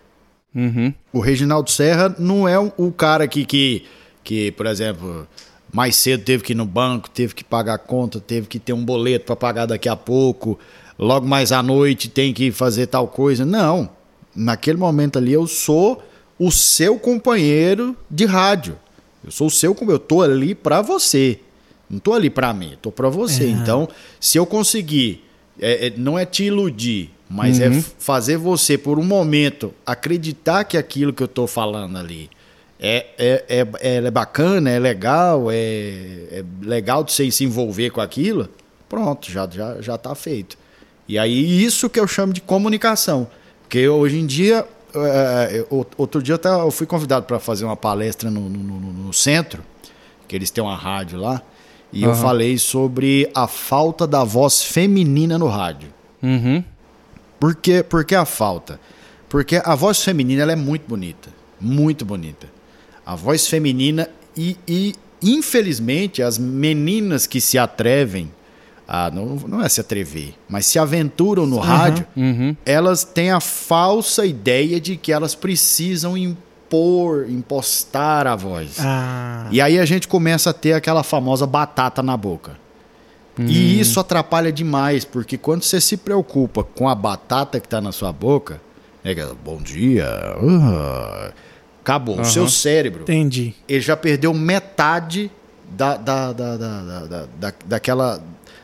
Uhum. 0.57 0.91
O 1.13 1.19
Reginaldo 1.19 1.69
Serra 1.69 2.15
não 2.17 2.47
é 2.47 2.57
o, 2.57 2.91
cara 2.91 3.27
que, 3.27 3.45
que, 3.45 3.85
que, 4.23 4.51
por 4.53 4.65
exemplo, 4.65 5.27
mais 5.71 5.95
cedo 5.95 6.23
teve 6.23 6.43
que 6.43 6.53
ir 6.53 6.55
no 6.55 6.65
banco, 6.65 7.07
teve 7.07 7.35
que 7.35 7.43
pagar 7.43 7.75
a 7.75 7.77
conta, 7.77 8.19
teve 8.19 8.47
que 8.47 8.57
ter 8.57 8.73
um 8.73 8.83
boleto 8.83 9.27
para 9.27 9.35
pagar 9.35 9.67
daqui 9.67 9.87
a 9.87 9.95
pouco, 9.95 10.57
logo 10.97 11.27
mais 11.27 11.51
à 11.51 11.61
noite 11.61 12.09
tem 12.09 12.33
que 12.33 12.51
fazer 12.51 12.87
tal 12.87 13.07
coisa. 13.07 13.45
Não. 13.45 13.87
Naquele 14.35 14.79
momento 14.79 15.19
ali 15.19 15.31
eu 15.31 15.45
sou 15.45 16.03
o 16.39 16.51
seu 16.51 16.97
companheiro 16.97 17.95
de 18.09 18.25
rádio. 18.25 18.79
Eu 19.23 19.29
sou 19.29 19.47
o 19.47 19.51
seu, 19.51 19.77
eu 19.87 19.99
tô 19.99 20.23
ali 20.23 20.55
para 20.55 20.81
você. 20.81 21.39
Não 21.87 21.99
tô 21.99 22.13
ali 22.13 22.31
para 22.31 22.51
mim, 22.51 22.75
tô 22.81 22.91
para 22.91 23.09
você. 23.09 23.47
Então, 23.47 23.87
se 24.19 24.39
eu 24.39 24.45
conseguir, 24.45 25.23
é, 25.59 25.87
é, 25.87 25.93
não 25.95 26.17
é 26.17 26.25
te 26.25 26.45
iludir, 26.45 27.11
mas 27.29 27.59
é 27.59 27.67
f- 27.67 27.91
fazer 27.99 28.37
você 28.37 28.77
por 28.77 28.97
um 28.99 29.03
momento 29.03 29.73
acreditar 29.85 30.63
que 30.63 30.77
aquilo 30.77 31.11
que 31.13 31.21
eu 31.23 31.27
tô 31.27 31.45
falando 31.47 31.97
ali 31.97 32.29
é, 32.79 33.07
é, 33.17 33.45
é, 33.49 33.95
é 34.05 34.11
bacana, 34.11 34.69
é 34.69 34.79
legal, 34.79 35.49
é, 35.51 35.55
é 36.31 36.43
legal 36.61 37.03
de 37.03 37.11
você 37.11 37.29
se 37.31 37.43
envolver 37.43 37.89
com 37.89 37.99
aquilo, 38.01 38.47
pronto, 38.87 39.29
já, 39.31 39.47
já, 39.49 39.81
já 39.81 39.97
tá 39.97 40.13
feito. 40.15 40.57
E 41.07 41.17
aí 41.17 41.63
isso 41.63 41.89
que 41.89 41.99
eu 41.99 42.07
chamo 42.07 42.31
de 42.33 42.41
comunicação. 42.41 43.27
Porque 43.63 43.87
hoje 43.87 44.19
em 44.19 44.25
dia, 44.25 44.65
é, 44.95 45.65
eu- 45.69 45.85
outro 45.97 46.21
dia 46.21 46.35
eu 46.35 46.39
tava- 46.39 46.63
eu 46.63 46.71
fui 46.71 46.85
convidado 46.85 47.25
para 47.25 47.39
fazer 47.39 47.65
uma 47.65 47.75
palestra 47.75 48.29
no, 48.29 48.41
no- 48.41 48.63
no- 48.79 48.93
no 48.93 49.13
centro, 49.13 49.63
que 50.27 50.35
eles 50.35 50.51
têm 50.51 50.63
uma 50.63 50.75
rádio 50.75 51.19
lá, 51.19 51.41
e 51.91 52.03
eu 52.03 52.11
Aham. 52.11 52.21
falei 52.21 52.57
sobre 52.57 53.29
a 53.33 53.47
falta 53.47 54.05
da 54.05 54.23
voz 54.23 54.61
feminina 54.61 55.37
no 55.37 55.47
rádio. 55.47 55.89
Uhum. 56.21 56.63
Por 57.39 57.55
que, 57.55 57.83
por 57.83 58.03
que 58.05 58.15
a 58.15 58.25
falta? 58.25 58.79
Porque 59.29 59.61
a 59.63 59.75
voz 59.75 60.03
feminina 60.03 60.41
ela 60.43 60.51
é 60.53 60.55
muito 60.55 60.87
bonita. 60.87 61.29
Muito 61.59 62.05
bonita. 62.05 62.47
A 63.05 63.15
voz 63.15 63.47
feminina 63.47 64.09
e, 64.35 64.57
e, 64.67 64.93
infelizmente, 65.21 66.21
as 66.21 66.37
meninas 66.37 67.25
que 67.27 67.39
se 67.41 67.57
atrevem, 67.57 68.31
a, 68.87 69.09
não, 69.11 69.35
não 69.47 69.61
é 69.63 69.67
se 69.69 69.81
atrever, 69.81 70.33
mas 70.47 70.65
se 70.65 70.77
aventuram 70.79 71.45
no 71.45 71.57
rádio, 71.57 72.05
Uhum. 72.15 72.55
elas 72.65 73.03
têm 73.03 73.31
a 73.31 73.39
falsa 73.41 74.25
ideia 74.25 74.79
de 74.79 74.95
que 74.97 75.11
elas 75.11 75.35
precisam 75.35 76.17
impor, 76.17 77.29
impostar 77.29 78.27
a 78.27 78.35
voz. 78.35 78.77
Ah, 78.79 79.47
E 79.51 79.59
aí 79.61 79.79
a 79.79 79.85
gente 79.85 80.07
começa 80.07 80.49
a 80.51 80.53
ter 80.53 80.73
aquela 80.73 81.03
famosa 81.03 81.45
batata 81.47 82.01
na 82.03 82.15
boca. 82.15 82.57
E 83.39 83.79
isso 83.79 83.99
atrapalha 83.99 84.51
demais, 84.51 85.05
porque 85.05 85.37
quando 85.37 85.63
você 85.63 85.79
se 85.81 85.97
preocupa 85.97 86.63
com 86.63 86.87
a 86.89 86.95
batata 86.95 87.59
que 87.59 87.67
está 87.67 87.79
na 87.81 87.91
sua 87.91 88.11
boca, 88.11 88.59
é 89.03 89.13
que, 89.13 89.23
bom 89.43 89.57
dia, 89.61 90.07
ah", 90.07 91.31
acabou. 91.81 92.19
O 92.19 92.25
seu 92.25 92.47
cérebro, 92.49 93.03
entendi. 93.03 93.53
ele 93.67 93.81
já 93.81 93.95
perdeu 93.95 94.33
metade 94.33 95.31
da, 95.69 95.95
da, 95.97 96.33
da, 96.33 96.57
da, 96.57 96.81
da, 96.81 97.05
da- 97.05 97.25
da- 97.39 97.53
daquela, 97.65 98.21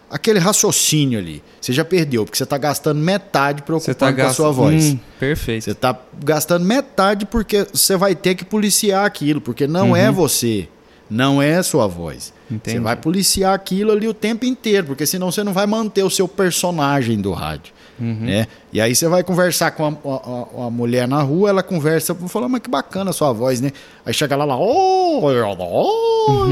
aquele 0.09 0.39
raciocínio 0.39 1.19
ali. 1.19 1.41
Você 1.61 1.71
já 1.73 1.85
perdeu, 1.85 2.25
porque 2.25 2.37
você 2.37 2.43
está 2.43 2.57
gastando 2.57 2.99
metade 2.99 3.61
preocupado 3.61 3.97
tá 3.97 4.13
com 4.13 4.21
a 4.29 4.33
sua 4.33 4.51
voz. 4.51 4.83
Hum, 4.93 4.99
perfeito. 5.19 5.63
Você 5.65 5.71
está 5.71 5.97
gastando 6.23 6.65
metade 6.65 7.25
porque 7.25 7.65
você 7.73 7.95
vai 7.95 8.15
ter 8.15 8.35
que 8.35 8.43
policiar 8.45 9.05
aquilo, 9.05 9.39
porque 9.41 9.67
não 9.67 9.95
é 9.95 10.11
você, 10.11 10.67
não 11.09 11.41
é 11.41 11.61
sua 11.63 11.87
voz. 11.87 12.33
Entendi. 12.49 12.77
Você 12.77 12.79
vai 12.83 12.95
policiar 12.95 13.53
aquilo 13.53 13.91
ali 13.91 14.07
o 14.07 14.13
tempo 14.13 14.45
inteiro, 14.45 14.87
porque 14.87 15.05
senão 15.05 15.31
você 15.31 15.43
não 15.43 15.53
vai 15.53 15.65
manter 15.67 16.03
o 16.03 16.09
seu 16.09 16.27
personagem 16.27 17.19
do 17.21 17.31
rádio. 17.31 17.73
Né? 17.99 18.47
E 18.73 18.81
aí 18.81 18.93
você 18.95 19.07
vai 19.07 19.23
conversar 19.23 19.71
com 19.71 19.87
uma, 19.87 19.97
uma- 20.03 20.43
uma 20.45 20.69
mulher 20.69 21.07
na 21.07 21.21
rua, 21.21 21.49
ela 21.49 21.61
conversa, 21.63 22.13
fala, 22.15 22.49
mas 22.49 22.61
que 22.61 22.69
bacana 22.69 23.11
a 23.11 23.13
sua 23.13 23.31
voz, 23.31 23.61
né? 23.61 23.71
Aí 24.05 24.13
chega 24.13 24.35
lá, 24.35 24.43
lá 24.43 24.57
oh, 24.57 25.21
oh, 25.23 26.45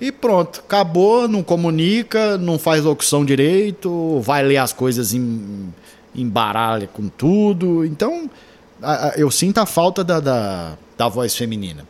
e 0.00 0.12
pronto, 0.12 0.60
acabou, 0.60 1.26
não 1.28 1.42
comunica, 1.42 2.38
não 2.38 2.58
faz 2.58 2.84
locução 2.84 3.24
direito, 3.24 4.20
vai 4.20 4.42
ler 4.44 4.58
as 4.58 4.72
coisas 4.72 5.12
em, 5.12 5.72
embaralha 6.14 6.86
com 6.86 7.08
tudo. 7.08 7.84
Então, 7.84 8.30
a- 8.80 9.08
a- 9.08 9.12
eu 9.16 9.30
sinto 9.30 9.58
a 9.58 9.66
falta 9.66 10.04
da, 10.04 10.20
da, 10.20 10.72
da 10.96 11.08
voz 11.08 11.34
feminina. 11.36 11.84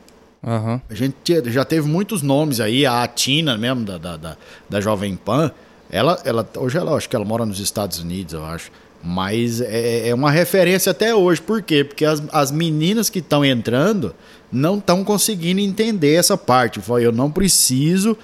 Aham. 0.45 0.80
A 0.89 0.95
gente 0.95 1.14
já 1.47 1.64
teve 1.64 1.89
muitos 1.89 2.22
nomes 2.22 2.61
aí, 2.61 2.86
a 2.86 3.07
Tina 3.07 3.59
mesmo, 3.59 3.84
da, 3.84 3.99
da, 3.99 4.16
da, 4.16 4.36
da 4.68 4.80
Jovem 4.80 5.16
Pan. 5.16 5.51
Ela, 5.91 6.20
ela, 6.24 6.49
hoje 6.57 6.76
ela, 6.76 6.95
acho 6.95 7.09
que 7.09 7.16
ela 7.16 7.24
mora 7.24 7.45
nos 7.45 7.61
Estados 7.61 7.99
Unidos, 7.99 8.34
eu 8.34 8.45
acho. 8.45 8.70
Mas 9.03 9.61
é, 9.61 10.09
é 10.09 10.14
uma 10.14 10.30
referência 10.30 10.91
até 10.91 11.14
hoje. 11.14 11.41
Por 11.41 11.62
quê? 11.62 11.84
Porque 11.84 12.05
as, 12.05 12.22
as 12.32 12.51
meninas 12.51 13.09
que 13.09 13.20
estão 13.20 13.45
entrando 13.45 14.14
não 14.51 14.78
estão 14.78 15.05
conseguindo 15.05 15.61
entender 15.61 16.14
essa 16.14 16.36
parte. 16.36 16.80
Eu 17.01 17.12
não 17.12 17.30
preciso 17.30 18.16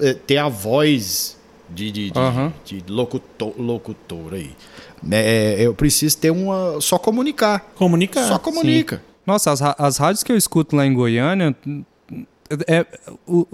eh, 0.00 0.14
ter 0.14 0.38
a 0.38 0.48
voz 0.48 1.36
de, 1.68 1.90
de, 1.90 2.10
de, 2.10 2.18
Aham. 2.18 2.52
de 2.64 2.82
locutor, 2.88 3.52
locutor 3.58 4.34
aí. 4.34 4.52
É, 5.10 5.56
eu 5.60 5.74
preciso 5.74 6.16
ter 6.16 6.30
uma. 6.30 6.80
Só 6.80 6.98
comunicar. 6.98 7.72
Comunicar. 7.74 8.26
Só 8.26 8.38
comunica. 8.38 9.02
Nossa, 9.26 9.52
as, 9.52 9.60
as 9.62 9.96
rádios 9.96 10.22
que 10.22 10.30
eu 10.32 10.36
escuto 10.36 10.76
lá 10.76 10.86
em 10.86 10.92
Goiânia 10.94 11.54
é, 12.68 12.84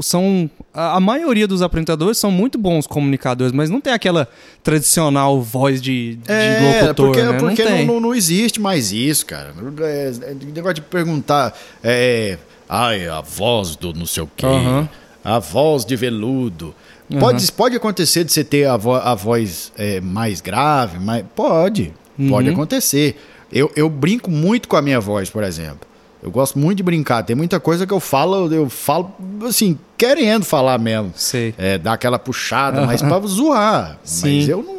são 0.00 0.50
a, 0.74 0.98
maioria 1.00 1.46
dos 1.46 1.62
apresentadores 1.62 2.18
são 2.18 2.30
muito 2.30 2.58
bons 2.58 2.86
comunicadores, 2.86 3.52
mas 3.52 3.70
não 3.70 3.80
tem 3.80 3.92
aquela 3.92 4.28
tradicional 4.64 5.40
voz 5.40 5.80
de, 5.80 6.16
de 6.16 6.30
É, 6.32 6.80
locutor, 6.82 7.06
porque, 7.06 7.22
né? 7.22 7.38
porque 7.38 7.64
não 7.64 7.86
não, 7.86 8.00
não- 8.00 8.14
existe 8.14 8.60
mais 8.60 8.90
isso, 8.92 9.24
cara. 9.26 9.54
É, 9.82 10.12
é, 10.30 10.34
negócio 10.52 10.74
de 10.74 10.82
perguntar. 10.82 11.56
É, 11.82 12.36
ai, 12.68 13.06
a 13.08 13.20
voz 13.20 13.76
do 13.76 13.92
não 13.94 14.06
sei 14.06 14.24
o 14.24 14.30
quê. 14.36 14.46
Aham. 14.46 14.88
A 15.22 15.38
voz 15.38 15.84
de 15.84 15.94
veludo. 15.96 16.74
Pode, 17.18 17.52
pode 17.52 17.76
acontecer 17.76 18.24
de 18.24 18.32
você 18.32 18.42
ter 18.44 18.66
a, 18.66 18.76
vo- 18.76 18.94
a 18.94 19.14
voz 19.14 19.72
é, 19.76 20.00
mais 20.00 20.40
grave, 20.40 20.98
mas 20.98 21.24
pode. 21.34 21.92
Pode 22.28 22.48
Uhum. 22.48 22.54
acontecer. 22.54 23.20
Eu, 23.52 23.70
eu 23.74 23.88
brinco 23.88 24.30
muito 24.30 24.68
com 24.68 24.76
a 24.76 24.82
minha 24.82 25.00
voz, 25.00 25.28
por 25.30 25.42
exemplo. 25.42 25.80
Eu 26.22 26.30
gosto 26.30 26.58
muito 26.58 26.76
de 26.78 26.82
brincar. 26.82 27.22
Tem 27.22 27.34
muita 27.34 27.58
coisa 27.58 27.86
que 27.86 27.92
eu 27.92 27.98
falo, 28.00 28.52
eu 28.52 28.68
falo 28.68 29.12
assim, 29.48 29.78
querendo 29.96 30.44
falar 30.44 30.78
mesmo. 30.78 31.12
Sei. 31.16 31.54
É, 31.56 31.78
dar 31.78 31.94
aquela 31.94 32.18
puxada, 32.18 32.84
mas 32.86 33.00
pra 33.02 33.18
zoar. 33.20 33.98
Mas 34.02 34.10
Sim. 34.10 34.44
eu 34.46 34.62
não, 34.62 34.74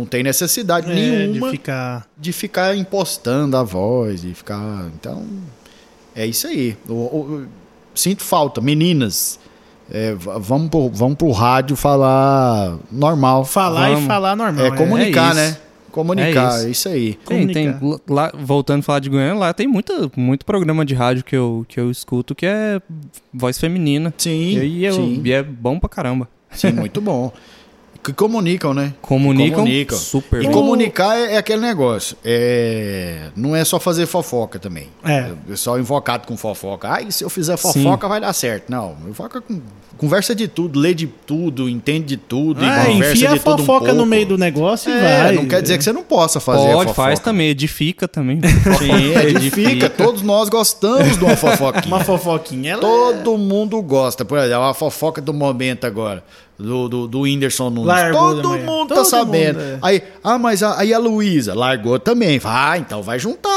não 0.00 0.06
tenho 0.06 0.24
necessidade 0.24 0.90
É, 0.90 0.94
nenhuma 0.94 1.46
de 1.48 1.50
ficar. 1.58 2.06
de 2.16 2.32
ficar 2.32 2.74
impostando 2.76 3.56
a 3.58 3.62
voz, 3.62 4.22
de 4.22 4.32
ficar. 4.32 4.86
Então, 4.98 5.22
é 6.16 6.24
isso 6.26 6.46
aí. 6.46 6.76
O- 6.88 6.94
o- 6.94 7.46
sinto 7.94 8.22
falta. 8.24 8.60
Meninas, 8.62 9.38
é, 9.92 10.14
vamos, 10.14 10.70
pro, 10.70 10.88
vamos 10.88 11.16
pro 11.18 11.30
rádio 11.30 11.76
falar 11.76 12.78
normal. 12.90 13.44
Falar 13.44 13.88
Vamos. 13.90 14.04
e 14.04 14.06
falar 14.06 14.34
normal. 14.34 14.64
É 14.64 14.70
comunicar, 14.70 15.32
É 15.32 15.34
né? 15.34 15.56
Comunicar, 15.90 16.60
É 16.60 16.66
é 16.66 16.70
isso 16.70 16.88
aí. 16.88 17.14
Tem, 17.26 17.46
tem, 17.48 17.72
comunicar. 17.72 18.00
lá, 18.08 18.32
voltando 18.34 18.80
a 18.80 18.82
falar 18.82 18.98
de 19.00 19.10
Goiânia, 19.10 19.34
lá 19.34 19.52
tem 19.52 19.66
muita, 19.66 20.10
muito 20.16 20.44
programa 20.46 20.84
de 20.84 20.94
rádio 20.94 21.24
que 21.24 21.36
eu, 21.36 21.64
que 21.68 21.78
eu 21.78 21.90
escuto 21.90 22.34
que 22.34 22.46
é 22.46 22.80
voz 23.32 23.58
feminina. 23.58 24.12
Sim, 24.16 24.58
e, 24.60 24.84
eu- 24.84 24.94
sim. 24.94 25.22
e 25.24 25.32
é 25.32 25.42
bom 25.42 25.78
pra 25.78 25.88
caramba. 25.88 26.28
Sim, 26.50 26.72
muito 26.72 27.00
bom. 27.00 27.32
Que 28.02 28.12
comunicam, 28.14 28.72
né? 28.72 28.94
Comunicam, 29.02 29.58
Comunicam. 29.58 29.98
super 29.98 30.40
E 30.40 30.44
bem. 30.46 30.52
comunicar 30.52 31.16
é, 31.18 31.34
é 31.34 31.36
aquele 31.36 31.60
negócio. 31.60 32.16
É, 32.24 33.28
não 33.36 33.54
é 33.54 33.62
só 33.64 33.78
fazer 33.78 34.06
fofoca 34.06 34.58
também. 34.58 34.88
É. 35.04 35.30
O 35.32 35.36
pessoal 35.48 35.78
invocado 35.78 36.26
com 36.26 36.34
fofoca. 36.36 36.88
Ai, 36.88 37.10
se 37.10 37.22
eu 37.22 37.28
fizer 37.28 37.56
fofoca 37.58 38.08
vai 38.08 38.20
dar 38.20 38.32
certo. 38.32 38.70
Não, 38.70 38.96
fofoca 39.08 39.40
com. 39.42 39.60
Conversa 39.98 40.34
de 40.34 40.48
tudo, 40.48 40.80
lê 40.80 40.94
de 40.94 41.06
tudo, 41.06 41.68
entende 41.68 42.06
de 42.06 42.16
tudo, 42.16 42.64
Ah, 42.64 42.84
e 42.84 42.92
conversa 42.94 43.12
enfia 43.16 43.30
a 43.30 43.34
de 43.34 43.40
tudo 43.40 43.54
um 43.62 43.66
fofoca 43.66 43.88
no 43.88 43.96
pouco. 43.96 44.06
meio 44.08 44.24
do 44.24 44.38
negócio 44.38 44.90
e 44.90 44.94
É, 44.94 45.22
vai. 45.24 45.32
não 45.34 45.44
quer 45.46 45.60
dizer 45.60 45.76
que 45.76 45.84
você 45.84 45.92
não 45.92 46.02
possa 46.02 46.40
fazer 46.40 46.70
a 46.70 46.72
Pode, 46.72 46.88
fofoca. 46.88 46.94
faz 47.08 47.18
também, 47.18 47.48
edifica 47.50 48.08
também. 48.08 48.40
Sim, 48.78 49.28
edifica. 49.28 49.90
Todos 49.90 50.22
nós 50.22 50.48
gostamos 50.48 51.18
de 51.18 51.22
uma 51.24 51.36
fofoquinha. 51.36 51.94
Uma 51.94 52.02
fofoquinha. 52.02 52.72
Ela 52.72 52.80
Todo 52.80 53.36
mundo 53.36 53.82
gosta. 53.82 54.24
Por 54.24 54.38
exemplo, 54.38 54.62
a 54.64 54.72
fofoca 54.72 55.20
do 55.20 55.34
momento 55.34 55.86
agora. 55.86 56.24
Do, 56.60 56.88
do, 56.88 57.08
do 57.08 57.20
Whindersson 57.22 57.70
Nunes. 57.70 57.86
Largou 57.86 58.34
Todo 58.36 58.48
manhã. 58.50 58.64
mundo 58.66 58.88
tá 58.88 58.94
Todo 58.96 59.04
sabendo. 59.06 59.58
mundo, 59.58 59.68
é. 59.74 59.78
Aí, 59.82 60.02
ah, 60.22 60.38
mas 60.38 60.62
a, 60.62 60.78
aí 60.78 60.92
a 60.92 60.98
Luísa 60.98 61.54
largou 61.54 61.98
também. 61.98 62.40
Ah, 62.44 62.76
então 62.78 63.02
vai 63.02 63.18
juntar. 63.18 63.48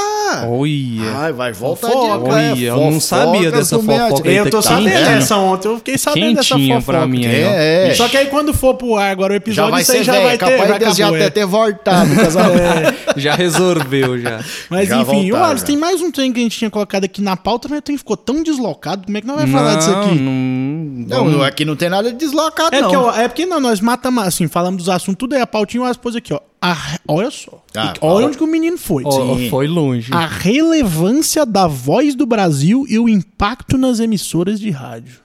Olha. 0.48 1.12
Ai, 1.18 1.34
vai 1.34 1.52
voltar 1.52 1.90
Fofoca. 1.90 2.54
de 2.56 2.66
é, 2.66 2.70
eu 2.70 2.78
não 2.78 3.00
sabia 3.00 3.52
dessa 3.52 3.78
fofoca. 3.78 4.28
Eu 4.28 4.50
tô 4.50 4.62
sabendo 4.62 4.90
dessa 4.90 5.38
ontem, 5.38 5.68
eu 5.68 5.78
fiquei 5.78 5.98
sabendo 5.98 6.36
dessa 6.38 6.58
fofoca. 6.58 6.82
pra 6.82 7.06
mim. 7.08 7.26
É, 7.26 7.90
é. 7.90 7.94
Só 7.94 8.08
que 8.08 8.18
aí 8.18 8.28
quando 8.28 8.54
for 8.54 8.74
pro 8.76 8.96
ar 8.96 9.12
agora 9.12 9.34
o 9.34 9.36
Já 9.36 9.38
episódio, 9.38 9.72
vai 9.72 9.82
isso 9.82 9.92
aí 9.92 9.98
ser 10.00 10.04
já 10.06 10.14
vai 10.22 10.38
ter. 10.38 10.58
Capaz 10.58 10.70
Já 10.70 10.90
de 10.92 10.98
já 10.98 11.08
até 11.10 11.24
é. 11.26 11.30
ter 11.30 11.46
voltado 11.46 12.16
casamento. 12.16 12.96
Já 13.18 13.36
resolveu, 13.36 14.20
já. 14.20 14.40
Mas 14.70 14.88
Já 14.90 14.98
enfim, 15.02 15.30
voltaram, 15.30 15.46
Alisson, 15.52 15.58
já. 15.60 15.66
tem 15.68 15.78
mais 15.78 16.02
um 16.02 16.12
trem 16.12 16.32
que 16.34 16.40
a 16.40 16.44
gente 16.44 16.58
tinha 16.58 16.70
colocado 16.72 17.04
aqui 17.04 17.22
na 17.22 17.36
pauta, 17.38 17.68
mas 17.70 17.80
o 17.80 17.82
trem 17.82 17.98
ficou 17.98 18.18
tão 18.18 18.42
deslocado. 18.42 19.04
Como 19.06 19.18
é 19.18 19.22
que 19.22 19.28
nós 19.28 19.36
vamos 19.38 19.52
falar 19.52 19.76
disso 19.76 19.92
aqui? 19.92 20.16
Não, 20.20 21.26
Não, 21.30 21.44
aqui 21.44 21.66
não 21.66 21.76
tem 21.76 21.90
nada 21.90 22.12
de 22.12 22.18
deslocado, 22.18 22.76
É 22.76 22.82
não. 22.82 22.93
Porque, 22.98 23.18
ó, 23.20 23.22
é 23.22 23.28
porque 23.28 23.46
não, 23.46 23.60
nós 23.60 23.80
matamos, 23.82 24.24
assim, 24.24 24.48
falamos 24.48 24.78
dos 24.84 24.90
assuntos, 24.90 25.18
tudo 25.20 25.34
aí, 25.36 25.42
a 25.42 25.48
pautinha, 25.48 25.84
Alisson 25.84 26.02
pôs 26.02 26.16
aqui, 26.16 26.34
ó. 26.34 26.40
A- 26.62 26.98
olha 27.08 27.30
só. 27.30 27.64
Ah, 27.76 27.94
olha 28.02 28.26
ó. 28.26 28.28
onde 28.30 28.38
que 28.38 28.44
o 28.44 28.48
menino 28.48 28.78
foi. 28.78 29.04
Ó, 29.06 29.38
foi 29.50 29.68
longe. 29.68 30.14
A 30.14 30.26
relevância 30.26 31.46
da 31.46 31.68
voz 31.68 32.16
do 32.16 32.26
Brasil 32.26 32.86
e 32.88 32.98
o 32.98 33.10
impacto 33.10 33.78
nas 33.78 34.00
emissoras 34.00 34.60
de 34.60 34.70
rádio. 34.72 35.18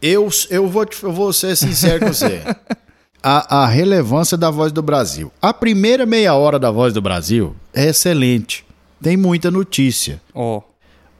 Eu, 0.00 0.28
eu, 0.48 0.66
vou, 0.68 0.86
te- 0.86 1.02
eu 1.02 1.12
vou 1.12 1.32
ser 1.32 1.56
sincero 1.56 2.00
com 2.06 2.12
você. 2.12 2.42
A, 3.20 3.64
a 3.64 3.66
relevância 3.66 4.38
da 4.38 4.48
Voz 4.48 4.70
do 4.70 4.80
Brasil. 4.80 5.32
A 5.42 5.52
primeira 5.52 6.06
meia 6.06 6.34
hora 6.34 6.56
da 6.56 6.70
Voz 6.70 6.94
do 6.94 7.02
Brasil 7.02 7.54
é 7.74 7.86
excelente. 7.88 8.64
Tem 9.02 9.16
muita 9.16 9.50
notícia. 9.50 10.22
Ó, 10.32 10.62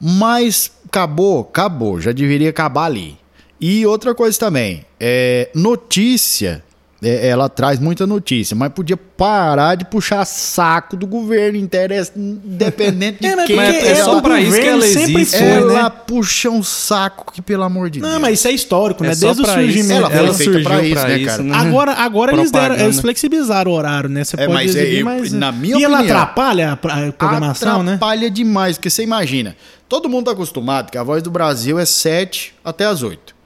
Mas 0.00 0.70
acabou, 0.86 1.40
acabou. 1.40 2.00
Já 2.00 2.12
deveria 2.12 2.50
acabar 2.50 2.84
ali. 2.84 3.18
E 3.60 3.84
outra 3.86 4.14
coisa 4.14 4.38
também. 4.38 4.84
É, 5.00 5.48
notícia. 5.54 6.62
é, 7.02 7.28
ela 7.28 7.48
traz 7.48 7.78
muita 7.78 8.06
notícia, 8.08 8.56
mas 8.56 8.72
podia 8.72 8.96
parar 8.96 9.76
de 9.76 9.84
puxar 9.84 10.24
saco 10.24 10.96
do 10.96 11.06
governo, 11.06 11.56
interesse 11.56 12.10
independente 12.16 13.18
de 13.22 13.26
É, 13.28 13.36
mas 13.36 13.46
quem. 13.46 13.56
porque 13.56 13.72
Mas 13.72 13.84
é 13.86 13.94
só 14.02 14.18
o 14.18 14.22
pra 14.22 14.40
isso 14.40 14.60
que 14.60 14.66
ela 14.66 14.82
sempre 14.82 15.22
existe, 15.22 15.38
foi, 15.38 15.46
ela 15.46 15.82
né? 15.84 15.92
puxa 16.06 16.50
um 16.50 16.60
saco 16.62 17.32
que, 17.32 17.40
pelo 17.40 17.62
amor 17.62 17.88
de 17.90 18.00
Não, 18.00 18.08
Deus. 18.10 18.20
mas 18.20 18.38
isso 18.40 18.48
é 18.48 18.50
histórico, 18.52 19.04
É 19.04 19.08
né? 19.08 19.14
só 19.14 19.26
Desde 19.26 19.42
o 19.42 19.44
pra 19.44 19.62
isso. 19.62 19.72
surgimento. 19.74 20.00
Ela 20.00 20.10
foi 20.10 20.18
ela 20.18 20.34
feita 20.34 20.44
surgiu 20.52 20.62
pra 20.64 20.76
pra 20.78 20.84
isso, 20.86 20.98
isso, 20.98 21.06
né, 21.08 21.24
cara? 21.24 21.42
né? 21.44 21.54
Agora, 21.56 21.92
agora 21.92 22.32
eles, 22.32 22.50
deram, 22.50 22.74
eles 22.76 23.00
flexibilizaram 23.00 23.70
o 23.70 23.74
horário, 23.74 24.08
né? 24.08 24.24
Você 24.24 24.34
É, 24.36 24.46
pode 24.46 24.52
mas 24.52 24.74
é, 24.76 24.80
exibir 24.82 24.98
eu- 24.98 25.04
mais. 25.04 25.32
na 25.32 25.52
minha 25.52 25.78
e 25.78 25.84
ela 25.84 25.98
opinião, 25.98 26.16
atrapalha 26.16 26.72
a 26.72 26.76
pra- 26.76 27.06
a 27.08 27.12
programação, 27.12 27.82
né? 27.84 27.94
Atrapalha 27.94 28.28
demais, 28.30 28.76
porque 28.76 28.90
você 28.90 29.04
imagina, 29.04 29.56
todo 29.88 30.08
mundo 30.08 30.24
tá 30.26 30.32
acostumado 30.32 30.90
que 30.90 30.98
a 30.98 31.02
voz 31.04 31.22
do 31.22 31.30
Brasil 31.30 31.78
é 31.78 31.84
7 31.86 32.54
até 32.64 32.86
as 32.86 33.02
8. 33.04 33.37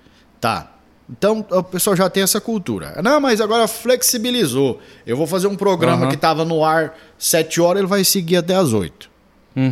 Tá. 0.42 0.72
Então 1.08 1.46
o 1.50 1.62
pessoal 1.62 1.94
já 1.94 2.10
tem 2.10 2.22
essa 2.22 2.40
cultura. 2.40 3.00
Não, 3.02 3.20
mas 3.20 3.40
agora 3.40 3.68
flexibilizou. 3.68 4.80
Eu 5.06 5.16
vou 5.16 5.26
fazer 5.26 5.46
um 5.46 5.54
programa 5.54 6.02
Aham. 6.02 6.10
que 6.10 6.16
tava 6.16 6.44
no 6.44 6.64
ar 6.64 6.98
7 7.16 7.60
horas, 7.60 7.78
ele 7.80 7.86
vai 7.88 8.02
seguir 8.02 8.36
até 8.38 8.54
as 8.56 8.72
8. 8.72 9.08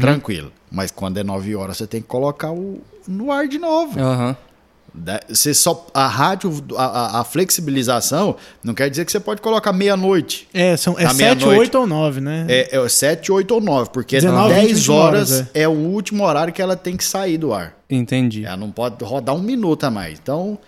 Tranquilo. 0.01 0.53
Mas 0.71 0.91
quando 0.93 1.19
é 1.19 1.25
9 1.25 1.57
horas, 1.57 1.77
você 1.79 1.87
tem 1.87 2.01
que 2.01 2.07
colocar 2.07 2.53
o 2.53 2.81
no 3.09 3.33
ar 3.33 3.49
de 3.49 3.59
novo. 3.59 3.99
aham. 3.99 4.37
Da- 4.93 5.21
Você 5.29 5.55
só 5.55 5.87
a 5.95 6.07
rádio 6.07 6.53
a, 6.77 7.21
a- 7.21 7.25
flexibilização 7.25 8.37
não 8.63 8.75
quer 8.75 8.91
dizer 8.91 9.05
que 9.05 9.13
você 9.13 9.21
pode 9.21 9.41
colocar 9.41 9.73
meia-noite. 9.73 10.49
É, 10.53 10.77
são, 10.77 10.99
é 10.99 11.05
Na 11.05 11.11
7, 11.11 11.17
meia-noite. 11.19 11.61
8 11.61 11.79
ou 11.79 11.87
9, 11.87 12.21
né? 12.21 12.47
É, 12.49 12.77
é 12.77 12.89
7, 12.89 13.31
8 13.33 13.55
ou 13.55 13.61
9, 13.61 13.91
porque 13.91 14.17
19, 14.17 14.49
10 14.55 14.67
20, 14.69 14.75
20 14.77 14.91
horas 14.91 15.33
horas, 15.33 15.47
é. 15.55 15.69
o 15.69 15.73
último 15.73 16.25
horário 16.25 16.53
que 16.53 16.61
ela 16.61 16.77
tem 16.77 16.97
que 16.97 17.05
sair 17.05 17.39
do 17.39 17.53
ar. 17.53 17.75
Entendi. 17.89 18.45
Ela 18.45 18.57
não 18.57 18.71
pode 18.71 19.03
rodar 19.05 19.35
um 19.35 19.43
minuto 19.43 19.85
a 19.85 19.91
mais. 19.91 20.19
Então, 20.21 20.59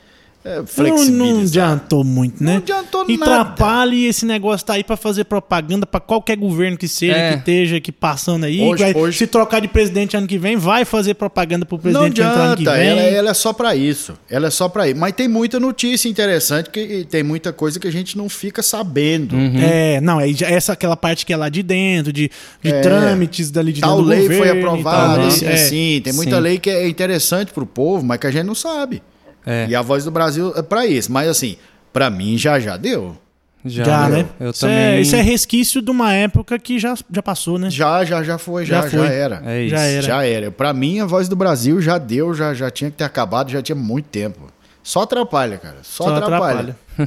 é, 0.45 0.61
Não, 0.83 1.05
não 1.07 1.41
adiantou 1.43 2.03
muito, 2.03 2.43
né? 2.43 2.53
Não 2.55 2.59
adiantou 2.59 3.05
e 3.09 3.17
nada. 3.17 3.41
atrapalha 3.43 3.95
esse 4.09 4.27
negócio 4.27 4.67
tá 4.67 4.75
aí 4.75 4.83
pra 4.85 4.97
fazer 4.97 5.25
propaganda 5.25 5.87
pra 5.87 6.01
qualquer 6.01 6.37
governo 6.37 6.77
que 6.77 6.89
seja, 6.89 7.13
É. 7.17 7.33
que 7.33 7.39
esteja 7.39 7.77
aqui 7.77 7.93
passando 7.93 8.45
aí. 8.45 8.61
Hoje- 8.61 8.83
vai- 8.83 8.95
hoje- 8.95 9.19
Se 9.19 9.27
trocar 9.27 9.61
de 9.61 9.69
presidente 9.69 10.17
ano 10.17 10.27
que 10.27 10.39
vem, 10.39 10.57
vai 10.57 10.85
fazer 10.85 11.15
propaganda 11.15 11.65
pro 11.65 11.77
Não 11.77 11.83
presidente 11.83 12.21
entrar 12.21 12.33
ano 12.33 12.57
que 12.57 12.63
adianta, 12.69 12.79
vem. 12.79 12.89
ela, 12.89 13.01
ela 13.03 13.31
é 13.31 13.35
só 13.35 13.53
pra 13.53 13.77
isso. 13.77 14.15
Ela 14.29 14.49
é 14.49 14.51
só 14.51 14.69
pra 14.69 14.89
isso. 14.89 14.99
Mas 14.99 15.13
tem 15.13 15.29
muita 15.29 15.61
notícia 15.61 16.09
interessante 16.09 16.71
que 16.71 17.07
tem 17.09 17.23
muita 17.23 17.53
coisa 17.53 17.79
que 17.79 17.87
a 17.87 17.93
gente 17.93 18.19
não 18.19 18.29
fica 18.29 18.63
sabendo. 18.63 19.37
É, 19.37 20.01
não, 20.01 20.21
é 20.21 20.29
essa 20.43 20.73
aquela 20.73 20.97
parte 20.97 21.25
que 21.25 21.33
é 21.33 21.37
lá 21.37 21.49
de 21.49 21.63
dentro, 21.63 22.13
de, 22.13 22.31
de 22.63 22.71
É. 22.73 22.81
trâmites 22.81 23.51
dali 23.51 23.73
de 23.73 23.81
Tal 23.81 23.91
dentro 23.91 24.05
do 24.05 24.09
lei 24.11 24.23
governo. 24.23 24.45
foi 24.45 24.49
e 24.49 24.61
tal, 24.61 24.71
aprovada, 24.71 25.19
né? 25.23 25.27
assim, 25.29 25.47
É. 25.47 25.53
assim. 25.53 26.01
Tem 26.03 26.13
muita 26.13 26.37
Sim. 26.37 26.43
lei 26.43 26.59
que 26.59 26.69
é 26.71 26.89
interessante 26.89 27.53
pro 27.53 27.65
povo, 27.65 28.05
mas 28.05 28.19
que 28.19 28.27
a 28.27 28.31
gente 28.31 28.45
não 28.45 28.55
sabe. 28.55 29.03
É. 29.45 29.67
E 29.69 29.75
a 29.75 29.83
voz 29.83 30.05
do 30.05 30.11
Brasil 30.11 30.53
é 30.57 30.63
pra 30.63 30.87
isso. 30.87 31.11
Mas 31.13 31.29
assim, 31.29 31.57
pra 31.93 32.09
mim 32.11 32.37
já 32.39 32.59
já 32.61 32.77
deu. 32.77 33.17
Já, 33.65 33.85
Já, 33.85 34.09
né? 34.09 34.27
Eu 34.41 34.51
isso, 34.51 34.61
também. 34.63 34.77
é, 34.77 35.01
isso 35.01 35.15
é 35.15 35.21
resquício 35.23 35.81
de 35.81 35.89
uma 35.89 36.13
época 36.13 36.59
que 36.59 36.81
já, 36.81 36.95
já 37.09 37.23
passou, 37.23 37.61
né? 37.61 37.71
Já, 37.71 38.05
já, 38.05 38.21
já 38.23 38.37
foi, 38.37 38.67
já, 38.67 38.83
Já 38.83 38.89
já, 38.89 38.99
foi. 38.99 39.15
era. 39.15 39.43
É 39.47 39.63
isso. 39.63 39.71
Já 39.77 39.81
era. 39.83 40.03
Já 40.03 40.25
era. 40.27 40.51
Pra 40.51 40.73
mim, 40.73 40.99
a 40.99 41.07
voz 41.07 41.29
do 41.29 41.37
Brasil 41.37 41.81
já 41.81 41.97
deu, 41.97 42.35
já, 42.35 42.53
já 42.55 42.71
tinha 42.71 42.91
que 42.91 42.97
ter 42.97 43.05
acabado, 43.05 43.53
já 43.53 43.63
tinha 43.63 43.77
muito 43.77 44.07
tempo. 44.07 44.41
Só 44.83 45.03
atrapalha, 45.03 45.59
cara. 45.59 45.77
Só, 45.83 46.05
Só 46.05 46.17
atrapalha. 46.17 46.77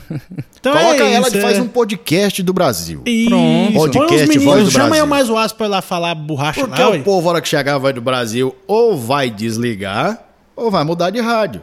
Então 0.60 0.74
Coloca 0.74 1.04
é 1.04 1.14
ela 1.14 1.28
isso, 1.28 1.38
e 1.38 1.42
faz 1.42 1.58
é. 1.58 1.62
um 1.62 1.68
podcast 1.68 2.42
do 2.42 2.52
Brasil. 2.54 3.04
Isso. 3.06 3.30
Pronto. 3.30 3.74
Põe 3.74 3.92
Podcast 3.92 4.24
os 4.24 4.30
meninos, 4.30 4.46
Voz 4.46 4.64
do 4.64 4.72
chama 4.72 4.86
Brasil. 4.88 5.04
eu 5.04 5.08
mais 5.08 5.30
o 5.30 5.38
Aspa 5.38 5.58
pra 5.60 5.68
ir 5.68 5.70
lá 5.70 5.82
falar 5.82 6.16
borracha 6.16 6.62
Porque 6.62 6.82
lá, 6.82 6.90
o 6.90 6.92
ué. 6.94 7.00
povo, 7.00 7.28
a 7.28 7.34
hora 7.34 7.42
que 7.42 7.48
chegar 7.48 7.76
a 7.76 7.78
voz 7.78 7.94
do 7.94 8.02
Brasil, 8.02 8.56
ou 8.66 8.98
vai 8.98 9.30
desligar, 9.30 10.20
ou 10.56 10.72
vai 10.72 10.84
mudar 10.84 11.12
de 11.12 11.20
rádio. 11.20 11.62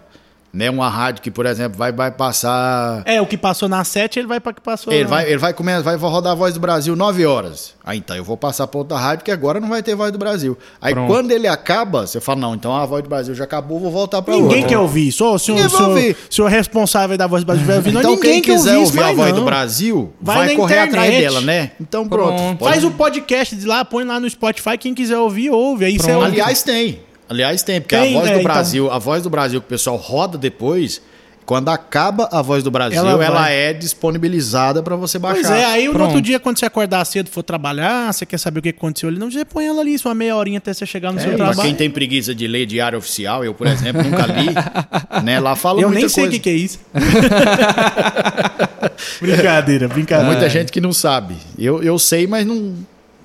Né? 0.53 0.69
Uma 0.69 0.89
rádio 0.89 1.23
que, 1.23 1.31
por 1.31 1.47
exemplo, 1.47 1.79
vai, 1.79 1.91
vai 1.93 2.11
passar. 2.11 3.03
É, 3.07 3.21
o 3.23 3.27
que 3.27 3.39
passou 3.39 3.69
na 3.69 3.83
7, 3.85 4.19
ele 4.19 4.29
vai 4.29 4.39
pra 4.39 4.53
que 4.53 4.61
passou 4.61 4.93
Ele 4.93 5.05
na- 5.05 5.09
vai, 5.09 5.27
ele 5.29 5.39
vai 5.39 5.55
começar, 5.55 5.81
vai 5.83 5.97
rodar 5.97 6.33
a 6.33 6.35
voz 6.35 6.53
do 6.55 6.61
Brasil 6.61 6.95
9 6.95 7.25
horas. 7.25 7.75
Aí 7.85 7.99
então 7.99 8.15
eu 8.15 8.23
vou 8.23 8.37
passar 8.37 8.67
pra 8.67 8.79
outra 8.79 8.99
rádio 8.99 9.25
que 9.25 9.31
agora 9.31 9.59
não 9.61 9.69
vai 9.69 9.83
ter 9.83 9.95
voz 9.95 10.13
do 10.13 10.19
Brasil. 10.19 10.57
Aí 10.81 10.93
Pronto. 10.93 11.09
quando 11.11 11.31
ele 11.31 11.49
acaba, 11.49 12.07
você 12.07 12.21
fala, 12.21 12.41
não, 12.41 12.55
então 12.55 12.77
a 12.77 12.85
voz 12.85 13.03
do 13.03 13.09
Brasil 13.09 13.35
já 13.35 13.45
acabou, 13.45 13.81
vou 13.81 13.91
voltar 13.91 14.21
pra 14.23 14.35
Ninguém 14.35 14.57
outra. 14.59 14.69
quer 14.69 14.79
ouvir 14.79 15.09
isso. 15.09 15.25
Ô, 15.25 15.39
senhor, 15.39 15.57
Ninguém 15.57 15.71
vai 15.71 15.79
senhor, 15.81 15.91
ouvir. 15.97 16.17
senhor 16.31 16.49
responsável 16.49 17.17
da 17.17 17.27
voz 17.27 17.43
do 17.43 17.47
Brasil 17.47 17.65
vai 17.67 17.77
ouvir. 17.77 17.91
Então 17.91 18.03
Não, 18.03 18.11
ninguém 18.11 18.33
quem 18.33 18.43
quer 18.43 18.53
quiser 18.53 18.77
ouvir, 18.77 18.83
isso 18.89 18.99
ouvir 18.99 19.11
a 19.11 19.15
voz 19.15 19.31
não. 19.33 19.39
do 19.39 19.45
Brasil, 19.47 20.13
Vai 20.21 20.37
vai, 20.49 20.57
correr 20.57 20.79
atrás 20.81 21.09
internet. 21.09 21.21
dela, 21.33 21.41
né? 21.41 21.71
Então 21.81 22.07
pronto. 22.07 22.37
Pronto. 22.37 22.59
pode- 22.59 22.71
Faz 22.73 22.85
o 22.85 22.91
podcast 22.91 23.57
de 23.57 23.67
lá, 23.67 23.85
põe 23.85 24.05
lá 24.05 24.21
no 24.21 24.29
Spotify. 24.29 24.77
Quem 24.79 24.93
quiser 24.95 25.17
ouvir, 25.19 25.49
ouve. 25.51 25.85
Aí. 25.87 25.97
Aliás, 26.25 26.63
tem. 26.63 27.01
Aliás, 27.33 27.63
tem, 27.63 27.81
porque 27.81 27.97
Tem, 27.97 28.15
a 28.15 28.19
voz 28.19 28.31
é, 28.31 28.35
do 28.35 28.41
então. 28.41 28.53
Brasil, 28.53 28.91
a 28.91 28.99
voz 28.99 29.23
do 29.23 29.31
Brasil 29.31 29.61
que 29.61 29.67
o 29.67 29.69
pessoal 29.69 29.97
roda 29.97 30.37
depois, 30.37 31.01
quando 31.47 31.69
acaba 31.71 32.29
a 32.31 32.43
voz 32.43 32.63
do 32.63 32.71
Brasil, 32.71 32.99
Ela 33.01 33.25
ela, 33.25 33.51
é 33.51 33.73
disponibilizada 33.73 34.83
pra 34.83 34.95
você 34.97 35.19
baixar. 35.19 35.41
Pois 35.41 35.51
é, 35.51 35.65
aí 35.65 35.87
no 35.87 35.93
Pronto. 35.93 36.09
outro 36.09 36.21
dia, 36.23 36.39
quando 36.39 36.59
você 36.59 36.67
acordar 36.67 37.05
cedo 37.05 37.31
for 37.31 37.43
trabalhar, 37.43 38.13
você 38.13 38.25
quer 38.27 38.39
saber 38.39 38.61
o 38.61 38.63
que 38.63 38.69
aconteceu 38.69 39.09
ali, 39.09 39.19
não, 39.19 39.31
você 39.31 39.45
põe 39.45 39.67
ela 39.67 39.81
ali, 39.81 39.99
só 39.99 40.11
uma 40.11 40.15
meia 40.15 40.37
horinha 40.37 40.59
até 40.59 40.73
você 40.73 40.87
chegar 40.87 41.11
no 41.11 41.19
É, 41.19 41.23
seu 41.23 41.31
pra 41.31 41.47
trabalho. 41.47 41.63
quem 41.69 41.75
tem 41.75 41.91
preguiça 41.91 42.35
de 42.35 42.47
ler 42.47 42.67
diário 42.67 42.99
oficial, 42.99 43.45
eu, 43.45 43.55
por 43.55 43.67
exemplo, 43.67 44.03
nunca 44.05 44.27
li, 44.27 44.47
né? 45.25 45.41
Lá 45.41 45.57
fala 45.57 45.81
Eu 45.81 45.89
muita 45.89 46.01
nem 46.01 46.09
sei 46.09 46.25
o 46.25 46.27
coisa. 46.29 46.39
que, 46.39 46.43
que 46.45 46.51
é 46.51 46.55
isso. 46.55 46.79
brincadeira, 49.21 49.87
Tem 49.89 49.95
brincadeira. 49.97 50.31
muita 50.33 50.49
gente 50.49 50.71
que 50.71 50.81
não 50.81 50.93
sabe. 50.93 51.37
Eu, 51.59 51.83
eu 51.83 51.99
sei, 51.99 52.27
mas 52.27 52.47
não. 52.47 52.75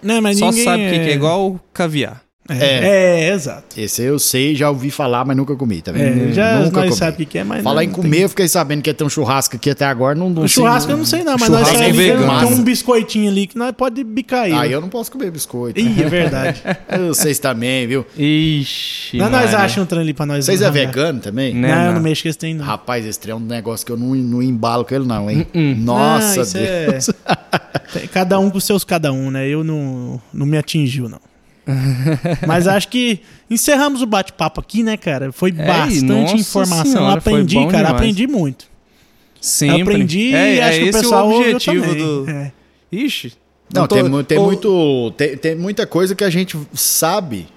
Não, 0.01 0.21
mas 0.21 0.39
Só 0.39 0.49
ninguém 0.49 0.63
sabe 0.63 0.87
o 0.87 0.91
que, 0.91 0.99
que 0.99 1.09
é 1.09 1.13
igual 1.13 1.59
caviar. 1.73 2.21
É, 2.49 3.27
é, 3.29 3.33
exato. 3.33 3.63
Esse 3.79 4.03
eu 4.03 4.17
sei, 4.19 4.55
já 4.55 4.69
ouvi 4.69 4.89
falar, 4.89 5.25
mas 5.25 5.35
nunca 5.35 5.55
comi, 5.55 5.81
tá 5.81 5.91
vendo? 5.91 6.29
É, 6.29 6.33
já 6.33 6.59
nunca 6.59 6.81
nós 6.81 6.89
comi. 6.89 6.97
sabe 6.97 7.23
o 7.23 7.25
que, 7.25 7.37
é, 7.37 7.43
mas. 7.43 7.63
Falar 7.63 7.75
não 7.75 7.81
em 7.83 7.87
tem- 7.87 7.95
comer, 7.95 8.21
eu 8.23 8.29
fiquei 8.29 8.47
sabendo 8.47 8.81
que 8.81 8.89
ia 8.89 8.93
ter 8.93 9.03
um 9.03 9.09
churrasco 9.09 9.55
aqui 9.55 9.69
até 9.69 9.85
agora, 9.85 10.15
não, 10.15 10.29
não 10.29 10.43
O 10.43 10.47
churrasco 10.47 10.85
sei, 10.87 10.93
eu 10.93 10.97
não 10.97 11.05
sei 11.05 11.23
não, 11.23 11.33
mas 11.39 11.49
nós 11.49 11.67
Churrasco 11.67 11.77
sabemos 11.77 11.97
que 12.41 12.45
tem 12.47 12.57
um 12.59 12.63
biscoitinho 12.63 13.29
ali 13.29 13.47
que 13.47 13.57
nós 13.57 13.71
pode 13.71 14.03
bicar 14.03 14.45
ele. 14.45 14.55
Aí 14.55 14.71
eu 14.71 14.79
não 14.81 14.89
posso 14.89 15.11
comer 15.11 15.29
biscoito. 15.31 15.79
Ih, 15.79 16.01
é 16.03 16.07
verdade. 16.09 16.61
Vocês 17.07 17.37
também, 17.39 17.85
viu? 17.87 18.05
Ixi. 18.17 19.17
Mas 19.17 19.31
nós 19.31 19.53
achamos 19.53 19.77
um 19.83 19.85
trem 19.85 20.01
ali 20.01 20.13
pra 20.13 20.25
nós. 20.25 20.45
Vocês 20.45 20.61
é 20.61 20.69
vegano 20.71 21.19
também? 21.19 21.53
Né? 21.53 21.67
Não, 21.67 21.77
eu 21.81 21.85
não. 21.87 21.93
não 21.95 22.01
mexo 22.01 22.23
com 22.23 22.29
esse 22.29 22.37
trem, 22.37 22.53
não. 22.53 22.65
Rapaz, 22.65 23.05
esse 23.05 23.19
trem 23.19 23.33
é 23.33 23.35
um 23.35 23.39
negócio 23.39 23.85
que 23.85 23.91
eu 23.91 23.97
não, 23.97 24.15
não 24.15 24.41
embalo 24.41 24.85
com 24.85 24.95
ele, 24.95 25.05
não, 25.05 25.29
hein? 25.29 25.45
Não, 25.53 25.73
Nossa, 25.97 26.41
isso 26.41 26.57
é- 26.57 26.91
Deus. 26.91 27.09
Tem 27.93 28.07
Cada 28.07 28.37
um 28.39 28.49
com 28.49 28.59
seus 28.59 28.83
cada 28.83 29.11
um, 29.13 29.31
né? 29.31 29.47
Eu 29.47 29.63
não, 29.63 30.21
não 30.33 30.45
me 30.45 30.57
atingiu, 30.57 31.07
não. 31.07 31.19
Mas 32.47 32.67
acho 32.67 32.87
que 32.87 33.19
encerramos 33.49 34.01
o 34.01 34.05
bate-papo 34.05 34.59
aqui, 34.61 34.83
né, 34.83 34.97
cara? 34.97 35.31
Foi 35.31 35.51
bastante 35.51 36.03
nossa 36.03 36.35
informação. 36.35 36.91
senhora, 36.91 37.17
aprendi, 37.19 37.55
cara, 37.55 37.69
demais. 37.69 37.89
aprendi 37.95 38.27
muito. 38.27 38.65
Sempre. 39.41 39.81
Aprendi 39.81 40.33
é, 40.33 40.55
e 40.55 40.61
acho 40.61 40.71
é 40.71 40.79
que 40.79 40.85
o 40.85 40.89
esse 40.89 40.99
pessoal 40.99 41.27
o 41.29 41.37
objetivo 41.39 41.95
do. 41.95 42.29
É. 42.29 42.51
Ixi. 42.91 43.33
Não, 43.73 43.85
tô- 43.85 43.95
tem, 43.95 44.23
tem 44.23 44.37
ou- 44.37 44.45
muito. 44.45 45.11
Tem, 45.17 45.37
tem 45.37 45.55
muita 45.55 45.85
coisa 45.85 46.15
que 46.15 46.23
a 46.23 46.29
gente 46.29 46.57
sabe, 46.73 47.47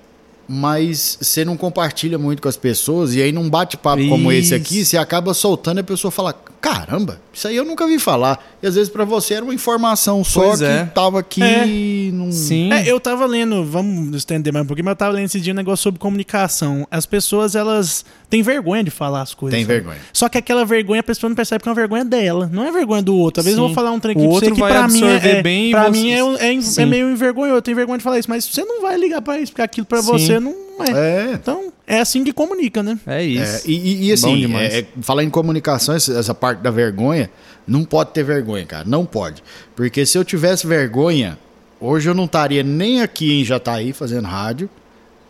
mas 0.48 1.16
você 1.20 1.44
não 1.44 1.56
compartilha 1.56 2.18
muito 2.18 2.42
com 2.42 2.48
as 2.48 2.56
pessoas, 2.56 3.14
e 3.14 3.22
aí 3.22 3.30
num 3.32 3.48
bate-papo 3.48 4.06
como 4.08 4.32
esse 4.32 4.54
aqui, 4.54 4.84
você 4.84 4.96
acaba 4.98 5.32
soltando 5.32 5.78
e 5.78 5.80
a 5.80 5.84
pessoa 5.84 6.10
fala: 6.10 6.34
caramba, 6.60 7.20
isso 7.32 7.48
aí 7.48 7.56
eu 7.56 7.64
nunca 7.64 7.86
vi 7.86 7.98
falar. 7.98 8.38
E 8.62 8.66
às 8.66 8.74
vezes 8.74 8.90
pra 8.90 9.04
você 9.04 9.34
era 9.34 9.44
uma 9.44 9.54
informação 9.54 10.22
só 10.22 10.42
Pois 10.42 10.58
que 10.60 10.64
é. 10.66 10.84
tava 10.84 11.20
aqui 11.20 11.42
É. 11.42 12.10
não. 12.12 12.30
Sim. 12.30 12.72
É, 12.72 12.86
eu 12.90 13.00
tava 13.00 13.24
lendo, 13.26 13.64
vamos 13.64 14.14
estender 14.16 14.52
mais 14.52 14.64
um 14.64 14.66
pouquinho, 14.66 14.84
mas 14.84 14.92
eu 14.92 14.96
tava 14.96 15.12
lendo 15.12 15.26
esse 15.26 15.40
dia 15.40 15.52
um 15.52 15.56
negócio 15.56 15.82
sobre 15.82 15.98
comunicação. 15.98 16.86
As 16.90 17.06
pessoas, 17.06 17.54
elas 17.54 18.04
têm 18.28 18.42
vergonha 18.42 18.84
de 18.84 18.90
falar 18.90 19.22
as 19.22 19.32
coisas. 19.34 19.56
Tem 19.56 19.64
vergonha. 19.66 19.98
Só 20.12 20.28
que 20.28 20.36
aquela 20.38 20.64
vergonha 20.64 21.00
a 21.00 21.04
pessoa 21.04 21.28
não 21.28 21.34
percebe 21.36 21.62
que 21.62 21.68
é 21.68 21.70
uma 21.70 21.74
vergonha 21.76 22.04
dela, 22.04 22.48
não 22.52 22.64
é 22.66 22.70
vergonha 22.70 23.02
do 23.02 23.16
outro. 23.16 23.40
Às 23.40 23.44
vezes 23.46 23.58
eu 23.58 23.64
Sim. 23.64 23.68
vou 23.72 23.74
falar 23.74 23.90
um 23.92 23.98
trem 24.00 24.12
aqui 24.16 24.20
O 24.20 24.28
pra 24.28 24.38
você 24.38 24.44
outro 24.46 24.54
que 24.54 24.60
vai 24.60 24.72
pra 24.72 24.88
mim 24.88 25.04
é, 25.04 25.42
bem 25.42 25.68
e 25.68 25.70
pra 25.70 25.84
você- 25.84 25.90
mim 25.90 26.10
é, 26.12 26.18
é, 26.18 26.82
é 26.82 26.86
meio 26.86 27.10
envergonhoso, 27.10 27.56
eu 27.56 27.62
tenho 27.62 27.76
vergonha 27.76 27.98
de 27.98 28.04
falar 28.04 28.18
isso, 28.18 28.28
mas 28.28 28.44
você 28.44 28.64
não 28.64 28.82
vai 28.82 28.96
ligar 28.98 29.22
pra 29.22 29.38
isso, 29.40 29.52
porque 29.52 29.62
aquilo 29.62 29.86
pra 29.86 30.02
Sim. 30.02 30.06
você 30.12 30.38
não 30.40 30.54
é. 30.84 30.90
É. 31.30 31.32
Então, 31.34 31.72
é 31.86 32.00
assim 32.00 32.22
que 32.24 32.32
comunica, 32.32 32.82
né? 32.82 32.98
É 33.06 33.22
É, 33.22 33.24
isso. 33.24 33.68
e, 33.70 33.72
e- 33.74 34.04
e 34.04 34.08
Bom 34.08 34.14
assim, 34.14 34.40
demais. 34.40 34.74
é, 34.74 34.78
é, 34.80 34.86
falar 35.02 35.24
em 35.24 35.30
comunicação, 35.30 35.94
essa, 35.94 36.12
essa 36.18 36.34
parte 36.34 36.60
da 36.60 36.70
vergonha, 36.70 37.30
não 37.66 37.84
pode 37.84 38.10
ter 38.12 38.22
vergonha, 38.22 38.64
cara. 38.66 38.84
Não 38.86 39.04
pode. 39.04 39.42
Porque 39.76 40.04
se 40.06 40.16
eu 40.18 40.24
tivesse 40.24 40.66
vergonha, 40.66 41.38
hoje 41.80 42.08
eu 42.08 42.14
não 42.14 42.24
estaria 42.24 42.62
nem 42.62 43.02
aqui 43.02 43.40
em 43.40 43.44
Jataí 43.44 43.92
fazendo 43.92 44.26
rádio, 44.26 44.68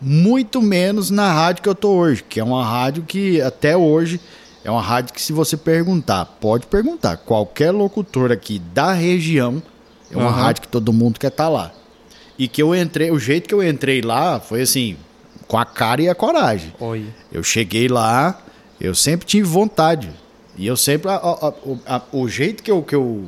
muito 0.01 0.61
menos 0.61 1.09
na 1.11 1.31
rádio 1.31 1.61
que 1.63 1.69
eu 1.69 1.75
tô 1.75 1.89
hoje, 1.91 2.23
que 2.27 2.39
é 2.39 2.43
uma 2.43 2.65
rádio 2.65 3.03
que 3.03 3.39
até 3.41 3.77
hoje 3.77 4.19
é 4.63 4.71
uma 4.71 4.81
rádio 4.81 5.13
que 5.13 5.21
se 5.21 5.31
você 5.33 5.55
perguntar, 5.57 6.25
pode 6.25 6.65
perguntar, 6.67 7.17
qualquer 7.17 7.71
locutor 7.71 8.31
aqui 8.31 8.59
da 8.73 8.93
região, 8.93 9.61
é 10.11 10.17
uma 10.17 10.29
Aham. 10.29 10.41
rádio 10.41 10.61
que 10.63 10.67
todo 10.67 10.91
mundo 10.91 11.19
quer 11.19 11.27
estar 11.27 11.49
lá. 11.49 11.71
E 12.37 12.47
que 12.47 12.61
eu 12.61 12.75
entrei, 12.75 13.11
o 13.11 13.19
jeito 13.19 13.47
que 13.47 13.53
eu 13.53 13.63
entrei 13.63 14.01
lá 14.01 14.39
foi 14.39 14.61
assim, 14.61 14.97
com 15.51 15.57
a 15.57 15.65
cara 15.65 16.01
e 16.01 16.07
a 16.07 16.15
coragem. 16.15 16.73
Olha. 16.79 17.03
Eu 17.29 17.43
cheguei 17.43 17.89
lá, 17.89 18.39
eu 18.79 18.95
sempre 18.95 19.27
tive 19.27 19.45
vontade. 19.45 20.09
E 20.57 20.65
eu 20.65 20.77
sempre. 20.77 21.11
a- 21.11 21.15
a- 21.15 21.95
a- 21.97 22.01
o 22.13 22.25
jeito 22.29 22.63
que 22.63 22.71
eu, 22.71 22.81
que, 22.81 22.95
eu, 22.95 23.25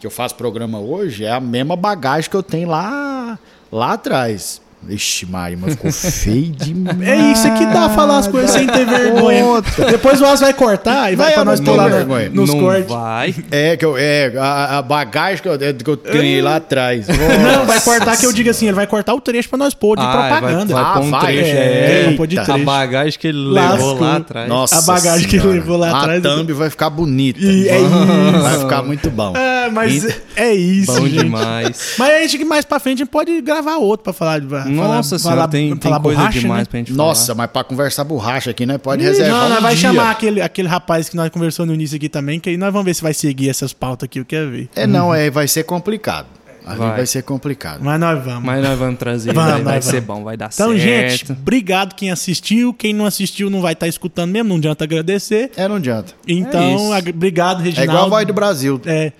que 0.00 0.04
eu 0.04 0.10
faço 0.10 0.34
programa 0.34 0.80
hoje 0.80 1.24
é 1.24 1.30
a 1.30 1.38
mesma 1.38 1.76
bagagem 1.76 2.28
que 2.28 2.34
eu 2.36 2.42
tenho 2.42 2.68
lá, 2.68 3.38
lá 3.70 3.92
atrás. 3.92 4.60
Ixi, 4.88 5.26
Mari, 5.26 5.56
mas 5.60 5.72
ficou 5.74 5.92
feio 5.92 6.52
demais. 6.56 7.00
É 7.02 7.16
isso 7.32 7.52
que 7.54 7.66
dá 7.66 7.90
falar 7.90 8.18
as 8.18 8.26
coisas 8.26 8.50
sem 8.50 8.66
ter 8.66 8.86
vergonha. 8.86 9.44
Depois 9.90 10.20
o 10.20 10.24
As 10.24 10.40
vai 10.40 10.54
cortar 10.54 11.12
e 11.12 11.16
vai, 11.16 11.26
Vai, 11.26 11.34
pra 11.34 11.44
nós 11.44 11.60
pôr 11.60 11.76
lá 11.76 11.86
vergonha. 11.86 12.30
nos 12.30 12.48
não 12.48 12.60
cortes. 12.60 12.86
vai. 12.88 13.34
É, 13.50 13.76
que 13.76 13.84
eu, 13.84 13.94
é 13.98 14.32
a, 14.38 14.78
a 14.78 14.82
bagagem 14.82 15.42
que 15.42 15.48
eu, 15.48 15.58
que 15.58 15.90
eu 15.90 15.96
ganhei 15.96 16.40
lá 16.40 16.56
atrás. 16.56 17.06
Não, 17.50 17.66
vai 17.66 17.80
cortar 17.80 18.16
que 18.16 18.24
eu 18.24 18.32
digo 18.32 18.48
assim, 18.50 18.66
ele 18.66 18.74
vai 18.74 18.86
cortar 18.86 19.14
o 19.14 19.20
trecho 19.20 19.48
pra 19.48 19.58
nós 19.58 19.74
pôr 19.74 19.96
de 19.96 20.02
Ah, 20.02 20.10
propaganda. 20.12 20.72
Vai, 20.74 20.82
vai 20.82 20.92
Ah, 20.94 21.00
um 21.00 21.10
vai? 21.10 21.20
trecho. 21.34 21.56
É, 21.56 22.04
É, 22.06 22.26
de 22.26 22.34
trecho. 22.36 22.52
a 22.52 22.58
bagagem 22.58 23.18
que 23.20 23.26
ele 23.28 23.38
Lascou. 23.38 23.92
levou 23.92 24.00
lá 24.00 24.16
atrás. 24.16 24.48
Nossa 24.48 24.78
A 24.78 24.82
bagagem 24.82 25.28
que 25.28 25.36
ele 25.36 25.42
Senhora. 25.42 25.58
levou 25.60 25.76
lá 25.76 25.90
a 25.90 25.98
atrás. 26.00 26.22
thumb 26.22 26.52
vai 26.52 26.70
ficar 26.70 26.90
bonita. 26.90 27.38
E 27.40 27.68
é 27.68 27.78
Vai 27.78 28.52
isso. 28.54 28.60
ficar 28.62 28.82
muito 28.82 29.10
bom. 29.10 29.36
É, 29.36 29.68
mas 29.70 30.04
E- 30.04 30.14
é 30.36 30.52
isso, 30.54 30.92
Bom 30.92 31.06
gente. 31.06 31.22
demais. 31.24 31.94
Mas 31.98 32.14
a 32.14 32.18
gente 32.20 32.38
que 32.38 32.44
mais 32.44 32.64
pra 32.64 32.80
frente 32.80 32.96
a 32.96 33.04
gente 33.04 33.10
pode 33.10 33.40
gravar 33.42 33.76
outro 33.76 34.04
pra 34.04 34.12
falar 34.12 34.40
de 34.40 34.46
Nossa 34.76 35.18
senhora, 35.18 35.36
falar, 35.42 35.48
tem, 35.48 35.70
tem 35.70 35.80
falar 35.90 36.00
coisa 36.00 36.18
borracha, 36.20 36.40
demais 36.40 36.60
né? 36.60 36.64
pra 36.70 36.78
gente 36.78 36.92
Nossa, 36.92 37.26
falar. 37.26 37.36
mas 37.38 37.50
pra 37.52 37.64
conversar 37.64 38.04
borracha 38.04 38.50
aqui, 38.50 38.64
né? 38.66 38.78
Pode 38.78 39.02
Ih, 39.02 39.06
reservar 39.06 39.40
Não, 39.42 39.48
nós 39.48 39.58
um 39.58 39.62
vai 39.62 39.74
dia. 39.74 39.82
chamar 39.88 40.10
aquele, 40.10 40.40
aquele 40.42 40.68
rapaz 40.68 41.08
que 41.08 41.16
nós 41.16 41.28
conversamos 41.30 41.68
no 41.68 41.74
início 41.74 41.96
aqui 41.96 42.08
também, 42.08 42.38
que 42.40 42.50
aí 42.50 42.56
nós 42.56 42.72
vamos 42.72 42.84
ver 42.86 42.94
se 42.94 43.02
vai 43.02 43.14
seguir 43.14 43.48
essas 43.48 43.72
pautas 43.72 44.06
aqui, 44.06 44.20
eu 44.20 44.24
quero 44.24 44.50
ver. 44.50 44.68
É, 44.74 44.86
não, 44.86 45.14
é, 45.14 45.30
vai 45.30 45.46
ser 45.48 45.64
complicado. 45.64 46.26
Vai, 46.62 46.76
Vai. 46.76 47.06
ser 47.06 47.22
complicado. 47.22 47.80
Mas 47.82 47.98
nós 47.98 48.22
vamos. 48.22 48.44
Mas 48.44 48.62
nós 48.62 48.78
vamos 48.78 48.98
trazer, 48.98 49.32
Vamos, 49.32 49.50
vai, 49.50 49.62
vai 49.62 49.74
nós 49.76 49.84
ser 49.86 50.00
vamos. 50.02 50.06
bom, 50.20 50.24
vai 50.24 50.36
dar 50.36 50.50
Então, 50.52 50.76
certo. 50.78 51.10
gente, 51.10 51.32
obrigado 51.32 51.94
quem 51.94 52.10
assistiu. 52.12 52.72
Quem 52.74 52.92
não 52.92 53.06
assistiu 53.06 53.48
não 53.50 53.60
vai 53.62 53.72
estar 53.72 53.88
escutando 53.88 54.30
mesmo, 54.30 54.50
não 54.50 54.56
adianta 54.56 54.84
agradecer. 54.84 55.50
É, 55.56 55.66
não 55.66 55.76
adianta. 55.76 56.12
Então, 56.28 56.92
ag- 56.92 57.10
obrigado, 57.10 57.60
É 57.62 57.64
Reginaldo. 57.64 57.90
igual 57.92 58.04
a 58.04 58.08
voz 58.08 58.26
do 58.26 58.34
Brasil. 58.34 58.80
É. 58.84 59.10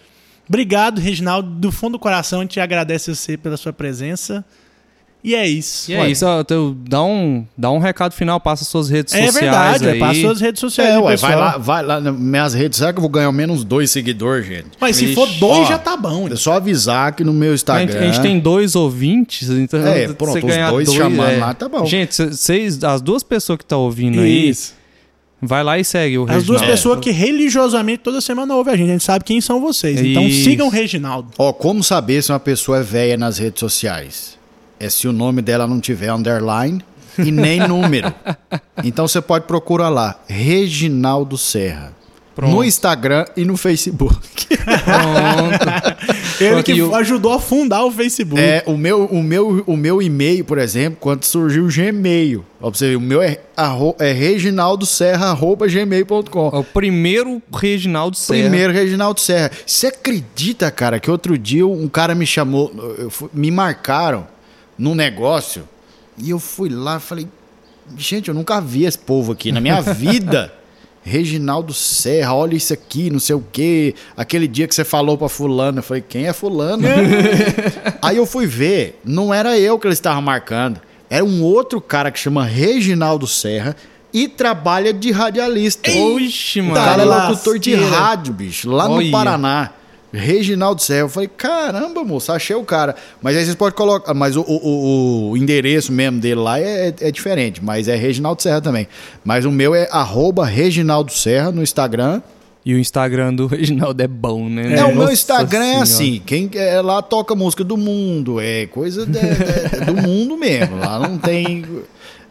Obrigado, 0.48 1.00
Reginaldo. 1.00 1.48
Do 1.48 1.72
fundo 1.72 1.92
do 1.92 1.98
coração, 1.98 2.40
a 2.40 2.42
gente 2.42 2.60
agradece 2.60 3.12
você 3.14 3.36
pela 3.36 3.56
sua 3.56 3.72
presença. 3.72 4.44
E 5.22 5.34
é 5.34 5.46
isso. 5.46 5.90
E 5.90 5.94
é 5.94 6.08
isso, 6.10 6.24
ó, 6.24 6.42
teu- 6.42 6.74
dá, 6.88 7.02
um, 7.02 7.44
dá 7.56 7.70
um 7.70 7.78
recado 7.78 8.12
final, 8.14 8.40
passa 8.40 8.64
suas 8.64 8.88
redes 8.88 9.12
É 9.14 9.26
sociais 9.26 9.34
verdade, 9.44 9.88
aí. 9.88 9.96
é, 9.96 10.00
passou 10.00 10.30
as 10.30 10.40
redes 10.40 10.60
sociais 10.60 10.94
É, 10.94 10.98
ué, 10.98 11.10
pessoal. 11.12 11.32
vai 11.32 11.38
lá, 11.40 11.58
vai 11.58 11.82
lá 11.84 12.00
nas 12.00 12.16
minhas 12.18 12.54
redes. 12.54 12.78
Será 12.78 12.90
que 12.92 12.98
eu 12.98 13.02
vou 13.02 13.10
ganhar 13.10 13.30
menos 13.30 13.62
dois 13.62 13.90
seguidores, 13.90 14.46
gente? 14.46 14.68
Mas 14.80 14.96
se 14.96 15.14
for 15.14 15.26
dois, 15.34 15.58
Ó, 15.58 15.64
já 15.66 15.78
tá 15.78 15.94
bom. 15.96 16.26
É 16.26 16.36
só 16.36 16.54
avisar 16.54 17.14
que 17.14 17.22
no 17.22 17.34
meu 17.34 17.52
A 17.52 17.54
Instagram. 17.54 17.92
gente, 17.92 18.02
a 18.02 18.06
gente 18.12 18.20
tem 18.22 18.40
dois 18.40 18.74
ouvintes, 18.74 19.50
então 19.50 19.78
É, 19.86 20.06
você 20.08 20.14
pronto, 20.14 20.38
os 20.38 20.42
ganhar 20.44 20.70
dois 20.70 20.90
chamando 20.92 21.38
lá, 21.38 21.52
tá 21.52 21.68
bom. 21.68 21.84
Gente, 21.84 22.14
vocês, 22.14 22.82
as 22.82 23.02
duas 23.02 23.22
pessoas 23.22 23.58
que 23.58 23.64
estão 23.64 23.80
ouvindo 23.80 24.20
aí, 24.20 24.48
Isso. 24.48 24.74
vai 25.42 25.62
lá 25.62 25.78
e 25.78 25.84
segue 25.84 26.16
o 26.16 26.22
As 26.22 26.28
duas 26.44 26.62
Reginaldo. 26.62 26.66
pessoas 26.70 27.00
que 27.00 27.10
religiosamente 27.10 27.98
toda 28.02 28.22
semana 28.22 28.54
ouvem 28.54 28.72
a 28.72 28.76
gente. 28.78 28.88
A 28.88 28.92
gente 28.92 29.04
sabe 29.04 29.22
quem 29.24 29.38
são 29.42 29.60
vocês. 29.60 30.00
Então 30.00 30.22
Isso. 30.26 30.44
sigam 30.44 30.66
o 30.68 30.70
Reginaldo. 30.70 31.28
Ó, 31.36 31.52
como 31.52 31.84
saber 31.84 32.22
se 32.22 32.32
uma 32.32 32.40
pessoa 32.40 32.78
é 32.78 32.82
velha 32.82 33.18
nas 33.18 33.36
redes 33.36 33.60
sociais? 33.60 34.39
É 34.80 34.88
se 34.90 35.06
o 35.06 35.12
nome 35.12 35.40
dela 35.42 35.64
não 35.66 35.78
tiver 35.78 36.10
underline 36.10 36.82
e 37.18 37.30
nem 37.30 37.60
número. 37.68 38.12
Então 38.82 39.06
você 39.06 39.20
pode 39.20 39.44
procurar 39.46 39.90
lá, 39.90 40.18
Reginaldo 40.26 41.36
Serra. 41.38 41.92
Pronto. 42.34 42.54
No 42.54 42.64
Instagram 42.64 43.26
e 43.36 43.44
no 43.44 43.56
Facebook. 43.56 44.16
Pronto. 44.46 46.00
Ele 46.40 46.62
que 46.62 46.80
ajudou 46.94 47.32
a 47.34 47.40
fundar 47.40 47.84
o 47.84 47.90
Facebook. 47.90 48.40
É, 48.40 48.62
o 48.66 48.76
meu, 48.78 49.04
o 49.06 49.20
meu, 49.22 49.62
o 49.66 49.76
meu 49.76 50.00
e-mail, 50.00 50.44
por 50.44 50.56
exemplo, 50.56 50.96
quando 51.00 51.24
surgiu 51.24 51.66
o 51.66 51.68
Gmail. 51.68 52.44
Ó, 52.62 52.70
você 52.70 52.90
ver, 52.90 52.96
o 52.96 53.00
meu 53.00 53.20
é, 53.20 53.40
arro, 53.56 53.94
é 53.98 54.12
reginaldoserra.gmail.com. 54.12 56.50
É 56.54 56.58
o 56.58 56.64
primeiro 56.64 57.42
Reginaldo 57.54 58.16
Serra. 58.16 58.40
Primeiro 58.48 58.72
Reginaldo 58.72 59.20
Serra. 59.20 59.50
Você 59.66 59.88
acredita, 59.88 60.70
cara, 60.70 60.98
que 61.00 61.10
outro 61.10 61.36
dia 61.36 61.66
um 61.66 61.88
cara 61.88 62.14
me 62.14 62.24
chamou, 62.26 62.72
fui- 63.10 63.28
me 63.34 63.50
marcaram 63.50 64.26
num 64.80 64.94
negócio 64.94 65.68
e 66.16 66.30
eu 66.30 66.38
fui 66.38 66.70
lá 66.70 66.96
e 66.96 67.00
falei, 67.00 67.28
gente, 67.96 68.28
eu 68.28 68.34
nunca 68.34 68.60
vi 68.60 68.84
esse 68.86 68.98
povo 68.98 69.32
aqui 69.32 69.52
na 69.52 69.60
minha 69.60 69.80
vida. 69.94 70.52
Reginaldo 71.02 71.72
Serra, 71.72 72.34
olha 72.34 72.54
isso 72.54 72.72
aqui, 72.74 73.08
não 73.10 73.18
sei 73.18 73.34
o 73.34 73.44
quê. 73.52 73.94
Aquele 74.16 74.46
dia 74.46 74.68
que 74.68 74.74
você 74.74 74.84
falou 74.84 75.16
pra 75.16 75.28
fulano, 75.30 75.78
eu 75.78 75.82
falei, 75.82 76.04
quem 76.06 76.26
é 76.26 76.32
fulano? 76.32 76.82
Aí 78.02 78.16
eu 78.16 78.26
fui 78.26 78.46
ver, 78.46 79.00
não 79.04 79.32
era 79.32 79.58
eu 79.58 79.78
que 79.78 79.86
eles 79.86 79.96
estavam 79.98 80.20
marcando. 80.22 80.80
Era 81.08 81.24
um 81.24 81.42
outro 81.42 81.80
cara 81.80 82.10
que 82.10 82.18
chama 82.18 82.44
Reginaldo 82.44 83.26
Serra 83.26 83.74
e 84.12 84.28
trabalha 84.28 84.92
de 84.92 85.10
radialista. 85.10 85.90
Oxi, 85.90 86.60
O 86.60 86.64
mano. 86.64 86.74
cara 86.74 87.02
é 87.02 87.04
locutor 87.04 87.58
de 87.58 87.74
rádio, 87.74 88.32
bicho, 88.34 88.70
lá 88.70 88.86
no 88.86 88.94
Olha. 88.96 89.10
Paraná. 89.10 89.70
Reginaldo 90.12 90.82
Serra. 90.82 91.00
Eu 91.00 91.08
falei, 91.08 91.28
caramba, 91.36 92.02
moço, 92.04 92.32
achei 92.32 92.56
o 92.56 92.64
cara. 92.64 92.94
Mas 93.22 93.36
aí 93.36 93.44
vocês 93.44 93.54
podem 93.54 93.76
colocar. 93.76 94.12
Mas 94.14 94.36
o, 94.36 94.42
o- 94.42 95.30
o- 95.30 95.36
endereço 95.36 95.92
mesmo 95.92 96.18
dele 96.20 96.40
lá 96.40 96.58
é, 96.60 96.92
é 97.00 97.10
diferente, 97.10 97.62
mas 97.64 97.88
é 97.88 97.94
Reginaldo 97.96 98.42
Serra 98.42 98.60
também. 98.60 98.88
Mas 99.24 99.44
o 99.44 99.50
meu 99.50 99.74
é 99.74 99.88
arroba 99.90 100.44
Reginaldo 100.44 101.12
Serra 101.12 101.52
no 101.52 101.62
Instagram. 101.62 102.20
E 102.62 102.74
o 102.74 102.78
Instagram 102.78 103.32
do 103.34 103.46
Reginaldo 103.46 104.02
é 104.02 104.06
bom, 104.06 104.46
né? 104.46 104.74
É, 104.78 104.84
o 104.84 104.94
meu 104.94 105.10
Instagram 105.10 105.60
é 105.64 105.66
Senhora. 105.68 105.82
assim, 105.82 106.22
quem 106.26 106.50
é, 106.54 106.78
lá 106.82 107.00
toca 107.00 107.34
música 107.34 107.64
do 107.64 107.74
mundo, 107.74 108.38
é 108.38 108.66
coisa 108.66 109.06
de- 109.06 109.12
de- 109.12 109.84
do 109.86 109.94
mundo 109.94 110.36
mesmo. 110.36 110.76
Lá 110.76 110.98
não 110.98 111.16
tem. 111.16 111.64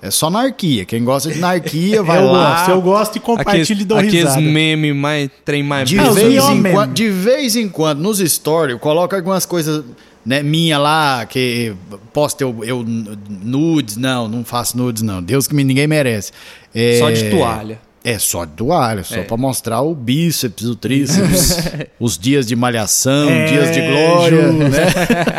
É 0.02 0.10
só 0.10 0.28
anarquia. 0.28 0.86
Quem 0.86 1.04
gosta 1.04 1.30
de 1.32 1.38
anarquia 1.40 2.02
vai 2.04 2.20
eu 2.20 2.26
lá. 2.32 2.56
gosto, 2.56 2.72
eu 2.72 2.82
gosto 2.82 3.16
e 3.18 3.20
compartilho 3.20 3.82
e 3.82 3.86
dou 3.86 3.98
aqueles 3.98 4.16
risada. 4.22 4.42
meme 4.42 4.94
mais, 4.94 5.30
trem 5.44 5.62
mais 5.62 5.90
De, 5.90 6.00
Ah, 6.00 6.10
os 6.10 6.16
vez 6.16 6.44
em 6.46 6.64
quando, 6.64 6.94
de 6.94 7.10
vez 7.10 7.56
em 7.56 7.68
quando, 7.68 8.00
nos 8.00 8.20
stories, 8.20 8.74
eu 8.74 8.80
coloco 8.80 9.14
algumas 9.16 9.46
coisas 9.46 9.84
né, 10.26 10.42
minha 10.44 10.78
lá, 10.78 11.26
que 11.26 11.74
posto 12.14 12.42
eu, 12.42 12.64
eu 12.64 12.86
nudes, 12.86 13.98
não, 13.98 14.28
não 14.28 14.44
faço 14.46 14.78
nudes, 14.78 15.02
não. 15.02 15.22
Deus 15.24 15.48
que 15.48 15.56
me- 15.56 15.64
ninguém 15.64 15.88
merece. 15.88 16.32
É, 16.74 17.00
Só 17.00 17.10
de 17.10 17.30
toalha. 17.30 17.80
É, 18.02 18.18
só 18.18 18.46
de 18.46 18.52
toalha, 18.54 19.02
É. 19.02 19.04
só 19.04 19.24
pra 19.24 19.36
mostrar 19.36 19.82
o 19.82 19.94
bíceps, 19.94 20.66
o 20.66 20.76
tríceps, 20.76 21.58
os 22.00 22.18
dias 22.18 22.46
de 22.46 22.56
malhação, 22.56 23.30
É, 23.30 23.46
dias 23.48 23.72
de 23.74 23.82
glória, 23.82 24.42
justo. 24.44 24.58
né? 24.70 24.82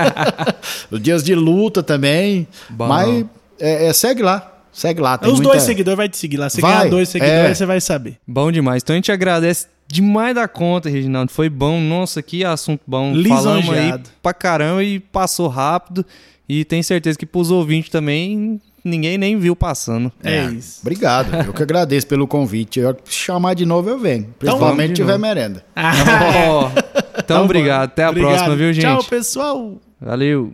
os 0.90 1.00
dias 1.00 1.22
de 1.24 1.34
luta 1.34 1.82
também. 1.82 2.46
Bom. 2.68 2.86
Mas 2.86 3.24
é, 3.58 3.86
é, 3.86 3.92
segue 3.92 4.22
lá, 4.22 4.49
segue 4.72 5.00
lá. 5.00 5.18
Tem 5.18 5.28
Os 5.30 5.36
muita- 5.38 5.52
dois 5.52 5.62
seguidores 5.62 5.96
vai 5.96 6.08
te 6.08 6.16
seguir 6.16 6.36
lá. 6.36 6.48
Se 6.50 6.60
Vai, 6.60 6.72
ganhar 6.72 6.90
dois 6.90 7.08
seguidores, 7.08 7.50
é. 7.50 7.54
você 7.54 7.66
vai 7.66 7.80
saber. 7.80 8.16
Bom 8.26 8.50
demais. 8.52 8.82
Então 8.82 8.94
a 8.94 8.96
gente 8.96 9.10
agradece 9.12 9.66
demais 9.88 10.34
da 10.34 10.46
conta, 10.48 10.88
Reginaldo. 10.88 11.32
Foi 11.32 11.48
bom. 11.48 11.80
Nossa, 11.80 12.22
que 12.22 12.44
assunto 12.44 12.80
bom. 12.86 13.12
Lisonjeado. 13.12 13.62
Falamos 13.64 13.70
aí 13.70 14.00
pra 14.22 14.32
caramba 14.34 14.82
e 14.84 15.00
passou 15.00 15.48
rápido. 15.48 16.04
E 16.48 16.64
tenho 16.64 16.82
certeza 16.82 17.16
que 17.18 17.24
pros 17.26 17.50
ouvintes 17.52 17.90
também, 17.90 18.60
ninguém 18.84 19.16
nem 19.16 19.38
viu 19.38 19.54
passando. 19.54 20.10
É, 20.22 20.46
isso. 20.46 20.80
Obrigado, 20.82 21.32
eu 21.46 21.52
que 21.52 21.62
agradeço 21.62 22.06
pelo 22.08 22.26
convite. 22.26 22.80
Eu, 22.80 22.96
se 23.04 23.12
chamar 23.14 23.54
de 23.54 23.64
novo, 23.64 23.88
eu 23.88 23.98
venho. 23.98 24.22
Então 24.22 24.34
Principalmente 24.38 24.88
de 24.88 24.94
tiver 24.96 25.12
novo. 25.12 25.22
merenda. 25.22 25.64
Ó, 25.76 26.70
então, 27.14 27.22
Tá 27.24 27.38
bom. 27.38 27.44
obrigado. 27.44 27.84
Até 27.90 28.02
a 28.04 28.10
Obrigado. 28.10 28.30
próxima, 28.32 28.56
viu, 28.56 28.72
gente? 28.72 28.82
Tchau, 28.84 29.04
pessoal. 29.04 29.74
Valeu. 30.00 30.52